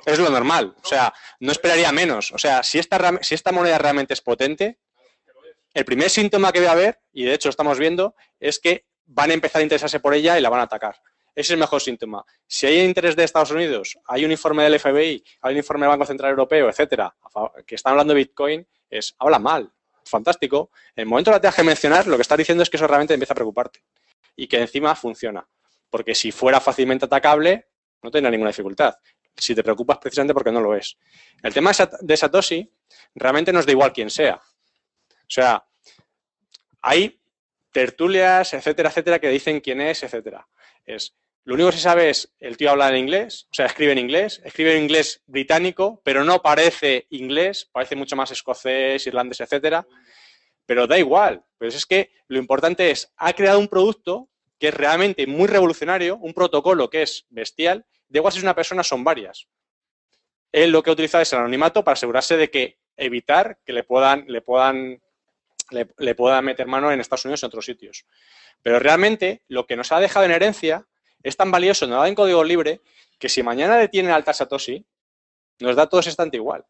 Es 0.06 0.19
lo 0.19 0.30
normal. 0.30 0.76
O 0.84 0.88
sea, 0.88 1.14
no 1.39 1.52
esperaría 1.52 1.91
menos. 1.91 2.31
O 2.31 2.38
sea, 2.38 2.64
si 2.64 2.80
esta, 2.80 3.19
si 3.22 3.35
esta 3.35 3.52
moneda 3.52 3.77
realmente 3.77 4.14
es 4.14 4.22
potente, 4.22 4.77
el 5.73 5.85
primer 5.85 6.10
síntoma 6.10 6.52
que 6.52 6.60
debe 6.60 6.72
haber, 6.72 6.99
y 7.11 7.23
de 7.23 7.34
hecho 7.34 7.49
estamos 7.49 7.80
viendo, 7.80 8.15
es 8.39 8.60
que 8.60 8.85
van 9.06 9.31
a 9.31 9.34
empezar 9.34 9.60
a 9.60 9.64
interesarse 9.64 9.99
por 9.99 10.14
ella 10.14 10.38
y 10.38 10.41
la 10.41 10.49
van 10.49 10.60
a 10.61 10.64
atacar. 10.64 10.95
Ese 11.34 11.48
es 11.48 11.52
el 11.52 11.57
mejor 11.57 11.81
síntoma. 11.81 12.26
Si 12.45 12.65
hay 12.68 12.81
interés 12.81 13.15
de 13.15 13.23
Estados 13.23 13.52
Unidos, 13.52 13.98
hay 14.06 14.26
un 14.26 14.31
informe 14.31 14.64
del 14.64 14.80
FBI, 14.80 15.23
hay 15.41 15.52
un 15.53 15.57
informe 15.57 15.85
del 15.85 15.91
Banco 15.91 16.06
Central 16.06 16.31
Europeo, 16.31 16.69
etcétera, 16.69 17.15
a 17.35 17.52
que 17.65 17.76
están 17.76 17.91
hablando 17.91 18.14
de 18.14 18.19
Bitcoin, 18.19 18.68
es, 18.89 19.15
habla 19.18 19.39
mal, 19.39 19.72
fantástico. 20.03 20.72
En 20.95 21.03
el 21.03 21.07
momento 21.07 21.31
que 21.31 21.35
la 21.35 21.41
tengas 21.41 21.56
que 21.56 21.64
mencionar, 21.64 22.07
lo 22.07 22.18
que 22.18 22.22
estás 22.22 22.38
diciendo 22.38 22.64
es 22.64 22.69
que 22.69 22.77
eso 22.77 22.88
realmente 22.88 23.14
empieza 23.14 23.34
a 23.34 23.35
preocuparte 23.35 23.84
y 24.35 24.48
que 24.48 24.60
encima 24.60 24.93
funciona. 24.95 25.48
Porque 25.89 26.15
si 26.15 26.31
fuera 26.31 26.60
fácilmente 26.60 27.06
atacable, 27.06 27.69
no 28.02 28.11
tendría 28.11 28.31
ninguna 28.31 28.49
dificultad. 28.49 28.95
Si 29.35 29.56
te 29.56 29.64
preocupas 29.64 29.98
precisamente 29.98 30.34
porque 30.34 30.52
no 30.52 30.60
lo 30.60 30.76
es. 30.76 30.98
El 31.41 31.53
tema 31.53 31.72
de 32.02 32.18
Satoshi 32.18 32.69
realmente 33.15 33.53
nos 33.53 33.65
da 33.65 33.72
igual 33.72 33.93
quién 33.93 34.10
sea. 34.10 34.41
O 35.32 35.34
sea, 35.34 35.66
hay 36.82 37.22
tertulias, 37.72 38.53
etcétera, 38.53 38.90
etcétera, 38.90 39.20
que 39.20 39.30
dicen 39.30 39.62
quién 39.62 39.80
es, 39.80 40.03
etcétera. 40.03 40.45
Es, 40.86 41.16
lo 41.45 41.53
único 41.53 41.70
que 41.70 41.78
se 41.78 41.84
sabe 41.84 42.10
es, 42.10 42.34
el 42.41 42.58
tío 42.58 42.70
habla 42.70 42.90
en 42.90 42.98
inglés, 42.98 43.48
o 43.49 43.53
sea, 43.53 43.68
escribe 43.68 43.94
en 43.94 43.99
inglés, 43.99 44.41
escribe 44.44 44.76
en 44.76 44.84
inglés 44.84 45.24
británico, 45.28 46.02
pero 46.03 46.26
no 46.26 46.41
parece 46.41 47.08
inglés, 47.12 47.70
parece 47.72 47.95
mucho 47.95 48.18
más 48.18 48.30
escocés, 48.32 49.08
irlandés, 49.08 49.40
etcétera. 49.40 49.88
Pero 50.66 50.86
da 50.86 50.99
igual, 50.99 51.45
pero 51.58 51.70
es 51.70 51.86
que 51.86 52.12
lo 52.28 52.38
importante 52.38 52.91
es, 52.91 53.10
ha 53.16 53.32
creado 53.32 53.60
un 53.60 53.70
producto 53.70 54.28
que 54.60 54.68
es 54.68 54.74
realmente 54.74 55.26
muy 55.28 55.48
revolucionario, 55.48 56.18
un 56.18 56.34
protocolo 56.34 56.90
que 56.90 57.03
es 57.03 57.26
bestial, 57.30 57.86
de 58.10 58.20
igual 58.20 58.34
si 58.34 58.40
es 58.40 58.44
una 58.44 58.53
persona, 58.53 58.84
son 58.84 59.06
varias. 59.06 59.48
Él 60.52 60.72
lo 60.72 60.84
que 60.84 60.90
ha 60.90 60.94
utilizado 60.94 61.22
es 61.22 61.32
el 61.32 61.40
anonimato 61.40 61.86
para 61.86 61.94
asegurarse 61.94 62.36
de 62.36 62.52
que 62.52 62.82
evitar 62.98 63.60
que 63.66 63.74
le 63.74 63.84
puedan, 63.84 64.26
le 64.28 64.41
puedan, 64.41 65.02
le, 65.72 66.15
puedan 66.15 66.45
meter 66.45 66.68
mano 66.68 66.91
en 66.91 66.99
Estados 66.99 67.26
Unidos 67.26 67.41
y 67.41 67.45
en 67.45 67.48
otros 67.48 67.65
sitios. 67.65 68.06
Pero 68.61 68.80
realmente 68.80 69.43
lo 69.48 69.65
que 69.65 69.76
nos 69.76 69.91
ha 69.91 69.99
dejado 69.99 70.26
en 70.26 70.31
herencia 70.31 70.85
es 71.23 71.38
tan 71.38 71.52
valioso, 71.52 71.88
nos 71.88 72.02
da 72.02 72.07
en 72.07 72.15
código 72.15 72.43
libre, 72.43 72.81
que 73.19 73.30
si 73.30 73.43
mañana 73.43 73.77
detienen 73.77 74.11
al 74.11 74.23
Satoshi, 74.23 74.85
nos 75.60 75.76
da 75.76 75.88
todo 75.88 75.99
exactamente 75.99 76.38
igual. 76.38 76.65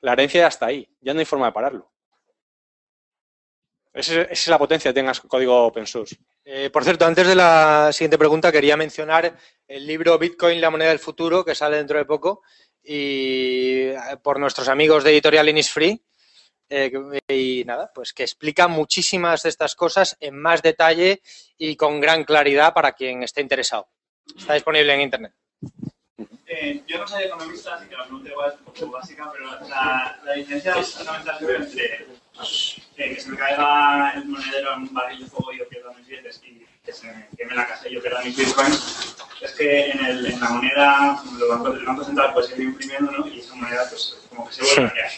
La 0.00 0.12
herencia 0.12 0.42
ya 0.42 0.48
está 0.48 0.66
ahí, 0.66 0.88
ya 1.00 1.14
no 1.14 1.20
hay 1.20 1.26
forma 1.26 1.46
de 1.46 1.52
pararlo. 1.52 1.92
Esa 3.92 4.22
es, 4.22 4.46
la 4.48 4.58
potencia 4.58 4.90
que 4.90 4.94
tengas 4.94 5.20
código 5.20 5.66
open 5.66 5.86
source. 5.86 6.16
Eh, 6.44 6.70
por 6.70 6.82
cierto, 6.82 7.04
antes 7.04 7.26
de 7.26 7.34
la 7.34 7.90
siguiente 7.92 8.16
pregunta, 8.16 8.50
quería 8.50 8.76
mencionar 8.76 9.36
el 9.68 9.86
libro 9.86 10.18
Bitcoin, 10.18 10.60
la 10.60 10.70
moneda 10.70 10.88
del 10.88 10.98
futuro, 10.98 11.44
que 11.44 11.54
sale 11.54 11.76
dentro 11.76 11.98
de 11.98 12.06
poco, 12.06 12.42
y 12.82 13.88
eh, 13.88 13.96
por 14.22 14.40
nuestros 14.40 14.68
amigos 14.68 15.04
de 15.04 15.10
Editorial 15.10 15.50
Innisfree. 15.50 16.00
Eh, 16.74 16.90
y 17.28 17.64
nada, 17.66 17.92
pues 17.94 18.14
que 18.14 18.22
explica 18.22 18.66
muchísimas 18.66 19.42
de 19.42 19.50
estas 19.50 19.76
cosas 19.76 20.16
en 20.20 20.38
más 20.38 20.62
detalle 20.62 21.20
y 21.58 21.76
con 21.76 22.00
gran 22.00 22.24
claridad 22.24 22.72
para 22.72 22.92
quien 22.92 23.22
esté 23.22 23.42
interesado. 23.42 23.88
Está 24.34 24.54
disponible 24.54 24.94
en 24.94 25.02
Internet. 25.02 25.34
Eh, 26.46 26.82
yo 26.86 26.96
no 26.96 27.06
soy 27.06 27.24
economista, 27.24 27.74
así 27.74 27.88
que 27.88 27.94
la 27.94 28.04
pregunta 28.04 28.30
igual 28.30 28.52
es 28.52 28.58
un 28.58 28.64
poco 28.64 28.90
básica, 28.90 29.30
pero 29.30 29.68
la, 29.68 30.18
la 30.24 30.32
diferencia 30.32 30.74
fundamental 30.76 31.36
entre 31.42 32.06
que 32.96 33.20
se 33.20 33.28
me 33.28 33.36
caiga 33.36 34.12
el 34.14 34.24
monedero 34.24 34.72
en 34.72 34.82
un 34.82 34.94
barril 34.94 35.24
de 35.24 35.26
fuego 35.26 35.52
y 35.52 35.58
yo 35.58 35.68
pierda 35.68 35.92
mis 35.92 36.06
billetes 36.06 36.40
y 36.42 36.66
que 36.82 36.92
se 36.92 37.06
me 37.06 37.28
queme 37.36 37.54
la 37.54 37.66
casa 37.66 37.86
y 37.86 37.94
yo 37.94 38.00
pierda 38.00 38.22
mis 38.22 38.34
bitcoins, 38.34 39.14
es 39.42 39.52
que 39.52 39.90
en, 39.90 40.06
el, 40.06 40.24
en 40.24 40.40
la 40.40 40.48
moneda, 40.48 41.22
los 41.38 41.48
bancos, 41.50 41.78
el 41.78 41.84
Banco 41.84 42.04
Central 42.04 42.32
puede 42.32 42.48
seguir 42.48 42.64
imprimiendo 42.64 43.12
¿no? 43.12 43.28
y 43.28 43.40
esa 43.40 43.54
moneda 43.56 43.86
pues 43.90 44.22
como 44.30 44.48
que 44.48 44.54
se 44.54 44.62
vuelve 44.62 44.86
a 44.86 44.90
crear. 44.92 45.10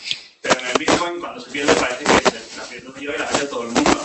Pero 0.44 0.60
en 0.60 0.66
el 0.66 0.78
bitcoin 0.78 1.18
cuando 1.18 1.40
se 1.40 1.50
pierde 1.50 1.74
parece 1.74 2.04
que 2.04 2.56
la 2.56 2.64
pierdo 2.64 2.94
yo 3.00 3.12
y 3.12 3.18
la 3.18 3.28
pierde 3.28 3.46
todo 3.48 3.62
el 3.62 3.68
mundo. 3.68 4.00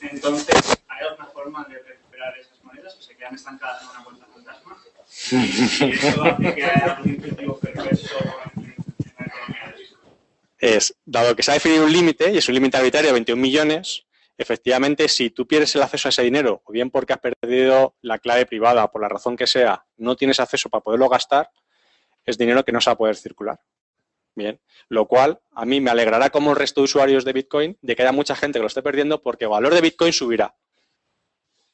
Entonces, 0.00 0.78
¿hay 0.86 1.06
alguna 1.08 1.26
forma 1.26 1.64
de 1.64 1.82
recuperar 1.82 2.38
esas 2.38 2.62
monedas 2.62 2.94
o 2.96 3.02
se 3.02 3.16
quedan 3.16 3.34
estancadas 3.34 3.82
en 3.82 3.88
una 3.88 4.04
cuenta 4.04 4.26
fantasma? 4.26 4.76
y 5.32 6.06
eso 6.06 6.22
hace 6.22 6.54
que 6.54 6.64
haya 6.64 6.94
algún 6.94 7.14
incentivo 7.14 7.58
perverso 7.58 8.16
es, 10.58 10.94
dado 11.04 11.36
que 11.36 11.42
se 11.42 11.50
ha 11.50 11.54
definido 11.54 11.84
un 11.84 11.92
límite, 11.92 12.32
y 12.32 12.38
es 12.38 12.48
un 12.48 12.54
límite 12.54 12.76
arbitrario 12.76 13.08
de 13.08 13.14
21 13.14 13.40
millones, 13.40 14.04
efectivamente, 14.36 15.08
si 15.08 15.30
tú 15.30 15.46
pierdes 15.46 15.74
el 15.74 15.82
acceso 15.82 16.08
a 16.08 16.10
ese 16.10 16.22
dinero, 16.22 16.62
o 16.64 16.72
bien 16.72 16.90
porque 16.90 17.12
has 17.12 17.20
perdido 17.20 17.94
la 18.02 18.18
clave 18.18 18.46
privada, 18.46 18.84
o 18.84 18.90
por 18.90 19.00
la 19.00 19.08
razón 19.08 19.36
que 19.36 19.46
sea, 19.46 19.84
no 19.96 20.16
tienes 20.16 20.40
acceso 20.40 20.68
para 20.68 20.82
poderlo 20.82 21.08
gastar, 21.08 21.50
es 22.24 22.36
dinero 22.36 22.64
que 22.64 22.72
no 22.72 22.80
se 22.80 22.90
va 22.90 22.94
a 22.94 22.98
poder 22.98 23.16
circular. 23.16 23.58
Bien, 24.38 24.60
lo 24.88 25.08
cual 25.08 25.40
a 25.50 25.64
mí 25.64 25.80
me 25.80 25.90
alegrará 25.90 26.30
como 26.30 26.52
el 26.52 26.56
resto 26.56 26.80
de 26.80 26.84
usuarios 26.84 27.24
de 27.24 27.32
Bitcoin 27.32 27.76
de 27.82 27.96
que 27.96 28.02
haya 28.02 28.12
mucha 28.12 28.36
gente 28.36 28.60
que 28.60 28.62
lo 28.62 28.68
esté 28.68 28.82
perdiendo 28.82 29.20
porque 29.20 29.46
el 29.46 29.50
valor 29.50 29.74
de 29.74 29.80
Bitcoin 29.80 30.12
subirá. 30.12 30.54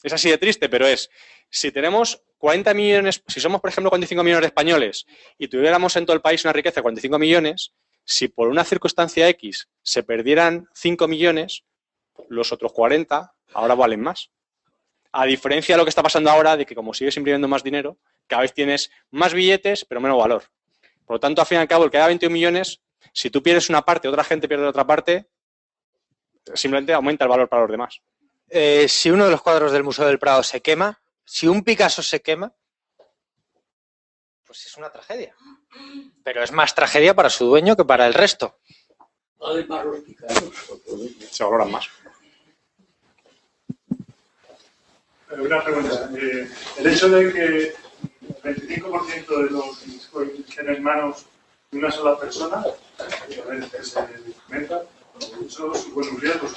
Es 0.03 0.15
así 0.15 0.31
de 0.31 0.39
triste, 0.39 0.71
pero 0.71 0.87
es, 0.87 1.11
si 1.51 1.71
tenemos 1.73 2.23
40 2.39 2.73
millones, 2.73 3.23
si 3.27 3.39
somos, 3.39 3.61
por 3.61 3.69
ejemplo, 3.69 3.91
45 3.91 4.25
millones 4.25 4.41
de 4.41 4.47
españoles 4.47 5.05
y 5.37 5.49
tuviéramos 5.49 5.95
en 5.97 6.07
todo 6.07 6.17
el 6.17 6.23
país 6.23 6.43
una 6.45 6.55
riqueza 6.55 6.77
de 6.77 6.83
45 6.85 7.19
millones, 7.19 7.75
si 8.03 8.29
por 8.29 8.49
una 8.49 8.65
circunstancia 8.65 9.29
X 9.29 9.69
se 9.83 10.03
perdieran 10.03 10.67
5 10.73 11.07
millones, 11.07 11.65
los 12.31 12.51
otros 12.51 12.73
40 12.73 13.35
ahora 13.53 13.75
valen 13.75 14.01
más. 14.01 14.31
A 15.13 15.27
diferencia 15.27 15.75
de 15.75 15.79
lo 15.79 15.85
que 15.85 15.91
está 15.91 16.03
pasando 16.03 16.31
ahora, 16.31 16.57
de 16.57 16.65
que 16.65 16.75
como 16.75 16.95
sigues 16.95 17.19
imprimiendo 17.19 17.47
más 17.47 17.63
dinero, 17.63 17.99
cada 18.27 18.41
vez 18.41 18.55
tienes 18.55 18.91
más 19.11 19.35
billetes, 19.35 19.85
pero 19.85 20.01
menos 20.01 20.17
valor. 20.17 20.45
Por 21.07 21.17
lo 21.17 21.21
tanto, 21.21 21.41
al 21.41 21.47
fin 21.47 21.59
y 21.59 21.61
al 21.61 21.69
cabo, 21.69 21.85
el 21.85 21.91
que 21.91 21.99
da 21.99 22.07
21 22.07 22.33
millones, 22.33 22.81
si 23.13 23.31
tú 23.31 23.43
pierdes 23.43 23.69
una 23.69 23.85
parte, 23.85 24.09
otra 24.09 24.25
gente 24.25 24.49
pierde 24.49 24.67
otra 24.67 24.87
parte, 24.87 25.29
simplemente 26.55 26.93
aumenta 26.93 27.25
el 27.25 27.31
valor 27.31 27.49
para 27.49 27.63
los 27.63 27.71
demás. 27.71 28.01
Eh, 28.49 28.87
si 28.89 29.11
uno 29.11 29.25
de 29.25 29.31
los 29.31 29.43
cuadros 29.43 29.73
del 29.73 29.85
Museo 29.85 30.07
del 30.07 30.19
Prado 30.19 30.43
se 30.43 30.61
quema, 30.61 31.01
si 31.25 31.47
un 31.47 31.63
Picasso 31.63 32.03
se 32.03 32.21
quema, 32.21 32.53
pues 34.47 34.67
es 34.67 34.77
una 34.77 34.91
tragedia. 34.91 35.35
Pero 36.23 36.43
es 36.43 36.53
más 36.53 36.75
tragedia 36.75 37.15
para 37.15 37.31
su 37.31 37.47
dueño 37.47 37.77
que 37.77 37.85
para 37.85 38.07
el 38.07 38.15
resto. 38.15 38.59
Se 41.31 41.45
valoran 41.45 41.71
más. 41.71 41.89
Eh, 45.31 45.41
una 45.41 45.65
pregunta. 45.65 46.11
Eh, 46.17 46.49
el 46.79 46.87
hecho 46.87 47.09
de 47.09 47.33
que 47.33 47.75
el 48.45 48.69
25% 48.69 49.45
de 49.45 49.51
los 49.51 49.85
bitcoins 49.85 50.49
estén 50.49 50.69
en 50.69 50.83
manos 50.83 51.27
de 51.71 51.79
una 51.79 51.91
sola 51.91 52.19
persona, 52.19 52.65
supone 55.49 56.11
un 56.11 56.21
riesgo. 56.21 56.49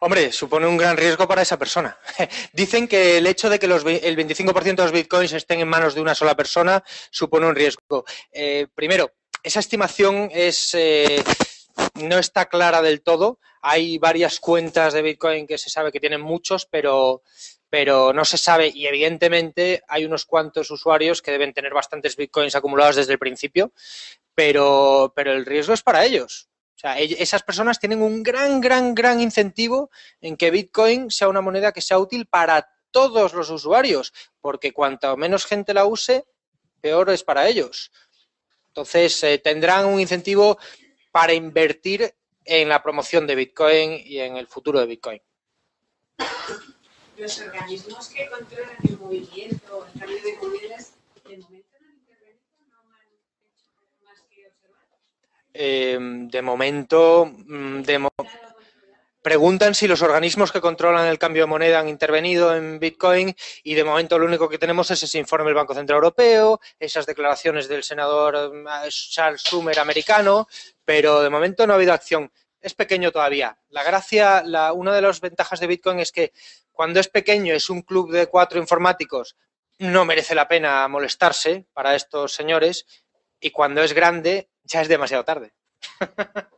Hombre, 0.00 0.30
supone 0.30 0.66
un 0.66 0.76
gran 0.76 0.96
riesgo 0.96 1.26
para 1.26 1.42
esa 1.42 1.58
persona. 1.58 1.98
Dicen 2.52 2.86
que 2.86 3.18
el 3.18 3.26
hecho 3.26 3.50
de 3.50 3.58
que 3.58 3.66
los, 3.66 3.84
el 3.84 4.16
25% 4.16 4.76
de 4.76 4.82
los 4.82 4.92
bitcoins 4.92 5.32
estén 5.32 5.60
en 5.60 5.68
manos 5.68 5.94
de 5.94 6.00
una 6.00 6.14
sola 6.14 6.36
persona 6.36 6.84
supone 7.10 7.46
un 7.46 7.56
riesgo. 7.56 8.04
Eh, 8.30 8.68
primero, 8.74 9.12
esa 9.42 9.58
estimación 9.58 10.30
es, 10.32 10.72
eh, 10.74 11.22
no 11.94 12.18
está 12.18 12.48
clara 12.48 12.80
del 12.80 13.02
todo. 13.02 13.40
Hay 13.60 13.98
varias 13.98 14.38
cuentas 14.38 14.92
de 14.92 15.02
bitcoin 15.02 15.48
que 15.48 15.58
se 15.58 15.68
sabe 15.68 15.90
que 15.90 15.98
tienen 15.98 16.20
muchos, 16.20 16.64
pero, 16.66 17.22
pero 17.70 18.12
no 18.12 18.24
se 18.24 18.38
sabe 18.38 18.70
y 18.74 18.86
evidentemente 18.86 19.82
hay 19.88 20.04
unos 20.04 20.24
cuantos 20.24 20.70
usuarios 20.70 21.20
que 21.22 21.30
deben 21.30 21.52
tener 21.52 21.74
bastantes 21.74 22.16
bitcoins 22.16 22.54
acumulados 22.54 22.96
desde 22.96 23.12
el 23.12 23.18
principio, 23.18 23.72
pero, 24.34 25.12
pero 25.14 25.32
el 25.32 25.44
riesgo 25.44 25.74
es 25.74 25.82
para 25.82 26.04
ellos. 26.04 26.48
O 26.76 26.80
sea, 26.80 26.96
esas 27.00 27.42
personas 27.42 27.80
tienen 27.80 28.00
un 28.00 28.22
gran, 28.22 28.60
gran, 28.60 28.94
gran 28.94 29.20
incentivo 29.20 29.90
en 30.20 30.36
que 30.36 30.52
Bitcoin 30.52 31.10
sea 31.10 31.28
una 31.28 31.40
moneda 31.40 31.72
que 31.72 31.80
sea 31.80 31.98
útil 31.98 32.26
para 32.26 32.70
todos 32.92 33.34
los 33.34 33.50
usuarios, 33.50 34.12
porque 34.40 34.72
cuanto 34.72 35.16
menos 35.16 35.44
gente 35.44 35.74
la 35.74 35.86
use, 35.86 36.24
peor 36.80 37.10
es 37.10 37.24
para 37.24 37.48
ellos. 37.48 37.90
Entonces, 38.68 39.20
eh, 39.24 39.38
tendrán 39.38 39.86
un 39.86 39.98
incentivo 39.98 40.56
para 41.10 41.32
invertir 41.32 42.14
en 42.44 42.68
la 42.68 42.80
promoción 42.80 43.26
de 43.26 43.34
Bitcoin 43.34 44.00
y 44.04 44.20
en 44.20 44.36
el 44.36 44.46
futuro 44.46 44.78
de 44.78 44.86
Bitcoin. 44.86 45.20
Los 47.18 47.40
organismos 47.40 48.08
que 48.08 48.28
controlan 48.28 48.76
el 48.88 48.98
movimiento, 48.98 49.86
el 49.92 50.00
cambio 50.00 50.22
de 50.22 50.36
monedas, 50.36 50.92
de 51.24 51.36
momento 51.36 51.68
Em, 55.60 56.28
de 56.28 56.40
momento, 56.40 57.26
mm, 57.26 57.82
preguntan 59.22 59.74
si 59.74 59.88
los 59.88 60.02
organismos 60.02 60.52
que 60.52 60.60
controlan 60.60 61.08
el 61.08 61.18
cambio 61.18 61.42
de 61.42 61.46
moneda 61.48 61.80
han 61.80 61.88
intervenido 61.88 62.54
en 62.54 62.78
Bitcoin 62.78 63.34
y 63.64 63.74
de 63.74 63.82
momento 63.82 64.20
lo 64.20 64.26
único 64.26 64.48
que 64.48 64.58
tenemos 64.58 64.88
es 64.92 65.02
ese 65.02 65.18
informe 65.18 65.46
del 65.46 65.54
Banco 65.54 65.74
Central 65.74 65.96
Europeo, 65.96 66.60
esas 66.78 67.06
declaraciones 67.06 67.66
del 67.66 67.82
senador 67.82 68.54
mm, 68.54 68.88
Charles 69.10 69.42
Schumer 69.42 69.80
americano, 69.80 70.46
pero 70.84 71.22
de 71.22 71.30
momento 71.30 71.66
no 71.66 71.72
ha 71.72 71.76
habido 71.76 71.92
acción. 71.92 72.30
Es 72.60 72.74
pequeño 72.74 73.10
todavía. 73.10 73.58
La 73.70 73.82
gracia, 73.82 74.44
la, 74.44 74.72
una 74.72 74.94
de 74.94 75.02
las 75.02 75.20
ventajas 75.20 75.58
de 75.58 75.66
Bitcoin 75.66 75.98
es 75.98 76.12
que 76.12 76.32
cuando 76.78 77.00
es 77.00 77.08
pequeño, 77.08 77.54
es 77.54 77.70
un 77.70 77.82
club 77.82 78.12
de 78.12 78.28
cuatro 78.28 78.60
informáticos, 78.60 79.36
no 79.78 80.04
merece 80.04 80.36
la 80.36 80.46
pena 80.46 80.86
molestarse 80.86 81.66
para 81.72 81.96
estos 81.96 82.32
señores 82.32 82.86
y 83.40 83.50
cuando 83.50 83.82
es 83.82 83.92
grande 83.92 84.48
ya 84.62 84.82
es 84.82 84.86
demasiado 84.86 85.24
tarde. 85.24 85.52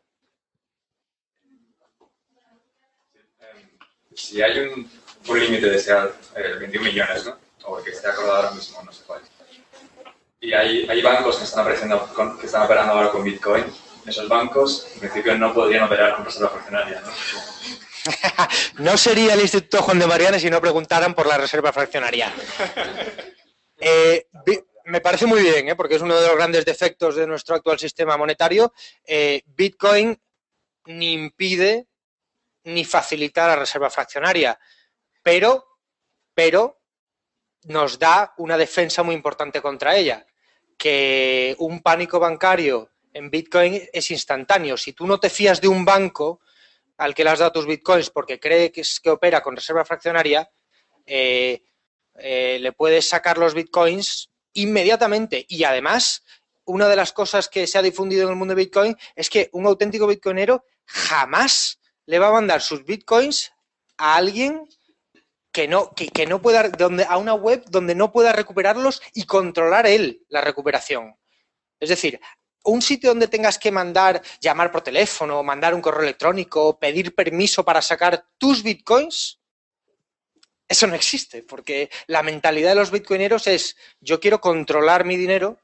si 4.13 4.43
hay 4.43 4.59
un, 4.59 4.91
límite 5.27 5.71
de 5.71 5.79
ser 5.79 6.13
21 6.59 6.85
millones, 6.85 7.25
¿no? 7.25 7.39
o 7.65 7.83
que 7.83 7.89
esté 7.89 8.09
acordado 8.09 8.37
ahora 8.37 8.51
mismo, 8.51 8.83
no 8.83 8.93
sé 8.93 9.03
cuál. 9.07 9.23
Y 10.39 10.53
hay, 10.53 10.87
hay 10.87 11.01
bancos 11.01 11.39
que 11.39 11.45
están, 11.45 11.61
apareciendo 11.61 12.37
que 12.39 12.45
están 12.45 12.65
operando 12.65 12.93
ahora 12.93 13.11
con 13.11 13.25
Bitcoin. 13.25 13.65
esos 14.05 14.29
bancos 14.29 14.87
en 14.93 15.01
principio 15.01 15.39
no 15.39 15.55
podrían 15.55 15.85
operar 15.85 16.17
con 16.17 16.27
reserva 16.27 16.51
fraccionaria. 16.51 17.01
¿no? 17.01 17.09
No 18.79 18.97
sería 18.97 19.35
el 19.35 19.41
Instituto 19.41 19.83
Juan 19.83 19.99
de 19.99 20.07
Mariana 20.07 20.39
si 20.39 20.51
no 20.51 20.61
preguntaran 20.61 21.15
por 21.15 21.27
la 21.27 21.39
reserva 21.39 21.73
fraccionaria. 21.73 22.33
Eh, 23.83 24.27
me 24.85 25.01
parece 25.01 25.25
muy 25.25 25.41
bien, 25.41 25.71
¿eh? 25.71 25.75
porque 25.75 25.95
es 25.95 26.03
uno 26.03 26.15
de 26.15 26.27
los 26.27 26.37
grandes 26.37 26.67
defectos 26.67 27.17
de 27.17 27.27
nuestro 27.27 27.57
actual 27.57 27.79
sistema 27.79 28.19
monetario. 28.19 28.75
Eh, 29.07 29.41
Bitcoin 29.47 30.21
ni 30.85 31.15
impide 31.15 31.87
ni 32.65 32.85
facilita 32.85 33.47
la 33.47 33.57
reserva 33.57 33.89
fraccionaria, 33.89 34.59
pero, 35.23 35.79
pero 36.35 36.83
nos 37.65 37.99
da 37.99 38.35
una 38.37 38.59
defensa 38.59 39.03
muy 39.03 39.15
importante 39.15 39.63
contra 39.63 39.97
ella, 39.97 40.27
que 40.77 41.57
un 41.59 41.81
pánico 41.81 42.19
bancario 42.19 42.91
en 43.13 43.31
Bitcoin 43.31 43.83
es 43.93 44.11
instantáneo. 44.11 44.77
Si 44.77 44.93
tú 44.93 45.07
no 45.07 45.19
te 45.19 45.31
fías 45.31 45.61
de 45.61 45.69
un 45.69 45.85
banco 45.85 46.41
al 47.01 47.15
que 47.15 47.25
le 47.25 47.31
has 47.31 47.39
dado 47.39 47.53
tus 47.53 47.67
Bitcoins 47.67 48.11
porque 48.11 48.39
cree 48.39 48.71
que, 48.71 48.83
es, 48.83 49.01
que 49.01 49.09
opera 49.09 49.41
con 49.41 49.57
reserva 49.57 49.87
fraccionaria, 49.87 50.51
eh, 51.07 51.63
eh, 52.17 52.59
le 52.61 52.73
puedes 52.73 53.09
sacar 53.09 53.39
los 53.39 53.55
Bitcoins 53.55 54.31
inmediatamente. 54.53 55.47
Y 55.49 55.65
además, 55.65 56.23
una 56.67 56.89
de 56.89 56.97
las 56.97 57.15
cosas 57.15 57.49
que 57.49 57.67
se 57.67 57.79
ha 57.79 57.83
difundido 57.83 58.25
en 58.25 58.31
el 58.31 58.37
mundo 58.37 58.55
de 58.55 58.65
Bitcoin 58.65 58.95
es 59.17 59.31
que 59.31 59.49
un 59.53 59.65
auténtico 59.65 60.07
bitcoinero 60.07 60.67
jamás 60.85 61.81
le 62.05 62.19
va 62.19 62.29
a 62.29 62.33
mandar 62.33 62.61
sus 62.61 62.85
Bitcoins 62.85 63.51
a 63.97 64.17
alguien 64.17 64.69
que 65.53 65.69
no, 65.69 65.95
que, 65.95 66.09
que 66.09 66.27
no 66.27 66.43
pueda, 66.43 66.69
donde, 66.69 67.05
a 67.05 67.17
una 67.17 67.33
web 67.33 67.65
donde 67.71 67.95
no 67.95 68.13
pueda 68.13 68.33
recuperarlos 68.33 69.01
y 69.15 69.25
controlar 69.25 69.87
él 69.87 70.23
la 70.29 70.43
recuperación. 70.43 71.17
Es 71.81 71.89
decir, 71.89 72.21
un 72.65 72.83
sitio 72.83 73.11
donde 73.11 73.29
tengas 73.29 73.59
que 73.59 73.71
mandar, 73.71 74.23
llamar 74.41 74.71
por 74.71 74.83
teléfono, 74.83 75.43
mandar 75.43 75.75
un 75.75 75.81
correo 75.81 76.03
electrónico, 76.03 76.79
pedir 76.79 77.15
permiso 77.15 77.65
para 77.65 77.83
sacar 77.83 78.27
tus 78.39 78.63
bitcoins, 78.63 79.41
eso 80.69 80.87
no 80.87 80.95
existe, 80.95 81.43
porque 81.43 81.91
la 82.07 82.23
mentalidad 82.23 82.71
de 82.71 82.77
los 82.77 82.91
bitcoineros 82.91 83.47
es 83.49 83.77
yo 84.01 84.21
quiero 84.21 84.41
controlar 84.41 85.05
mi 85.05 85.17
dinero 85.17 85.59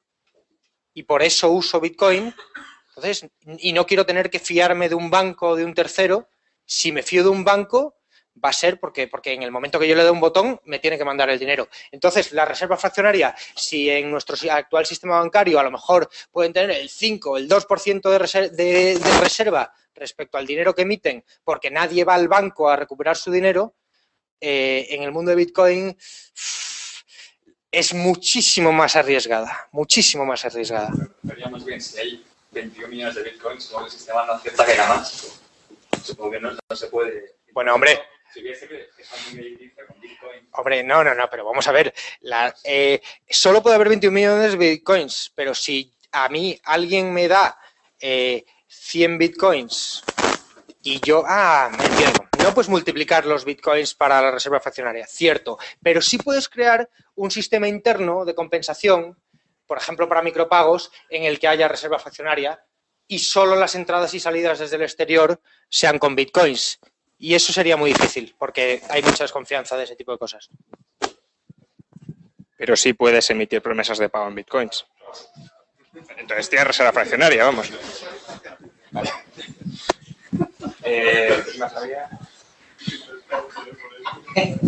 y 0.92 1.04
por 1.04 1.22
eso 1.22 1.50
uso 1.50 1.80
bitcoin, 1.80 2.34
entonces, 2.88 3.28
y 3.58 3.72
no 3.74 3.86
quiero 3.86 4.06
tener 4.06 4.30
que 4.30 4.38
fiarme 4.38 4.88
de 4.88 4.94
un 4.94 5.10
banco 5.10 5.48
o 5.48 5.56
de 5.56 5.66
un 5.66 5.74
tercero. 5.74 6.30
Si 6.64 6.92
me 6.92 7.02
fío 7.02 7.22
de 7.22 7.28
un 7.28 7.44
banco, 7.44 7.94
va 8.44 8.50
a 8.50 8.52
ser 8.52 8.78
porque, 8.78 9.08
porque 9.08 9.32
en 9.32 9.42
el 9.42 9.50
momento 9.50 9.78
que 9.78 9.88
yo 9.88 9.94
le 9.96 10.04
dé 10.04 10.10
un 10.10 10.20
botón, 10.20 10.60
me 10.64 10.78
tiene 10.78 10.98
que 10.98 11.04
mandar 11.04 11.30
el 11.30 11.38
dinero. 11.38 11.68
Entonces, 11.90 12.32
la 12.32 12.44
reserva 12.44 12.76
fraccionaria, 12.76 13.34
si 13.54 13.88
en 13.90 14.10
nuestro 14.10 14.36
actual 14.52 14.84
sistema 14.86 15.18
bancario 15.18 15.58
a 15.58 15.62
lo 15.62 15.70
mejor 15.70 16.08
pueden 16.30 16.52
tener 16.52 16.70
el 16.70 16.88
5 16.88 17.30
o 17.30 17.36
el 17.36 17.48
2% 17.48 18.10
de, 18.10 18.18
reser- 18.18 18.50
de, 18.50 18.98
de 18.98 19.18
reserva 19.20 19.72
respecto 19.94 20.36
al 20.36 20.46
dinero 20.46 20.74
que 20.74 20.82
emiten, 20.82 21.24
porque 21.42 21.70
nadie 21.70 22.04
va 22.04 22.14
al 22.14 22.28
banco 22.28 22.68
a 22.68 22.76
recuperar 22.76 23.16
su 23.16 23.30
dinero, 23.30 23.74
eh, 24.40 24.86
en 24.90 25.02
el 25.02 25.12
mundo 25.12 25.30
de 25.30 25.36
Bitcoin 25.36 25.96
es 27.70 27.94
muchísimo 27.94 28.72
más 28.72 28.96
arriesgada, 28.96 29.68
muchísimo 29.72 30.24
más 30.24 30.44
arriesgada. 30.44 30.90
Sería 31.26 31.48
más 31.48 31.64
bien 31.64 31.80
si 31.80 31.98
hay 31.98 32.24
21 32.52 32.88
millones 32.88 33.14
de 33.16 33.22
bitcoins, 33.22 33.64
supongo 33.64 33.84
que 33.86 33.92
el 33.92 33.96
sistema 33.98 34.24
no 34.24 34.32
acepta 34.34 34.64
que 34.64 34.72
haya 34.72 34.88
más. 34.88 35.40
Supongo 36.02 36.30
que 36.30 36.40
no, 36.40 36.52
no 36.52 36.76
se 36.76 36.86
puede. 36.86 37.36
Bueno, 37.52 37.74
hombre, 37.74 38.00
Hombre, 40.52 40.82
no, 40.82 41.04
no, 41.04 41.14
no, 41.14 41.28
pero 41.30 41.44
vamos 41.44 41.66
a 41.68 41.72
ver. 41.72 41.94
Eh, 42.64 43.00
solo 43.28 43.62
puede 43.62 43.76
haber 43.76 43.88
21 43.88 44.14
millones 44.14 44.52
de 44.52 44.58
bitcoins, 44.58 45.32
pero 45.34 45.54
si 45.54 45.92
a 46.12 46.28
mí 46.28 46.58
alguien 46.64 47.12
me 47.12 47.28
da 47.28 47.58
eh, 48.00 48.44
100 48.68 49.18
bitcoins 49.18 50.02
y 50.82 51.00
yo, 51.00 51.24
ah, 51.26 51.70
me 51.76 51.84
entiendo. 51.84 52.26
No 52.42 52.54
puedes 52.54 52.68
multiplicar 52.68 53.26
los 53.26 53.44
bitcoins 53.44 53.94
para 53.94 54.22
la 54.22 54.30
reserva 54.30 54.60
fraccionaria, 54.60 55.06
cierto, 55.06 55.58
pero 55.82 56.00
sí 56.00 56.16
puedes 56.16 56.48
crear 56.48 56.88
un 57.16 57.30
sistema 57.30 57.66
interno 57.66 58.24
de 58.24 58.34
compensación, 58.34 59.18
por 59.66 59.78
ejemplo, 59.78 60.08
para 60.08 60.22
micropagos, 60.22 60.92
en 61.10 61.24
el 61.24 61.40
que 61.40 61.48
haya 61.48 61.66
reserva 61.66 61.98
fraccionaria 61.98 62.62
y 63.08 63.18
solo 63.18 63.56
las 63.56 63.74
entradas 63.74 64.14
y 64.14 64.20
salidas 64.20 64.58
desde 64.58 64.76
el 64.76 64.82
exterior 64.82 65.40
sean 65.68 65.98
con 65.98 66.14
bitcoins. 66.14 66.78
Y 67.18 67.34
eso 67.34 67.52
sería 67.52 67.76
muy 67.76 67.92
difícil, 67.92 68.34
porque 68.38 68.82
hay 68.90 69.02
mucha 69.02 69.24
desconfianza 69.24 69.76
de 69.76 69.84
ese 69.84 69.96
tipo 69.96 70.12
de 70.12 70.18
cosas. 70.18 70.50
Pero 72.58 72.76
sí 72.76 72.92
puedes 72.92 73.28
emitir 73.30 73.62
promesas 73.62 73.98
de 73.98 74.08
pago 74.08 74.28
en 74.28 74.34
bitcoins. 74.34 74.86
Entonces 76.16 76.50
tienes 76.50 76.66
reserva 76.66 76.92
fraccionaria, 76.92 77.44
vamos. 77.44 77.70
Eh, 80.82 81.44
¿qué 81.52 81.58
más 81.58 81.74
había? 81.74 82.08
Eh, 84.36 84.58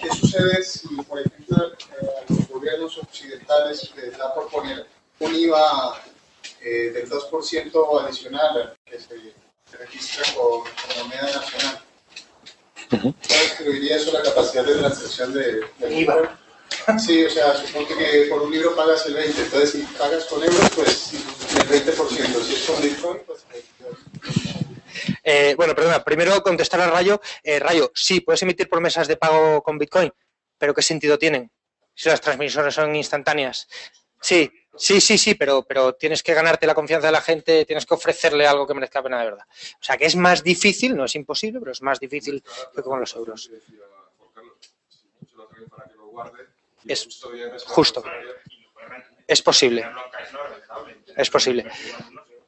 ¿Qué 0.00 0.08
sucede 0.14 0.64
si, 0.64 0.88
por 1.02 1.20
ejemplo, 1.20 1.72
eh, 1.72 2.06
los 2.28 2.48
gobiernos 2.48 2.96
occidentales 2.98 3.92
les 3.96 4.16
da 4.16 4.34
por 4.34 4.48
poner 4.48 4.86
un 5.18 5.34
IVA 5.34 6.02
eh, 6.62 6.90
del 6.92 7.08
2% 7.08 8.04
adicional 8.04 8.76
que 8.84 8.98
se, 8.98 9.08
se 9.70 9.76
registra 9.78 10.24
con, 10.34 10.60
con 10.60 11.08
moneda 11.08 11.22
nacional? 11.22 11.82
¿Cómo 12.90 13.14
escribiría 13.28 13.96
eso 13.96 14.12
la 14.12 14.22
capacidad 14.22 14.64
de 14.64 14.74
transacción 14.74 15.32
de, 15.32 15.62
del 15.78 15.92
IVA? 15.92 16.38
Sí, 16.98 17.24
o 17.24 17.30
sea, 17.30 17.54
suponte 17.54 17.94
que 17.96 18.26
por 18.28 18.42
un 18.42 18.50
libro 18.50 18.74
pagas 18.74 19.06
el 19.06 19.16
20%, 19.16 19.38
entonces 19.38 19.70
si 19.70 19.82
pagas 19.96 20.24
con 20.24 20.42
euros, 20.42 20.70
pues 20.74 21.12
el 21.12 21.68
20%, 21.68 22.42
si 22.42 22.54
es 22.54 22.66
con 22.66 22.82
Bitcoin, 22.82 23.18
pues 23.26 23.44
Eh, 25.24 25.54
bueno, 25.56 25.74
perdona, 25.74 26.02
primero 26.02 26.42
contestar 26.42 26.80
a 26.80 26.90
Rayo. 26.90 27.20
Eh, 27.42 27.58
Rayo, 27.58 27.90
sí, 27.94 28.20
puedes 28.20 28.42
emitir 28.42 28.68
promesas 28.68 29.06
de 29.08 29.16
pago 29.16 29.62
con 29.62 29.78
Bitcoin, 29.78 30.12
pero 30.58 30.74
¿qué 30.74 30.82
sentido 30.82 31.18
tienen? 31.18 31.50
Si 31.94 32.08
las 32.08 32.20
transmisiones 32.20 32.74
son 32.74 32.94
instantáneas. 32.96 33.68
Sí, 34.20 34.50
sí, 34.76 35.00
sí, 35.00 35.18
sí, 35.18 35.34
pero, 35.34 35.62
pero 35.62 35.94
tienes 35.94 36.22
que 36.22 36.34
ganarte 36.34 36.66
la 36.66 36.74
confianza 36.74 37.08
de 37.08 37.12
la 37.12 37.20
gente, 37.20 37.64
tienes 37.64 37.86
que 37.86 37.94
ofrecerle 37.94 38.46
algo 38.46 38.66
que 38.66 38.74
merezca 38.74 39.00
la 39.00 39.04
pena 39.04 39.18
de 39.20 39.24
verdad. 39.24 39.46
O 39.48 39.82
sea, 39.82 39.96
que 39.96 40.06
es 40.06 40.16
más 40.16 40.42
difícil, 40.42 40.96
no 40.96 41.04
es 41.04 41.14
imposible, 41.14 41.60
pero 41.60 41.72
es 41.72 41.82
más 41.82 42.00
difícil 42.00 42.42
que 42.74 42.82
con 42.82 43.00
los 43.00 43.14
euros. 43.14 43.50
Es 46.86 47.22
justo. 47.66 48.02
Es 49.26 49.42
posible. 49.42 49.88
Es 51.16 51.30
posible. 51.30 51.66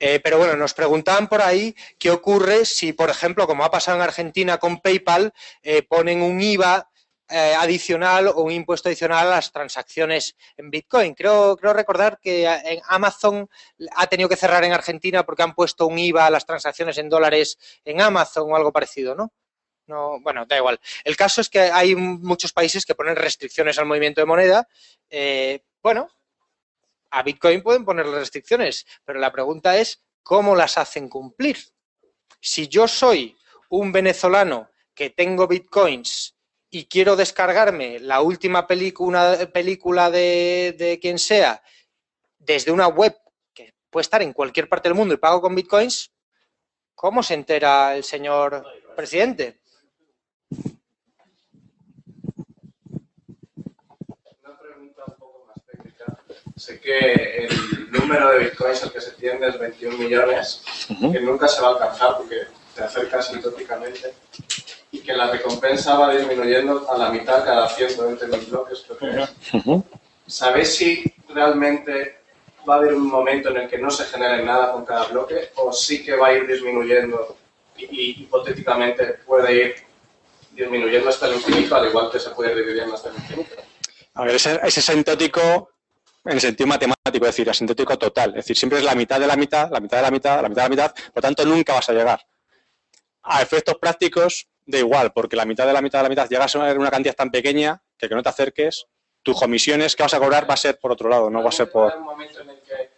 Eh, 0.01 0.21
pero 0.23 0.39
bueno, 0.39 0.57
nos 0.57 0.75
preguntaban 0.75 1.29
por 1.29 1.41
ahí 1.41 1.75
qué 1.99 2.11
ocurre 2.11 2.65
si, 2.65 2.93
por 2.93 3.11
ejemplo, 3.11 3.47
como 3.47 3.65
ha 3.65 3.71
pasado 3.71 3.97
en 3.97 4.03
Argentina 4.03 4.59
con 4.59 4.81
PayPal, 4.81 5.33
eh, 5.63 5.83
ponen 5.83 6.21
un 6.21 6.41
IVA 6.41 6.91
eh, 7.29 7.55
adicional 7.59 8.29
o 8.29 8.43
un 8.43 8.53
impuesto 8.53 8.89
adicional 8.89 9.27
a 9.27 9.37
las 9.37 9.51
transacciones 9.51 10.37
en 10.57 10.71
Bitcoin. 10.71 11.15
Creo, 11.15 11.57
creo 11.57 11.73
recordar 11.73 12.19
que 12.21 12.45
en 12.47 12.81
Amazon 12.89 13.49
ha 13.97 14.07
tenido 14.07 14.29
que 14.29 14.37
cerrar 14.37 14.63
en 14.65 14.73
Argentina 14.73 15.25
porque 15.25 15.43
han 15.43 15.55
puesto 15.55 15.87
un 15.87 15.99
IVA 15.99 16.27
a 16.27 16.31
las 16.31 16.45
transacciones 16.45 16.99
en 16.99 17.09
dólares 17.09 17.59
en 17.85 18.03
Amazon 18.03 18.53
o 18.53 18.57
algo 18.57 18.73
parecido, 18.73 19.15
¿no? 19.15 19.33
No, 19.87 20.21
bueno, 20.21 20.47
da 20.47 20.57
igual. 20.57 20.81
El 21.03 21.17
caso 21.17 21.41
es 21.41 21.49
que 21.49 21.61
hay 21.61 21.95
muchos 21.95 22.53
países 22.53 22.85
que 22.85 22.95
ponen 22.95 23.17
restricciones 23.17 23.79
al 23.79 23.87
movimiento 23.87 24.21
de 24.21 24.27
moneda. 24.27 24.69
Eh, 25.11 25.63
bueno, 25.83 26.11
a 27.11 27.23
Bitcoin 27.23 27.63
pueden 27.63 27.85
ponerle 27.85 28.19
restricciones, 28.19 28.87
pero 29.05 29.19
la 29.19 29.33
pregunta 29.33 29.77
es 29.79 30.03
cómo 30.23 30.55
las 30.57 30.79
hacen 30.79 31.09
cumplir. 31.09 31.59
Si 32.41 32.69
yo 32.69 32.89
soy 32.89 33.37
un 33.71 33.93
venezolano 33.93 34.71
que 34.95 35.11
tengo 35.11 35.47
Bitcoins 35.47 36.35
y 36.75 36.87
quiero 36.87 37.15
descargarme 37.15 38.01
la 38.01 38.21
última 38.21 38.67
película, 38.67 39.49
película 39.53 40.11
de, 40.11 40.75
de 40.77 40.99
quien 40.99 41.21
sea 41.21 41.63
desde 42.37 42.73
una 42.73 42.89
web 42.89 43.17
que 43.55 43.75
puede 43.91 44.03
estar 44.03 44.23
en 44.23 44.33
cualquier 44.33 44.69
parte 44.69 44.89
del 44.89 44.97
mundo 44.97 45.15
y 45.15 45.19
pago 45.19 45.41
con 45.41 45.55
Bitcoins, 45.55 46.13
¿cómo 46.97 47.23
se 47.23 47.35
entera 47.35 47.95
el 47.95 48.03
señor 48.03 48.65
presidente? 48.97 49.61
Una 54.43 54.59
pregunta 54.59 55.05
un 55.07 55.15
poco 55.15 55.47
más 55.47 55.65
técnica. 55.65 56.19
Sé 56.57 56.81
que 56.81 57.47
el 57.47 57.91
número 57.93 58.31
de 58.31 58.39
bitcoins 58.41 58.83
al 58.83 58.93
que 58.93 59.01
se 59.01 59.13
tiende 59.13 59.49
es 59.49 59.59
21 59.61 59.97
millones, 59.97 60.65
que 60.89 61.21
nunca 61.21 61.47
se 61.47 61.63
va 61.63 61.69
a 61.69 61.73
alcanzar 61.75 62.17
porque 62.19 62.49
se 62.75 62.83
acerca 62.83 63.21
asintóticamente, 63.21 64.13
y 64.95 65.01
que 65.01 65.13
la 65.13 65.29
recompensa 65.29 65.99
va 65.99 66.15
disminuyendo 66.15 66.89
a 66.89 66.97
la 66.97 67.11
mitad 67.11 67.45
cada 67.45 67.69
120 67.69 68.29
mil 68.29 68.47
bloques, 68.47 68.85
creo 68.87 68.99
que 68.99 69.23
es. 69.23 69.83
¿Sabéis 70.29 70.77
si 70.77 71.05
realmente 71.29 72.21
va 72.69 72.75
a 72.75 72.79
haber 72.79 72.95
un 72.95 73.09
momento 73.09 73.49
en 73.49 73.57
el 73.57 73.69
que 73.69 73.77
no 73.77 73.91
se 73.91 74.05
genere 74.05 74.45
nada 74.45 74.71
con 74.71 74.85
cada 74.85 75.07
bloque 75.07 75.51
o 75.57 75.73
sí 75.73 76.05
que 76.05 76.15
va 76.15 76.29
a 76.29 76.35
ir 76.35 76.47
disminuyendo 76.47 77.37
y, 77.77 77.85
y 77.87 78.23
hipotéticamente 78.23 79.05
puede 79.27 79.53
ir 79.53 79.75
disminuyendo 80.53 81.09
hasta 81.09 81.27
el 81.27 81.35
infinito, 81.35 81.75
al 81.75 81.89
igual 81.89 82.09
que 82.13 82.21
se 82.21 82.31
puede 82.31 82.53
ir 82.53 82.59
dividiendo 82.59 82.95
hasta 82.95 83.09
el 83.09 83.17
infinito? 83.17 83.57
A 84.15 84.25
ver, 84.25 84.37
ese, 84.37 84.61
ese 84.63 84.79
asintótico 84.79 85.71
en 86.25 86.35
el 86.35 86.41
sentido 86.41 86.69
matemático, 86.69 87.27
es 87.27 87.35
decir, 87.35 87.51
asintótico 87.51 87.99
total. 87.99 88.31
Es 88.31 88.37
decir, 88.37 88.57
siempre 88.57 88.79
es 88.79 88.85
la 88.85 88.95
mitad 88.95 89.19
de 89.19 89.27
la 89.27 89.35
mitad, 89.35 89.69
la 89.73 89.81
mitad 89.81 89.97
de 89.97 90.03
la 90.05 90.11
mitad, 90.13 90.41
la 90.41 90.49
mitad 90.49 90.63
de 90.63 90.69
la 90.69 90.85
mitad, 90.85 90.95
por 90.95 91.17
lo 91.17 91.23
tanto 91.23 91.45
nunca 91.45 91.75
vas 91.75 91.89
a 91.89 91.93
llegar. 91.93 92.25
A 93.25 93.43
efectos 93.43 93.75
prácticos, 93.81 94.47
da 94.67 94.79
igual, 94.79 95.13
porque 95.13 95.37
la 95.37 95.45
mitad 95.45 95.67
de 95.67 95.73
la 95.73 95.83
mitad 95.83 95.99
de 96.01 96.05
la 96.05 96.09
mitad 96.09 96.29
llegas 96.29 96.55
a 96.57 96.59
una 96.59 96.91
cantidad 96.91 97.15
tan 97.15 97.31
pequeña 97.31 97.83
que 97.99 98.09
que 98.09 98.15
no 98.15 98.23
te 98.23 98.29
acerques, 98.29 98.87
tus 99.23 99.39
comisiones 99.39 99.97
que 99.97 100.03
vas 100.03 100.15
a 100.15 100.19
cobrar 100.19 100.49
va 100.49 100.55
a 100.55 100.59
ser 100.59 100.79
por 100.79 100.93
otro 100.93 101.09
lado, 101.09 101.31
no 101.31 101.43
va 101.43 101.49
a 101.49 101.53
ser 101.53 101.71
por... 101.71 101.95
un 101.97 102.03
momento 102.03 102.41
en 102.41 102.51
el 102.51 102.61
que 102.61 102.91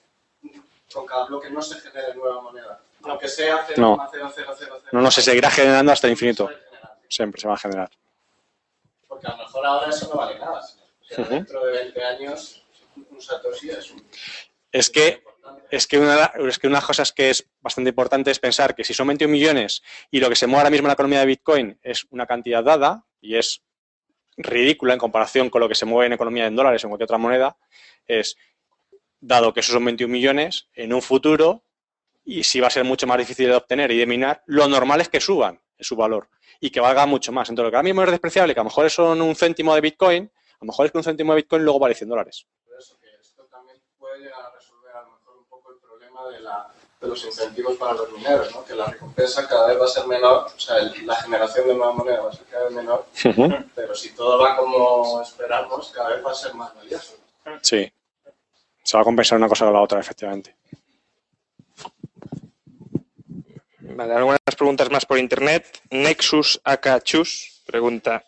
con 0.93 1.07
cada 1.07 1.27
bloque 1.27 1.51
no 1.51 1.63
se 1.63 1.79
genere 1.81 2.15
nueva 2.15 2.41
moneda. 2.43 2.81
Aunque 3.05 3.29
sea 3.29 3.67
0,0000. 3.67 3.77
No. 3.77 3.97
No, 4.93 5.01
no, 5.01 5.11
se 5.11 5.23
seguirá 5.23 5.51
generando 5.51 5.93
hasta 5.93 6.07
el 6.07 6.13
infinito. 6.13 6.51
Siempre 7.09 7.41
se 7.41 7.47
va 7.47 7.55
a 7.55 7.59
generar. 7.59 7.91
Porque 9.07 9.27
a 9.27 9.31
lo 9.31 9.39
mejor 9.39 9.67
ahora 9.67 9.89
eso 9.89 10.09
no 10.09 10.17
vale 10.17 10.39
nada. 10.39 10.67
Dentro 11.17 11.65
de 11.67 11.73
20 11.73 12.05
años, 12.05 12.65
un 12.97 13.21
Satoshi 13.21 13.71
es 13.71 13.91
un... 13.93 14.05
Es 14.73 14.91
que, 14.91 15.23
es, 15.71 15.87
que 15.87 15.99
una, 15.99 16.33
es 16.49 16.59
que 16.59 16.67
una 16.67 16.77
de 16.77 16.81
las 16.81 16.87
cosas 16.87 17.13
que 17.13 17.31
es 17.31 17.49
bastante 17.61 17.91
importante 17.91 18.31
es 18.31 18.39
pensar 18.39 18.75
que 18.75 18.85
si 18.85 18.95
son 18.95 19.09
21 19.09 19.31
millones 19.31 19.83
y 20.11 20.21
lo 20.21 20.29
que 20.29 20.37
se 20.37 20.47
mueve 20.47 20.61
ahora 20.61 20.71
mismo 20.71 20.87
en 20.87 20.89
la 20.89 20.95
economía 20.95 21.21
de 21.21 21.27
Bitcoin 21.27 21.79
es 21.83 22.07
una 22.11 22.27
cantidad 22.27 22.63
dada 22.63 23.05
y 23.21 23.37
es 23.37 23.63
ridícula 24.37 24.93
en 24.93 24.99
comparación 24.99 25.51
con 25.51 25.61
lo 25.61 25.69
que 25.69 25.75
se 25.75 25.87
mueve 25.87 26.07
en 26.07 26.13
economía 26.13 26.47
en 26.47 26.57
dólares 26.57 26.85
o 26.85 26.87
en 26.87 26.91
cualquier 26.91 27.07
otra 27.07 27.19
moneda, 27.19 27.57
es, 28.07 28.37
dado 29.21 29.53
que 29.53 29.61
esos 29.61 29.73
son 29.73 29.85
21 29.85 30.13
millones, 30.13 30.69
en 30.75 30.93
un 30.93 31.03
futuro, 31.03 31.65
y 32.25 32.45
si 32.45 32.61
va 32.61 32.67
a 32.67 32.71
ser 32.71 32.85
mucho 32.85 33.07
más 33.07 33.19
difícil 33.19 33.47
de 33.47 33.55
obtener 33.55 33.91
y 33.93 33.99
de 33.99 34.07
minar, 34.07 34.43
lo 34.47 34.69
normal 34.69 35.01
es 35.01 35.09
que 35.09 35.21
suban 35.21 35.61
su 35.79 35.97
valor 35.97 36.29
y 36.61 36.71
que 36.71 36.81
valga 36.81 37.07
mucho 37.07 37.33
más. 37.33 37.49
Entonces, 37.49 37.67
lo 37.67 37.71
que 37.71 37.77
ahora 37.77 37.85
mismo 37.85 38.03
es 38.03 38.11
despreciable, 38.11 38.55
que 38.55 38.61
a 38.61 38.63
lo 38.63 38.71
mejor 38.71 38.91
son 38.91 39.21
un 39.23 39.35
céntimo 39.37 39.75
de 39.75 39.81
Bitcoin, 39.81 40.25
a 40.25 40.59
lo 40.61 40.67
mejor 40.67 40.87
es 40.87 40.93
que 40.93 40.99
un 40.99 41.05
céntimo 41.05 41.33
de 41.33 41.43
Bitcoin 41.43 41.63
luego 41.63 41.79
vale 41.79 41.95
100 41.95 42.09
dólares. 42.09 42.47
Por 42.65 42.79
eso 42.79 42.99
que 42.99 43.07
esto 43.21 43.45
también 43.47 43.81
puede 43.99 44.21
llegar 44.21 44.41
a 44.41 44.51
resolver 44.51 44.97
a 44.97 45.03
lo 45.03 45.13
mejor 45.13 45.37
un 45.37 45.49
de, 46.31 46.41
la, 46.41 46.67
de 47.01 47.09
los 47.09 47.25
incentivos 47.25 47.77
para 47.77 47.93
los 47.95 48.11
mineros, 48.13 48.55
¿no? 48.55 48.65
que 48.65 48.75
la 48.75 48.87
recompensa 48.87 49.47
cada 49.49 49.69
vez 49.69 49.81
va 49.81 49.85
a 49.85 49.89
ser 49.89 50.07
menor, 50.07 50.47
o 50.55 50.59
sea, 50.59 50.79
el- 50.79 51.07
la 51.07 51.17
generación 51.17 51.69
de 51.69 51.75
nueva 51.75 51.93
moneda 51.93 52.21
va 52.23 52.31
a 52.31 52.33
ser 52.33 52.45
cada 52.47 52.65
vez 52.65 52.73
menor, 52.75 53.07
pero 53.75 53.95
si 53.95 54.11
todo 54.15 54.39
va 54.39 54.57
como 54.57 55.21
esperamos, 55.23 55.91
cada 55.95 56.11
vez 56.17 56.25
va 56.25 56.33
a 56.33 56.35
ser 56.35 56.55
más 56.55 56.75
valioso. 56.75 57.15
Sí. 57.63 57.93
Se 58.83 58.97
va 58.97 59.01
a 59.01 59.05
compensar 59.05 59.39
una 59.39 59.49
cosa 59.49 59.65
con 59.65 59.75
la 59.75 59.81
otra, 59.81 60.01
efectivamente. 60.01 60.55
Vale, 63.79 64.15
algunas 64.15 64.39
preguntas 64.57 64.91
más 64.91 65.07
por 65.07 65.19
internet. 65.19 65.81
Nexus 65.91 66.61
Akachus 66.65 67.63
pregunta: 67.67 68.25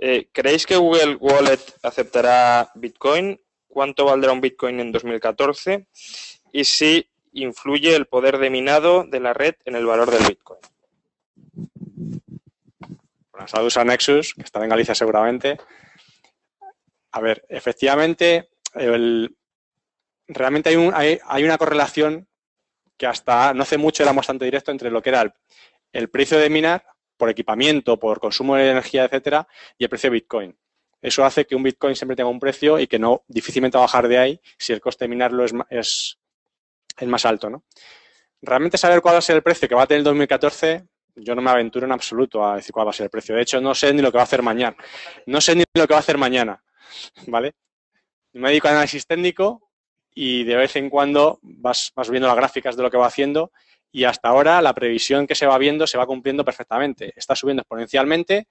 eh, 0.00 0.28
¿Creéis 0.32 0.66
que 0.66 0.76
Google 0.76 1.16
Wallet 1.16 1.60
aceptará 1.82 2.70
Bitcoin? 2.74 3.40
¿Cuánto 3.68 4.06
valdrá 4.06 4.32
un 4.32 4.40
Bitcoin 4.40 4.80
en 4.80 4.92
2014? 4.92 5.86
Y 6.52 6.64
si 6.64 7.08
influye 7.32 7.94
el 7.94 8.06
poder 8.06 8.38
de 8.38 8.50
minado 8.50 9.04
de 9.04 9.20
la 9.20 9.32
red 9.34 9.54
en 9.64 9.76
el 9.76 9.86
valor 9.86 10.10
del 10.10 10.26
Bitcoin. 10.26 10.60
Bueno, 13.32 13.46
saludos 13.48 13.76
a 13.76 13.84
Nexus, 13.84 14.34
que 14.34 14.42
estará 14.42 14.64
en 14.64 14.70
Galicia 14.70 14.94
seguramente. 14.94 15.58
A 17.12 17.20
ver, 17.20 17.44
efectivamente, 17.48 18.48
realmente 20.26 20.68
hay, 20.70 20.76
un- 20.76 20.92
hay- 20.94 21.44
una 21.44 21.58
correlación 21.58 22.26
que 22.96 23.06
hasta 23.06 23.54
no 23.54 23.62
hace 23.62 23.78
mucho 23.78 24.02
era 24.02 24.12
bastante 24.12 24.44
directo 24.44 24.70
entre 24.72 24.90
lo 24.90 25.00
que 25.00 25.10
era 25.10 25.32
el, 25.92 26.10
precio 26.10 26.38
de 26.38 26.50
minar 26.50 26.84
por 27.16 27.30
equipamiento, 27.30 27.98
por 27.98 28.20
consumo 28.20 28.56
de 28.56 28.70
energía, 28.70 29.04
etcétera, 29.04 29.46
y 29.76 29.84
el 29.84 29.90
precio 29.90 30.10
de 30.10 30.14
Bitcoin. 30.14 30.58
Eso 31.00 31.24
hace 31.24 31.46
que 31.46 31.54
un 31.54 31.62
Bitcoin 31.62 31.94
siempre 31.94 32.16
tenga 32.16 32.28
un 32.28 32.40
precio 32.40 32.78
y 32.78 32.88
que 32.88 32.98
no 32.98 33.22
difícilmente 33.28 33.78
va 33.78 33.84
a 33.84 33.86
bajar 33.86 34.08
de 34.08 34.18
ahí 34.18 34.40
si 34.58 34.72
el 34.72 34.80
coste 34.80 35.04
de 35.04 35.08
minarlo 35.08 35.44
es, 35.44 35.52
es, 35.70 36.18
es 36.98 37.08
más 37.08 37.24
alto, 37.24 37.50
¿no? 37.50 37.64
Realmente 38.40 38.78
saber 38.78 39.00
cuál 39.00 39.14
va 39.14 39.18
a 39.18 39.22
ser 39.22 39.36
el 39.36 39.42
precio 39.42 39.68
que 39.68 39.74
va 39.74 39.82
a 39.82 39.86
tener 39.86 39.98
el 39.98 40.04
2014, 40.04 40.84
yo 41.16 41.34
no 41.34 41.42
me 41.42 41.50
aventuro 41.50 41.86
en 41.86 41.92
absoluto 41.92 42.46
a 42.46 42.56
decir 42.56 42.72
cuál 42.72 42.86
va 42.86 42.90
a 42.90 42.94
ser 42.94 43.04
el 43.04 43.10
precio. 43.10 43.34
De 43.34 43.42
hecho, 43.42 43.60
no 43.60 43.74
sé 43.74 43.92
ni 43.92 44.02
lo 44.02 44.12
que 44.12 44.18
va 44.18 44.22
a 44.22 44.24
hacer 44.24 44.42
mañana. 44.42 44.76
No 45.26 45.40
sé 45.40 45.56
ni 45.56 45.64
lo 45.74 45.86
que 45.86 45.94
va 45.94 45.98
a 45.98 46.00
hacer 46.00 46.18
mañana, 46.18 46.62
¿vale? 47.26 47.54
Me 48.32 48.50
dedico 48.50 48.68
a 48.68 48.72
análisis 48.72 49.06
técnico 49.06 49.70
y 50.14 50.44
de 50.44 50.56
vez 50.56 50.76
en 50.76 50.90
cuando 50.90 51.38
vas, 51.42 51.92
vas 51.94 52.10
viendo 52.10 52.28
las 52.28 52.36
gráficas 52.36 52.76
de 52.76 52.82
lo 52.82 52.90
que 52.90 52.96
va 52.96 53.06
haciendo 53.06 53.52
y 53.90 54.04
hasta 54.04 54.28
ahora 54.28 54.60
la 54.62 54.74
previsión 54.74 55.26
que 55.26 55.34
se 55.34 55.46
va 55.46 55.58
viendo 55.58 55.86
se 55.86 55.98
va 55.98 56.06
cumpliendo 56.06 56.44
perfectamente. 56.44 57.12
Está 57.16 57.34
subiendo 57.34 57.62
exponencialmente 57.62 58.48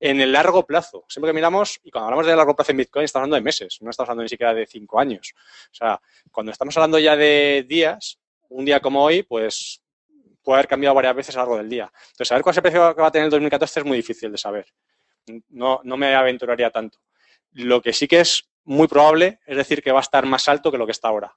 en 0.00 0.20
el 0.20 0.32
largo 0.32 0.66
plazo. 0.66 1.04
Siempre 1.08 1.28
que 1.28 1.34
miramos, 1.34 1.78
y 1.84 1.90
cuando 1.90 2.06
hablamos 2.06 2.26
de 2.26 2.34
largo 2.34 2.56
plazo 2.56 2.72
en 2.72 2.78
Bitcoin, 2.78 3.04
estamos 3.04 3.24
hablando 3.24 3.36
de 3.36 3.42
meses, 3.42 3.78
no 3.82 3.90
estamos 3.90 4.08
hablando 4.08 4.22
ni 4.22 4.28
siquiera 4.30 4.54
de 4.54 4.66
cinco 4.66 4.98
años. 4.98 5.34
O 5.36 5.74
sea, 5.74 6.00
cuando 6.32 6.50
estamos 6.50 6.76
hablando 6.76 6.98
ya 6.98 7.14
de 7.16 7.64
días, 7.68 8.18
un 8.48 8.64
día 8.64 8.80
como 8.80 9.04
hoy, 9.04 9.22
pues 9.22 9.82
puede 10.42 10.58
haber 10.58 10.68
cambiado 10.68 10.94
varias 10.94 11.14
veces 11.14 11.36
a 11.36 11.40
lo 11.40 11.42
largo 11.44 11.58
del 11.58 11.68
día. 11.68 11.92
Entonces, 11.94 12.28
saber 12.28 12.42
cuál 12.42 12.52
es 12.54 12.56
el 12.56 12.62
precio 12.62 12.94
que 12.94 13.02
va 13.02 13.08
a 13.08 13.12
tener 13.12 13.26
el 13.26 13.30
2014 13.30 13.80
es 13.80 13.86
muy 13.86 13.98
difícil 13.98 14.32
de 14.32 14.38
saber. 14.38 14.66
No, 15.50 15.80
no 15.84 15.96
me 15.96 16.14
aventuraría 16.14 16.70
tanto. 16.70 16.98
Lo 17.52 17.82
que 17.82 17.92
sí 17.92 18.08
que 18.08 18.20
es 18.20 18.48
muy 18.64 18.88
probable 18.88 19.40
es 19.46 19.56
decir 19.56 19.82
que 19.82 19.92
va 19.92 19.98
a 19.98 20.02
estar 20.02 20.24
más 20.24 20.48
alto 20.48 20.72
que 20.72 20.78
lo 20.78 20.86
que 20.86 20.92
está 20.92 21.08
ahora. 21.08 21.36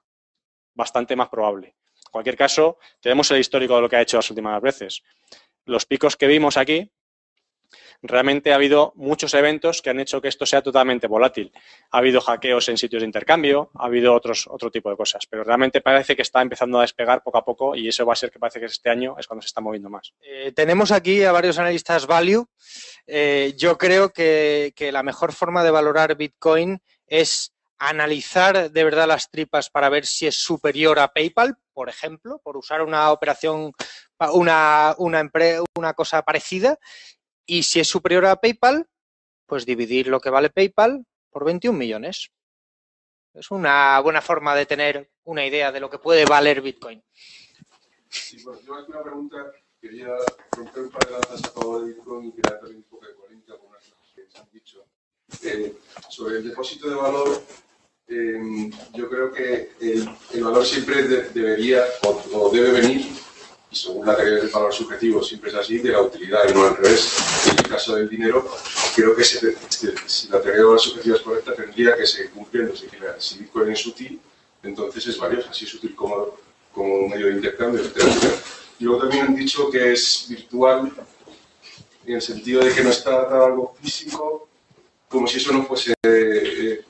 Bastante 0.74 1.14
más 1.16 1.28
probable. 1.28 1.68
En 1.68 2.10
cualquier 2.10 2.36
caso, 2.36 2.78
tenemos 3.00 3.30
el 3.30 3.40
histórico 3.40 3.76
de 3.76 3.82
lo 3.82 3.88
que 3.88 3.96
ha 3.96 4.00
hecho 4.00 4.16
las 4.16 4.30
últimas 4.30 4.60
veces. 4.62 5.02
Los 5.66 5.84
picos 5.84 6.16
que 6.16 6.26
vimos 6.26 6.56
aquí, 6.56 6.90
realmente 8.04 8.52
ha 8.52 8.56
habido 8.56 8.92
muchos 8.96 9.32
eventos 9.32 9.80
que 9.80 9.90
han 9.90 9.98
hecho 9.98 10.20
que 10.20 10.28
esto 10.28 10.44
sea 10.44 10.62
totalmente 10.62 11.06
volátil. 11.06 11.50
Ha 11.90 11.98
habido 11.98 12.20
hackeos 12.20 12.68
en 12.68 12.76
sitios 12.76 13.02
de 13.02 13.06
intercambio, 13.06 13.70
ha 13.74 13.86
habido 13.86 14.14
otros, 14.14 14.46
otro 14.46 14.70
tipo 14.70 14.90
de 14.90 14.96
cosas, 14.96 15.26
pero 15.26 15.42
realmente 15.42 15.80
parece 15.80 16.14
que 16.14 16.22
está 16.22 16.42
empezando 16.42 16.78
a 16.78 16.82
despegar 16.82 17.22
poco 17.22 17.38
a 17.38 17.44
poco 17.44 17.74
y 17.74 17.88
eso 17.88 18.04
va 18.04 18.12
a 18.12 18.16
ser 18.16 18.30
que 18.30 18.38
parece 18.38 18.60
que 18.60 18.66
este 18.66 18.90
año 18.90 19.16
es 19.18 19.26
cuando 19.26 19.42
se 19.42 19.46
está 19.46 19.62
moviendo 19.62 19.88
más. 19.88 20.12
Eh, 20.20 20.52
tenemos 20.54 20.92
aquí 20.92 21.24
a 21.24 21.32
varios 21.32 21.58
analistas 21.58 22.06
value. 22.06 22.46
Eh, 23.06 23.54
yo 23.56 23.78
creo 23.78 24.10
que, 24.10 24.72
la 24.92 25.02
mejor 25.02 25.32
forma 25.32 25.64
de 25.64 25.70
valorar 25.70 26.14
Bitcoin 26.14 26.78
es 27.06 27.52
analizar 27.78 28.70
de 28.70 28.84
verdad 28.84 29.08
las 29.08 29.30
tripas 29.30 29.70
para 29.70 29.88
ver 29.88 30.04
si 30.04 30.26
es 30.26 30.36
superior 30.36 30.98
a 30.98 31.08
PayPal, 31.08 31.56
por 31.72 31.88
ejemplo, 31.88 32.40
por 32.44 32.56
usar 32.56 32.82
una 32.82 33.10
operación, 33.10 33.72
una, 34.32 34.94
una 34.98 35.94
cosa 35.94 36.22
parecida, 36.22 36.78
y 37.46 37.62
si 37.62 37.80
es 37.80 37.88
superior 37.88 38.24
a 38.26 38.36
PayPal, 38.36 38.86
pues 39.46 39.66
dividir 39.66 40.08
lo 40.08 40.20
que 40.20 40.30
vale 40.30 40.50
PayPal 40.50 41.04
por 41.30 41.44
21 41.44 41.76
millones. 41.78 42.30
Es 43.34 43.50
una 43.50 43.98
buena 44.00 44.20
forma 44.22 44.54
de 44.54 44.66
tener 44.66 45.10
una 45.24 45.44
idea 45.44 45.72
de 45.72 45.80
lo 45.80 45.90
que 45.90 45.98
puede 45.98 46.24
valer 46.24 46.60
Bitcoin. 46.62 47.02
Sí, 48.08 48.42
bueno, 48.44 48.60
yo 48.64 48.74
aquí 48.76 48.92
una 48.92 49.02
pregunta, 49.02 49.52
quería 49.80 50.08
romper 50.52 50.82
un 50.84 50.90
par 50.90 51.04
de 51.06 51.12
lanzas 51.12 51.44
a 51.44 51.48
favor 51.50 51.80
de 51.84 51.92
Bitcoin 51.94 52.28
y 52.28 52.32
crear 52.32 52.58
también 52.60 52.78
un 52.78 52.84
poco 52.84 53.06
de 53.06 53.14
coherencia 53.14 53.58
con 53.58 53.68
unas 53.70 53.82
cosas 53.88 54.12
que 54.14 54.30
se 54.30 54.38
han 54.38 54.48
dicho. 54.52 54.86
Eh, 55.42 55.74
sobre 56.08 56.36
el 56.38 56.48
depósito 56.48 56.88
de 56.88 56.94
valor, 56.94 57.42
eh, 58.06 58.70
yo 58.92 59.08
creo 59.08 59.32
que 59.32 59.72
el, 59.80 60.08
el 60.32 60.44
valor 60.44 60.64
siempre 60.64 61.02
de- 61.02 61.28
debería 61.30 61.82
o, 62.04 62.22
o 62.34 62.50
debe 62.50 62.70
venir, 62.80 63.04
y 63.74 63.76
según 63.76 64.06
la 64.06 64.14
teoría 64.16 64.36
del 64.36 64.48
valor 64.50 64.72
subjetivo 64.72 65.20
siempre 65.22 65.50
es 65.50 65.56
así, 65.56 65.78
de 65.78 65.90
la 65.90 66.00
utilidad 66.00 66.48
y 66.48 66.54
no 66.54 66.64
al 66.64 66.76
revés. 66.76 67.12
En 67.50 67.58
el 67.58 67.68
caso 67.68 67.96
del 67.96 68.08
dinero, 68.08 68.48
creo 68.94 69.16
que 69.16 69.24
si 69.24 69.34
la 70.28 70.40
teoría 70.40 70.52
del 70.58 70.64
valor 70.66 70.80
subjetivo 70.80 71.16
es 71.16 71.22
correcta, 71.22 71.54
tendría 71.54 71.96
que 71.96 72.06
seguir 72.06 72.30
cumpliéndose. 72.30 72.86
Que 72.86 72.98
la- 73.00 73.20
si 73.20 73.38
Bitcoin 73.40 73.72
es 73.72 73.84
útil, 73.84 74.20
entonces 74.62 75.06
es 75.08 75.18
valiosa, 75.18 75.52
si 75.52 75.64
es 75.64 75.74
útil 75.74 75.92
como, 75.96 76.36
como 76.72 76.94
un 77.00 77.10
medio 77.10 77.26
de 77.26 77.32
intercambio, 77.32 77.80
etcétera. 77.82 78.14
Y 78.78 78.84
luego 78.84 79.00
también 79.00 79.26
han 79.26 79.34
dicho 79.34 79.68
que 79.70 79.92
es 79.92 80.26
virtual 80.28 80.92
en 82.06 82.14
el 82.14 82.22
sentido 82.22 82.64
de 82.64 82.72
que 82.72 82.84
no 82.84 82.90
está 82.90 83.10
a 83.22 83.46
algo 83.46 83.74
físico, 83.82 84.48
como 85.08 85.26
si 85.26 85.38
eso 85.38 85.52
no 85.52 85.64
fuese, 85.66 85.94
eh, 86.04 86.84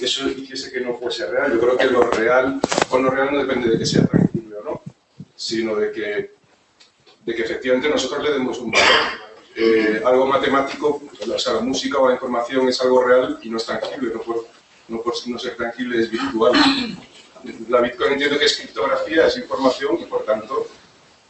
eso 0.00 0.28
hiciese 0.28 0.72
que 0.72 0.80
no 0.80 0.98
fuese 0.98 1.26
real. 1.26 1.52
Yo 1.52 1.60
creo 1.60 1.76
que 1.76 1.86
lo 1.86 2.02
real 2.10 2.60
o 2.90 2.98
no 2.98 3.08
real 3.10 3.28
no 3.32 3.38
depende 3.38 3.70
de 3.70 3.78
que 3.78 3.86
sea 3.86 4.02
no, 4.12 4.21
sino 5.42 5.74
de 5.74 5.90
que, 5.90 6.30
de 7.24 7.34
que 7.34 7.42
efectivamente 7.42 7.88
nosotros 7.88 8.22
le 8.22 8.32
demos 8.32 8.58
un 8.58 8.70
valor. 8.70 8.88
Eh, 9.54 10.00
algo 10.04 10.26
matemático, 10.26 11.02
o 11.20 11.38
sea, 11.38 11.54
la 11.54 11.60
música 11.60 11.98
o 11.98 12.08
la 12.08 12.14
información 12.14 12.68
es 12.68 12.80
algo 12.80 13.02
real 13.02 13.38
y 13.42 13.50
no 13.50 13.56
es 13.56 13.66
tangible, 13.66 14.12
no 14.14 14.22
por 14.22 14.46
no, 14.88 15.02
por 15.02 15.14
no 15.26 15.38
ser 15.38 15.56
tangible 15.56 16.00
es 16.00 16.10
virtual. 16.10 16.52
La 17.68 17.80
Bitcoin 17.80 18.12
entiendo 18.12 18.38
que 18.38 18.44
es 18.44 18.56
criptografía, 18.56 19.26
es 19.26 19.36
información 19.36 19.98
y 20.00 20.04
por 20.04 20.24
tanto 20.24 20.68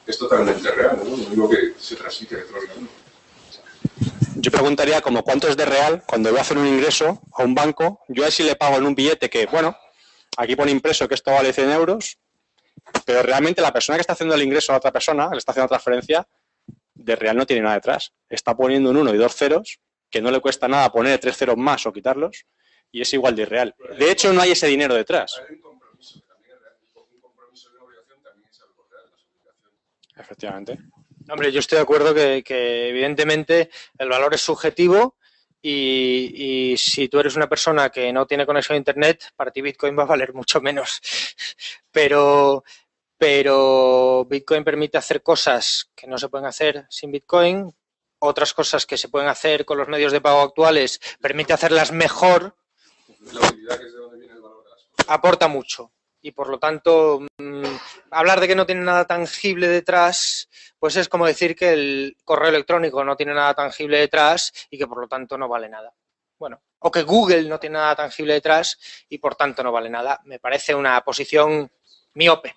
es 0.07 0.19
totalmente 0.19 0.71
real, 0.71 0.99
¿no? 1.03 1.17
lo 1.17 1.27
único 1.27 1.49
que 1.49 1.73
se 1.79 1.97
transmite 1.97 2.35
electrónicamente. 2.35 2.93
Yo 4.37 4.51
preguntaría 4.51 5.01
como 5.01 5.23
cuánto 5.23 5.49
es 5.49 5.57
de 5.57 5.65
real 5.65 6.03
cuando 6.07 6.31
voy 6.31 6.39
a 6.39 6.43
hacer 6.43 6.59
un 6.59 6.67
ingreso 6.67 7.23
a 7.33 7.45
un 7.45 7.55
banco, 7.55 8.01
yo 8.09 8.27
a 8.27 8.31
sí 8.31 8.43
le 8.43 8.57
pago 8.57 8.77
en 8.77 8.87
un 8.87 8.95
billete 8.95 9.31
que, 9.31 9.47
bueno, 9.47 9.77
aquí 10.37 10.55
pone 10.55 10.71
impreso 10.71 11.09
que 11.09 11.15
esto 11.15 11.31
vale 11.31 11.53
100 11.53 11.71
euros, 11.71 12.19
pero 13.05 13.23
realmente 13.23 13.63
la 13.63 13.73
persona 13.73 13.97
que 13.97 14.03
está 14.03 14.13
haciendo 14.13 14.35
el 14.35 14.43
ingreso 14.43 14.73
a 14.73 14.77
otra 14.77 14.93
persona, 14.93 15.29
le 15.31 15.39
está 15.39 15.53
haciendo 15.53 15.67
la 15.67 15.79
transferencia, 15.79 16.27
de 16.95 17.17
real 17.17 17.37
no 17.37 17.47
tiene 17.47 17.63
nada 17.63 17.75
detrás. 17.77 18.13
Está 18.29 18.57
poniendo 18.57 18.91
un 18.91 18.97
1 18.97 19.15
y 19.15 19.19
dos 19.19 19.35
ceros, 19.35 19.81
que 20.11 20.21
no 20.21 20.31
le 20.31 20.41
cuesta 20.41 20.69
nada 20.69 20.93
poner 20.93 21.19
tres 21.19 21.37
ceros 21.37 21.57
más 21.57 21.87
o 21.87 21.93
quitarlos, 21.93 22.45
y 22.91 23.01
es 23.01 23.13
igual 23.15 23.35
de 23.35 23.43
irreal. 23.43 23.75
De 23.99 24.11
hecho, 24.11 24.33
no 24.33 24.43
hay 24.43 24.53
ese 24.53 24.67
dinero 24.67 24.95
detrás. 24.95 25.41
Hay 25.49 25.55
un 25.57 25.63
compromiso, 25.63 26.21
que 26.21 26.27
también 26.27 26.55
es 26.55 26.61
real. 26.61 26.75
Un 27.15 27.21
compromiso 27.21 27.71
de 27.71 27.77
una 27.77 27.85
obligación 27.87 28.23
también 28.23 28.51
es 28.51 28.61
algo 28.61 28.87
real. 28.91 29.05
Las 29.11 29.25
obligaciones. 29.25 30.15
Efectivamente. 30.17 30.79
Hombre, 31.31 31.51
yo 31.51 31.61
estoy 31.61 31.77
de 31.77 31.83
acuerdo 31.83 32.15
que, 32.15 32.43
que 32.45 32.91
evidentemente 32.91 33.71
el 33.99 34.09
valor 34.09 34.35
es 34.35 34.43
subjetivo 34.43 35.17
y, 35.63 36.73
y 36.73 36.77
si 36.77 37.09
tú 37.09 37.21
eres 37.21 37.37
una 37.37 37.49
persona 37.49 37.89
que 37.89 38.13
no 38.13 38.27
tiene 38.27 38.45
conexión 38.45 38.75
a 38.75 38.79
Internet, 38.79 39.33
para 39.37 39.53
ti 39.53 39.63
Bitcoin 39.63 39.97
va 39.97 40.03
a 40.03 40.07
valer 40.07 40.35
mucho 40.35 40.61
menos. 40.61 41.01
Pero, 41.93 42.65
pero 43.23 44.25
Bitcoin 44.25 44.65
permite 44.65 44.99
hacer 44.99 45.23
cosas 45.23 45.93
que 45.95 46.09
no 46.09 46.19
se 46.19 46.29
pueden 46.29 46.45
hacer 46.45 46.87
sin 46.91 47.13
Bitcoin, 47.13 47.73
otras 48.19 48.53
cosas 48.53 48.85
que 48.85 48.99
se 48.99 49.11
pueden 49.11 49.29
hacer 49.29 49.65
con 49.65 49.79
los 49.79 49.87
medios 49.87 50.11
de 50.11 50.21
pago 50.21 50.41
actuales, 50.41 51.01
permite 51.21 51.53
hacerlas 51.53 51.93
mejor, 51.93 52.57
La 53.33 53.47
utilidad 53.47 53.79
que 53.79 53.87
es 53.87 53.93
de 53.93 53.99
donde 54.01 54.19
viene 54.19 54.35
el 54.35 54.41
valor 54.41 54.65
aporta 55.07 55.47
mucho. 55.47 55.93
Y 56.21 56.33
por 56.33 56.49
lo 56.49 56.59
tanto, 56.59 57.21
mm, 57.39 57.63
hablar 58.11 58.41
de 58.41 58.49
que 58.49 58.57
no 58.57 58.67
tiene 58.67 58.81
nada 58.81 59.05
tangible 59.05 59.69
detrás, 59.69 60.49
pues 60.81 60.97
es 60.97 61.09
como 61.09 61.25
decir 61.25 61.55
que 61.55 61.75
el 61.75 62.17
correo 62.25 62.49
electrónico 62.49 63.05
no 63.05 63.15
tiene 63.15 63.35
nada 63.35 63.55
tangible 63.55 63.99
detrás 63.99 64.53
y 64.69 64.79
que 64.79 64.89
por 64.89 65.01
lo 65.01 65.07
tanto 65.07 65.39
no 65.39 65.47
vale 65.47 65.69
nada. 65.69 65.95
Bueno, 66.41 66.61
o 66.81 66.91
que 66.91 67.05
Google 67.05 67.49
no 67.49 67.61
tiene 67.61 67.75
nada 67.75 67.95
tangible 67.95 68.35
detrás 68.35 68.81
y 69.09 69.19
por 69.19 69.37
tanto 69.37 69.63
no 69.63 69.71
vale 69.71 69.91
nada. 69.91 70.21
Me 70.25 70.41
parece 70.41 70.75
una 70.75 71.01
posición 71.03 71.71
miope. 72.15 72.57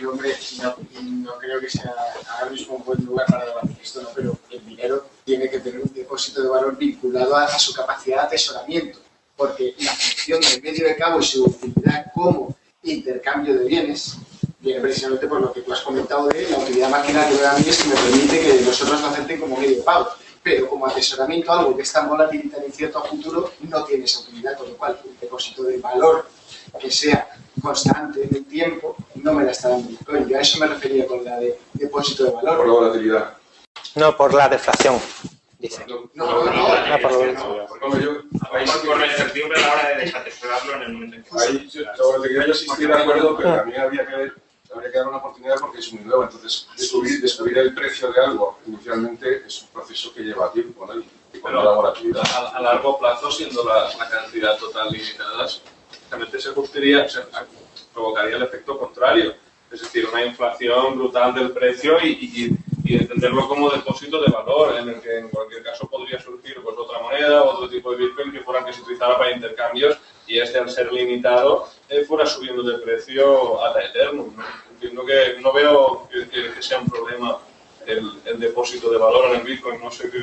Yo, 0.00 0.12
hombre, 0.12 0.34
no, 0.62 1.38
creo 1.38 1.60
que 1.60 1.68
sea 1.68 1.94
ahora 2.30 2.50
mismo 2.50 2.76
un 2.76 2.84
buen 2.84 3.04
lugar 3.04 3.26
para 3.26 3.44
debatir 3.44 3.76
esto, 3.82 4.00
¿no? 4.00 4.08
pero 4.14 4.38
el 4.50 4.64
dinero 4.64 5.04
tiene 5.24 5.50
que 5.50 5.60
tener 5.60 5.82
un 5.82 5.92
depósito 5.92 6.42
de 6.42 6.48
valor 6.48 6.78
vinculado 6.78 7.36
a, 7.36 7.58
su 7.58 7.74
capacidad 7.74 8.22
de 8.22 8.22
atesoramiento, 8.22 8.98
porque 9.36 9.74
la 9.78 9.92
función 9.92 10.40
del 10.40 10.62
medio 10.62 10.86
de 10.86 10.96
cabo 10.96 11.20
y 11.20 11.24
su 11.24 11.44
utilidad 11.44 12.06
como 12.14 12.56
intercambio 12.82 13.58
de 13.58 13.66
bienes 13.66 14.16
viene 14.60 14.80
precisamente 14.80 15.26
por 15.26 15.40
lo 15.42 15.52
que 15.52 15.60
tú 15.60 15.72
has 15.72 15.82
comentado 15.82 16.28
de 16.28 16.48
la 16.48 16.58
utilidad 16.58 16.88
máquina 16.88 17.28
que 17.28 17.34
mí 17.34 17.68
es 17.68 17.82
que 17.82 17.88
me 17.90 17.94
permite 17.94 18.40
que 18.40 18.60
nosotros 18.62 19.02
lo 19.02 19.06
acepten 19.08 19.38
como 19.38 19.58
medio 19.58 19.76
de 19.76 19.82
pago. 19.82 20.08
Pero 20.42 20.66
como 20.70 20.86
atesoramiento, 20.86 21.52
algo 21.52 21.76
que 21.76 21.82
es 21.82 21.92
tan 21.92 22.08
volátil 22.08 22.40
y 22.44 22.48
tan 22.48 22.64
incierto 22.64 22.98
a 22.98 23.02
futuro, 23.02 23.52
no 23.60 23.84
tiene 23.84 24.04
esa 24.04 24.20
utilidad, 24.20 24.56
con 24.56 24.70
lo 24.70 24.76
cual 24.78 24.98
un 25.04 25.14
depósito 25.20 25.62
de 25.64 25.76
valor 25.76 26.26
que 26.80 26.90
sea 26.90 27.28
constante 27.60 28.22
en 28.28 28.36
el 28.36 28.44
tiempo, 28.46 28.96
no 29.16 29.32
me 29.32 29.44
la 29.44 29.50
está 29.52 29.68
dando 29.70 29.88
Bitcoin. 29.88 30.28
Yo 30.28 30.36
a 30.38 30.40
eso 30.40 30.58
me 30.58 30.66
refería 30.66 31.06
con 31.06 31.24
la 31.24 31.38
de 31.38 31.58
depósito 31.74 32.24
de 32.24 32.30
valor. 32.32 32.56
Por 32.58 32.66
la 32.66 32.72
volatilidad. 32.72 33.34
No, 33.94 34.16
por 34.16 34.34
la 34.34 34.48
deflación, 34.48 35.00
dice. 35.58 35.84
No, 35.86 36.08
no, 36.14 36.44
no. 36.44 36.66
Ah, 36.68 36.98
la 38.52 39.06
incertidumbre 39.06 39.58
a 39.58 39.66
la 39.66 39.72
hora 39.74 39.88
de 39.90 40.04
desatesorarlo 40.04 40.74
en 40.76 40.82
el 40.82 40.92
momento 40.92 41.16
en 41.16 41.22
que 41.22 41.30
Ahí, 41.38 41.68
yo, 41.68 41.82
la 41.82 41.92
volatilidad 42.04 42.46
yo 42.46 42.54
sí 42.54 42.66
estoy 42.70 42.86
de 42.86 42.94
acuerdo, 42.94 43.36
pero 43.36 43.54
también 43.56 43.80
habría 43.80 44.06
que, 44.06 44.32
habría 44.74 44.92
que 44.92 44.98
dar 44.98 45.08
una 45.08 45.16
oportunidad 45.18 45.56
porque 45.60 45.78
es 45.78 45.92
muy 45.92 46.04
nueva. 46.04 46.24
Entonces, 46.24 46.68
descubrir, 46.76 47.20
descubrir 47.20 47.58
el 47.58 47.74
precio 47.74 48.12
de 48.12 48.20
algo 48.20 48.58
inicialmente 48.66 49.44
es 49.46 49.62
un 49.62 49.68
proceso 49.68 50.12
que 50.14 50.22
lleva 50.22 50.52
tiempo, 50.52 50.86
¿no? 50.86 50.94
Y, 50.98 51.08
y 51.32 51.38
con 51.40 51.50
Pero 51.52 51.64
la 51.64 51.70
volatilidad. 51.72 52.22
a, 52.34 52.56
a 52.56 52.60
largo 52.60 52.98
plazo, 52.98 53.30
siendo 53.30 53.64
la, 53.64 53.88
la 53.96 54.08
cantidad 54.08 54.56
total 54.58 54.90
limitada, 54.90 55.46
realmente 56.10 56.40
se 56.40 56.50
justiría, 56.50 57.08
se 57.08 57.20
provocaría 57.94 58.36
el 58.36 58.42
efecto 58.42 58.78
contrario. 58.78 59.34
Es 59.70 59.80
decir, 59.82 60.06
una 60.10 60.24
inflación 60.24 60.98
brutal 60.98 61.32
del 61.34 61.52
precio 61.52 61.96
y, 62.02 62.08
y- 62.08 62.56
y 62.84 62.96
entenderlo 62.96 63.46
como 63.46 63.70
depósito 63.70 64.20
de 64.20 64.32
valor, 64.32 64.74
en 64.76 64.88
el 64.88 65.00
que 65.00 65.18
en 65.18 65.28
cualquier 65.28 65.62
caso 65.62 65.86
podría 65.88 66.18
surgir 66.20 66.56
pues, 66.60 66.76
otra 66.76 66.98
moneda, 66.98 67.44
otro 67.44 67.68
tipo 67.68 67.92
de 67.92 67.98
Bitcoin 67.98 68.32
que 68.32 68.40
fuera 68.40 68.64
que 68.64 68.72
se 68.72 68.80
utilizara 68.82 69.16
para 69.16 69.30
intercambios 69.30 69.96
y 70.26 70.38
este 70.40 70.58
al 70.58 70.68
ser 70.70 70.92
limitado 70.92 71.68
eh, 71.88 72.04
fuera 72.04 72.26
subiendo 72.26 72.64
de 72.64 72.78
precio 72.78 73.64
hasta 73.64 73.84
eterno. 73.84 74.32
¿no? 74.36 74.44
Entiendo 74.72 75.06
que 75.06 75.36
no 75.40 75.52
veo 75.52 76.08
que- 76.10 76.52
que 76.52 76.62
sea 76.62 76.80
un 76.80 76.88
problema 76.90 77.38
el, 77.86 78.10
el 78.24 78.40
depósito 78.40 78.90
de 78.90 78.98
valor 78.98 79.26
en 79.30 79.36
el 79.40 79.46
Bitcoin, 79.46 79.80
no 79.80 79.90
sé 79.92 80.10
qué. 80.10 80.18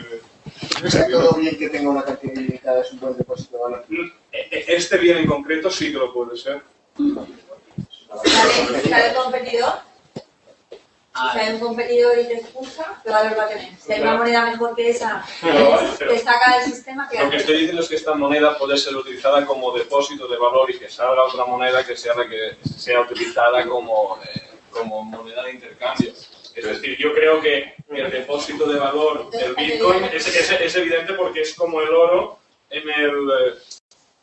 Está 0.83 1.07
todo 1.09 1.33
bien 1.33 1.57
que 1.57 1.69
tenga 1.69 1.89
una 1.89 2.03
cantidad 2.03 2.33
limitada, 2.35 2.81
es 2.81 2.91
un 2.93 2.99
buen 2.99 3.17
depósito 3.17 3.57
de 3.57 3.63
valor. 3.63 3.85
E- 4.31 4.65
Este 4.67 4.97
bien 4.97 5.17
en 5.17 5.27
concreto 5.27 5.69
sí 5.69 5.91
que 5.91 5.97
lo 5.97 6.13
puede 6.13 6.37
ser. 6.37 6.61
¿Sale, 8.23 8.81
sale 8.89 9.09
un 9.17 9.23
competidor? 9.23 9.73
Si 11.33 11.39
hay 11.39 11.53
un 11.55 11.59
competidor 11.59 12.19
y 12.19 12.27
te 12.27 12.33
expulsa, 12.35 13.01
¿qué 13.03 13.09
valor 13.09 13.35
va 13.39 13.43
a 13.45 13.47
tener? 13.47 13.71
Si 13.79 13.91
hay 13.91 14.01
una 14.01 14.17
moneda 14.17 14.45
mejor 14.45 14.75
que 14.75 14.89
esa, 14.91 15.25
te 15.97 16.19
saca 16.19 16.57
del 16.59 16.71
sistema, 16.71 17.09
¿qué 17.09 17.23
Lo 17.23 17.29
que 17.31 17.37
estoy 17.37 17.57
diciendo 17.57 17.81
es 17.81 17.89
que 17.89 17.95
esta 17.95 18.13
moneda 18.13 18.55
puede 18.57 18.77
ser 18.77 18.95
utilizada 18.95 19.43
como 19.45 19.71
depósito 19.75 20.27
de 20.27 20.37
valor 20.37 20.69
y 20.69 20.77
que 20.77 20.89
salga 20.89 21.23
otra 21.23 21.45
moneda 21.45 21.83
que 21.83 21.97
sea 21.97 22.13
la 22.13 22.29
que 22.29 22.57
sea 22.77 23.01
utilizada 23.01 23.65
como, 23.67 24.19
eh, 24.23 24.41
como 24.69 25.03
moneda 25.03 25.41
de 25.43 25.53
intercambio. 25.53 26.13
Es 26.57 26.65
decir, 26.65 26.97
yo 26.97 27.13
creo 27.13 27.39
que 27.39 27.75
el 27.91 28.09
depósito 28.11 28.65
de 28.67 28.79
valor 28.79 29.29
del 29.31 29.53
Bitcoin 29.55 30.03
es, 30.05 30.27
es- 30.27 30.51
es 30.51 30.75
evidente 30.75 31.13
porque 31.13 31.41
es 31.41 31.53
como 31.53 31.81
el 31.81 31.89
oro 31.89 32.39
en 32.69 32.89
el... 32.89 33.29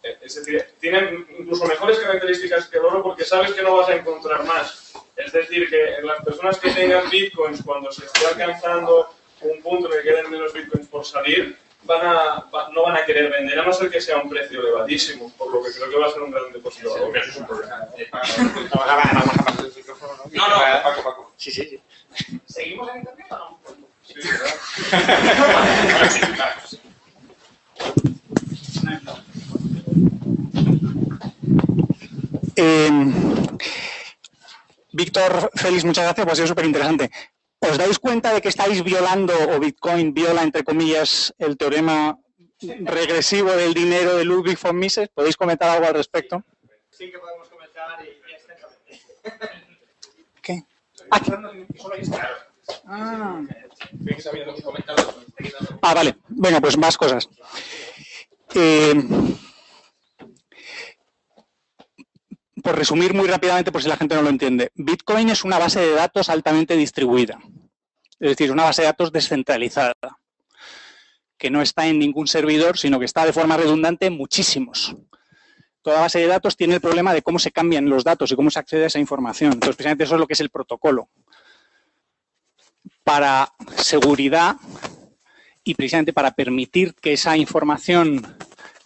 eh, 0.03 0.17
es 0.21 0.35
decir, 0.35 0.67
tiene 0.81 1.25
incluso 1.39 1.65
mejores 1.65 1.99
características 1.99 2.67
que 2.69 2.77
el 2.79 2.85
oro 2.85 3.03
porque 3.03 3.25
sabes 3.25 3.53
que 3.55 3.63
no 3.63 3.77
vas 3.77 3.89
a 3.89 3.95
encontrar 3.97 4.45
más. 4.45 4.93
Es 5.17 5.33
decir, 5.33 5.71
que 5.71 5.97
las 6.03 6.23
personas 6.25 6.59
que 6.59 6.71
tengan 6.71 7.09
Bitcoins 7.09 7.63
cuando 7.65 7.91
se 7.93 8.05
esté 8.05 8.27
alcanzando 8.27 9.09
un 9.41 9.63
punto 9.63 9.87
en 9.91 9.95
el 9.99 10.03
que 10.03 10.09
queden 10.11 10.31
menos 10.31 10.53
Bitcoins 10.53 10.89
por 10.89 11.05
salir, 11.07 11.57
van 11.85 12.01
a, 12.05 12.47
no 12.75 12.83
van 12.83 12.97
a 12.97 13.05
querer 13.07 13.31
vender, 13.31 13.59
a 13.59 13.63
no 13.65 13.73
ser 13.73 13.91
que 13.91 14.01
sea 14.01 14.17
un 14.19 14.29
precio 14.29 14.61
elevadísimo, 14.61 15.33
por 15.39 15.53
lo 15.53 15.63
que 15.63 15.71
creo 15.73 15.89
que 15.91 15.97
va 15.97 16.07
a 16.07 16.11
ser 16.11 16.23
un 16.23 16.31
gran 16.33 16.53
depósito 16.53 16.95
de 16.95 17.01
valor. 17.01 17.13
No, 20.33 20.49
no. 20.49 20.57
Sí, 21.37 21.51
sí, 21.51 21.65
sí. 21.69 21.81
¿Seguimos 22.47 22.89
en 22.91 22.97
internet 22.99 23.27
o 23.31 23.39
no? 23.39 23.61
Sí, 24.07 24.15
Eh, 32.57 32.91
Víctor 34.93 35.51
Félix, 35.55 35.85
muchas 35.85 36.05
gracias, 36.05 36.25
pues 36.25 36.33
ha 36.33 36.37
sido 36.37 36.47
súper 36.47 36.67
interesante. 36.67 37.11
¿Os 37.59 37.77
dais 37.79 37.99
cuenta 37.99 38.33
de 38.33 38.41
que 38.41 38.49
estáis 38.49 38.85
violando, 38.85 39.35
o 39.51 39.59
Bitcoin 39.59 40.15
viola, 40.15 40.43
entre 40.43 40.63
comillas, 40.63 41.35
el 41.39 41.57
teorema 41.57 42.17
regresivo 42.61 43.51
del 43.53 43.75
dinero 43.75 44.17
de 44.17 44.25
Ludwig 44.25 44.59
von 44.61 44.79
Mises? 44.79 45.09
¿Podéis 45.09 45.37
comentar 45.37 45.69
algo 45.71 45.87
al 45.87 45.95
respecto? 45.95 46.45
Sí 46.91 47.11
que 47.11 47.19
podemos 47.19 47.49
comentar 47.49 47.99
y, 48.05 48.09
y 48.09 48.35
extensamente. 48.35 49.01
¿Qué? 50.43 50.63
Solo 50.63 50.63
ahí 50.63 50.93
está. 50.93 51.03
Ah. 52.87 53.43
Ah, 55.83 55.95
vale. 55.95 56.17
Bueno, 56.29 56.61
pues 56.61 56.77
más 56.77 56.97
cosas. 56.97 57.29
Eh, 58.55 58.95
por 62.63 62.77
resumir 62.77 63.13
muy 63.15 63.29
rápidamente, 63.29 63.71
por 63.71 63.83
si 63.83 63.89
la 63.89 63.97
gente 63.97 64.15
no 64.15 64.23
lo 64.23 64.31
entiende, 64.31 64.71
Bitcoin 64.75 65.29
es 65.29 65.45
una 65.45 65.59
base 65.59 65.81
de 65.81 65.93
datos 65.93 66.31
altamente 66.31 66.77
distribuida. 66.77 67.39
Es 68.19 68.31
decir, 68.31 68.51
una 68.51 68.65
base 68.65 68.83
de 68.83 68.87
datos 68.87 69.13
descentralizada, 69.13 69.95
que 71.37 71.51
no 71.51 71.61
está 71.61 71.87
en 71.87 71.99
ningún 71.99 72.27
servidor, 72.27 72.79
sino 72.79 72.99
que 72.99 73.05
está 73.05 73.27
de 73.27 73.35
forma 73.35 73.57
redundante 73.57 74.07
en 74.07 74.17
muchísimos. 74.17 74.97
Toda 75.85 76.01
base 76.01 76.19
de 76.19 76.27
datos 76.27 76.57
tiene 76.57 76.77
el 76.77 76.81
problema 76.81 77.13
de 77.13 77.21
cómo 77.21 77.39
se 77.39 77.53
cambian 77.53 77.91
los 77.91 78.05
datos 78.05 78.33
y 78.33 78.37
cómo 78.37 78.51
se 78.51 78.59
accede 78.59 78.85
a 78.85 78.87
esa 78.87 78.99
información. 78.99 79.53
Entonces, 79.53 79.77
precisamente 79.77 80.05
eso 80.05 80.15
es 80.15 80.21
lo 80.21 80.27
que 80.27 80.33
es 80.33 80.41
el 80.41 80.49
protocolo. 80.49 81.11
Para 83.05 83.53
seguridad 83.77 84.57
y 85.63 85.75
precisamente 85.75 86.15
para 86.15 86.31
permitir 86.31 86.95
que 86.95 87.13
esa 87.13 87.37
información 87.37 88.27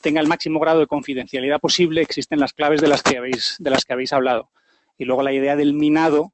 tenga 0.00 0.20
el 0.20 0.26
máximo 0.26 0.58
grado 0.58 0.80
de 0.80 0.88
confidencialidad 0.88 1.60
posible, 1.60 2.02
existen 2.02 2.40
las 2.40 2.52
claves 2.52 2.80
de 2.80 2.88
las 2.88 3.04
que 3.04 3.16
habéis, 3.16 3.54
de 3.60 3.70
las 3.70 3.84
que 3.84 3.92
habéis 3.92 4.12
hablado. 4.12 4.50
Y 4.98 5.04
luego 5.04 5.22
la 5.22 5.32
idea 5.32 5.54
del 5.54 5.74
minado 5.74 6.32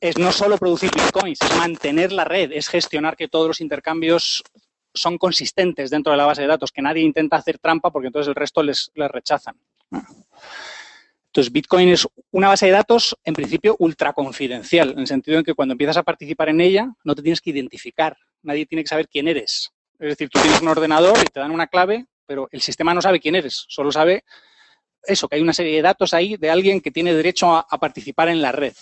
es 0.00 0.16
no 0.16 0.32
solo 0.32 0.56
producir 0.56 0.92
bitcoins, 0.94 1.42
es 1.42 1.56
mantener 1.58 2.10
la 2.10 2.24
red, 2.24 2.52
es 2.52 2.68
gestionar 2.68 3.18
que 3.18 3.28
todos 3.28 3.48
los 3.48 3.60
intercambios 3.60 4.42
son 4.94 5.18
consistentes 5.18 5.90
dentro 5.90 6.10
de 6.10 6.16
la 6.16 6.24
base 6.24 6.40
de 6.40 6.48
datos, 6.48 6.72
que 6.72 6.80
nadie 6.80 7.02
intenta 7.02 7.36
hacer 7.36 7.58
trampa 7.58 7.90
porque 7.90 8.06
entonces 8.06 8.28
el 8.28 8.34
resto 8.34 8.62
les, 8.62 8.90
les 8.94 9.10
rechazan. 9.10 9.56
Entonces, 11.26 11.52
Bitcoin 11.52 11.88
es 11.88 12.06
una 12.30 12.48
base 12.48 12.66
de 12.66 12.72
datos, 12.72 13.16
en 13.24 13.34
principio, 13.34 13.74
ultra 13.80 14.12
confidencial, 14.12 14.90
en 14.90 15.00
el 15.00 15.06
sentido 15.08 15.38
en 15.38 15.44
que 15.44 15.54
cuando 15.54 15.72
empiezas 15.72 15.96
a 15.96 16.04
participar 16.04 16.48
en 16.48 16.60
ella, 16.60 16.92
no 17.02 17.14
te 17.14 17.22
tienes 17.22 17.40
que 17.40 17.50
identificar, 17.50 18.16
nadie 18.42 18.66
tiene 18.66 18.84
que 18.84 18.88
saber 18.88 19.08
quién 19.08 19.26
eres. 19.26 19.72
Es 19.98 20.10
decir, 20.10 20.28
tú 20.28 20.38
tienes 20.40 20.60
un 20.60 20.68
ordenador 20.68 21.18
y 21.18 21.28
te 21.28 21.40
dan 21.40 21.50
una 21.50 21.66
clave, 21.66 22.06
pero 22.24 22.48
el 22.52 22.60
sistema 22.60 22.94
no 22.94 23.02
sabe 23.02 23.18
quién 23.18 23.34
eres, 23.34 23.64
solo 23.68 23.90
sabe 23.90 24.24
eso, 25.06 25.28
que 25.28 25.36
hay 25.36 25.42
una 25.42 25.52
serie 25.52 25.74
de 25.74 25.82
datos 25.82 26.14
ahí 26.14 26.36
de 26.36 26.50
alguien 26.50 26.80
que 26.80 26.90
tiene 26.90 27.12
derecho 27.12 27.54
a, 27.54 27.66
a 27.68 27.78
participar 27.78 28.28
en 28.28 28.40
la 28.40 28.52
red. 28.52 28.72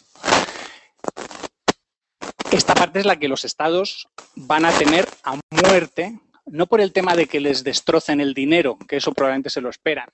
Esta 2.51 2.75
parte 2.75 3.01
es 3.01 3.07
la 3.07 3.19
que 3.19 3.29
los 3.29 3.47
estados 3.47 4.09
van 4.37 4.67
a 4.67 4.73
tener 4.73 5.09
a 5.25 5.41
muerte 5.51 6.21
no 6.47 6.67
por 6.67 6.81
el 6.81 6.93
tema 6.93 7.17
de 7.17 7.27
que 7.27 7.41
les 7.41 7.65
destrocen 7.65 8.21
el 8.21 8.35
dinero, 8.35 8.77
que 8.89 8.97
eso 8.97 9.13
probablemente 9.13 9.51
se 9.51 9.61
lo 9.61 9.71
esperan, 9.71 10.09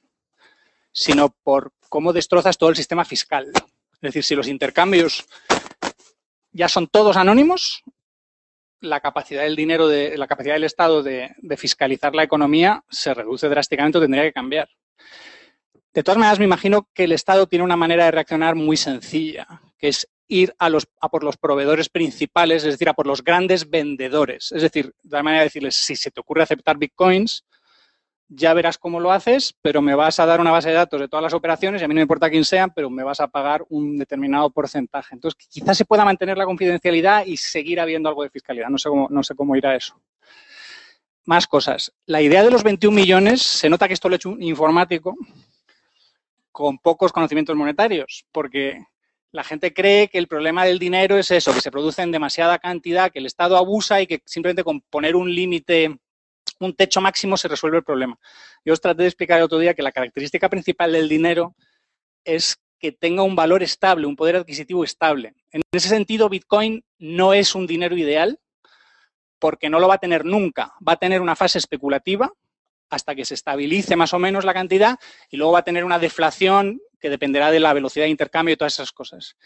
sino 0.92 1.34
por 1.42 1.72
cómo 1.88 2.12
destrozas 2.12 2.58
todo 2.58 2.70
el 2.70 2.76
sistema 2.76 3.04
fiscal. 3.04 3.50
Es 3.54 4.00
decir, 4.00 4.24
si 4.24 4.34
los 4.34 4.48
intercambios 4.48 5.26
ya 6.52 6.68
son 6.68 6.86
todos 6.86 7.16
anónimos, 7.16 7.82
la 8.80 9.00
capacidad 9.00 9.42
del 9.42 9.56
dinero, 9.56 9.88
de, 9.88 10.16
la 10.16 10.26
capacidad 10.26 10.54
del 10.54 10.64
Estado 10.64 11.02
de, 11.02 11.34
fiscalizar 11.56 12.14
la 12.14 12.22
economía 12.22 12.84
se 12.88 13.12
reduce 13.14 13.48
drásticamente 13.48 13.98
o 13.98 14.00
tendría 14.00 14.24
que 14.24 14.32
cambiar. 14.32 14.68
De 15.92 16.02
todas 16.02 16.18
maneras, 16.18 16.38
me 16.38 16.44
imagino 16.44 16.88
que 16.94 17.04
el 17.04 17.12
Estado 17.12 17.46
tiene 17.46 17.64
una 17.64 17.76
manera 17.76 18.04
de 18.04 18.10
reaccionar 18.12 18.54
muy 18.54 18.76
sencilla, 18.76 19.46
que 19.78 19.88
es 19.88 20.08
ir 20.28 20.54
a, 20.58 20.68
los, 20.68 20.86
a 21.00 21.08
por 21.08 21.24
los 21.24 21.38
proveedores 21.38 21.88
principales, 21.88 22.62
es 22.62 22.74
decir, 22.74 22.88
a 22.88 22.94
por 22.94 23.06
los 23.06 23.24
grandes 23.24 23.68
vendedores. 23.68 24.52
Es 24.52 24.62
decir, 24.62 24.94
de 25.02 25.16
la 25.16 25.22
manera 25.22 25.40
de 25.40 25.46
decirles, 25.46 25.74
si 25.74 25.96
se 25.96 26.10
te 26.10 26.20
ocurre 26.20 26.42
aceptar 26.42 26.76
bitcoins, 26.76 27.44
ya 28.28 28.52
verás 28.52 28.78
cómo 28.78 29.00
lo 29.00 29.10
haces, 29.10 29.54
pero 29.62 29.80
me 29.80 29.94
vas 29.94 30.20
a 30.20 30.26
dar 30.26 30.40
una 30.40 30.50
base 30.50 30.68
de 30.68 30.74
datos 30.74 31.00
de 31.00 31.08
todas 31.08 31.22
las 31.22 31.32
operaciones 31.32 31.80
y 31.80 31.84
a 31.84 31.88
mí 31.88 31.94
no 31.94 31.98
me 31.98 32.02
importa 32.02 32.28
quién 32.28 32.44
sean, 32.44 32.70
pero 32.74 32.90
me 32.90 33.02
vas 33.02 33.20
a 33.20 33.28
pagar 33.28 33.64
un 33.70 33.96
determinado 33.98 34.50
porcentaje. 34.50 35.14
Entonces, 35.14 35.46
quizás 35.48 35.76
se 35.76 35.84
pueda 35.84 36.04
mantener 36.04 36.36
la 36.36 36.44
confidencialidad 36.44 37.24
y 37.24 37.36
seguir 37.36 37.80
habiendo 37.80 38.08
algo 38.08 38.22
de 38.22 38.30
fiscalidad. 38.30 38.68
No 38.68 38.78
sé 38.78 38.88
cómo, 38.88 39.08
no 39.10 39.22
sé 39.22 39.34
cómo 39.34 39.56
irá 39.56 39.74
eso. 39.74 39.98
Más 41.24 41.46
cosas. 41.46 41.92
La 42.06 42.20
idea 42.20 42.42
de 42.42 42.50
los 42.50 42.62
21 42.62 42.94
millones, 42.94 43.42
se 43.42 43.68
nota 43.68 43.88
que 43.88 43.94
esto 43.94 44.08
lo 44.08 44.14
ha 44.14 44.16
hecho 44.16 44.30
un 44.30 44.42
informático 44.42 45.16
con 46.52 46.78
pocos 46.78 47.12
conocimientos 47.12 47.56
monetarios, 47.56 48.26
porque 48.32 48.78
la 49.30 49.44
gente 49.44 49.72
cree 49.72 50.08
que 50.08 50.18
el 50.18 50.26
problema 50.26 50.64
del 50.64 50.78
dinero 50.78 51.16
es 51.18 51.30
eso, 51.30 51.52
que 51.54 51.60
se 51.60 51.70
produce 51.70 52.02
en 52.02 52.10
demasiada 52.10 52.58
cantidad, 52.58 53.10
que 53.10 53.18
el 53.18 53.26
Estado 53.26 53.56
abusa 53.56 54.00
y 54.00 54.06
que 54.06 54.22
simplemente 54.24 54.64
con 54.64 54.80
poner 54.80 55.16
un 55.16 55.34
límite 55.34 55.98
un 56.60 56.74
techo 56.74 57.00
máximo 57.00 57.36
se 57.36 57.48
resuelve 57.48 57.78
el 57.78 57.84
problema. 57.84 58.18
Yo 58.64 58.72
os 58.72 58.80
traté 58.80 59.02
de 59.02 59.08
explicar 59.08 59.38
el 59.38 59.44
otro 59.44 59.58
día 59.58 59.74
que 59.74 59.82
la 59.82 59.92
característica 59.92 60.48
principal 60.48 60.92
del 60.92 61.08
dinero 61.08 61.54
es 62.24 62.58
que 62.78 62.92
tenga 62.92 63.22
un 63.22 63.34
valor 63.34 63.62
estable, 63.62 64.06
un 64.06 64.16
poder 64.16 64.36
adquisitivo 64.36 64.84
estable. 64.84 65.34
En 65.50 65.62
ese 65.72 65.88
sentido, 65.88 66.28
Bitcoin 66.28 66.84
no 66.98 67.32
es 67.32 67.54
un 67.54 67.66
dinero 67.66 67.96
ideal 67.96 68.38
porque 69.38 69.70
no 69.70 69.80
lo 69.80 69.88
va 69.88 69.94
a 69.94 69.98
tener 69.98 70.24
nunca. 70.24 70.74
Va 70.86 70.92
a 70.92 70.96
tener 70.98 71.20
una 71.20 71.36
fase 71.36 71.58
especulativa 71.58 72.32
hasta 72.90 73.14
que 73.14 73.24
se 73.24 73.34
estabilice 73.34 73.96
más 73.96 74.14
o 74.14 74.18
menos 74.18 74.44
la 74.44 74.54
cantidad 74.54 74.98
y 75.30 75.36
luego 75.36 75.52
va 75.52 75.60
a 75.60 75.64
tener 75.64 75.84
una 75.84 75.98
deflación 75.98 76.80
que 77.00 77.10
dependerá 77.10 77.50
de 77.50 77.60
la 77.60 77.72
velocidad 77.72 78.06
de 78.06 78.10
intercambio 78.10 78.54
y 78.54 78.56
todas 78.56 78.74
esas 78.74 78.92
cosas. 78.92 79.36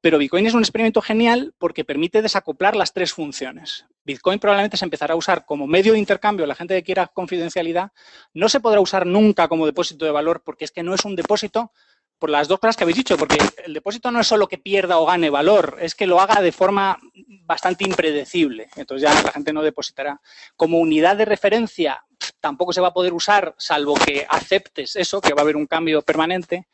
Pero 0.00 0.18
Bitcoin 0.18 0.46
es 0.46 0.54
un 0.54 0.60
experimento 0.60 1.02
genial 1.02 1.54
porque 1.58 1.84
permite 1.84 2.22
desacoplar 2.22 2.74
las 2.74 2.92
tres 2.92 3.12
funciones. 3.12 3.86
Bitcoin 4.04 4.38
probablemente 4.38 4.76
se 4.76 4.84
empezará 4.84 5.14
a 5.14 5.16
usar 5.16 5.44
como 5.44 5.66
medio 5.66 5.92
de 5.92 5.98
intercambio, 5.98 6.46
la 6.46 6.54
gente 6.54 6.74
que 6.74 6.82
quiera 6.82 7.06
confidencialidad, 7.08 7.92
no 8.32 8.48
se 8.48 8.60
podrá 8.60 8.80
usar 8.80 9.06
nunca 9.06 9.48
como 9.48 9.66
depósito 9.66 10.04
de 10.06 10.10
valor 10.10 10.42
porque 10.42 10.64
es 10.64 10.70
que 10.70 10.82
no 10.82 10.94
es 10.94 11.04
un 11.04 11.16
depósito 11.16 11.72
por 12.18 12.30
las 12.30 12.48
dos 12.48 12.60
cosas 12.60 12.76
que 12.76 12.84
habéis 12.84 12.98
dicho, 12.98 13.16
porque 13.16 13.38
el 13.64 13.72
depósito 13.72 14.10
no 14.10 14.20
es 14.20 14.26
solo 14.26 14.46
que 14.46 14.58
pierda 14.58 14.98
o 14.98 15.06
gane 15.06 15.30
valor, 15.30 15.78
es 15.80 15.94
que 15.94 16.06
lo 16.06 16.20
haga 16.20 16.42
de 16.42 16.52
forma 16.52 16.98
bastante 17.46 17.84
impredecible. 17.84 18.68
Entonces 18.76 19.08
ya 19.08 19.22
la 19.22 19.32
gente 19.32 19.54
no 19.54 19.62
depositará. 19.62 20.20
Como 20.54 20.78
unidad 20.78 21.16
de 21.16 21.24
referencia 21.24 22.04
tampoco 22.38 22.74
se 22.74 22.82
va 22.82 22.88
a 22.88 22.92
poder 22.92 23.14
usar 23.14 23.54
salvo 23.56 23.94
que 23.94 24.26
aceptes 24.28 24.96
eso, 24.96 25.20
que 25.22 25.32
va 25.32 25.40
a 25.40 25.44
haber 25.44 25.56
un 25.56 25.66
cambio 25.66 26.02
permanente. 26.02 26.68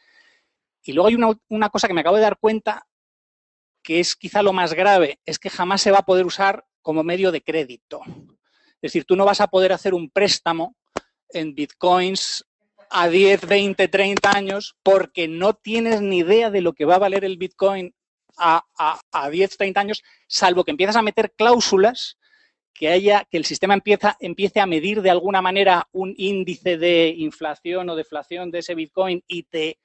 Y 0.83 0.93
luego 0.93 1.09
hay 1.09 1.15
una, 1.15 1.31
una 1.49 1.71
cosa 1.71 1.87
que 1.87 1.95
me 1.95 2.01
acabo 2.01 2.17
de 2.17 2.23
dar 2.23 2.39
cuenta 2.39 2.85
que 3.87 4.01
es 4.01 4.17
quizá 4.17 4.43
lo 4.43 4.53
más 4.53 4.75
grave, 4.75 5.21
es 5.25 5.39
que 5.39 5.49
jamás 5.49 5.81
se 5.81 5.93
va 5.93 5.99
a 5.99 6.05
poder 6.05 6.27
usar 6.27 6.65
como 6.83 7.05
medio 7.05 7.31
de 7.31 7.41
crédito. 7.41 8.01
Es 8.07 8.93
decir, 8.93 9.05
tú 9.05 9.15
no 9.15 9.25
vas 9.25 9.41
a 9.41 9.47
poder 9.47 9.73
hacer 9.73 9.95
un 9.95 10.11
préstamo 10.11 10.75
en 11.29 11.55
bitcoins 11.55 12.45
a 12.91 13.09
10, 13.09 13.47
20, 13.47 13.87
30 13.87 14.29
años 14.37 14.77
porque 14.83 15.29
no 15.29 15.55
tienes 15.55 16.01
ni 16.01 16.19
idea 16.19 16.51
de 16.51 16.63
lo 16.63 16.73
que 16.73 16.85
va 16.85 16.97
a 16.97 16.99
valer 16.99 17.25
el 17.25 17.37
bitcoin 17.37 17.95
a, 18.37 18.65
a, 19.13 19.31
10, 19.31 19.57
30 19.57 19.81
años, 19.81 20.03
salvo 20.27 20.65
que 20.65 20.73
empiezas 20.73 20.97
a 20.97 21.03
meter 21.03 21.33
cláusulas 21.37 22.19
que 22.75 22.89
haya, 22.89 23.25
que 23.31 23.37
el 23.37 23.45
sistema 23.45 23.75
empieza, 23.75 24.17
empiece 24.19 24.59
a 24.59 24.67
medir 24.67 25.01
de 25.01 25.11
alguna 25.11 25.41
manera 25.41 25.89
un 25.93 26.13
índice 26.17 26.77
de 26.77 27.15
inflación 27.17 27.89
o 27.89 27.95
deflación 27.95 28.51
de 28.51 28.59
ese 28.59 28.75
bitcoin 28.75 29.23
y 29.29 29.45
te 29.45 29.79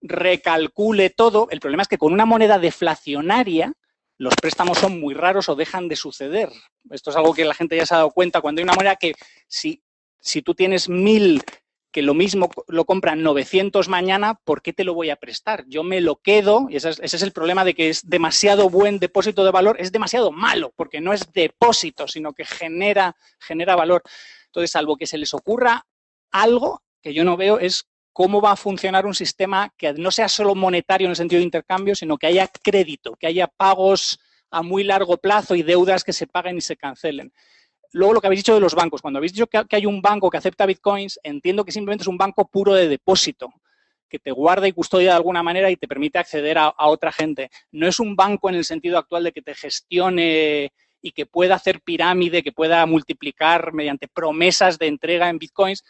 recalcule 0.00 1.10
todo. 1.10 1.48
El 1.50 1.60
problema 1.60 1.82
es 1.82 1.88
que 1.88 1.98
con 1.98 2.12
una 2.12 2.26
moneda 2.26 2.58
deflacionaria 2.58 3.72
los 4.16 4.34
préstamos 4.34 4.78
son 4.78 5.00
muy 5.00 5.14
raros 5.14 5.48
o 5.48 5.54
dejan 5.54 5.88
de 5.88 5.96
suceder. 5.96 6.50
Esto 6.90 7.10
es 7.10 7.16
algo 7.16 7.34
que 7.34 7.44
la 7.44 7.54
gente 7.54 7.76
ya 7.76 7.86
se 7.86 7.94
ha 7.94 7.98
dado 7.98 8.10
cuenta. 8.10 8.40
Cuando 8.40 8.60
hay 8.60 8.64
una 8.64 8.74
moneda 8.74 8.96
que 8.96 9.14
si, 9.46 9.82
si 10.20 10.42
tú 10.42 10.54
tienes 10.54 10.88
mil 10.88 11.42
que 11.90 12.02
lo 12.02 12.14
mismo 12.14 12.50
lo 12.66 12.84
compran 12.84 13.22
900 13.22 13.88
mañana, 13.88 14.34
¿por 14.44 14.60
qué 14.60 14.72
te 14.72 14.84
lo 14.84 14.92
voy 14.92 15.10
a 15.10 15.16
prestar? 15.16 15.64
Yo 15.68 15.82
me 15.82 16.00
lo 16.00 16.16
quedo, 16.16 16.66
y 16.68 16.76
ese 16.76 16.90
es, 16.90 17.00
ese 17.00 17.16
es, 17.16 17.22
el 17.22 17.32
problema 17.32 17.64
de 17.64 17.74
que 17.74 17.88
es 17.88 18.08
demasiado 18.08 18.68
buen 18.68 18.98
depósito 18.98 19.44
de 19.44 19.50
valor, 19.50 19.76
es 19.80 19.90
demasiado 19.90 20.30
malo, 20.30 20.72
porque 20.76 21.00
no 21.00 21.14
es 21.14 21.32
depósito, 21.32 22.06
sino 22.06 22.34
que 22.34 22.44
genera, 22.44 23.16
genera 23.38 23.74
valor. 23.74 24.02
Entonces, 24.46 24.70
salvo 24.70 24.96
que 24.96 25.06
se 25.06 25.16
les 25.16 25.32
ocurra 25.32 25.86
algo 26.30 26.82
que 27.02 27.14
yo 27.14 27.24
no 27.24 27.36
veo, 27.36 27.58
es 27.58 27.88
cómo 28.18 28.40
va 28.40 28.50
a 28.50 28.56
funcionar 28.56 29.06
un 29.06 29.14
sistema 29.14 29.72
que 29.76 29.92
no 29.92 30.10
sea 30.10 30.28
solo 30.28 30.56
monetario 30.56 31.04
en 31.04 31.10
el 31.10 31.16
sentido 31.16 31.38
de 31.38 31.44
intercambio, 31.44 31.94
sino 31.94 32.18
que 32.18 32.26
haya 32.26 32.48
crédito, 32.48 33.14
que 33.14 33.28
haya 33.28 33.46
pagos 33.46 34.18
a 34.50 34.60
muy 34.60 34.82
largo 34.82 35.18
plazo 35.18 35.54
y 35.54 35.62
deudas 35.62 36.02
que 36.02 36.12
se 36.12 36.26
paguen 36.26 36.56
y 36.56 36.60
se 36.60 36.76
cancelen. 36.76 37.32
Luego 37.92 38.14
lo 38.14 38.20
que 38.20 38.26
habéis 38.26 38.40
dicho 38.40 38.54
de 38.54 38.60
los 38.60 38.74
bancos, 38.74 39.02
cuando 39.02 39.18
habéis 39.18 39.34
dicho 39.34 39.46
que 39.46 39.76
hay 39.76 39.86
un 39.86 40.02
banco 40.02 40.30
que 40.30 40.36
acepta 40.36 40.66
bitcoins, 40.66 41.20
entiendo 41.22 41.64
que 41.64 41.70
simplemente 41.70 42.02
es 42.02 42.08
un 42.08 42.18
banco 42.18 42.48
puro 42.48 42.74
de 42.74 42.88
depósito, 42.88 43.50
que 44.08 44.18
te 44.18 44.32
guarda 44.32 44.66
y 44.66 44.72
custodia 44.72 45.10
de 45.10 45.16
alguna 45.16 45.44
manera 45.44 45.70
y 45.70 45.76
te 45.76 45.86
permite 45.86 46.18
acceder 46.18 46.58
a, 46.58 46.64
a 46.64 46.88
otra 46.88 47.12
gente. 47.12 47.52
No 47.70 47.86
es 47.86 48.00
un 48.00 48.16
banco 48.16 48.48
en 48.48 48.56
el 48.56 48.64
sentido 48.64 48.98
actual 48.98 49.22
de 49.22 49.32
que 49.32 49.42
te 49.42 49.54
gestione 49.54 50.72
y 51.00 51.12
que 51.12 51.24
pueda 51.24 51.54
hacer 51.54 51.82
pirámide, 51.82 52.42
que 52.42 52.50
pueda 52.50 52.84
multiplicar 52.84 53.72
mediante 53.72 54.08
promesas 54.08 54.76
de 54.76 54.88
entrega 54.88 55.28
en 55.28 55.38
bitcoins, 55.38 55.84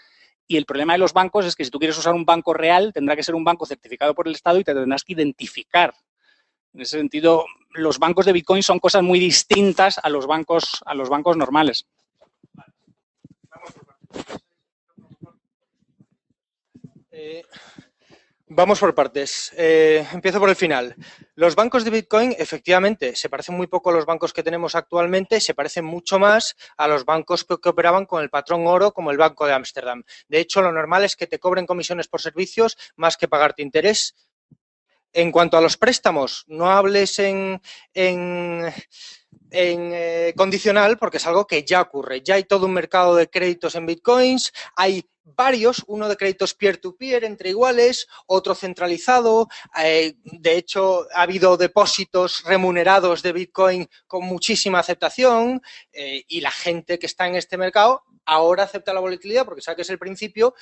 y 0.48 0.56
el 0.56 0.64
problema 0.64 0.94
de 0.94 0.98
los 0.98 1.12
bancos 1.12 1.44
es 1.44 1.54
que 1.54 1.64
si 1.64 1.70
tú 1.70 1.78
quieres 1.78 1.98
usar 1.98 2.14
un 2.14 2.24
banco 2.24 2.54
real, 2.54 2.92
tendrá 2.92 3.14
que 3.14 3.22
ser 3.22 3.34
un 3.34 3.44
banco 3.44 3.66
certificado 3.66 4.14
por 4.14 4.26
el 4.26 4.34
Estado 4.34 4.58
y 4.58 4.64
te 4.64 4.74
tendrás 4.74 5.04
que 5.04 5.12
identificar. 5.12 5.94
En 6.72 6.80
ese 6.80 6.96
sentido, 6.96 7.44
los 7.72 7.98
bancos 7.98 8.24
de 8.24 8.32
Bitcoin 8.32 8.62
son 8.62 8.78
cosas 8.78 9.02
muy 9.02 9.20
distintas 9.20 9.98
a 10.02 10.08
los 10.08 10.26
bancos, 10.26 10.80
a 10.86 10.94
los 10.94 11.10
bancos 11.10 11.36
normales. 11.36 11.86
Eh, 17.10 17.44
Vamos 18.50 18.80
por 18.80 18.94
partes. 18.94 19.52
Eh, 19.58 20.06
empiezo 20.12 20.40
por 20.40 20.48
el 20.48 20.56
final. 20.56 20.96
Los 21.34 21.54
bancos 21.54 21.84
de 21.84 21.90
Bitcoin, 21.90 22.34
efectivamente, 22.38 23.14
se 23.14 23.28
parecen 23.28 23.54
muy 23.54 23.66
poco 23.66 23.90
a 23.90 23.92
los 23.92 24.06
bancos 24.06 24.32
que 24.32 24.42
tenemos 24.42 24.74
actualmente, 24.74 25.38
se 25.38 25.52
parecen 25.52 25.84
mucho 25.84 26.18
más 26.18 26.56
a 26.78 26.88
los 26.88 27.04
bancos 27.04 27.44
que, 27.44 27.68
operaban 27.68 28.06
con 28.06 28.22
el 28.22 28.30
patrón 28.30 28.66
oro, 28.66 28.92
como 28.92 29.10
el 29.10 29.18
Banco 29.18 29.46
de 29.46 29.52
Ámsterdam. 29.52 30.02
De 30.28 30.40
hecho, 30.40 30.62
lo 30.62 30.72
normal 30.72 31.04
es 31.04 31.14
que 31.14 31.26
te 31.26 31.38
cobren 31.38 31.66
comisiones 31.66 32.08
por 32.08 32.22
servicios 32.22 32.78
más 32.96 33.18
que 33.18 33.28
pagarte 33.28 33.62
interés. 33.62 34.14
En 35.12 35.30
cuanto 35.30 35.58
a 35.58 35.60
los 35.60 35.76
préstamos, 35.76 36.44
no 36.48 36.70
hables 36.70 37.18
en, 37.18 37.60
en 37.92 38.72
en 39.50 39.90
eh, 39.92 40.34
condicional 40.36 40.98
porque 40.98 41.18
es 41.18 41.26
algo 41.26 41.46
que 41.46 41.64
ya 41.64 41.80
ocurre. 41.80 42.22
Ya 42.22 42.34
hay 42.34 42.44
todo 42.44 42.66
un 42.66 42.72
mercado 42.72 43.16
de 43.16 43.28
créditos 43.28 43.74
en 43.74 43.86
bitcoins, 43.86 44.52
hay 44.76 45.04
varios, 45.34 45.84
uno 45.86 46.08
de 46.08 46.16
créditos 46.16 46.54
peer-to-peer 46.54 47.24
entre 47.24 47.50
iguales, 47.50 48.06
otro 48.26 48.54
centralizado. 48.54 49.48
Eh, 49.82 50.14
de 50.22 50.56
hecho, 50.56 51.06
ha 51.14 51.22
habido 51.22 51.56
depósitos 51.56 52.42
remunerados 52.44 53.22
de 53.22 53.32
bitcoin 53.32 53.88
con 54.06 54.24
muchísima 54.24 54.78
aceptación 54.78 55.60
eh, 55.92 56.24
y 56.28 56.40
la 56.40 56.50
gente 56.50 56.98
que 56.98 57.06
está 57.06 57.26
en 57.26 57.36
este 57.36 57.56
mercado 57.56 58.04
ahora 58.24 58.64
acepta 58.64 58.92
la 58.92 59.00
volatilidad 59.00 59.44
porque 59.44 59.62
sabe 59.62 59.76
que 59.76 59.82
es 59.82 59.90
el 59.90 59.98
principio, 59.98 60.54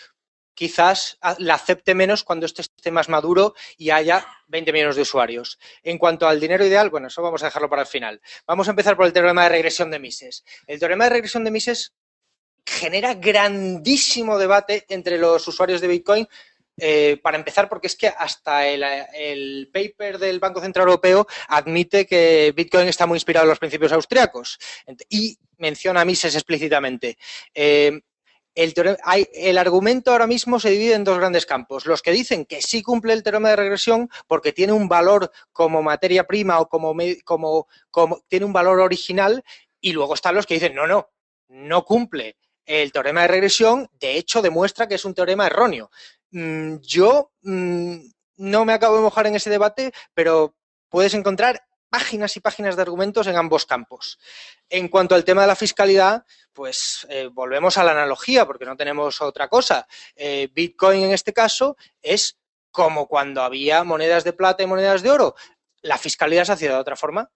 quizás 0.55 1.19
la 1.39 1.55
acepte 1.55 1.95
menos 1.95 2.25
cuando 2.25 2.47
esto 2.47 2.63
esté 2.63 2.91
más 2.91 3.09
maduro 3.09 3.55
y 3.77 3.91
haya 3.91 4.27
20 4.49 4.73
millones 4.73 4.97
de 4.97 5.03
usuarios. 5.03 5.59
En 5.83 5.99
cuanto 5.99 6.27
al 6.27 6.41
dinero 6.41 6.65
ideal, 6.65 6.91
bueno, 6.91 7.09
eso 7.09 7.23
vamos 7.23 7.43
a 7.43 7.47
dejarlo 7.47 7.69
para 7.69 7.83
el 7.83 7.89
final. 7.89 8.21
Vamos 8.47 8.67
a 8.67 8.71
empezar 8.71 8.97
por 8.97 9.05
el 9.07 9.13
teorema 9.13 9.45
de 9.45 9.51
regresión 9.51 9.91
de 9.91 9.99
Mises. 9.99 10.45
El 10.67 10.79
teorema 10.79 11.05
de 11.05 11.11
regresión 11.11 11.45
de 11.45 11.51
Mises 11.51 11.93
genera 12.67 13.15
grandísimo 13.15 14.39
debate 14.39 14.85
entre 14.89 15.19
los 15.19 15.47
usuarios 15.47 15.81
de 15.81 15.89
Bitcoin. 15.89 16.29
Eh, 16.79 17.19
para 17.23 17.39
empezar, 17.39 17.71
porque 17.71 17.87
es 17.87 17.97
que 17.97 18.07
hasta 18.07 18.67
el, 18.67 19.71
paper 19.73 20.19
del 20.19 20.39
Banco 20.39 20.61
Central 20.61 20.89
Europeo 20.89 21.27
admite 21.49 22.05
que 22.05 22.53
Bitcoin 22.55 22.89
está 22.89 23.07
muy 23.07 23.17
inspirado 23.17 23.45
en 23.45 23.51
los 23.51 23.59
principios 23.59 23.93
austriacos 23.93 24.59
y 25.09 25.39
menciona 25.57 26.03
a 26.03 26.05
Mises 26.05 26.35
explícitamente. 26.35 27.17
Eh, 27.55 27.99
el, 28.55 29.59
argumento 29.59 30.11
ahora 30.11 30.27
mismo 30.27 30.59
se 30.59 30.71
divide 30.71 30.95
en 30.95 31.05
dos 31.05 31.19
grandes 31.19 31.47
campos. 31.47 31.87
Los 31.87 32.03
que 32.03 32.11
dicen 32.11 32.47
que 32.47 32.63
sí 32.63 32.83
cumple 32.83 33.13
el 33.13 33.23
teorema 33.23 33.51
de 33.51 33.57
regresión 33.57 34.11
porque 34.27 34.53
tiene 34.53 34.73
un 34.73 34.89
valor 34.89 35.31
como 35.53 35.83
materia 35.83 36.27
prima 36.27 36.59
o 36.61 36.69
como, 36.69 36.95
como, 37.25 37.69
como 37.91 38.21
tiene 38.29 38.47
un 38.47 38.53
valor 38.53 38.81
original 38.81 39.45
y 39.81 39.93
luego 39.93 40.15
están 40.15 40.35
los 40.35 40.47
que 40.47 40.55
dicen 40.55 40.75
no, 40.75 40.87
no, 40.87 41.11
no 41.49 41.85
cumple 41.85 42.37
el 42.67 42.93
teorema 42.93 43.23
de 43.23 43.29
regresión, 43.29 43.89
de 43.93 44.17
hecho 44.17 44.43
demuestra 44.43 44.87
que 44.87 44.97
es 44.97 45.05
un 45.05 45.15
teorema 45.15 45.47
erróneo. 45.47 45.91
Mm, 46.33 46.77
yo 46.83 47.33
mm, 47.43 47.97
no 48.37 48.65
me 48.65 48.73
acabo 48.73 48.97
de 48.97 49.03
mojar 49.03 49.27
en 49.27 49.37
ese 49.37 49.51
debate, 49.51 49.93
pero 50.13 50.55
puedes 50.89 51.15
encontrar 51.15 51.63
páginas 51.89 52.37
y 52.37 52.41
páginas 52.41 52.77
de 52.77 52.83
argumentos 52.83 53.27
en 53.27 53.37
ambos 53.37 53.65
campos. 53.65 54.19
En 54.69 54.89
cuanto 54.89 55.15
al 55.15 55.25
tema 55.25 55.43
de 55.43 55.47
la 55.47 55.57
fiscalidad, 55.57 56.25
pues 56.53 57.07
eh, 57.09 57.29
volvemos 57.33 57.79
a 57.79 57.85
la 57.85 57.93
analogía, 57.93 58.45
porque 58.47 58.67
no 58.67 58.77
tenemos 58.77 59.21
otra 59.23 59.49
cosa. 59.49 59.87
Eh, 60.15 60.49
Bitcoin 60.53 61.05
en 61.05 61.13
este 61.13 61.33
caso 61.33 61.77
es 62.03 62.39
como 62.71 63.07
cuando 63.07 63.43
había 63.43 63.85
monedas 63.85 64.25
de 64.25 64.33
plata 64.33 64.63
y 64.63 64.67
monedas 64.67 65.03
de 65.03 65.11
oro. 65.11 65.35
La 65.81 65.97
fiscalidad 65.97 66.45
se 66.45 66.53
hacía 66.53 66.73
de 66.73 66.79
otra 66.79 66.97
forma, 66.97 67.31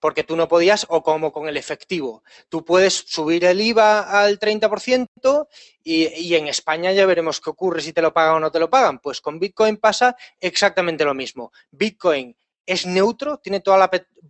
porque 0.00 0.24
tú 0.24 0.34
no 0.34 0.48
podías, 0.48 0.86
o 0.88 1.02
como 1.02 1.32
con 1.32 1.48
el 1.48 1.56
efectivo. 1.56 2.24
Tú 2.48 2.64
puedes 2.64 2.94
subir 2.94 3.44
el 3.44 3.60
IVA 3.60 4.22
al 4.22 4.38
30% 4.38 5.46
y, 5.84 6.06
y, 6.06 6.34
en 6.34 6.48
España 6.48 6.92
ya 6.92 7.06
veremos 7.06 7.40
qué 7.40 7.50
ocurre 7.50 7.80
si 7.80 7.92
te 7.92 8.02
lo 8.02 8.12
pagan 8.12 8.36
o 8.36 8.40
no 8.40 8.50
te 8.50 8.58
lo 8.58 8.68
pagan. 8.68 8.98
Pues 8.98 9.20
con 9.20 9.38
Bitcoin 9.38 9.76
pasa 9.76 10.16
exactamente 10.40 11.04
lo 11.04 11.14
mismo. 11.14 11.52
Bitcoin 11.70 12.34
es 12.70 12.86
neutro, 12.86 13.38
tiene 13.38 13.60
todo 13.60 13.76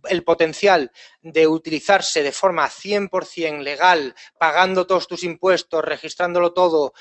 el 0.09 0.23
potencial 0.23 0.91
de 1.21 1.45
utilizarse 1.45 2.23
de 2.23 2.31
forma 2.31 2.67
100% 2.67 3.61
legal, 3.61 4.15
pagando 4.39 4.87
todos 4.87 5.07
tus 5.07 5.23
impuestos, 5.23 5.85
registrándolo 5.85 6.51
todo, 6.51 6.93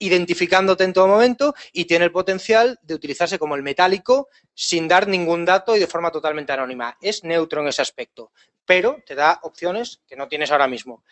identificándote 0.00 0.82
en 0.84 0.92
todo 0.92 1.06
momento 1.06 1.54
y 1.72 1.84
tiene 1.84 2.06
el 2.06 2.12
potencial 2.12 2.78
de 2.82 2.94
utilizarse 2.94 3.38
como 3.38 3.54
el 3.54 3.62
metálico 3.62 4.28
sin 4.54 4.88
dar 4.88 5.06
ningún 5.06 5.44
dato 5.44 5.76
y 5.76 5.78
de 5.78 5.86
forma 5.86 6.10
totalmente 6.10 6.52
anónima. 6.52 6.96
Es 7.00 7.22
neutro 7.22 7.60
en 7.60 7.68
ese 7.68 7.82
aspecto, 7.82 8.32
pero 8.64 8.96
te 9.06 9.14
da 9.14 9.38
opciones 9.42 10.00
que 10.08 10.16
no 10.16 10.26
tienes 10.26 10.50
ahora 10.50 10.66
mismo. 10.66 11.04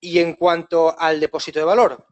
Y 0.00 0.20
en 0.20 0.34
cuanto 0.34 0.98
al 0.98 1.20
depósito 1.20 1.58
de 1.58 1.64
valor, 1.64 2.06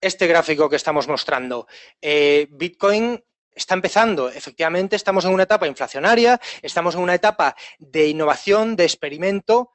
este 0.00 0.26
gráfico 0.26 0.68
que 0.68 0.76
estamos 0.76 1.08
mostrando, 1.08 1.66
eh, 2.02 2.48
Bitcoin 2.50 3.22
está 3.52 3.74
empezando. 3.74 4.28
Efectivamente, 4.28 4.96
estamos 4.96 5.24
en 5.24 5.32
una 5.32 5.44
etapa 5.44 5.66
inflacionaria, 5.66 6.38
estamos 6.62 6.94
en 6.96 7.00
una 7.00 7.14
etapa 7.14 7.56
de 7.78 8.08
innovación, 8.08 8.76
de 8.76 8.84
experimento, 8.84 9.70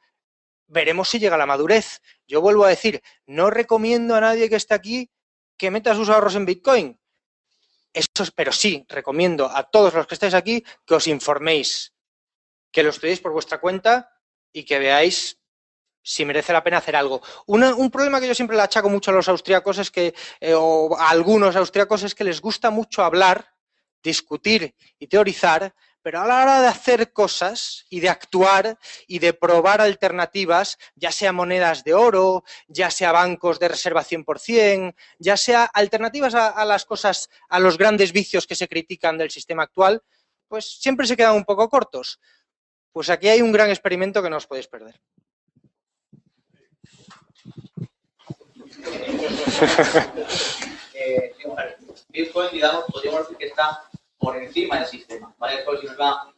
veremos 0.72 1.10
si 1.10 1.20
llega 1.20 1.38
la 1.38 1.46
madurez. 1.46 2.02
Yo 2.28 2.42
vuelvo 2.42 2.66
a 2.66 2.70
decir, 2.70 3.02
no 3.26 3.50
recomiendo 3.50 4.16
a 4.16 4.22
nadie 4.22 4.50
que 4.50 4.56
esté 4.56 4.74
aquí 4.74 5.12
que 5.58 5.70
meta 5.70 5.94
sus 5.94 6.10
ahorros 6.10 6.36
en 6.36 6.46
Bitcoin. 6.46 7.00
Eso, 7.94 8.32
pero 8.36 8.52
sí, 8.52 8.86
recomiendo 8.88 9.50
a 9.54 9.64
todos 9.64 9.94
los 9.94 10.08
que 10.08 10.16
estáis 10.16 10.34
aquí 10.34 10.64
que 10.86 10.96
os 10.96 11.08
informéis, 11.08 11.94
que 12.72 12.84
lo 12.84 12.90
estudiéis 12.90 13.20
por 13.20 13.34
vuestra 13.34 13.60
cuenta 13.60 14.10
y 14.54 14.64
que 14.64 14.80
veáis 14.80 15.38
si 16.02 16.26
merece 16.26 16.54
la 16.54 16.64
pena 16.64 16.78
hacer 16.78 16.96
algo. 16.96 17.22
un 17.46 17.92
problema 17.92 18.20
que 18.20 18.28
yo 18.28 18.34
siempre 18.34 18.58
le 18.58 18.64
achaco 18.64 18.90
mucho 18.90 19.12
a 19.12 19.14
los 19.14 19.28
austriacos 19.28 19.78
es 19.78 19.92
que, 19.92 20.16
eh, 20.40 20.54
o 20.56 20.98
a 20.98 21.10
algunos 21.10 21.56
austriacos, 21.56 22.04
es 22.04 22.16
que 22.16 22.24
les 22.24 22.42
gusta 22.42 22.72
mucho 22.72 23.04
hablar, 23.04 23.54
discutir 24.02 24.74
y 24.98 25.08
teorizar, 25.08 25.76
pero 26.02 26.22
a 26.22 26.28
la 26.28 26.42
hora 26.42 26.62
de 26.62 26.68
hacer 26.68 27.14
cosas 27.14 27.86
y 27.90 28.00
de 28.00 28.10
actuar 28.10 28.78
y 29.08 29.20
de 29.20 29.34
probar 29.34 29.82
alternativas, 29.82 30.78
ya 30.96 31.12
sea 31.12 31.32
monedas 31.32 31.84
de 31.84 31.94
oro, 31.94 32.44
ya 32.68 32.90
sea 32.90 33.12
bancos 33.12 33.60
de 33.60 33.68
reserva 33.68 34.04
100%, 34.04 34.96
ya 35.20 35.38
sea 35.38 35.66
alternativas 35.66 36.36
a, 36.36 36.66
las 36.66 36.86
cosas, 36.86 37.30
a 37.50 37.60
los 37.60 37.78
grandes 37.78 38.12
vicios 38.12 38.48
que 38.48 38.56
se 38.56 38.68
critican 38.68 39.18
del 39.18 39.32
sistema 39.32 39.64
actual, 39.64 40.02
pues 40.48 40.80
siempre 40.80 41.08
se 41.08 41.16
quedan 41.16 41.36
un 41.36 41.46
poco 41.46 41.70
cortos. 41.70 42.20
Pues 42.92 43.10
aquí 43.10 43.30
hay 43.30 43.42
un 43.42 43.52
gran 43.52 43.70
experimento 43.70 44.22
que 44.22 44.30
no 44.30 44.38
os 44.38 44.48
podéis 44.48 44.68
perder. 44.68 45.00
Eh, 51.04 51.34
Bitcoin, 52.10 52.50
digamos, 52.52 52.86
podríamos 52.86 53.22
decir 53.22 53.38
que 53.38 53.48
está 53.48 53.90
por 54.22 54.38
encima 54.38 54.78
del 54.78 54.88
sistema. 54.88 55.34
¿vale? 55.38 55.58
Después, 55.58 55.82
si 55.82 55.88
nos 55.88 56.00
va. 56.00 56.32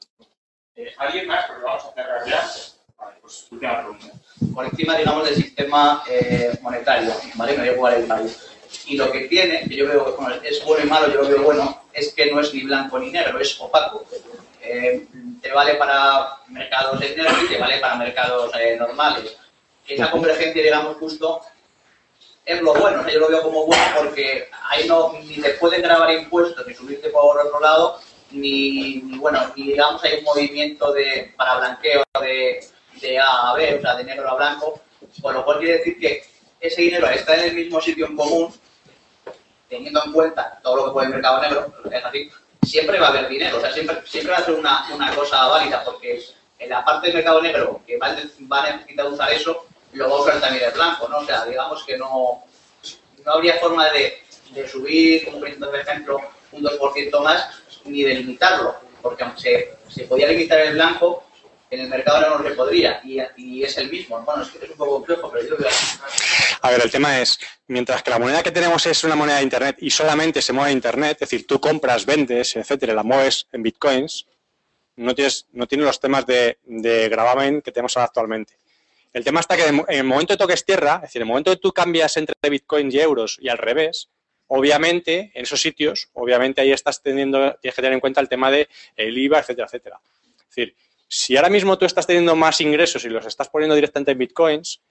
Eh, 0.75 0.91
¿Alguien 0.97 1.27
más? 1.27 1.45
Porque 1.45 1.63
vamos 1.63 1.83
a 1.83 1.93
cerrar 1.93 2.25
ya. 2.25 2.49
Vale, 2.97 3.17
pues 3.21 3.47
última 3.51 3.77
pregunta. 3.79 4.07
Por 4.53 4.65
encima, 4.65 4.97
digamos, 4.97 5.25
del 5.25 5.35
sistema 5.35 6.03
eh, 6.09 6.57
monetario, 6.61 7.13
¿vale? 7.35 7.51
Me 7.53 7.59
voy 7.59 7.69
a 7.69 7.75
jugar 7.75 7.93
el 7.95 8.05
país. 8.05 8.49
Y 8.87 8.97
lo 8.97 9.11
que 9.11 9.27
tiene, 9.27 9.67
que 9.67 9.75
yo 9.75 9.87
veo, 9.87 10.15
bueno, 10.17 10.35
es 10.41 10.63
bueno 10.65 10.85
y 10.85 10.89
malo, 10.89 11.07
yo 11.09 11.21
lo 11.21 11.27
veo 11.27 11.43
bueno, 11.43 11.83
es 11.93 12.13
que 12.13 12.31
no 12.31 12.39
es 12.39 12.53
ni 12.53 12.63
blanco 12.63 12.97
ni 12.97 13.11
negro, 13.11 13.39
es 13.39 13.59
opaco. 13.59 14.05
Eh, 14.61 15.05
te 15.41 15.51
vale 15.51 15.75
para 15.75 16.37
mercados 16.47 16.99
de 16.99 17.09
y 17.09 17.47
te 17.49 17.59
vale 17.59 17.79
para 17.79 17.95
mercados 17.95 18.51
eh, 18.55 18.77
normales. 18.79 19.37
Esa 19.85 20.09
convergencia, 20.09 20.63
digamos, 20.63 20.97
justo 20.97 21.41
es 22.45 22.61
lo 22.61 22.73
bueno. 22.73 23.07
Yo 23.09 23.19
lo 23.19 23.29
veo 23.29 23.43
como 23.43 23.65
bueno 23.65 23.83
porque 23.97 24.49
ahí 24.69 24.87
no 24.87 25.13
ni 25.13 25.37
te 25.37 25.51
pueden 25.51 25.81
grabar 25.81 26.11
impuestos 26.11 26.65
ni 26.67 26.73
subirte 26.73 27.09
por 27.09 27.37
otro 27.37 27.59
lado, 27.59 27.99
ni, 28.31 28.99
bueno, 29.17 29.39
ni 29.55 29.67
digamos 29.67 30.03
hay 30.03 30.19
un 30.19 30.23
movimiento 30.23 30.91
de 30.91 31.33
para 31.37 31.57
blanqueo 31.57 32.03
de, 32.21 32.65
de 32.99 33.19
A 33.19 33.51
a 33.51 33.53
B, 33.55 33.77
o 33.77 33.81
sea, 33.81 33.95
de 33.95 34.03
negro 34.03 34.29
a 34.29 34.35
blanco, 34.35 34.81
con 35.21 35.33
lo 35.33 35.45
cual 35.45 35.59
quiere 35.59 35.77
decir 35.77 35.99
que 35.99 36.23
ese 36.59 36.81
dinero 36.81 37.07
está 37.07 37.35
en 37.35 37.49
el 37.49 37.55
mismo 37.55 37.81
sitio 37.81 38.07
en 38.07 38.15
común, 38.15 38.53
teniendo 39.69 40.01
en 40.05 40.11
cuenta 40.11 40.59
todo 40.63 40.77
lo 40.77 40.85
que 40.85 40.91
puede 40.91 41.07
el 41.07 41.13
mercado 41.13 41.41
negro, 41.41 41.73
es 41.91 42.05
así, 42.05 42.29
siempre 42.63 42.99
va 42.99 43.07
a 43.07 43.09
haber 43.09 43.27
dinero, 43.27 43.57
o 43.57 43.61
sea, 43.61 43.71
siempre, 43.71 43.97
siempre 44.05 44.33
va 44.33 44.39
a 44.39 44.45
ser 44.45 44.55
una, 44.55 44.87
una 44.93 45.13
cosa 45.13 45.45
válida, 45.47 45.83
porque 45.83 46.23
en 46.59 46.69
la 46.69 46.83
parte 46.83 47.07
del 47.07 47.17
mercado 47.17 47.41
negro 47.41 47.81
que 47.85 47.97
va, 47.97 48.15
va 48.51 48.63
a 48.63 48.71
necesitar 48.77 49.07
usar 49.07 49.31
eso, 49.33 49.65
luego 49.93 50.25
también 50.25 50.65
el 50.65 50.71
blanco, 50.71 51.07
¿no? 51.07 51.19
O 51.19 51.25
sea, 51.25 51.45
digamos 51.45 51.83
que 51.83 51.97
no, 51.97 52.43
no 53.25 53.31
habría 53.31 53.55
forma 53.55 53.89
de, 53.89 54.23
de 54.53 54.67
subir, 54.67 55.25
como 55.25 55.39
por 55.39 55.49
ejemplo, 55.49 56.19
un 56.51 56.63
2% 56.63 57.23
más, 57.23 57.49
ni 57.85 58.03
de 58.03 58.15
limitarlo, 58.15 58.75
porque 59.01 59.23
aunque 59.23 59.75
se, 59.89 60.03
podía 60.03 60.27
limitar 60.27 60.59
el 60.59 60.73
blanco, 60.73 61.23
en 61.69 61.81
el 61.81 61.87
mercado 61.87 62.37
no 62.37 62.47
se 62.47 62.55
podría, 62.55 63.01
y, 63.03 63.63
es 63.63 63.77
el 63.77 63.89
mismo. 63.89 64.19
Bueno, 64.21 64.43
es, 64.43 64.49
que 64.49 64.63
es 64.63 64.71
un 64.71 64.77
poco 64.77 64.93
complejo, 64.93 65.31
pero 65.31 65.43
yo 65.43 65.57
creo 65.57 65.69
que... 65.69 65.75
A 66.61 66.69
ver, 66.69 66.81
el 66.83 66.91
tema 66.91 67.19
es, 67.19 67.39
mientras 67.67 68.03
que 68.03 68.11
la 68.11 68.19
moneda 68.19 68.43
que 68.43 68.51
tenemos 68.51 68.85
es 68.85 69.03
una 69.03 69.15
moneda 69.15 69.37
de 69.37 69.43
Internet 69.43 69.77
y 69.79 69.89
solamente 69.89 70.41
se 70.41 70.53
mueve 70.53 70.71
en 70.71 70.77
Internet, 70.77 71.17
es 71.21 71.29
decir, 71.29 71.47
tú 71.47 71.59
compras, 71.59 72.05
vendes, 72.05 72.55
etcétera, 72.55 72.93
la 72.93 73.03
mueves 73.03 73.47
en 73.51 73.63
bitcoins, 73.63 74.27
no 74.97 75.15
tienes, 75.15 75.47
no 75.51 75.67
tienes 75.67 75.87
los 75.87 75.99
temas 75.99 76.25
de, 76.27 76.59
de 76.63 77.09
gravamen 77.09 77.61
que 77.63 77.71
tenemos 77.71 77.97
actualmente. 77.97 78.55
El 79.13 79.23
tema 79.23 79.39
está 79.41 79.55
que 79.55 79.67
en 79.67 79.85
el 79.87 80.03
momento 80.03 80.33
de 80.33 80.37
toques 80.37 80.65
tierra, 80.65 80.95
es 80.95 81.01
decir, 81.03 81.21
en 81.21 81.27
el 81.27 81.29
momento 81.29 81.51
que 81.51 81.57
tú 81.57 81.71
cambias 81.71 82.17
entre 82.17 82.35
Bitcoin 82.49 82.91
y 82.91 82.99
euros 82.99 83.37
y 83.39 83.47
al 83.47 83.59
revés, 83.59 84.09
obviamente, 84.47 85.31
en 85.35 85.43
esos 85.43 85.61
sitios, 85.61 86.09
obviamente 86.13 86.61
ahí 86.61 86.71
estás 86.71 87.01
teniendo, 87.01 87.55
tienes 87.61 87.75
que 87.75 87.81
tener 87.81 87.93
en 87.93 87.99
cuenta 87.99 88.21
el 88.21 88.27
tema 88.27 88.49
de 88.49 88.67
IVA, 88.97 89.39
etcétera, 89.39 89.67
etcétera. 89.67 90.01
Es 90.39 90.47
decir, 90.47 90.75
si 91.07 91.37
ahora 91.37 91.49
mismo 91.49 91.77
tú 91.77 91.85
estás 91.85 92.07
teniendo 92.07 92.35
más 92.35 92.59
ingresos 92.59 93.05
y 93.05 93.09
los 93.09 93.25
estás 93.27 93.49
poniendo 93.49 93.75
directamente 93.75 94.11
en 94.11 94.17
Bitcoins, 94.17 94.81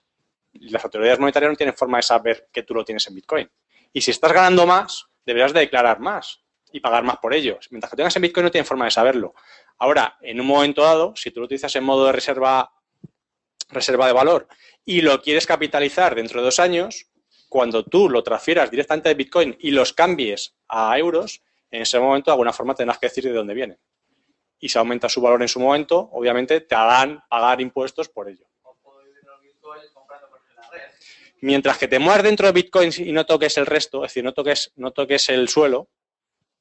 las 0.53 0.85
autoridades 0.85 1.19
monetarias 1.19 1.51
no 1.51 1.57
tienen 1.57 1.75
forma 1.75 1.99
de 1.99 2.03
saber 2.03 2.49
que 2.53 2.63
tú 2.63 2.75
lo 2.75 2.85
tienes 2.85 3.05
en 3.09 3.17
Bitcoin. 3.17 3.51
Y 3.93 4.03
si 4.03 4.13
estás 4.13 4.33
ganando 4.33 4.67
más, 4.67 5.07
deberás 5.27 5.53
de 5.53 5.61
declarar 5.61 5.99
más 5.99 6.41
y 6.71 6.79
pagar 6.79 7.03
más 7.03 7.17
por 7.17 7.35
ellos. 7.35 7.67
Mientras 7.71 7.91
que 7.91 7.97
tengas 7.97 8.15
en 8.15 8.23
Bitcoin 8.23 8.45
no 8.45 8.51
tienen 8.53 8.67
forma 8.67 8.85
de 8.85 8.93
saberlo. 8.93 9.35
Ahora, 9.79 10.17
en 10.21 10.41
un 10.41 10.47
momento 10.47 10.83
dado, 10.83 11.15
si 11.17 11.33
tú 11.33 11.41
lo 11.41 11.47
utilizas 11.47 11.75
en 11.75 11.85
modo 11.85 12.07
de 12.07 12.13
reserva 12.13 12.73
reserva 13.73 14.07
de 14.07 14.13
valor 14.13 14.49
y 14.85 15.01
lo 15.01 15.21
quieres 15.21 15.47
capitalizar 15.47 16.15
dentro 16.15 16.41
de 16.41 16.47
dos 16.47 16.61
años, 16.61 17.07
cuando 17.49 17.85
tú 17.85 18.09
lo 18.09 18.23
transfieras 18.23 18.71
directamente 18.71 19.09
de 19.09 19.15
Bitcoin 19.15 19.57
y 19.61 19.71
los 19.71 19.93
cambies 19.93 20.55
a 20.69 20.97
euros, 20.99 21.43
en 21.71 21.83
ese 21.83 21.99
momento 21.99 22.31
de 22.31 22.33
alguna 22.33 22.53
forma 22.53 22.75
tendrás 22.75 22.99
que 22.99 23.07
decir 23.07 23.25
de 23.25 23.33
dónde 23.33 23.55
viene. 23.55 23.79
Y 24.59 24.69
si 24.69 24.79
aumenta 24.79 25.09
su 25.09 25.21
valor 25.21 25.43
en 25.43 25.49
su 25.49 25.61
momento, 25.61 26.09
obviamente 26.13 26.61
te 26.61 26.75
harán 26.75 27.23
pagar 27.29 27.61
impuestos 27.61 28.09
por 28.09 28.29
ello. 28.29 28.47
Mientras 31.41 31.77
que 31.77 31.89
te 31.89 31.99
muevas 31.99 32.23
dentro 32.23 32.47
de 32.47 32.53
Bitcoin 32.53 32.93
y 32.99 33.11
no 33.11 33.27
toques 33.27 33.59
el 33.59 33.67
resto, 33.67 34.05
es 34.05 34.13
decir, 34.13 34.23
no 34.23 34.33
toques, 34.33 34.73
no 34.77 34.93
toques 34.93 35.29
el 35.29 35.49
suelo, 35.49 35.89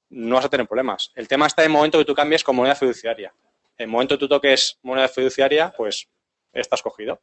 no 0.10 0.36
vas 0.36 0.46
a 0.46 0.50
tener 0.50 0.68
problemas. 0.68 1.12
El 1.16 1.28
tema 1.28 1.46
está 1.46 1.62
en 1.62 1.68
el 1.68 1.74
momento 1.74 2.00
que 2.00 2.06
tú 2.06 2.16
cambies 2.16 2.44
con 2.44 2.56
moneda 2.56 2.76
fiduciaria. 2.76 3.34
En 3.78 3.86
el 3.86 3.88
momento 3.88 4.16
que 4.16 4.20
tú 4.20 4.28
toques 4.28 4.80
moneda 4.82 5.08
fiduciaria, 5.08 5.72
pues 5.78 6.10
estás 6.54 6.82
cogido. 6.82 7.22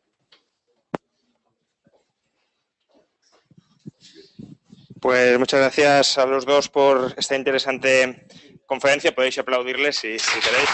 Pues 5.01 5.39
muchas 5.39 5.61
gracias 5.61 6.19
a 6.19 6.27
los 6.27 6.45
dos 6.45 6.69
por 6.69 7.15
esta 7.17 7.37
interesante 7.37 8.27
conferencia. 8.67 9.15
Podéis 9.15 9.39
aplaudirles 9.39 9.97
si, 9.97 10.19
si 10.19 10.41
queréis. 10.41 10.69